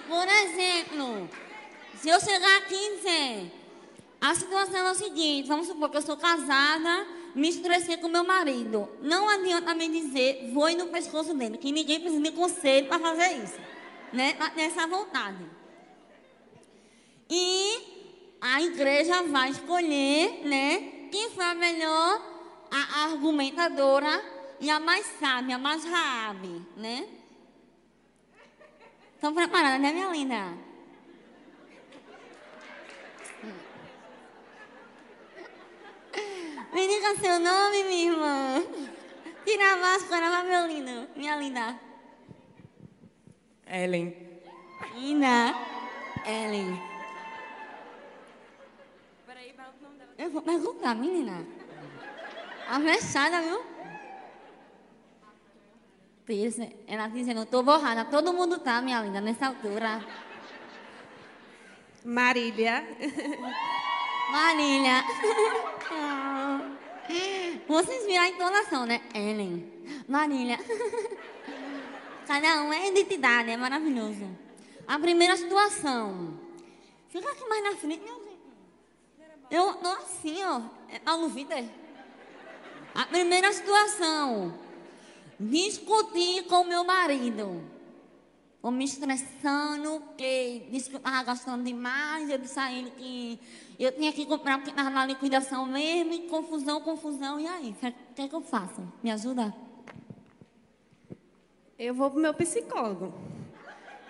por 0.08 0.28
exemplo, 0.28 1.30
se 1.96 2.10
eu 2.10 2.20
chegar 2.20 2.58
aqui 2.58 2.76
e 2.76 2.96
dizer, 2.98 3.52
a 4.20 4.36
situação 4.36 4.88
é 4.88 4.92
o 4.92 4.96
seguinte, 4.96 5.48
vamos 5.48 5.68
supor 5.68 5.90
que 5.90 5.98
eu 5.98 6.02
sou 6.02 6.18
casada, 6.18 7.08
me 7.36 7.50
estressei 7.50 7.98
com 7.98 8.08
meu 8.08 8.24
marido. 8.24 8.90
Não 9.02 9.30
adianta 9.30 9.74
me 9.74 9.88
dizer, 9.90 10.52
vou 10.54 10.70
no 10.76 10.88
pescoço 10.88 11.34
dele, 11.34 11.58
que 11.58 11.72
ninguém 11.72 12.00
precisa 12.00 12.22
de 12.22 12.32
conselho 12.32 12.88
para 12.88 13.00
fazer 13.00 13.44
isso. 13.44 13.60
Né? 14.14 14.36
Nessa 14.56 14.88
vontade. 14.88 15.46
E 17.30 18.38
a 18.42 18.62
igreja 18.62 19.24
vai 19.24 19.50
escolher, 19.52 20.42
né, 20.46 21.08
quem 21.12 21.30
foi 21.30 21.46
a 21.46 21.56
melhor 21.56 22.32
a 22.72 23.04
argumentadora 23.04 24.24
e 24.60 24.70
a 24.70 24.80
mais 24.80 25.06
sábia, 25.20 25.56
a 25.56 25.60
mais 25.60 25.84
raabe, 25.84 26.66
né? 26.78 27.08
Estão 29.16 29.34
preparadas, 29.34 29.82
né, 29.82 29.92
minha 29.92 30.10
linda? 30.10 30.71
Me 36.74 36.88
diga 36.88 37.16
seu 37.16 37.40
nome, 37.40 37.84
minha 37.84 38.12
irmã. 38.12 38.64
Tira 39.44 39.74
a 39.74 39.76
máscara, 39.78 40.30
vai, 40.30 40.44
meu 40.44 40.68
lindo. 40.68 41.10
Minha 41.16 41.36
linda. 41.36 41.80
Ellen. 43.68 44.16
Linda. 44.96 45.56
Ellen. 46.26 46.82
Eu 50.18 50.30
vou 50.30 50.42
perguntar, 50.42 50.96
menina. 50.96 51.46
A 52.70 52.80
fechada, 52.80 53.42
viu? 53.42 53.62
Isso, 56.30 56.62
ela 56.88 57.08
dizendo, 57.10 57.46
tô 57.46 57.62
borrada. 57.62 58.06
Todo 58.06 58.32
mundo 58.32 58.60
tá, 58.60 58.82
minha 58.82 59.02
linda, 59.02 59.20
nessa 59.20 59.48
altura. 59.48 60.02
Marília. 62.06 62.86
Marília. 64.32 65.04
Vocês 67.68 68.06
viram 68.06 68.24
a 68.24 68.28
entonação, 68.30 68.86
né? 68.86 69.02
Ellen. 69.14 69.72
Marília. 70.08 70.60
Cada 72.28 72.64
um 72.64 72.74
é 72.74 72.90
identidade, 72.90 73.50
é 73.50 73.58
maravilhoso. 73.58 74.28
A 74.88 75.00
primeira 75.00 75.36
situação. 75.36 76.40
Fica 77.10 77.30
aqui 77.30 77.46
mais 77.48 77.64
na 77.64 77.76
frente, 77.76 78.04
meu 78.04 78.16
gente. 78.16 78.40
Eu 79.50 79.74
tô 79.76 79.90
assim, 79.90 80.44
ó. 80.46 80.62
É 80.90 81.00
Paulo 81.00 81.28
Vitor. 81.30 81.64
A 82.96 83.06
primeira 83.06 83.52
situação. 83.52 84.58
Discutir 85.40 86.44
com 86.44 86.64
meu 86.64 86.84
marido. 86.84 87.62
Ou 88.62 88.70
me 88.70 88.86
estressando, 88.86 90.02
porque 90.02 90.68
disse 90.70 90.90
que 90.90 90.96
eu 90.96 91.00
estava 91.00 91.24
gastando 91.24 91.64
demais. 91.64 92.30
Eu 92.30 92.38
disse 92.38 92.60
a 92.60 92.72
ele 92.72 92.92
que 92.92 93.40
eu 93.80 93.92
tinha 93.92 94.14
que 94.14 94.26
comprar 94.26 94.58
porque 94.58 94.70
estava 94.70 94.90
na 94.90 95.06
liquidação 95.06 95.66
mesmo. 95.66 96.14
E 96.14 96.20
confusão, 96.28 96.80
confusão. 96.82 97.40
E 97.40 97.48
aí? 97.48 97.76
O 97.82 98.14
que 98.14 98.22
é 98.22 98.28
que 98.28 98.36
eu 98.36 98.42
faço? 98.42 98.82
Me 99.02 99.10
ajuda? 99.12 99.54
Eu 101.78 101.96
vou 101.96 102.12
pro 102.12 102.20
meu 102.20 102.34
psicólogo. 102.36 103.12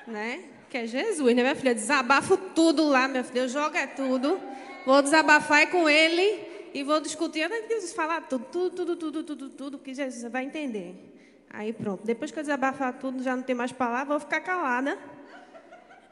Né? 0.06 0.44
Que 0.69 0.80
é 0.80 0.88
Jesus, 0.88 1.36
né, 1.36 1.41
minha 1.41 1.56
filha? 1.56 1.73
Desabafo 1.73 2.36
tudo 2.36 2.88
lá, 2.88 3.07
minha 3.07 3.23
filha. 3.23 3.41
Eu 3.41 3.49
jogo 3.49 3.78
é 3.78 3.88
tudo. 3.88 4.38
Vou 4.86 5.02
desabafar 5.02 5.69
com 5.69 5.88
ele 5.88 6.69
e 6.73 6.84
vou 6.84 6.99
discutir. 6.99 7.44
Antes 7.44 7.61
de 7.68 7.76
Jesus 7.76 7.94
falar 7.94 8.22
tudo, 8.22 8.45
tudo, 8.45 8.72
tudo, 8.72 8.95
tudo, 8.95 9.23
tudo, 9.23 9.49
tudo, 9.49 9.80
que 9.80 9.94
Jesus 9.94 10.30
vai 10.32 10.44
entender. 10.44 11.10
Aí 11.53 11.73
pronto. 11.73 12.06
Depois 12.06 12.32
que 12.32 12.40
eu 12.40 12.44
desabafar 12.44 12.94
tudo, 12.94 13.22
já 13.22 13.36
não 13.36 13.44
tem 13.44 13.56
mais 13.56 13.72
palavra, 13.72 14.06
vou 14.06 14.19
ficar 14.19 14.41
calada. 14.41 14.98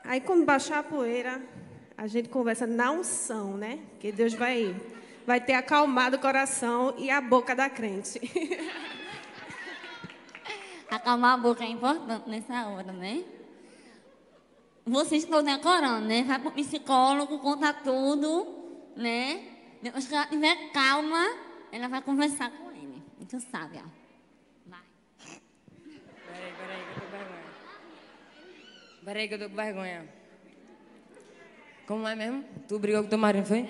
Aí 0.04 0.22
quando 0.22 0.46
baixar 0.46 0.80
a 0.80 0.84
poeira, 0.84 1.42
a 1.98 2.08
gente 2.08 2.30
conversa 2.30 2.68
na 2.68 2.92
unção, 2.92 3.58
né? 3.58 3.80
Que 4.00 4.12
Deus 4.12 4.34
vai, 4.34 4.76
vai 5.26 5.40
ter 5.40 5.54
acalmado 5.54 6.18
o 6.18 6.20
coração 6.20 6.94
e 6.98 7.10
a 7.10 7.22
boca 7.22 7.56
da 7.56 7.70
crente. 7.70 8.20
Acalmar 10.90 11.36
a 11.36 11.38
boca 11.38 11.64
é 11.64 11.68
importante 11.68 12.28
nessa 12.28 12.68
hora, 12.68 12.92
né? 12.92 13.24
Vocês 14.86 15.24
estão 15.24 15.44
decorando, 15.44 16.08
né? 16.08 16.24
Vai 16.24 16.40
para 16.40 16.50
o 16.50 16.52
psicólogo, 16.52 17.38
conta 17.38 17.72
tudo 17.72 18.60
né? 19.00 19.42
Depois 19.82 20.08
que 20.08 20.14
ela 20.14 20.26
tiver 20.28 20.72
calma, 20.72 21.26
ela 21.72 21.88
vai 21.88 22.02
conversar 22.02 22.52
com 22.52 22.70
ele. 22.72 23.02
Então 23.20 23.40
sabe, 23.40 23.78
ó. 23.78 23.88
Vai. 24.68 24.82
Peraí, 26.26 26.54
peraí, 26.54 26.84
que 26.84 26.90
eu 26.90 26.96
tô 26.96 27.02
com 27.02 27.12
vergonha. 27.12 27.40
Peraí 29.10 29.28
que 29.28 29.34
eu 29.34 29.40
tô 29.40 29.50
com 29.50 29.56
vergonha. 29.56 30.06
Como 31.88 32.08
é 32.08 32.16
mesmo? 32.16 32.44
Tu 32.68 32.78
brigou 32.78 33.02
com 33.02 33.10
teu 33.10 33.18
marido, 33.18 33.44
foi? 33.44 33.68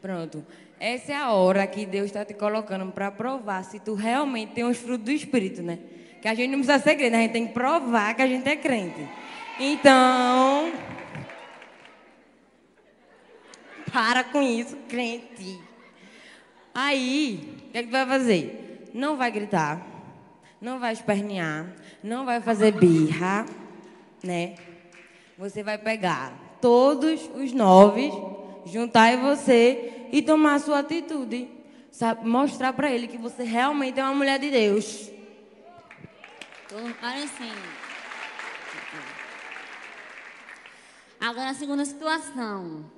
Pronto. 0.00 0.44
Essa 0.80 1.12
é 1.12 1.14
a 1.14 1.30
hora 1.30 1.64
que 1.64 1.86
Deus 1.86 2.06
está 2.06 2.24
te 2.24 2.34
colocando 2.34 2.90
para 2.90 3.12
provar 3.12 3.62
se 3.62 3.78
tu 3.78 3.94
realmente 3.94 4.52
tem 4.52 4.64
os 4.64 4.78
frutos 4.78 5.04
do 5.04 5.12
Espírito, 5.12 5.62
né? 5.62 5.78
Que 6.20 6.26
a 6.26 6.34
gente 6.34 6.50
não 6.50 6.58
precisa 6.58 6.80
ser 6.80 6.96
crente, 6.96 7.14
a 7.14 7.20
gente 7.20 7.30
tem 7.30 7.46
que 7.46 7.54
provar 7.54 8.16
que 8.16 8.22
a 8.22 8.26
gente 8.26 8.48
é 8.48 8.56
crente. 8.56 9.08
Então, 9.60 10.72
para 13.92 14.24
com 14.24 14.42
isso, 14.42 14.76
crente. 14.88 15.60
Aí, 16.74 17.62
o 17.68 17.70
que, 17.70 17.78
é 17.78 17.82
que 17.82 17.88
tu 17.88 17.92
vai 17.92 18.06
fazer? 18.06 18.90
Não 18.92 19.16
vai 19.16 19.30
gritar, 19.30 19.86
não 20.60 20.80
vai 20.80 20.92
espernear, 20.92 21.72
não 22.02 22.24
vai 22.24 22.40
fazer 22.40 22.72
birra, 22.72 23.46
né? 24.22 24.54
Você 25.36 25.62
vai 25.62 25.78
pegar 25.78 26.32
todos 26.60 27.28
os 27.34 27.52
nove, 27.52 28.10
juntar 28.66 29.12
em 29.12 29.20
você 29.20 30.08
e 30.12 30.22
tomar 30.22 30.54
a 30.54 30.58
sua 30.58 30.78
atitude. 30.80 31.48
Sabe? 31.90 32.26
Mostrar 32.26 32.72
para 32.72 32.90
ele 32.90 33.08
que 33.08 33.18
você 33.18 33.42
realmente 33.42 34.00
é 34.00 34.04
uma 34.04 34.14
mulher 34.14 34.38
de 34.38 34.50
Deus. 34.50 35.10
Assim. 37.02 37.52
Agora 41.20 41.50
a 41.50 41.54
segunda 41.54 41.84
situação 41.84 42.90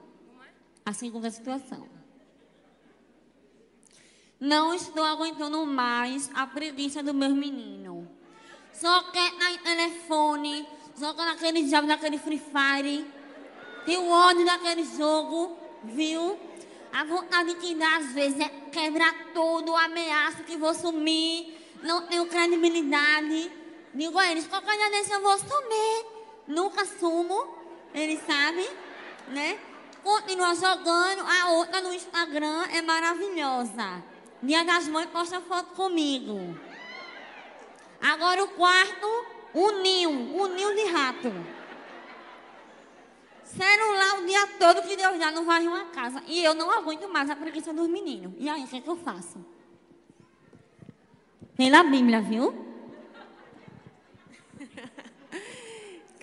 a 0.84 0.92
segunda 0.92 1.30
situação. 1.30 1.88
Não 4.38 4.74
estou 4.74 5.04
aguentando 5.04 5.64
mais 5.64 6.30
a 6.34 6.46
preguiça 6.46 7.02
do 7.02 7.14
meu 7.14 7.30
menino. 7.30 8.06
Só 8.72 9.04
quer 9.04 9.32
telefone, 9.62 10.66
quer 10.98 11.24
naquele 11.24 11.62
diabo 11.62 11.86
daquele 11.86 12.18
Free 12.18 12.38
Fire. 12.38 13.06
Tem 13.84 13.98
o 13.98 14.08
ódio 14.08 14.44
daquele 14.44 14.84
jogo, 14.84 15.56
viu? 15.82 16.38
A 16.92 17.04
vontade 17.04 17.54
que 17.56 17.74
dá 17.74 17.96
às 17.96 18.12
vezes 18.12 18.38
é 18.40 18.48
quebrar 18.70 19.12
tudo, 19.34 19.74
ameaça 19.76 20.42
que 20.44 20.56
vou 20.56 20.72
sumir, 20.74 21.54
não 21.82 22.06
tenho 22.06 22.26
credibilidade. 22.26 23.50
Digo 23.92 24.18
a 24.18 24.30
eles, 24.30 24.46
qualquer 24.46 24.76
dia 24.76 24.90
desse 24.90 25.12
eu 25.12 25.20
vou 25.20 25.38
sumir. 25.38 26.06
Nunca 26.46 26.84
sumo, 26.84 27.48
eles 27.92 28.20
sabem, 28.26 28.68
né? 29.28 29.58
continua 30.04 30.54
jogando, 30.54 31.24
a 31.26 31.50
outra 31.52 31.80
no 31.80 31.92
Instagram 31.92 32.66
é 32.72 32.82
maravilhosa. 32.82 34.04
Dia 34.42 34.62
das 34.62 34.86
Mães 34.86 35.08
posta 35.08 35.40
foto 35.40 35.74
comigo. 35.74 36.54
Agora 38.02 38.44
o 38.44 38.48
quarto, 38.48 39.26
o 39.54 39.70
ninho, 39.82 40.36
o 40.36 40.48
ninho 40.48 40.74
de 40.74 40.84
rato. 40.90 41.32
Celular 43.44 44.20
o 44.20 44.26
dia 44.26 44.46
todo 44.58 44.82
que 44.82 44.96
Deus 44.96 45.18
dá 45.18 45.30
não 45.30 45.44
vai 45.44 45.66
uma 45.66 45.86
casa. 45.86 46.22
E 46.26 46.44
eu 46.44 46.54
não 46.54 46.70
aguento 46.70 47.08
mais 47.08 47.30
a 47.30 47.36
preguiça 47.36 47.72
dos 47.72 47.88
meninos. 47.88 48.34
E 48.38 48.48
aí, 48.48 48.64
o 48.64 48.68
que, 48.68 48.76
é 48.76 48.80
que 48.80 48.90
eu 48.90 48.96
faço? 48.96 49.44
Pela 51.56 51.84
Bíblia, 51.84 52.20
viu? 52.20 52.64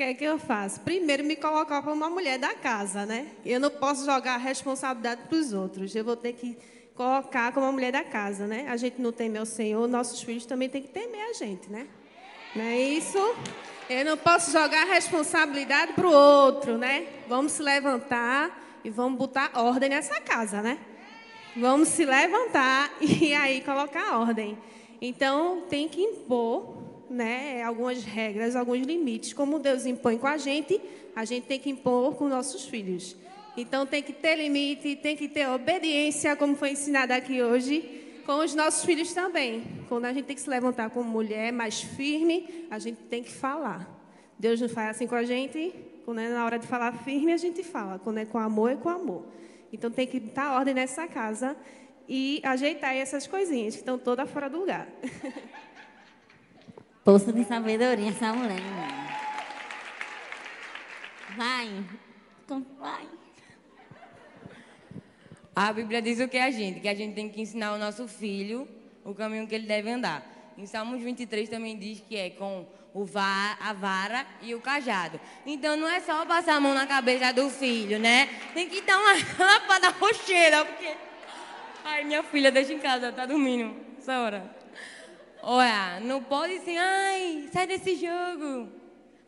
que 0.02 0.06
é 0.06 0.14
que 0.16 0.24
eu 0.24 0.40
faço? 0.40 0.82
Primeiro, 0.82 1.24
me 1.24 1.36
colocar 1.36 1.80
para 1.84 1.94
uma 1.94 2.10
mulher 2.10 2.40
da 2.40 2.56
casa, 2.56 3.06
né? 3.06 3.28
Eu 3.46 3.60
não 3.60 3.70
posso 3.70 4.04
jogar 4.04 4.34
a 4.34 4.38
responsabilidade 4.38 5.22
para 5.30 5.38
os 5.38 5.54
outros. 5.54 5.94
Eu 5.94 6.04
vou 6.04 6.16
ter 6.16 6.34
que 6.34 6.58
colocar 6.96 7.52
como 7.54 7.68
uma 7.68 7.72
mulher 7.72 7.92
da 7.92 8.04
casa, 8.04 8.48
né? 8.48 8.66
A 8.68 8.78
gente 8.78 9.00
não 9.00 9.12
teme 9.12 9.38
ao 9.38 9.46
Senhor, 9.46 9.88
nossos 9.88 10.24
filhos 10.24 10.44
também 10.44 10.68
têm 10.70 10.82
que 10.82 10.88
temer 10.88 11.30
a 11.30 11.34
gente, 11.34 11.70
né? 11.70 11.88
Não 12.54 12.66
é 12.66 12.78
isso? 12.78 13.18
Eu 13.90 14.04
não 14.04 14.18
posso 14.18 14.52
jogar 14.52 14.82
a 14.82 14.94
responsabilidade 14.94 15.94
para 15.94 16.06
o 16.06 16.12
outro, 16.12 16.78
né? 16.78 17.08
Vamos 17.26 17.54
se 17.54 17.64
levantar 17.64 18.80
e 18.84 18.90
vamos 18.90 19.18
botar 19.18 19.52
ordem 19.56 19.90
nessa 19.90 20.20
casa, 20.20 20.62
né? 20.62 20.78
Vamos 21.56 21.88
se 21.88 22.04
levantar 22.04 22.92
e 23.00 23.34
aí 23.34 23.62
colocar 23.62 24.20
ordem. 24.20 24.58
Então, 25.02 25.64
tem 25.70 25.88
que 25.88 26.02
impor 26.02 26.76
né, 27.10 27.64
algumas 27.64 28.04
regras, 28.04 28.54
alguns 28.54 28.86
limites. 28.86 29.32
Como 29.32 29.58
Deus 29.58 29.86
impõe 29.86 30.18
com 30.18 30.28
a 30.28 30.38
gente, 30.38 30.82
a 31.16 31.24
gente 31.24 31.48
tem 31.48 31.58
que 31.60 31.70
impor 31.70 32.16
com 32.16 32.28
nossos 32.28 32.66
filhos. 32.66 33.16
Então, 33.56 33.86
tem 33.86 34.04
que 34.04 34.12
ter 34.12 34.36
limite, 34.36 34.98
tem 34.98 35.16
que 35.16 35.30
ter 35.30 35.48
obediência, 35.48 36.36
como 36.36 36.58
foi 36.58 36.72
ensinado 36.72 37.14
aqui 37.14 37.42
hoje 37.42 38.01
com 38.22 38.40
os 38.40 38.56
nossos 38.56 38.86
filhos 38.86 39.14
também. 39.14 39.86
Quando 39.88 40.06
a 40.06 40.14
gente 40.14 40.26
tem 40.26 40.36
que 40.36 40.42
se 40.42 40.50
levantar 40.50 40.90
como 40.90 41.10
mulher 41.10 41.52
mais 41.52 41.82
firme, 41.82 42.68
a 42.70 42.80
gente 42.80 43.02
tem 43.04 43.24
que 43.24 43.32
falar. 43.32 43.88
Deus 44.40 44.60
não 44.60 44.70
faz 44.70 44.96
assim 44.96 45.08
com 45.08 45.16
a 45.16 45.24
gente. 45.24 45.74
Quando 46.06 46.20
é 46.20 46.30
na 46.30 46.46
hora 46.46 46.58
de 46.58 46.66
falar 46.66 46.92
firme, 46.92 47.34
a 47.34 47.38
gente 47.38 47.64
fala. 47.64 48.00
Quando 48.00 48.18
é 48.18 48.26
com 48.26 48.38
amor, 48.38 48.72
é 48.72 48.76
com 48.76 48.90
amor. 48.90 49.26
Então 49.72 49.92
tem 49.92 50.08
que 50.08 50.20
dar 50.20 50.54
ordem 50.54 50.74
nessa 50.74 51.08
casa 51.08 51.56
e 52.08 52.42
ajeitar 52.44 52.96
essas 52.96 53.28
coisinhas 53.28 53.76
que 53.76 53.82
estão 53.82 53.98
todas 53.98 54.30
fora 54.30 54.50
do 54.50 54.60
lugar. 54.60 54.88
Poço 57.04 57.32
de 57.32 57.44
sabedoria 57.46 58.10
essa 58.10 58.34
mulher. 58.34 58.62
Vai. 61.36 61.84
Vai. 62.80 63.21
A 65.56 65.74
Bíblia 65.74 66.02
diz 66.02 66.20
o 66.20 66.28
que 66.28 66.38
a 66.38 66.50
gente? 66.50 66.80
Que 66.80 66.88
a 66.88 66.96
gente 66.96 67.14
tem 67.14 67.30
que 67.30 67.42
ensinar 67.42 67.74
o 67.74 67.78
nosso 67.78 68.08
filho 68.08 68.68
o 69.04 69.14
caminho 69.14 69.48
que 69.48 69.56
ele 69.56 69.68
deve 69.68 69.90
andar. 69.90 70.26
Em 70.58 70.66
Salmos 70.66 71.02
23 71.02 71.50
também 71.50 71.78
diz 71.78 72.02
que 72.02 72.16
é 72.16 72.30
com 72.30 72.66
o 72.94 73.06
va 73.06 73.58
a 73.60 73.74
vara 73.74 74.26
e 74.42 74.54
o 74.54 74.62
cajado. 74.62 75.20
Então 75.46 75.76
não 75.76 75.88
é 75.88 76.00
só 76.02 76.26
passar 76.26 76.56
a 76.56 76.60
mão 76.60 76.74
na 76.74 76.86
cabeça 76.86 77.34
do 77.34 77.50
filho, 77.50 77.98
né? 78.00 78.30
Tem 78.54 78.70
que 78.70 78.82
dar 78.82 79.00
uma 79.00 79.14
rapa 79.14 79.80
da 79.80 79.90
rocheira, 79.90 80.66
porque. 80.66 80.94
Ai, 81.84 82.04
minha 82.04 82.22
filha 82.22 82.52
deixa 82.52 82.74
em 82.74 82.80
casa, 82.80 83.12
tá 83.12 83.26
dormindo 83.26 83.76
essa 83.98 84.20
hora. 84.20 84.56
Olha, 85.42 86.00
não 86.02 86.22
pode 86.22 86.58
assim, 86.58 86.78
ai, 86.78 87.50
sai 87.52 87.66
desse 87.66 87.96
jogo. 87.96 88.70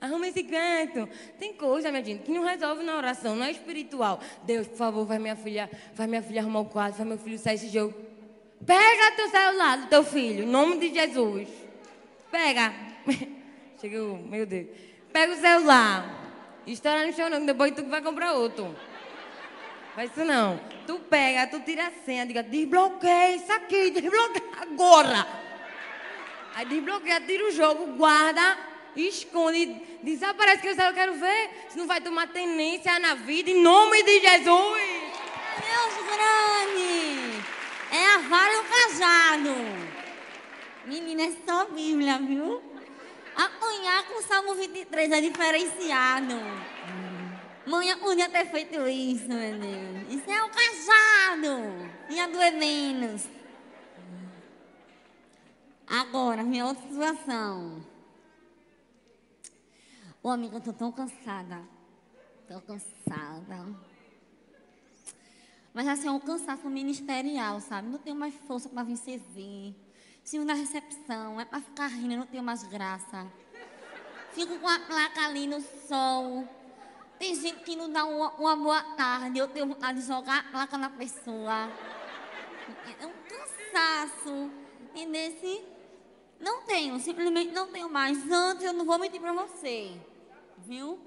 Arruma 0.04 0.28
esse 0.28 0.44
canto. 0.44 1.08
Tem 1.40 1.54
coisa, 1.54 1.90
minha 1.90 2.04
gente, 2.04 2.24
que 2.24 2.32
não 2.32 2.44
resolve 2.44 2.84
na 2.84 2.98
oração, 2.98 3.38
não 3.38 3.46
é 3.46 3.52
espiritual. 3.52 4.20
Deus, 4.44 4.68
por 4.68 4.76
favor, 4.76 5.06
vai 5.06 5.18
minha 5.18 5.38
filha, 5.38 5.72
vai 5.96 6.08
minha 6.08 6.22
filha 6.22 6.42
arrumar 6.42 6.60
o 6.60 6.66
quadro, 6.66 6.98
vai 6.98 7.08
meu 7.08 7.18
filho 7.18 7.40
sair 7.40 7.54
desse 7.54 7.70
jogo. 7.70 7.94
Pega 8.66 9.16
teu 9.16 9.30
celular 9.30 9.78
do 9.78 9.88
teu 9.88 10.04
filho, 10.04 10.44
em 10.44 10.48
nome 10.48 10.78
de 10.78 10.94
Jesus. 10.94 11.48
Pega. 12.30 12.74
Chegou, 13.80 14.18
meu 14.18 14.46
Deus. 14.46 14.68
Pega 15.14 15.32
o 15.32 15.38
celular. 15.38 16.34
Estoura 16.68 17.08
no 17.08 17.14
chão 17.14 17.30
não, 17.30 17.46
depois 17.46 17.74
tu 17.74 17.86
vai 17.86 18.02
comprar 18.02 18.34
outro. 18.34 18.76
Faz 19.96 20.12
isso 20.12 20.26
não. 20.26 20.60
Tu 20.86 21.00
pega, 21.00 21.48
tu 21.48 21.62
tira 21.62 21.88
a 21.88 21.92
senha, 22.04 22.26
diga, 22.26 22.44
desbloqueia 22.44 23.38
isso 23.38 23.54
aqui, 23.54 23.90
desbloqueia 23.92 24.52
agora. 24.64 25.26
Aí 26.56 26.66
desbloqueia, 26.66 27.22
tira 27.22 27.48
o 27.48 27.52
jogo, 27.52 27.96
guarda 27.96 28.73
esconde, 28.96 29.82
desaparece 30.02 30.62
que 30.62 30.68
eu 30.70 30.94
quero 30.94 31.14
ver. 31.14 31.50
Se 31.70 31.78
não 31.78 31.88
vai 31.88 32.02
tomar 32.02 32.28
tenência 32.28 33.00
na 33.00 33.16
vida, 33.16 33.50
em 33.50 33.62
nome 33.62 34.04
de 34.04 34.20
Jesus. 34.20 34.82
Deus 35.60 35.94
grande! 36.06 37.44
É 37.92 38.06
a 38.16 38.18
vara 38.20 38.60
o 38.60 38.64
cajado. 38.64 39.56
Menina, 40.86 41.24
é 41.24 41.32
só 41.46 41.66
Bíblia, 41.66 42.20
viu? 42.20 42.62
Apanhar 43.36 44.04
com 44.08 44.20
o 44.20 44.24
Salmo 44.24 44.56
23 44.56 45.12
é 45.12 45.22
diferenciado. 45.22 46.36
Mãe 47.66 47.96
podia 47.98 48.30
ter 48.30 48.46
feito 48.46 48.88
isso, 48.88 49.28
meu 49.30 49.58
Deus. 49.58 50.08
Isso 50.10 50.30
é 50.30 50.44
o 50.44 50.50
cajado. 50.50 51.90
Ia 52.10 52.28
doer 52.28 52.54
menos. 52.54 53.24
Agora, 55.88 56.44
minha 56.44 56.66
outra 56.66 56.84
situação. 56.88 57.93
Ô, 60.26 60.30
amiga, 60.30 60.56
eu 60.56 60.62
tô 60.62 60.72
tão 60.72 60.90
cansada. 60.90 61.62
Tô 62.48 62.62
cansada. 62.62 63.76
Mas 65.74 65.86
assim, 65.86 66.08
é 66.08 66.12
um 66.12 66.20
cansaço 66.20 66.70
ministerial, 66.70 67.60
sabe? 67.60 67.90
Não 67.90 68.00
tenho 68.00 68.16
mais 68.16 68.34
força 68.48 68.70
para 68.70 68.84
vir 68.84 68.96
servir. 68.96 69.76
Sigo 70.24 70.46
na 70.46 70.54
recepção, 70.54 71.42
é 71.42 71.44
para 71.44 71.60
ficar 71.60 71.88
rindo, 71.88 72.16
não 72.16 72.26
tenho 72.26 72.42
mais 72.42 72.64
graça. 72.64 73.30
Fico 74.32 74.58
com 74.60 74.68
a 74.70 74.80
placa 74.80 75.26
ali 75.26 75.46
no 75.46 75.60
sol. 75.60 76.48
Tem 77.20 77.36
gente 77.36 77.62
que 77.66 77.76
não 77.76 77.92
dá 77.92 78.06
uma, 78.06 78.30
uma 78.36 78.56
boa 78.56 78.82
tarde, 78.96 79.38
eu 79.38 79.50
tenho 79.50 79.68
vontade 79.68 80.00
de 80.00 80.08
jogar 80.08 80.40
a 80.40 80.44
placa 80.44 80.78
na 80.78 80.90
pessoa. 80.90 81.70
É 82.98 83.06
um 83.06 83.14
cansaço. 83.28 84.50
E 84.96 85.06
nesse. 85.06 85.66
Não 86.40 86.62
tenho, 86.62 86.98
simplesmente 87.02 87.52
não 87.52 87.68
tenho 87.68 87.90
mais. 87.90 88.32
Antes 88.32 88.64
eu 88.64 88.72
não 88.72 88.86
vou 88.86 88.98
mentir 88.98 89.20
para 89.20 89.34
você 89.34 90.00
viu? 90.68 91.00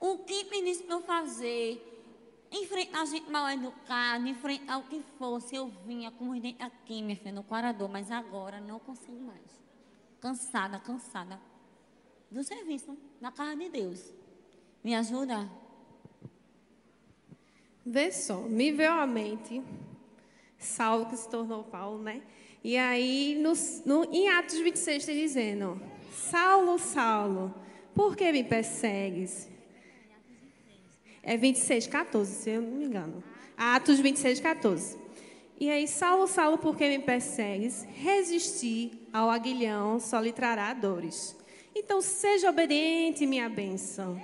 O 0.00 0.18
que 0.18 0.44
pedisse 0.44 0.82
para 0.82 0.96
eu 0.96 1.02
fazer, 1.02 2.04
enfrentar 2.50 3.04
gente 3.06 3.30
mal 3.30 3.48
educada, 3.48 4.28
enfrentar 4.28 4.78
o 4.78 4.82
que 4.84 5.02
fosse, 5.18 5.54
eu 5.54 5.68
vinha 5.86 6.10
com 6.10 6.30
os 6.30 6.40
dentes 6.40 6.60
aqui, 6.60 7.02
minha 7.02 7.16
filha, 7.16 7.32
no 7.32 7.44
quarador, 7.44 7.88
mas 7.88 8.10
agora 8.10 8.60
não 8.60 8.78
consigo 8.78 9.20
mais. 9.20 9.62
Cansada, 10.20 10.78
cansada 10.78 11.40
do 12.30 12.42
serviço 12.42 12.96
na 13.20 13.30
casa 13.30 13.56
de 13.56 13.68
Deus. 13.68 14.12
Me 14.82 14.94
ajuda? 14.94 15.48
Vê 17.84 18.10
só, 18.12 18.38
me 18.42 18.70
veio 18.70 18.92
à 18.92 19.06
mente 19.06 19.62
Saulo 20.58 21.06
que 21.06 21.16
se 21.16 21.28
tornou 21.28 21.64
Paulo, 21.64 22.00
né? 22.00 22.22
E 22.62 22.76
aí, 22.76 23.36
no, 23.40 23.52
no, 23.84 24.04
em 24.14 24.28
Atos 24.28 24.58
26, 24.58 25.02
está 25.02 25.12
dizendo: 25.12 25.80
Saulo, 26.12 26.78
Saulo, 26.78 27.52
por 27.94 28.16
que 28.16 28.32
me 28.32 28.44
persegues? 28.44 29.48
É 31.22 31.36
26, 31.36 31.86
14, 31.86 32.34
se 32.34 32.50
eu 32.50 32.62
não 32.62 32.70
me 32.70 32.84
engano. 32.84 33.22
Atos 33.56 34.00
26, 34.00 34.40
14. 34.40 34.98
E 35.60 35.70
aí, 35.70 35.86
Saulo, 35.86 36.26
Saulo, 36.26 36.58
por 36.58 36.76
que 36.76 36.88
me 36.88 36.98
persegues? 36.98 37.86
Resistir 37.94 39.06
ao 39.12 39.30
aguilhão 39.30 40.00
só 40.00 40.18
lhe 40.18 40.32
trará 40.32 40.72
dores. 40.74 41.36
Então, 41.74 42.02
seja 42.02 42.50
obediente, 42.50 43.24
minha 43.26 43.48
bênção. 43.48 44.20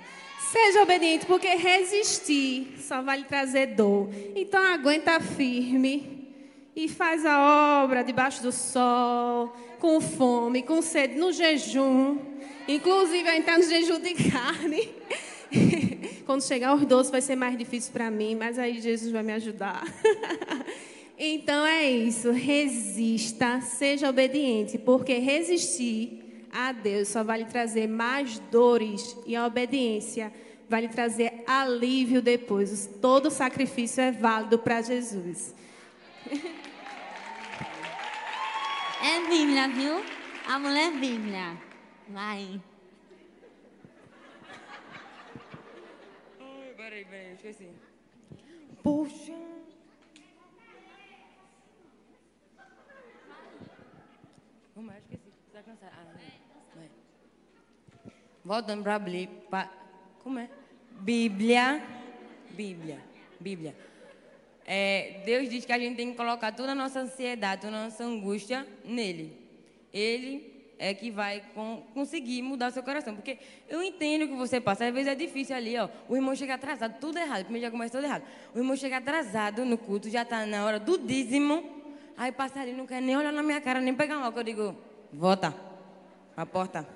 Seja 0.51 0.81
obediente, 0.81 1.25
porque 1.25 1.47
resistir 1.55 2.75
só 2.79 3.01
vai 3.01 3.19
lhe 3.19 3.23
trazer 3.23 3.67
dor. 3.67 4.09
Então, 4.35 4.61
aguenta 4.61 5.19
firme 5.19 6.27
e 6.75 6.89
faz 6.89 7.25
a 7.25 7.83
obra 7.83 8.03
debaixo 8.03 8.43
do 8.43 8.51
sol, 8.51 9.55
com 9.79 10.01
fome, 10.01 10.63
com 10.63 10.81
sede, 10.81 11.15
no 11.15 11.31
jejum. 11.31 12.17
Inclusive, 12.69 13.27
eu 13.27 13.33
entrar 13.33 13.59
jejum 13.63 13.99
de 13.99 14.13
carne. 14.29 14.93
Quando 16.23 16.43
chegar 16.43 16.69
aos 16.69 16.85
doces 16.85 17.11
vai 17.11 17.19
ser 17.19 17.35
mais 17.35 17.57
difícil 17.57 17.91
para 17.91 18.11
mim, 18.11 18.35
mas 18.35 18.59
aí 18.59 18.79
Jesus 18.79 19.11
vai 19.11 19.23
me 19.23 19.33
ajudar. 19.33 19.83
então 21.17 21.65
é 21.65 21.89
isso. 21.89 22.29
Resista, 22.29 23.59
seja 23.59 24.07
obediente, 24.07 24.77
porque 24.77 25.17
resistir 25.17 26.45
a 26.51 26.71
Deus 26.71 27.07
só 27.07 27.23
vai 27.23 27.39
lhe 27.39 27.45
trazer 27.45 27.87
mais 27.87 28.37
dores 28.51 29.17
e 29.25 29.35
a 29.35 29.47
obediência 29.47 30.31
vai 30.69 30.81
lhe 30.81 30.89
trazer 30.89 31.43
alívio 31.47 32.21
depois. 32.21 32.87
Todo 33.01 33.31
sacrifício 33.31 33.99
é 33.99 34.11
válido 34.11 34.59
para 34.59 34.83
Jesus. 34.83 35.55
É 39.01 39.27
Bíblia, 39.27 39.67
viu? 39.69 40.03
A 40.47 40.59
mulher 40.59 40.89
é 40.89 40.91
Bíblia. 40.91 41.68
Vai. 42.09 42.59
Ai, 46.39 46.73
peraí, 46.75 47.05
peraí, 47.05 47.33
esqueci. 47.33 47.69
Puxa. 48.81 49.33
Como 54.73 54.91
é? 54.91 54.97
Esqueci. 54.97 55.31
Tá 55.53 55.61
cansado. 55.61 55.91
Ah, 55.93 56.03
não. 56.05 56.81
Vai. 56.81 56.89
Voltando 58.43 58.81
para 58.81 58.95
a 58.95 58.99
Bíblia. 58.99 59.29
Como 60.23 60.39
é? 60.39 60.49
Bíblia. 61.01 61.83
Bíblia. 62.49 62.99
Bíblia. 63.39 63.75
É, 64.65 65.21
Deus 65.25 65.47
diz 65.47 65.63
que 65.63 65.71
a 65.71 65.77
gente 65.77 65.95
tem 65.95 66.09
que 66.09 66.17
colocar 66.17 66.51
toda 66.53 66.71
a 66.71 66.75
nossa 66.75 67.01
ansiedade, 67.01 67.61
toda 67.61 67.77
a 67.77 67.83
nossa 67.85 68.03
angústia 68.03 68.67
nele. 68.83 69.37
Ele 69.93 70.58
é 70.79 70.93
que 70.93 71.11
vai 71.11 71.43
com, 71.53 71.83
conseguir 71.93 72.41
mudar 72.41 72.69
o 72.69 72.71
seu 72.71 72.81
coração. 72.81 73.13
Porque 73.13 73.37
eu 73.67 73.83
entendo 73.83 74.27
que 74.29 74.33
você 74.33 74.61
passa. 74.61 74.85
Às 74.85 74.93
vezes 74.93 75.11
é 75.11 75.15
difícil 75.15 75.55
ali, 75.55 75.77
ó. 75.77 75.89
O 76.07 76.15
irmão 76.15 76.33
chega 76.33 76.55
atrasado, 76.55 76.97
tudo 76.99 77.19
errado. 77.19 77.43
Primeiro 77.43 77.67
já 77.67 77.71
começa 77.71 77.97
tudo 77.97 78.05
errado. 78.05 78.23
O 78.55 78.57
irmão 78.57 78.75
chega 78.77 78.97
atrasado 78.97 79.65
no 79.65 79.77
culto, 79.77 80.09
já 80.09 80.21
está 80.21 80.45
na 80.45 80.65
hora 80.65 80.79
do 80.79 80.97
dízimo. 80.97 81.69
Aí 82.15 82.31
passa 82.31 82.61
ali, 82.61 82.71
não 82.71 82.87
quer 82.87 83.01
nem 83.01 83.15
olhar 83.17 83.33
na 83.33 83.43
minha 83.43 83.59
cara, 83.59 83.81
nem 83.81 83.93
pegar 83.93 84.17
um 84.17 84.23
álcool. 84.23 84.39
Eu 84.39 84.43
digo, 84.43 84.75
volta. 85.11 85.53
A 86.35 86.45
porta. 86.45 86.87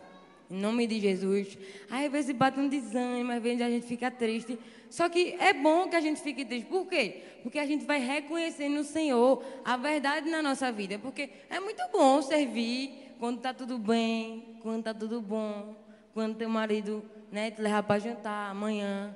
Em 0.50 0.58
nome 0.58 0.88
de 0.88 1.02
Jesus. 1.02 1.58
Aí 1.90 2.06
às 2.06 2.12
vezes 2.12 2.34
bate 2.34 2.60
um 2.60 2.70
desânimo, 2.70 3.34
às 3.34 3.44
vezes 3.44 3.62
a 3.62 3.70
gente 3.70 3.86
fica 3.86 4.10
triste. 4.10 4.58
Só 4.90 5.10
que 5.10 5.36
é 5.40 5.52
bom 5.52 5.90
que 5.90 5.96
a 5.96 6.02
gente 6.02 6.22
fique 6.22 6.46
triste. 6.46 6.68
Por 6.68 6.86
quê? 6.86 7.22
Porque 7.42 7.60
a 7.60 7.66
gente 7.66 7.84
vai 7.84 8.00
reconhecer 8.00 8.70
no 8.70 8.84
Senhor 8.84 9.44
a 9.66 9.76
verdade 9.76 10.30
na 10.30 10.42
nossa 10.42 10.72
vida. 10.72 10.98
Porque 11.00 11.30
é 11.50 11.60
muito 11.60 11.82
bom 11.92 12.22
servir 12.22 13.03
quando 13.20 13.38
está 13.38 13.54
tudo 13.54 13.78
bem, 13.78 14.60
quando 14.62 14.80
está 14.80 14.94
tudo 14.94 15.22
bom, 15.22 15.76
quando 16.14 16.38
teu 16.38 16.50
marido 16.50 17.04
né, 17.32 17.52
te 17.52 17.62
levar 17.62 17.84
para 17.84 18.00
jantar 18.00 18.52
amanhã, 18.52 19.16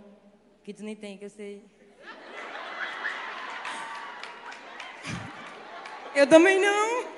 que 0.64 0.74
tu 0.74 0.84
nem 0.84 0.95
tem, 0.95 1.18
que 1.18 1.26
eu 1.26 1.30
sei. 1.30 1.64
Eu 6.15 6.26
também 6.28 6.60
não. 6.60 7.18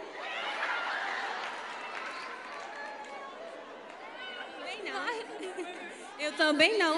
Eu 6.20 6.36
também 6.36 6.78
não. 6.78 6.98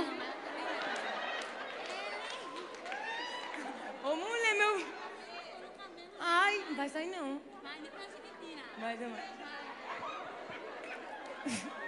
Ô 4.03 4.15
mulher, 4.15 4.55
meu. 4.55 4.85
Ai, 6.19 6.65
não 6.67 6.75
vai 6.75 6.89
sair 6.89 7.07
não. 7.07 7.39
Vai 8.79 8.97
demais. 8.97 9.50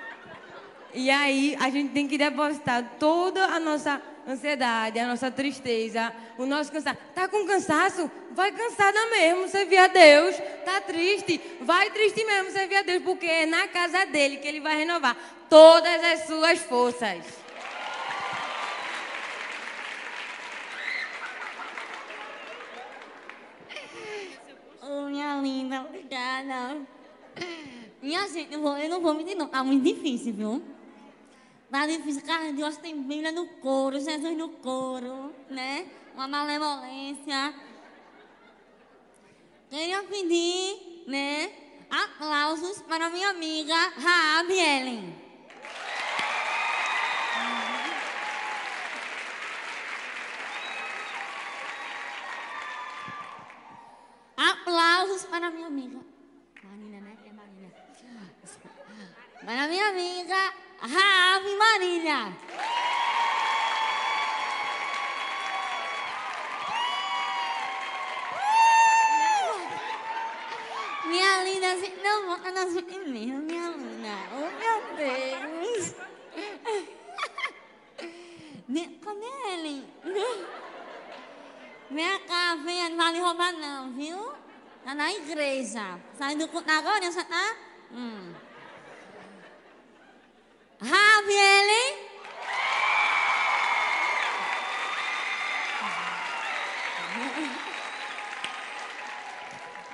E 0.96 1.10
aí, 1.10 1.58
a 1.60 1.72
gente 1.72 1.92
tem 1.92 2.08
que 2.08 2.20
depositar 2.20 2.98
toda 3.00 3.44
a 3.46 3.60
nossa 3.60 4.00
ansiedade, 4.28 5.00
a 5.00 5.08
nossa 5.08 5.32
tristeza, 5.32 6.14
o 6.38 6.46
nosso 6.46 6.72
cansaço. 6.72 6.98
Tá 7.16 7.28
com 7.28 7.48
cansaço? 7.48 8.12
Vai 8.32 8.52
cansada 8.52 9.00
mesmo, 9.10 9.48
servir 9.48 9.78
a 9.78 9.88
Deus. 9.88 10.36
Tá 10.64 10.82
triste? 10.82 11.42
Vai 11.62 11.90
triste 11.90 12.24
mesmo, 12.24 12.52
servir 12.52 12.76
a 12.76 12.82
Deus, 12.84 13.02
porque 13.02 13.26
é 13.26 13.46
na 13.48 13.68
casa 13.68 14.06
dele 14.06 14.38
que 14.38 14.48
ele 14.48 14.60
vai 14.60 14.78
renovar 14.78 15.18
todas 15.50 16.04
as 16.04 16.28
suas 16.28 16.60
forças. 16.60 17.26
Oh, 24.82 25.10
minha 25.10 25.42
linda, 25.42 25.82
obrigada. 25.82 26.78
Minha 28.02 28.28
gente, 28.28 28.54
eu, 28.54 28.62
vou, 28.62 28.78
eu 28.78 28.90
não 28.90 29.02
vou 29.02 29.14
mentir, 29.14 29.36
não. 29.36 29.48
Tá 29.48 29.64
muito 29.64 29.84
difícil, 29.84 30.34
viu? 30.34 30.62
Tá 31.72 31.88
difícil. 31.88 32.22
Cara, 32.22 32.52
Deus 32.52 32.78
tem 32.78 33.02
Bíblia 33.02 33.32
no 33.32 33.48
couro, 33.48 34.00
Jesus 34.00 34.38
no 34.38 34.50
couro, 34.50 35.34
né? 35.50 35.88
Uma 36.14 36.28
malevolência. 36.28 37.54
Queria 39.70 40.04
pedir, 40.04 41.04
né? 41.08 41.52
Aplausos 41.90 42.82
para 42.84 43.10
minha 43.10 43.30
amiga 43.30 43.74
Raab 43.74 44.52
Ellen. 44.52 45.16
Aplausos 54.38 55.26
para 55.26 55.50
minha 55.50 55.68
amiga. 55.68 56.00
Marina, 56.64 57.02
né? 57.02 57.18
É 57.26 57.34
Marina. 57.34 57.72
Para 59.46 59.68
minha 59.68 59.90
amiga 59.90 60.54
Raave 60.80 61.56
Marília. 61.58 62.34
Minha 71.06 71.44
linda, 71.44 71.74
assim, 71.74 71.94
não 72.02 72.28
bota 72.28 72.52
na 72.52 72.70
sua 72.70 72.82
minha 72.82 73.40
linda. 73.40 74.16
Oh, 74.32 74.50
meu 74.60 74.78
Deus. 74.96 75.96
Cadê 79.04 79.32
ele? 79.52 79.86
Vem 81.92 82.20
cá, 82.22 82.56
venha, 82.64 82.90
não 82.90 82.98
vale 82.98 83.20
roubar 83.20 83.52
não, 83.52 83.92
viu? 83.92 84.32
Tá 84.86 84.96
na 84.96 85.12
igreja. 85.12 86.00
Sai 86.18 86.36
do 86.38 86.48
culto 86.48 86.72
agora, 86.72 87.12
já 87.12 87.24
tá? 87.26 87.56
Hum. 87.92 88.34
Raviele. 90.84 92.04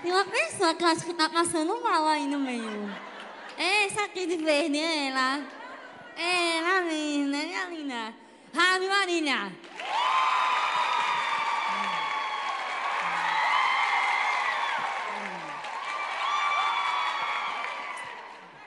Tem 0.02 0.12
uma 0.12 0.26
pessoa 0.26 0.74
que 0.74 0.84
eu 0.84 0.88
acho 0.88 1.06
que 1.06 1.14
tá 1.14 1.30
passando 1.30 1.80
mal 1.84 2.08
aí 2.08 2.26
no 2.26 2.40
meio. 2.40 2.90
É 3.56 3.86
essa 3.86 4.06
aqui 4.06 4.26
de 4.26 4.38
verde, 4.38 4.80
é 4.80 5.10
ela. 5.10 5.44
É 6.18 6.58
ela 6.58 6.82
mesmo, 6.82 7.28
né, 7.28 7.46
minha 7.46 7.66
linda? 7.66 8.14
Ravi 8.52 8.88
Marília. 8.88 9.52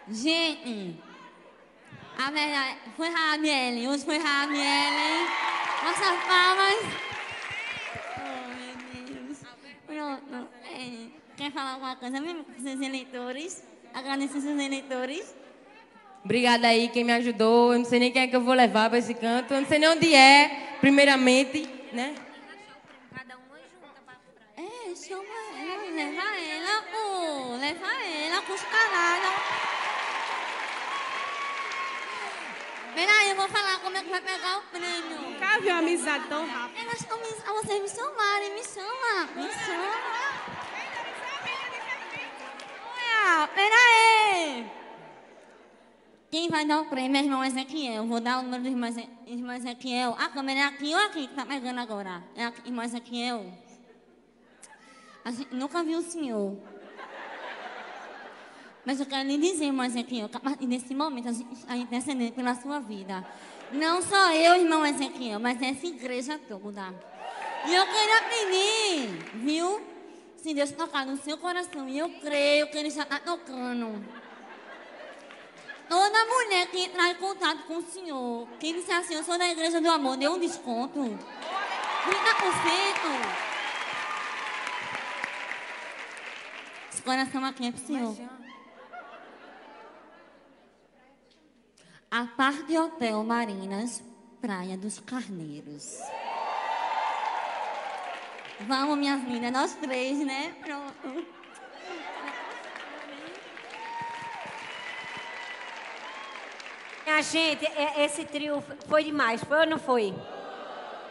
Gente, 0.08 1.02
a 2.18 2.30
verdade 2.30 2.76
foi 2.96 3.08
Rabiele, 3.08 3.88
hoje 3.88 4.04
foi 4.04 4.18
Rabiele. 4.18 5.26
Nossas 5.82 6.24
palmas. 6.24 6.76
Oh, 8.18 8.48
meu 8.54 9.14
Deus. 9.14 9.38
Pronto. 9.86 10.48
É, 10.64 11.08
quer 11.36 11.50
falar 11.50 11.72
alguma 11.72 11.96
coisa 11.96 12.20
mesmo 12.20 12.44
com 12.44 12.60
seus 12.60 12.80
eleitores? 12.80 13.64
Agradecer 13.92 14.40
seus 14.40 14.60
eleitores. 14.60 15.34
Obrigada 16.24 16.68
aí 16.68 16.88
quem 16.88 17.02
me 17.02 17.12
ajudou. 17.12 17.72
Eu 17.72 17.80
não 17.80 17.84
sei 17.84 17.98
nem 17.98 18.12
quem 18.12 18.22
é 18.22 18.26
que 18.28 18.36
eu 18.36 18.40
vou 18.40 18.54
levar 18.54 18.88
para 18.88 18.98
esse 18.98 19.14
canto. 19.14 19.52
Eu 19.52 19.60
não 19.62 19.68
sei 19.68 19.78
nem 19.80 19.88
onde 19.88 20.14
é, 20.14 20.76
primeiramente, 20.80 21.68
né? 21.92 22.14
É, 24.56 24.94
chama 24.94 25.24
ela, 25.58 25.90
leva 25.90 26.22
ela, 26.36 26.82
pô. 26.92 27.56
Leva 27.56 27.86
ela, 28.04 28.42
custa 28.42 28.66
nada. 28.92 29.41
Peraí, 32.94 33.30
eu 33.30 33.36
vou 33.36 33.48
falar 33.48 33.80
como 33.80 33.96
é 33.96 34.02
que 34.02 34.10
vai 34.10 34.20
pegar 34.20 34.58
o 34.58 34.62
prêmio. 34.62 35.20
Nunca 35.22 35.58
vi 35.60 35.68
uma 35.68 35.78
amizade 35.78 36.28
tão 36.28 36.46
rápida. 36.46 36.80
Elas 36.80 37.00
estão 37.00 37.16
me... 37.18 37.24
ah, 37.46 37.52
vocês 37.54 37.82
me 37.82 37.88
chamarem, 37.88 38.54
me 38.54 38.62
chama, 38.64 39.26
me 39.34 39.48
chama. 39.52 40.62
Olha, 42.96 43.48
peraí. 43.48 44.66
Quem 46.30 46.48
vai 46.48 46.64
dar 46.64 46.80
o 46.80 46.86
prêmio 46.86 47.16
é 47.18 47.20
o 47.20 47.24
irmão 47.24 47.44
Ezequiel. 47.44 48.06
Vou 48.06 48.20
dar 48.20 48.38
o 48.38 48.42
número 48.42 48.62
do 48.62 48.68
irmão 48.68 48.88
Eze- 48.88 49.08
irmão 49.26 49.54
Ezequiel. 49.54 50.14
A 50.18 50.28
câmera 50.28 50.60
é 50.60 50.64
aqui 50.64 50.94
ou 50.94 51.00
aqui 51.00 51.26
que 51.28 51.34
tá 51.34 51.44
pegando 51.46 51.80
agora? 51.80 52.22
É 52.34 52.44
aqui, 52.46 52.66
irmão 52.66 52.84
Ezequiel. 52.84 53.52
A 55.24 55.30
gente 55.30 55.54
nunca 55.54 55.82
viu 55.82 55.98
o 55.98 56.02
senhor. 56.02 56.56
Mas 58.84 58.98
eu 58.98 59.06
quero 59.06 59.28
lhe 59.28 59.38
dizer, 59.38 59.66
irmão 59.66 59.86
Ezequiel, 59.86 60.28
que 60.58 60.66
desse 60.66 60.94
momento 60.94 61.28
a 61.28 61.32
gente 61.32 61.52
está 61.52 61.76
intercedendo 61.76 62.32
pela 62.32 62.54
sua 62.54 62.80
vida. 62.80 63.24
Não 63.70 64.02
só 64.02 64.32
eu, 64.32 64.56
irmão 64.56 64.84
Ezequiel, 64.84 65.38
mas 65.38 65.62
essa 65.62 65.86
igreja 65.86 66.38
toda. 66.48 66.92
E 67.66 67.74
eu 67.74 67.86
queria 67.86 68.22
pedir, 68.22 69.08
viu? 69.36 69.80
Se 70.36 70.52
Deus 70.52 70.72
tocar 70.72 71.06
no 71.06 71.16
seu 71.16 71.38
coração, 71.38 71.88
e 71.88 71.96
eu 71.96 72.08
creio 72.20 72.68
que 72.70 72.76
Ele 72.76 72.90
já 72.90 73.04
está 73.04 73.20
tocando. 73.20 74.04
Toda 75.88 76.26
mulher 76.26 76.66
que 76.66 76.80
entrar 76.80 77.10
em 77.10 77.14
contato 77.14 77.62
com 77.64 77.76
o 77.76 77.82
Senhor, 77.82 78.48
que 78.58 78.72
disser 78.72 78.96
assim, 78.96 79.14
eu 79.14 79.22
sou 79.22 79.38
da 79.38 79.48
igreja 79.48 79.80
do 79.80 79.88
amor, 79.88 80.16
dê 80.16 80.28
um 80.28 80.40
desconto. 80.40 80.98
30%. 80.98 81.18
Esse 86.92 87.02
coração 87.02 87.44
aqui 87.44 87.66
é 87.68 87.70
pro 87.70 87.80
Senhor. 87.80 88.41
A 92.12 92.26
parte 92.36 92.76
Hotel 92.76 93.24
Marinas, 93.24 94.02
Praia 94.38 94.76
dos 94.76 95.00
Carneiros. 95.00 95.98
Vamos, 98.68 98.98
minhas 98.98 99.24
lindas, 99.24 99.50
nós 99.50 99.74
três, 99.76 100.18
né? 100.18 100.54
Pronto. 100.62 101.26
Minha 107.06 107.22
gente, 107.22 107.64
é- 107.64 108.04
esse 108.04 108.26
trio 108.26 108.62
foi 108.86 109.04
demais, 109.04 109.42
foi 109.42 109.60
ou 109.60 109.66
não 109.66 109.78
foi? 109.78 110.14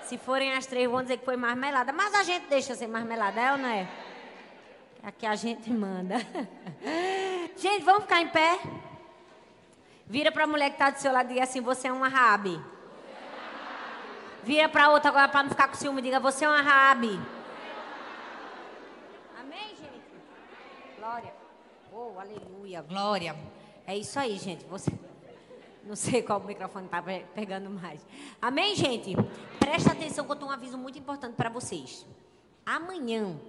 Se 0.04 0.20
forem 0.20 0.54
as 0.54 0.68
três, 0.68 0.88
vão 0.88 1.02
dizer 1.02 1.18
que 1.18 1.26
foi 1.26 1.36
marmelada. 1.36 1.92
Mas 1.92 2.14
a 2.14 2.22
gente 2.22 2.46
deixa 2.46 2.76
ser 2.76 2.86
marmelada, 2.86 3.42
é 3.42 3.52
ou 3.54 3.58
não 3.58 3.70
é? 3.70 3.88
Aqui 5.02 5.26
a 5.26 5.36
gente 5.36 5.68
manda. 5.72 6.18
Gente, 7.58 7.84
vamos 7.84 8.04
ficar 8.04 8.22
em 8.22 8.28
pé? 8.28 8.60
Vira 10.12 10.30
para 10.30 10.44
a 10.44 10.48
mulher 10.48 10.68
que 10.72 10.76
está 10.76 10.90
do 10.90 11.00
seu 11.00 11.10
lado 11.10 11.28
e 11.28 11.36
diga 11.36 11.46
assim: 11.46 11.62
você 11.62 11.88
é 11.88 11.92
uma 11.92 12.10
Rabi. 12.10 12.62
Vira 14.44 14.68
para 14.68 14.90
outra 14.90 15.10
agora 15.10 15.30
para 15.30 15.44
não 15.44 15.50
ficar 15.50 15.70
com 15.70 15.76
ciúme. 15.76 16.02
Diga: 16.02 16.20
você 16.20 16.44
é 16.44 16.50
uma 16.50 16.62
Rabi. 16.62 17.18
Amém, 19.40 19.70
gente? 19.70 20.02
Glória. 21.00 21.34
Oh, 21.94 22.20
aleluia. 22.20 22.82
Glória. 22.82 23.38
É 23.88 23.96
isso 23.96 24.20
aí, 24.20 24.38
gente. 24.38 24.66
Você... 24.66 24.92
Não 25.86 25.96
sei 25.96 26.22
qual 26.22 26.42
microfone 26.42 26.88
está 26.88 27.02
pegando 27.34 27.70
mais. 27.70 28.06
Amém, 28.42 28.76
gente? 28.76 29.16
Presta 29.60 29.94
atenção 29.94 30.26
que 30.26 30.32
eu 30.34 30.36
tenho 30.36 30.52
um 30.52 30.54
aviso 30.54 30.78
muito 30.78 31.00
importante 31.00 31.36
para 31.36 31.50
vocês. 31.50 32.06
Amanhã, 32.66 33.40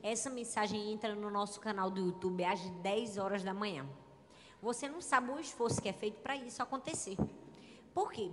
essa 0.00 0.30
mensagem 0.30 0.92
entra 0.92 1.16
no 1.16 1.32
nosso 1.32 1.58
canal 1.58 1.90
do 1.90 2.00
YouTube 2.00 2.44
às 2.44 2.60
10 2.60 3.18
horas 3.18 3.42
da 3.42 3.52
manhã. 3.52 3.84
Você 4.62 4.88
não 4.88 5.00
sabe 5.00 5.32
o 5.32 5.40
esforço 5.40 5.82
que 5.82 5.88
é 5.88 5.92
feito 5.92 6.20
para 6.20 6.36
isso 6.36 6.62
acontecer. 6.62 7.16
Por 7.92 8.12
quê? 8.12 8.30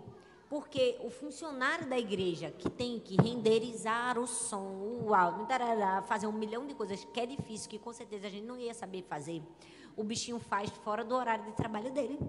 Porque 0.47 0.97
o 1.03 1.09
funcionário 1.09 1.87
da 1.87 1.97
igreja 1.97 2.51
que 2.51 2.69
tem 2.69 2.99
que 2.99 3.19
renderizar 3.19 4.17
o 4.19 4.27
som, 4.27 5.01
o 5.03 5.13
áudio, 5.13 5.47
fazer 6.05 6.27
um 6.27 6.31
milhão 6.31 6.67
de 6.67 6.75
coisas 6.75 7.03
que 7.03 7.19
é 7.19 7.25
difícil, 7.25 7.67
que 7.67 7.79
com 7.79 7.91
certeza 7.91 8.27
a 8.27 8.29
gente 8.29 8.45
não 8.45 8.57
ia 8.57 8.75
saber 8.75 9.01
fazer, 9.03 9.41
o 9.97 10.03
bichinho 10.03 10.39
faz 10.39 10.69
fora 10.69 11.03
do 11.03 11.15
horário 11.15 11.45
de 11.45 11.53
trabalho 11.53 11.91
dele. 11.91 12.19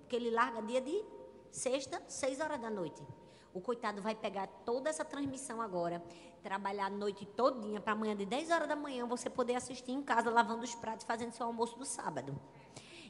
Porque 0.00 0.14
ele 0.14 0.30
larga 0.30 0.62
dia 0.62 0.80
de 0.80 1.04
sexta, 1.50 2.00
seis 2.06 2.40
horas 2.40 2.60
da 2.60 2.70
noite. 2.70 3.02
O 3.52 3.60
coitado 3.60 4.00
vai 4.00 4.14
pegar 4.14 4.46
toda 4.64 4.88
essa 4.88 5.04
transmissão 5.04 5.60
agora, 5.60 6.02
trabalhar 6.42 6.86
a 6.86 6.90
noite 6.90 7.26
todinha 7.26 7.80
para 7.80 7.92
amanhã 7.92 8.14
de 8.14 8.24
10 8.24 8.50
horas 8.50 8.68
da 8.68 8.76
manhã 8.76 9.04
você 9.06 9.28
poder 9.28 9.56
assistir 9.56 9.90
em 9.90 10.02
casa 10.02 10.30
lavando 10.30 10.62
os 10.62 10.74
pratos, 10.74 11.04
fazendo 11.04 11.32
seu 11.32 11.46
almoço 11.46 11.76
do 11.76 11.84
sábado. 11.84 12.38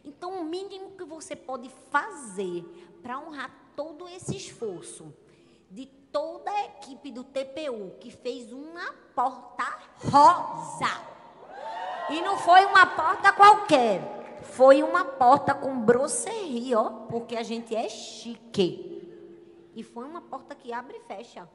Então, 0.04 0.40
o 0.40 0.44
mínimo 0.44 0.92
que 0.92 1.04
você 1.04 1.34
pode 1.36 1.70
fazer 1.90 2.64
para 3.02 3.18
honrar 3.18 3.50
todo 3.76 4.08
esse 4.08 4.36
esforço 4.36 5.12
de 5.70 5.86
toda 5.86 6.50
a 6.50 6.64
equipe 6.66 7.10
do 7.10 7.22
TPU 7.24 7.92
que 8.00 8.10
fez 8.10 8.52
uma 8.52 8.92
porta 9.14 9.64
rosa. 10.10 11.18
E 12.10 12.20
não 12.22 12.38
foi 12.38 12.64
uma 12.64 12.86
porta 12.86 13.32
qualquer. 13.32 14.40
Foi 14.42 14.82
uma 14.82 15.04
porta 15.04 15.54
com 15.54 15.80
brosserie, 15.80 16.74
ó, 16.74 16.90
porque 17.08 17.36
a 17.36 17.42
gente 17.42 17.74
é 17.76 17.88
chique. 17.88 18.88
E 19.74 19.82
foi 19.82 20.04
uma 20.04 20.20
porta 20.20 20.54
que 20.54 20.72
abre 20.72 20.96
e 20.96 21.00
fecha. 21.00 21.48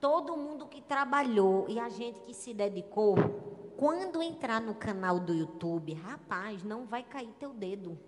Todo 0.00 0.36
mundo 0.36 0.66
que 0.66 0.80
trabalhou 0.80 1.66
e 1.68 1.78
a 1.78 1.88
gente 1.88 2.20
que 2.20 2.32
se 2.32 2.54
dedicou, 2.54 3.16
quando 3.76 4.22
entrar 4.22 4.60
no 4.60 4.74
canal 4.74 5.20
do 5.20 5.34
YouTube, 5.34 5.92
rapaz, 5.92 6.62
não 6.64 6.86
vai 6.86 7.02
cair 7.02 7.32
teu 7.38 7.52
dedo. 7.52 7.98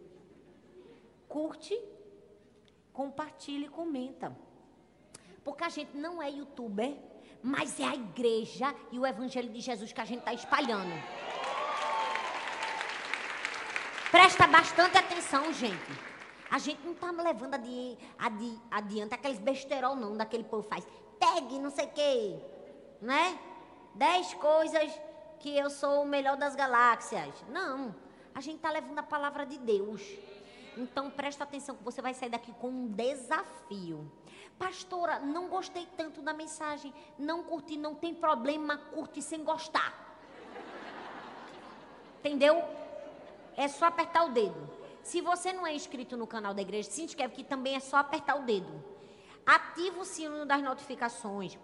Curte, 1.29 1.79
compartilha 2.93 3.67
e 3.67 3.69
comenta. 3.69 4.37
Porque 5.45 5.65
a 5.65 5.69
gente 5.69 5.97
não 5.97 6.23
é 6.23 6.31
youtuber, 6.31 6.97
mas 7.43 7.79
é 7.79 7.85
a 7.85 7.95
igreja 7.95 8.75
e 8.91 8.99
o 8.99 9.07
evangelho 9.07 9.51
de 9.51 9.61
Jesus 9.61 9.93
que 9.93 10.01
a 10.01 10.05
gente 10.05 10.21
está 10.21 10.33
espalhando. 10.33 10.93
Presta 14.11 14.47
bastante 14.47 14.97
atenção, 14.97 15.53
gente. 15.53 15.93
A 16.51 16.59
gente 16.59 16.83
não 16.85 16.93
está 16.93 17.11
levando 17.11 17.55
adi, 17.55 17.99
adi, 18.19 18.61
adiante 18.71 19.15
aqueles 19.15 19.39
besterol, 19.39 19.97
não, 19.97 20.15
daquele 20.15 20.45
povo 20.45 20.63
faz. 20.69 20.87
Tag, 21.23 21.57
não 21.61 21.71
sei 21.71 21.85
o 21.85 21.91
quê. 21.91 22.37
Né? 23.01 23.39
Dez 23.95 24.35
coisas 24.35 24.91
que 25.39 25.57
eu 25.57 25.71
sou 25.71 26.03
o 26.03 26.05
melhor 26.05 26.37
das 26.37 26.57
galáxias. 26.57 27.33
Não. 27.49 27.95
A 28.35 28.41
gente 28.41 28.57
está 28.57 28.73
levando 28.73 28.99
a 28.99 29.05
palavra 29.05 29.47
de 29.47 29.57
Deus. 29.57 30.03
Então 30.77 31.11
presta 31.11 31.45
atenção 31.45 31.77
que 31.77 31.85
você 31.85 32.03
vai 32.03 32.13
sair 32.13 32.31
daqui 32.31 32.53
com 32.55 32.69
um 32.69 32.89
desafio. 32.89 34.11
Pastora, 34.59 35.21
não 35.21 35.49
gostei 35.49 35.87
tanto 35.97 36.21
da 36.21 36.33
mensagem. 36.33 36.93
Não 37.17 37.45
curti, 37.45 37.77
não 37.77 37.95
tem 37.95 38.13
problema, 38.13 38.77
curte 38.77 39.23
sem 39.23 39.45
gostar. 39.45 39.95
Entendeu? 42.19 42.65
É 43.57 43.69
só 43.69 43.87
apertar 43.87 44.25
o 44.25 44.31
dedo. 44.31 44.71
Se 45.05 45.21
você 45.21 45.53
não 45.53 45.67
é 45.67 45.73
inscrito 45.75 46.17
no 46.17 46.27
canal 46.27 46.53
da 46.53 46.63
igreja, 46.63 46.91
se 46.91 47.03
inscreve 47.03 47.35
que 47.35 47.45
também 47.45 47.77
é 47.77 47.81
só 47.81 47.99
apertar 47.99 48.37
o 48.37 48.43
dedo. 48.43 48.92
Ativa 49.45 50.01
o 50.01 50.05
sino 50.05 50.47
das 50.47 50.63
notificações. 50.63 51.59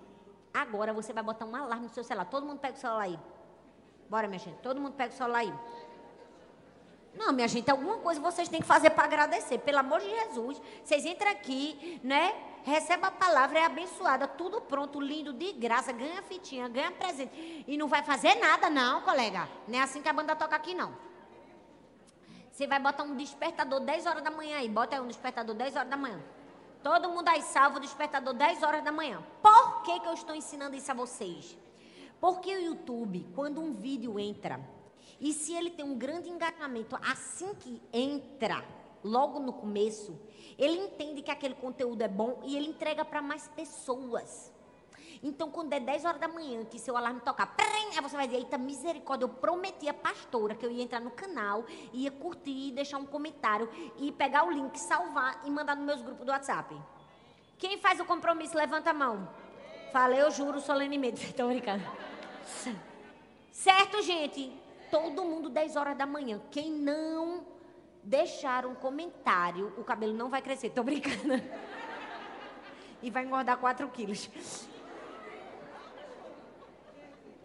Agora 0.53 0.93
você 0.93 1.13
vai 1.13 1.23
botar 1.23 1.45
um 1.45 1.55
alarme 1.55 1.87
no 1.87 1.93
seu 1.95 2.03
celular. 2.03 2.25
Todo 2.25 2.47
mundo 2.47 2.59
pega 2.59 2.77
o 2.77 2.81
celular 2.81 3.03
aí. 3.03 3.19
Bora, 4.09 4.27
minha 4.27 4.39
gente. 4.39 4.59
Todo 4.59 4.81
mundo 4.81 4.95
pega 4.95 5.13
o 5.13 5.17
celular 5.17 5.39
aí. 5.39 5.55
Não, 7.15 7.33
minha 7.33 7.49
gente, 7.49 7.71
alguma 7.71 7.99
coisa 7.99 8.21
vocês 8.21 8.49
têm 8.49 8.61
que 8.61 8.67
fazer 8.67 8.91
para 8.91 9.05
agradecer. 9.05 9.59
Pelo 9.59 9.79
amor 9.79 10.01
de 10.01 10.09
Jesus. 10.09 10.61
Vocês 10.85 11.05
entram 11.05 11.31
aqui, 11.31 12.01
né? 12.03 12.33
Recebe 12.65 13.05
a 13.07 13.11
palavra, 13.11 13.61
é 13.61 13.65
abençoada, 13.65 14.29
tudo 14.29 14.61
pronto, 14.61 15.01
lindo, 15.01 15.33
de 15.33 15.53
graça, 15.53 15.91
ganha 15.91 16.23
fitinha, 16.23 16.69
ganha 16.69 16.91
presente. 16.91 17.65
E 17.67 17.77
não 17.77 17.89
vai 17.89 18.03
fazer 18.03 18.35
nada, 18.35 18.69
não, 18.69 19.01
colega. 19.03 19.49
Não 19.67 19.79
é 19.79 19.83
assim 19.83 20.03
que 20.03 20.09
a 20.09 20.13
banda 20.13 20.37
toca 20.37 20.55
aqui, 20.55 20.75
não. 20.75 20.95
Você 22.51 22.67
vai 22.67 22.79
botar 22.79 23.05
um 23.05 23.17
despertador 23.17 23.81
10 23.81 24.07
horas 24.07 24.23
da 24.23 24.31
manhã 24.31 24.59
aí. 24.59 24.69
Bota 24.69 24.97
aí 24.97 25.03
um 25.03 25.07
despertador 25.07 25.55
10 25.55 25.77
horas 25.77 25.89
da 25.89 25.97
manhã. 25.97 26.21
Todo 26.83 27.09
mundo 27.09 27.29
aí 27.29 27.43
salva 27.43 27.79
o 27.79 27.81
despertador 27.81 28.35
10 28.35 28.63
horas 28.63 28.85
da 28.85 28.93
manhã. 28.93 29.23
Por 29.43 29.83
que, 29.83 30.01
que 30.01 30.07
eu 30.07 30.15
estou 30.15 30.35
ensinando 30.35 30.77
isso 30.77 30.91
a 30.91 30.95
vocês? 30.95 31.57
Porque 32.21 32.55
o 32.55 32.61
YouTube, 32.61 33.27
quando 33.35 33.61
um 33.61 33.73
vídeo 33.73 34.19
entra, 34.19 34.61
e 35.21 35.33
se 35.33 35.53
ele 35.55 35.71
tem 35.71 35.85
um 35.85 35.97
grande 35.97 36.29
engajamento 36.29 36.97
assim 37.03 37.55
que 37.55 37.83
entra, 37.93 38.65
logo 39.03 39.41
no 39.41 39.53
começo, 39.53 40.19
ele 40.57 40.79
entende 40.79 41.23
que 41.23 41.31
aquele 41.31 41.55
conteúdo 41.55 42.03
é 42.03 42.09
bom 42.09 42.41
e 42.45 42.57
ele 42.57 42.69
entrega 42.69 43.05
para 43.05 43.23
mais 43.23 43.49
pessoas. 43.49 44.53
Então, 45.23 45.51
quando 45.51 45.73
é 45.73 45.81
10 45.81 46.05
horas 46.05 46.21
da 46.21 46.29
manhã, 46.29 46.65
que 46.65 46.79
seu 46.79 46.97
alarme 46.97 47.21
tocar, 47.21 47.55
aí 47.59 48.01
você 48.01 48.17
vai 48.17 48.27
dizer, 48.27 48.39
eita, 48.39 48.57
misericórdia, 48.57 49.25
eu 49.25 49.29
prometi 49.29 49.89
a 49.89 49.95
pastora 49.95 50.55
que 50.55 50.65
eu 50.65 50.71
ia 50.71 50.83
entrar 50.83 51.01
no 51.01 51.11
canal, 51.11 51.65
ia 51.93 52.11
curtir, 52.11 52.73
deixar 52.73 52.99
um 52.99 53.07
comentário, 53.07 53.69
e 53.99 54.13
pegar 54.13 54.45
o 54.45 54.51
link, 54.51 54.79
salvar 54.79 55.43
e 55.45 55.51
mandar 55.51 55.75
nos 55.75 55.85
meus 55.85 56.03
grupos 56.03 56.25
do 56.25 56.31
WhatsApp. 56.31 56.77
Quem 57.59 57.79
faz 57.79 57.99
o 57.99 58.05
compromisso, 58.05 58.57
levanta 58.57 58.91
a 58.91 58.95
mão. 58.95 59.29
Fala, 59.93 60.15
eu 60.15 60.31
juro 60.31 60.61
solenemente. 60.61 61.25
Estou 61.27 61.49
brincando. 61.49 61.85
Certo, 63.51 64.01
gente? 64.03 64.53
Todo 64.91 65.25
mundo 65.25 65.49
10 65.49 65.77
horas 65.77 65.97
da 65.97 66.07
manhã. 66.07 66.41
Quem 66.51 66.71
não 66.71 67.45
deixar 68.03 68.65
um 68.65 68.75
comentário, 68.75 69.73
o 69.77 69.85
cabelo 69.85 70.15
não 70.15 70.29
vai 70.29 70.41
crescer. 70.41 70.69
Estou 70.69 70.85
brincando. 70.85 71.43
E 73.01 73.11
vai 73.11 73.25
engordar 73.25 73.57
4 73.59 73.89
quilos. 73.91 74.29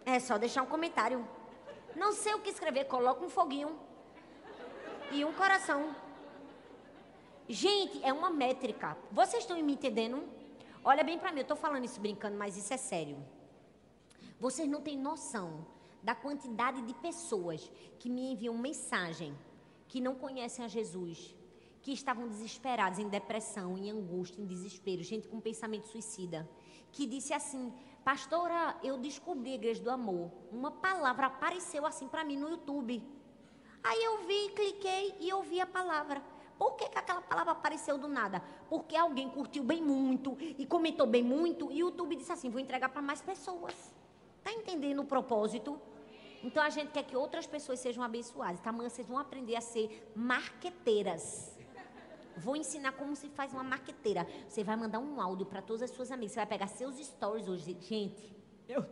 É 0.04 0.18
só 0.18 0.36
deixar 0.38 0.62
um 0.62 0.66
comentário. 0.66 1.26
Não 1.96 2.12
sei 2.12 2.34
o 2.34 2.40
que 2.40 2.50
escrever, 2.50 2.84
coloca 2.84 3.24
um 3.24 3.28
foguinho 3.28 3.78
e 5.10 5.24
um 5.24 5.32
coração. 5.32 5.94
Gente, 7.48 8.02
é 8.02 8.12
uma 8.12 8.30
métrica. 8.30 8.96
Vocês 9.12 9.42
estão 9.42 9.60
me 9.62 9.74
entendendo? 9.74 10.22
Olha 10.82 11.04
bem 11.04 11.18
para 11.18 11.30
mim, 11.32 11.38
eu 11.38 11.42
estou 11.42 11.56
falando 11.56 11.84
isso 11.84 12.00
brincando, 12.00 12.36
mas 12.36 12.56
isso 12.56 12.72
é 12.72 12.76
sério. 12.76 13.16
Vocês 14.38 14.68
não 14.68 14.80
têm 14.80 14.98
noção 14.98 15.66
da 16.02 16.14
quantidade 16.14 16.82
de 16.82 16.92
pessoas 16.94 17.70
que 17.98 18.10
me 18.10 18.32
enviam 18.32 18.56
mensagem, 18.58 19.34
que 19.88 20.00
não 20.00 20.14
conhecem 20.14 20.64
a 20.64 20.68
Jesus, 20.68 21.34
que 21.80 21.92
estavam 21.92 22.28
desesperados, 22.28 22.98
em 22.98 23.08
depressão, 23.08 23.78
em 23.78 23.90
angústia, 23.90 24.42
em 24.42 24.46
desespero, 24.46 25.02
gente 25.02 25.28
com 25.28 25.40
pensamento 25.40 25.86
suicida, 25.86 26.48
que 26.92 27.06
disse 27.06 27.32
assim: 27.32 27.72
Pastora, 28.04 28.76
eu 28.82 28.98
descobri 28.98 29.52
a 29.52 29.54
Igreja 29.54 29.82
do 29.82 29.90
Amor. 29.90 30.30
Uma 30.52 30.70
palavra 30.70 31.26
apareceu 31.26 31.86
assim 31.86 32.06
para 32.06 32.22
mim 32.22 32.36
no 32.36 32.50
YouTube. 32.50 33.02
Aí 33.82 34.04
eu 34.04 34.26
vi, 34.26 34.50
cliquei 34.50 35.14
e 35.20 35.32
ouvi 35.32 35.58
a 35.58 35.66
palavra. 35.66 36.22
Por 36.58 36.76
que, 36.76 36.86
que 36.86 36.98
aquela 36.98 37.22
palavra 37.22 37.52
apareceu 37.52 37.96
do 37.96 38.06
nada? 38.06 38.42
Porque 38.68 38.94
alguém 38.94 39.30
curtiu 39.30 39.64
bem 39.64 39.82
muito 39.82 40.36
e 40.40 40.66
comentou 40.66 41.06
bem 41.06 41.22
muito 41.22 41.72
e 41.72 41.82
o 41.82 41.88
YouTube 41.88 42.14
disse 42.14 42.30
assim: 42.30 42.50
vou 42.50 42.60
entregar 42.60 42.90
para 42.90 43.00
mais 43.00 43.22
pessoas. 43.22 43.74
Está 44.38 44.52
entendendo 44.52 45.00
o 45.00 45.06
propósito? 45.06 45.80
Então 46.42 46.62
a 46.62 46.68
gente 46.68 46.90
quer 46.92 47.04
que 47.04 47.16
outras 47.16 47.46
pessoas 47.46 47.80
sejam 47.80 48.04
abençoadas. 48.04 48.60
Amanhã 48.66 48.90
vocês 48.90 49.08
vão 49.08 49.18
aprender 49.18 49.56
a 49.56 49.62
ser 49.62 50.12
marqueteiras. 50.14 51.53
Vou 52.36 52.56
ensinar 52.56 52.92
como 52.92 53.14
se 53.14 53.28
faz 53.28 53.52
uma 53.52 53.62
marqueteira. 53.62 54.26
Você 54.48 54.64
vai 54.64 54.76
mandar 54.76 54.98
um 54.98 55.20
áudio 55.20 55.46
para 55.46 55.62
todas 55.62 55.82
as 55.82 55.90
suas 55.90 56.10
amigas. 56.10 56.32
Você 56.32 56.40
vai 56.40 56.46
pegar 56.46 56.66
seus 56.66 56.96
stories 56.96 57.48
hoje. 57.48 57.76
Gente, 57.80 58.34
meu 58.68 58.84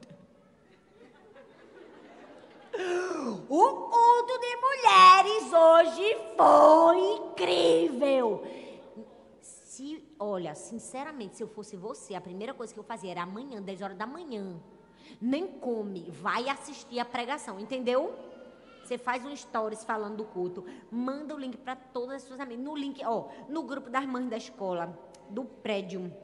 O 3.49 3.89
culto 3.91 4.39
de 4.41 4.57
mulheres 4.57 5.53
hoje 5.53 6.17
foi 6.37 6.99
incrível. 7.17 8.45
Se, 9.41 10.03
olha, 10.19 10.55
sinceramente, 10.55 11.37
se 11.37 11.43
eu 11.43 11.49
fosse 11.49 11.77
você, 11.77 12.15
a 12.15 12.21
primeira 12.21 12.55
coisa 12.55 12.73
que 12.73 12.81
eu 12.81 12.85
fazia 12.85 13.11
era 13.11 13.23
amanhã, 13.23 13.61
10 13.61 13.83
horas 13.83 13.97
da 13.97 14.07
manhã. 14.07 14.59
Nem 15.21 15.47
come, 15.47 16.11
vai 16.11 16.49
assistir 16.49 16.99
a 16.99 17.05
pregação, 17.05 17.61
entendeu? 17.61 18.15
Você 18.93 18.99
faz 18.99 19.25
um 19.25 19.35
stories 19.35 19.83
falando 19.85 20.19
do 20.19 20.25
culto, 20.27 20.67
manda 20.91 21.35
o 21.35 21.39
link 21.39 21.57
para 21.57 21.75
todas 21.75 22.17
as 22.17 22.23
suas 22.25 22.39
amigas. 22.39 22.63
No 22.63 22.77
link, 22.77 23.03
ó, 23.03 23.29
no 23.49 23.63
grupo 23.63 23.89
das 23.89 24.05
mães 24.05 24.29
da 24.29 24.37
escola, 24.37 24.95
do 25.31 25.47
prédio, 25.47 26.15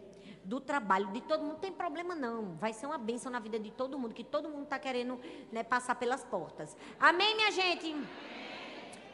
do 0.45 0.61
trabalho, 0.61 1.07
de 1.07 1.23
todo 1.23 1.41
mundo, 1.41 1.53
não 1.53 1.59
tem 1.59 1.73
problema 1.73 2.15
não. 2.15 2.57
Vai 2.57 2.75
ser 2.75 2.85
uma 2.85 2.99
bênção 2.99 3.33
na 3.33 3.39
vida 3.39 3.59
de 3.59 3.71
todo 3.71 3.99
mundo, 3.99 4.13
que 4.13 4.23
todo 4.23 4.51
mundo 4.51 4.65
está 4.65 4.79
querendo 4.79 5.19
né, 5.51 5.63
passar 5.63 5.95
pelas 5.95 6.23
portas. 6.25 6.77
Amém, 7.01 7.37
minha 7.37 7.51
gente? 7.53 7.97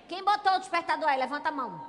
Quem 0.09 0.25
botou 0.25 0.55
o 0.55 0.59
despertador 0.59 1.09
aí? 1.09 1.17
Levanta 1.17 1.51
a 1.51 1.53
mão. 1.53 1.81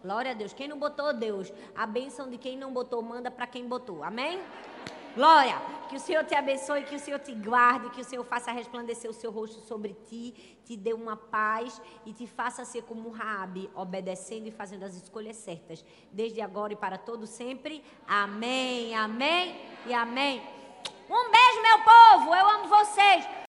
Glória 0.00 0.30
a 0.30 0.34
Deus. 0.34 0.52
Quem 0.52 0.68
não 0.68 0.78
botou, 0.78 1.12
Deus. 1.12 1.52
A 1.74 1.86
bênção 1.86 2.30
de 2.30 2.38
quem 2.38 2.56
não 2.56 2.72
botou, 2.72 3.02
manda 3.02 3.32
para 3.32 3.48
quem 3.48 3.66
botou. 3.66 4.04
Amém? 4.04 4.40
Glória. 5.14 5.60
Que 5.88 5.96
o 5.96 6.00
Senhor 6.00 6.24
te 6.24 6.34
abençoe, 6.34 6.84
que 6.84 6.96
o 6.96 6.98
Senhor 6.98 7.20
te 7.20 7.34
guarde, 7.34 7.90
que 7.90 8.00
o 8.00 8.04
Senhor 8.04 8.24
faça 8.24 8.50
resplandecer 8.50 9.10
o 9.10 9.12
seu 9.12 9.30
rosto 9.30 9.60
sobre 9.60 9.92
ti, 10.08 10.58
te 10.64 10.74
dê 10.74 10.94
uma 10.94 11.16
paz 11.16 11.82
e 12.06 12.14
te 12.14 12.26
faça 12.26 12.64
ser 12.64 12.84
como 12.84 13.10
Raabe, 13.10 13.70
obedecendo 13.74 14.46
e 14.46 14.50
fazendo 14.50 14.84
as 14.84 14.94
escolhas 14.94 15.36
certas, 15.36 15.84
desde 16.10 16.40
agora 16.40 16.72
e 16.72 16.76
para 16.76 16.96
todo 16.96 17.26
sempre. 17.26 17.84
Amém. 18.08 18.94
Amém 18.94 19.60
e 19.84 19.92
amém. 19.92 20.42
Um 21.10 21.30
beijo, 21.30 21.62
meu 21.62 21.78
povo. 21.84 22.34
Eu 22.34 22.48
amo 22.48 22.68
vocês. 22.68 23.28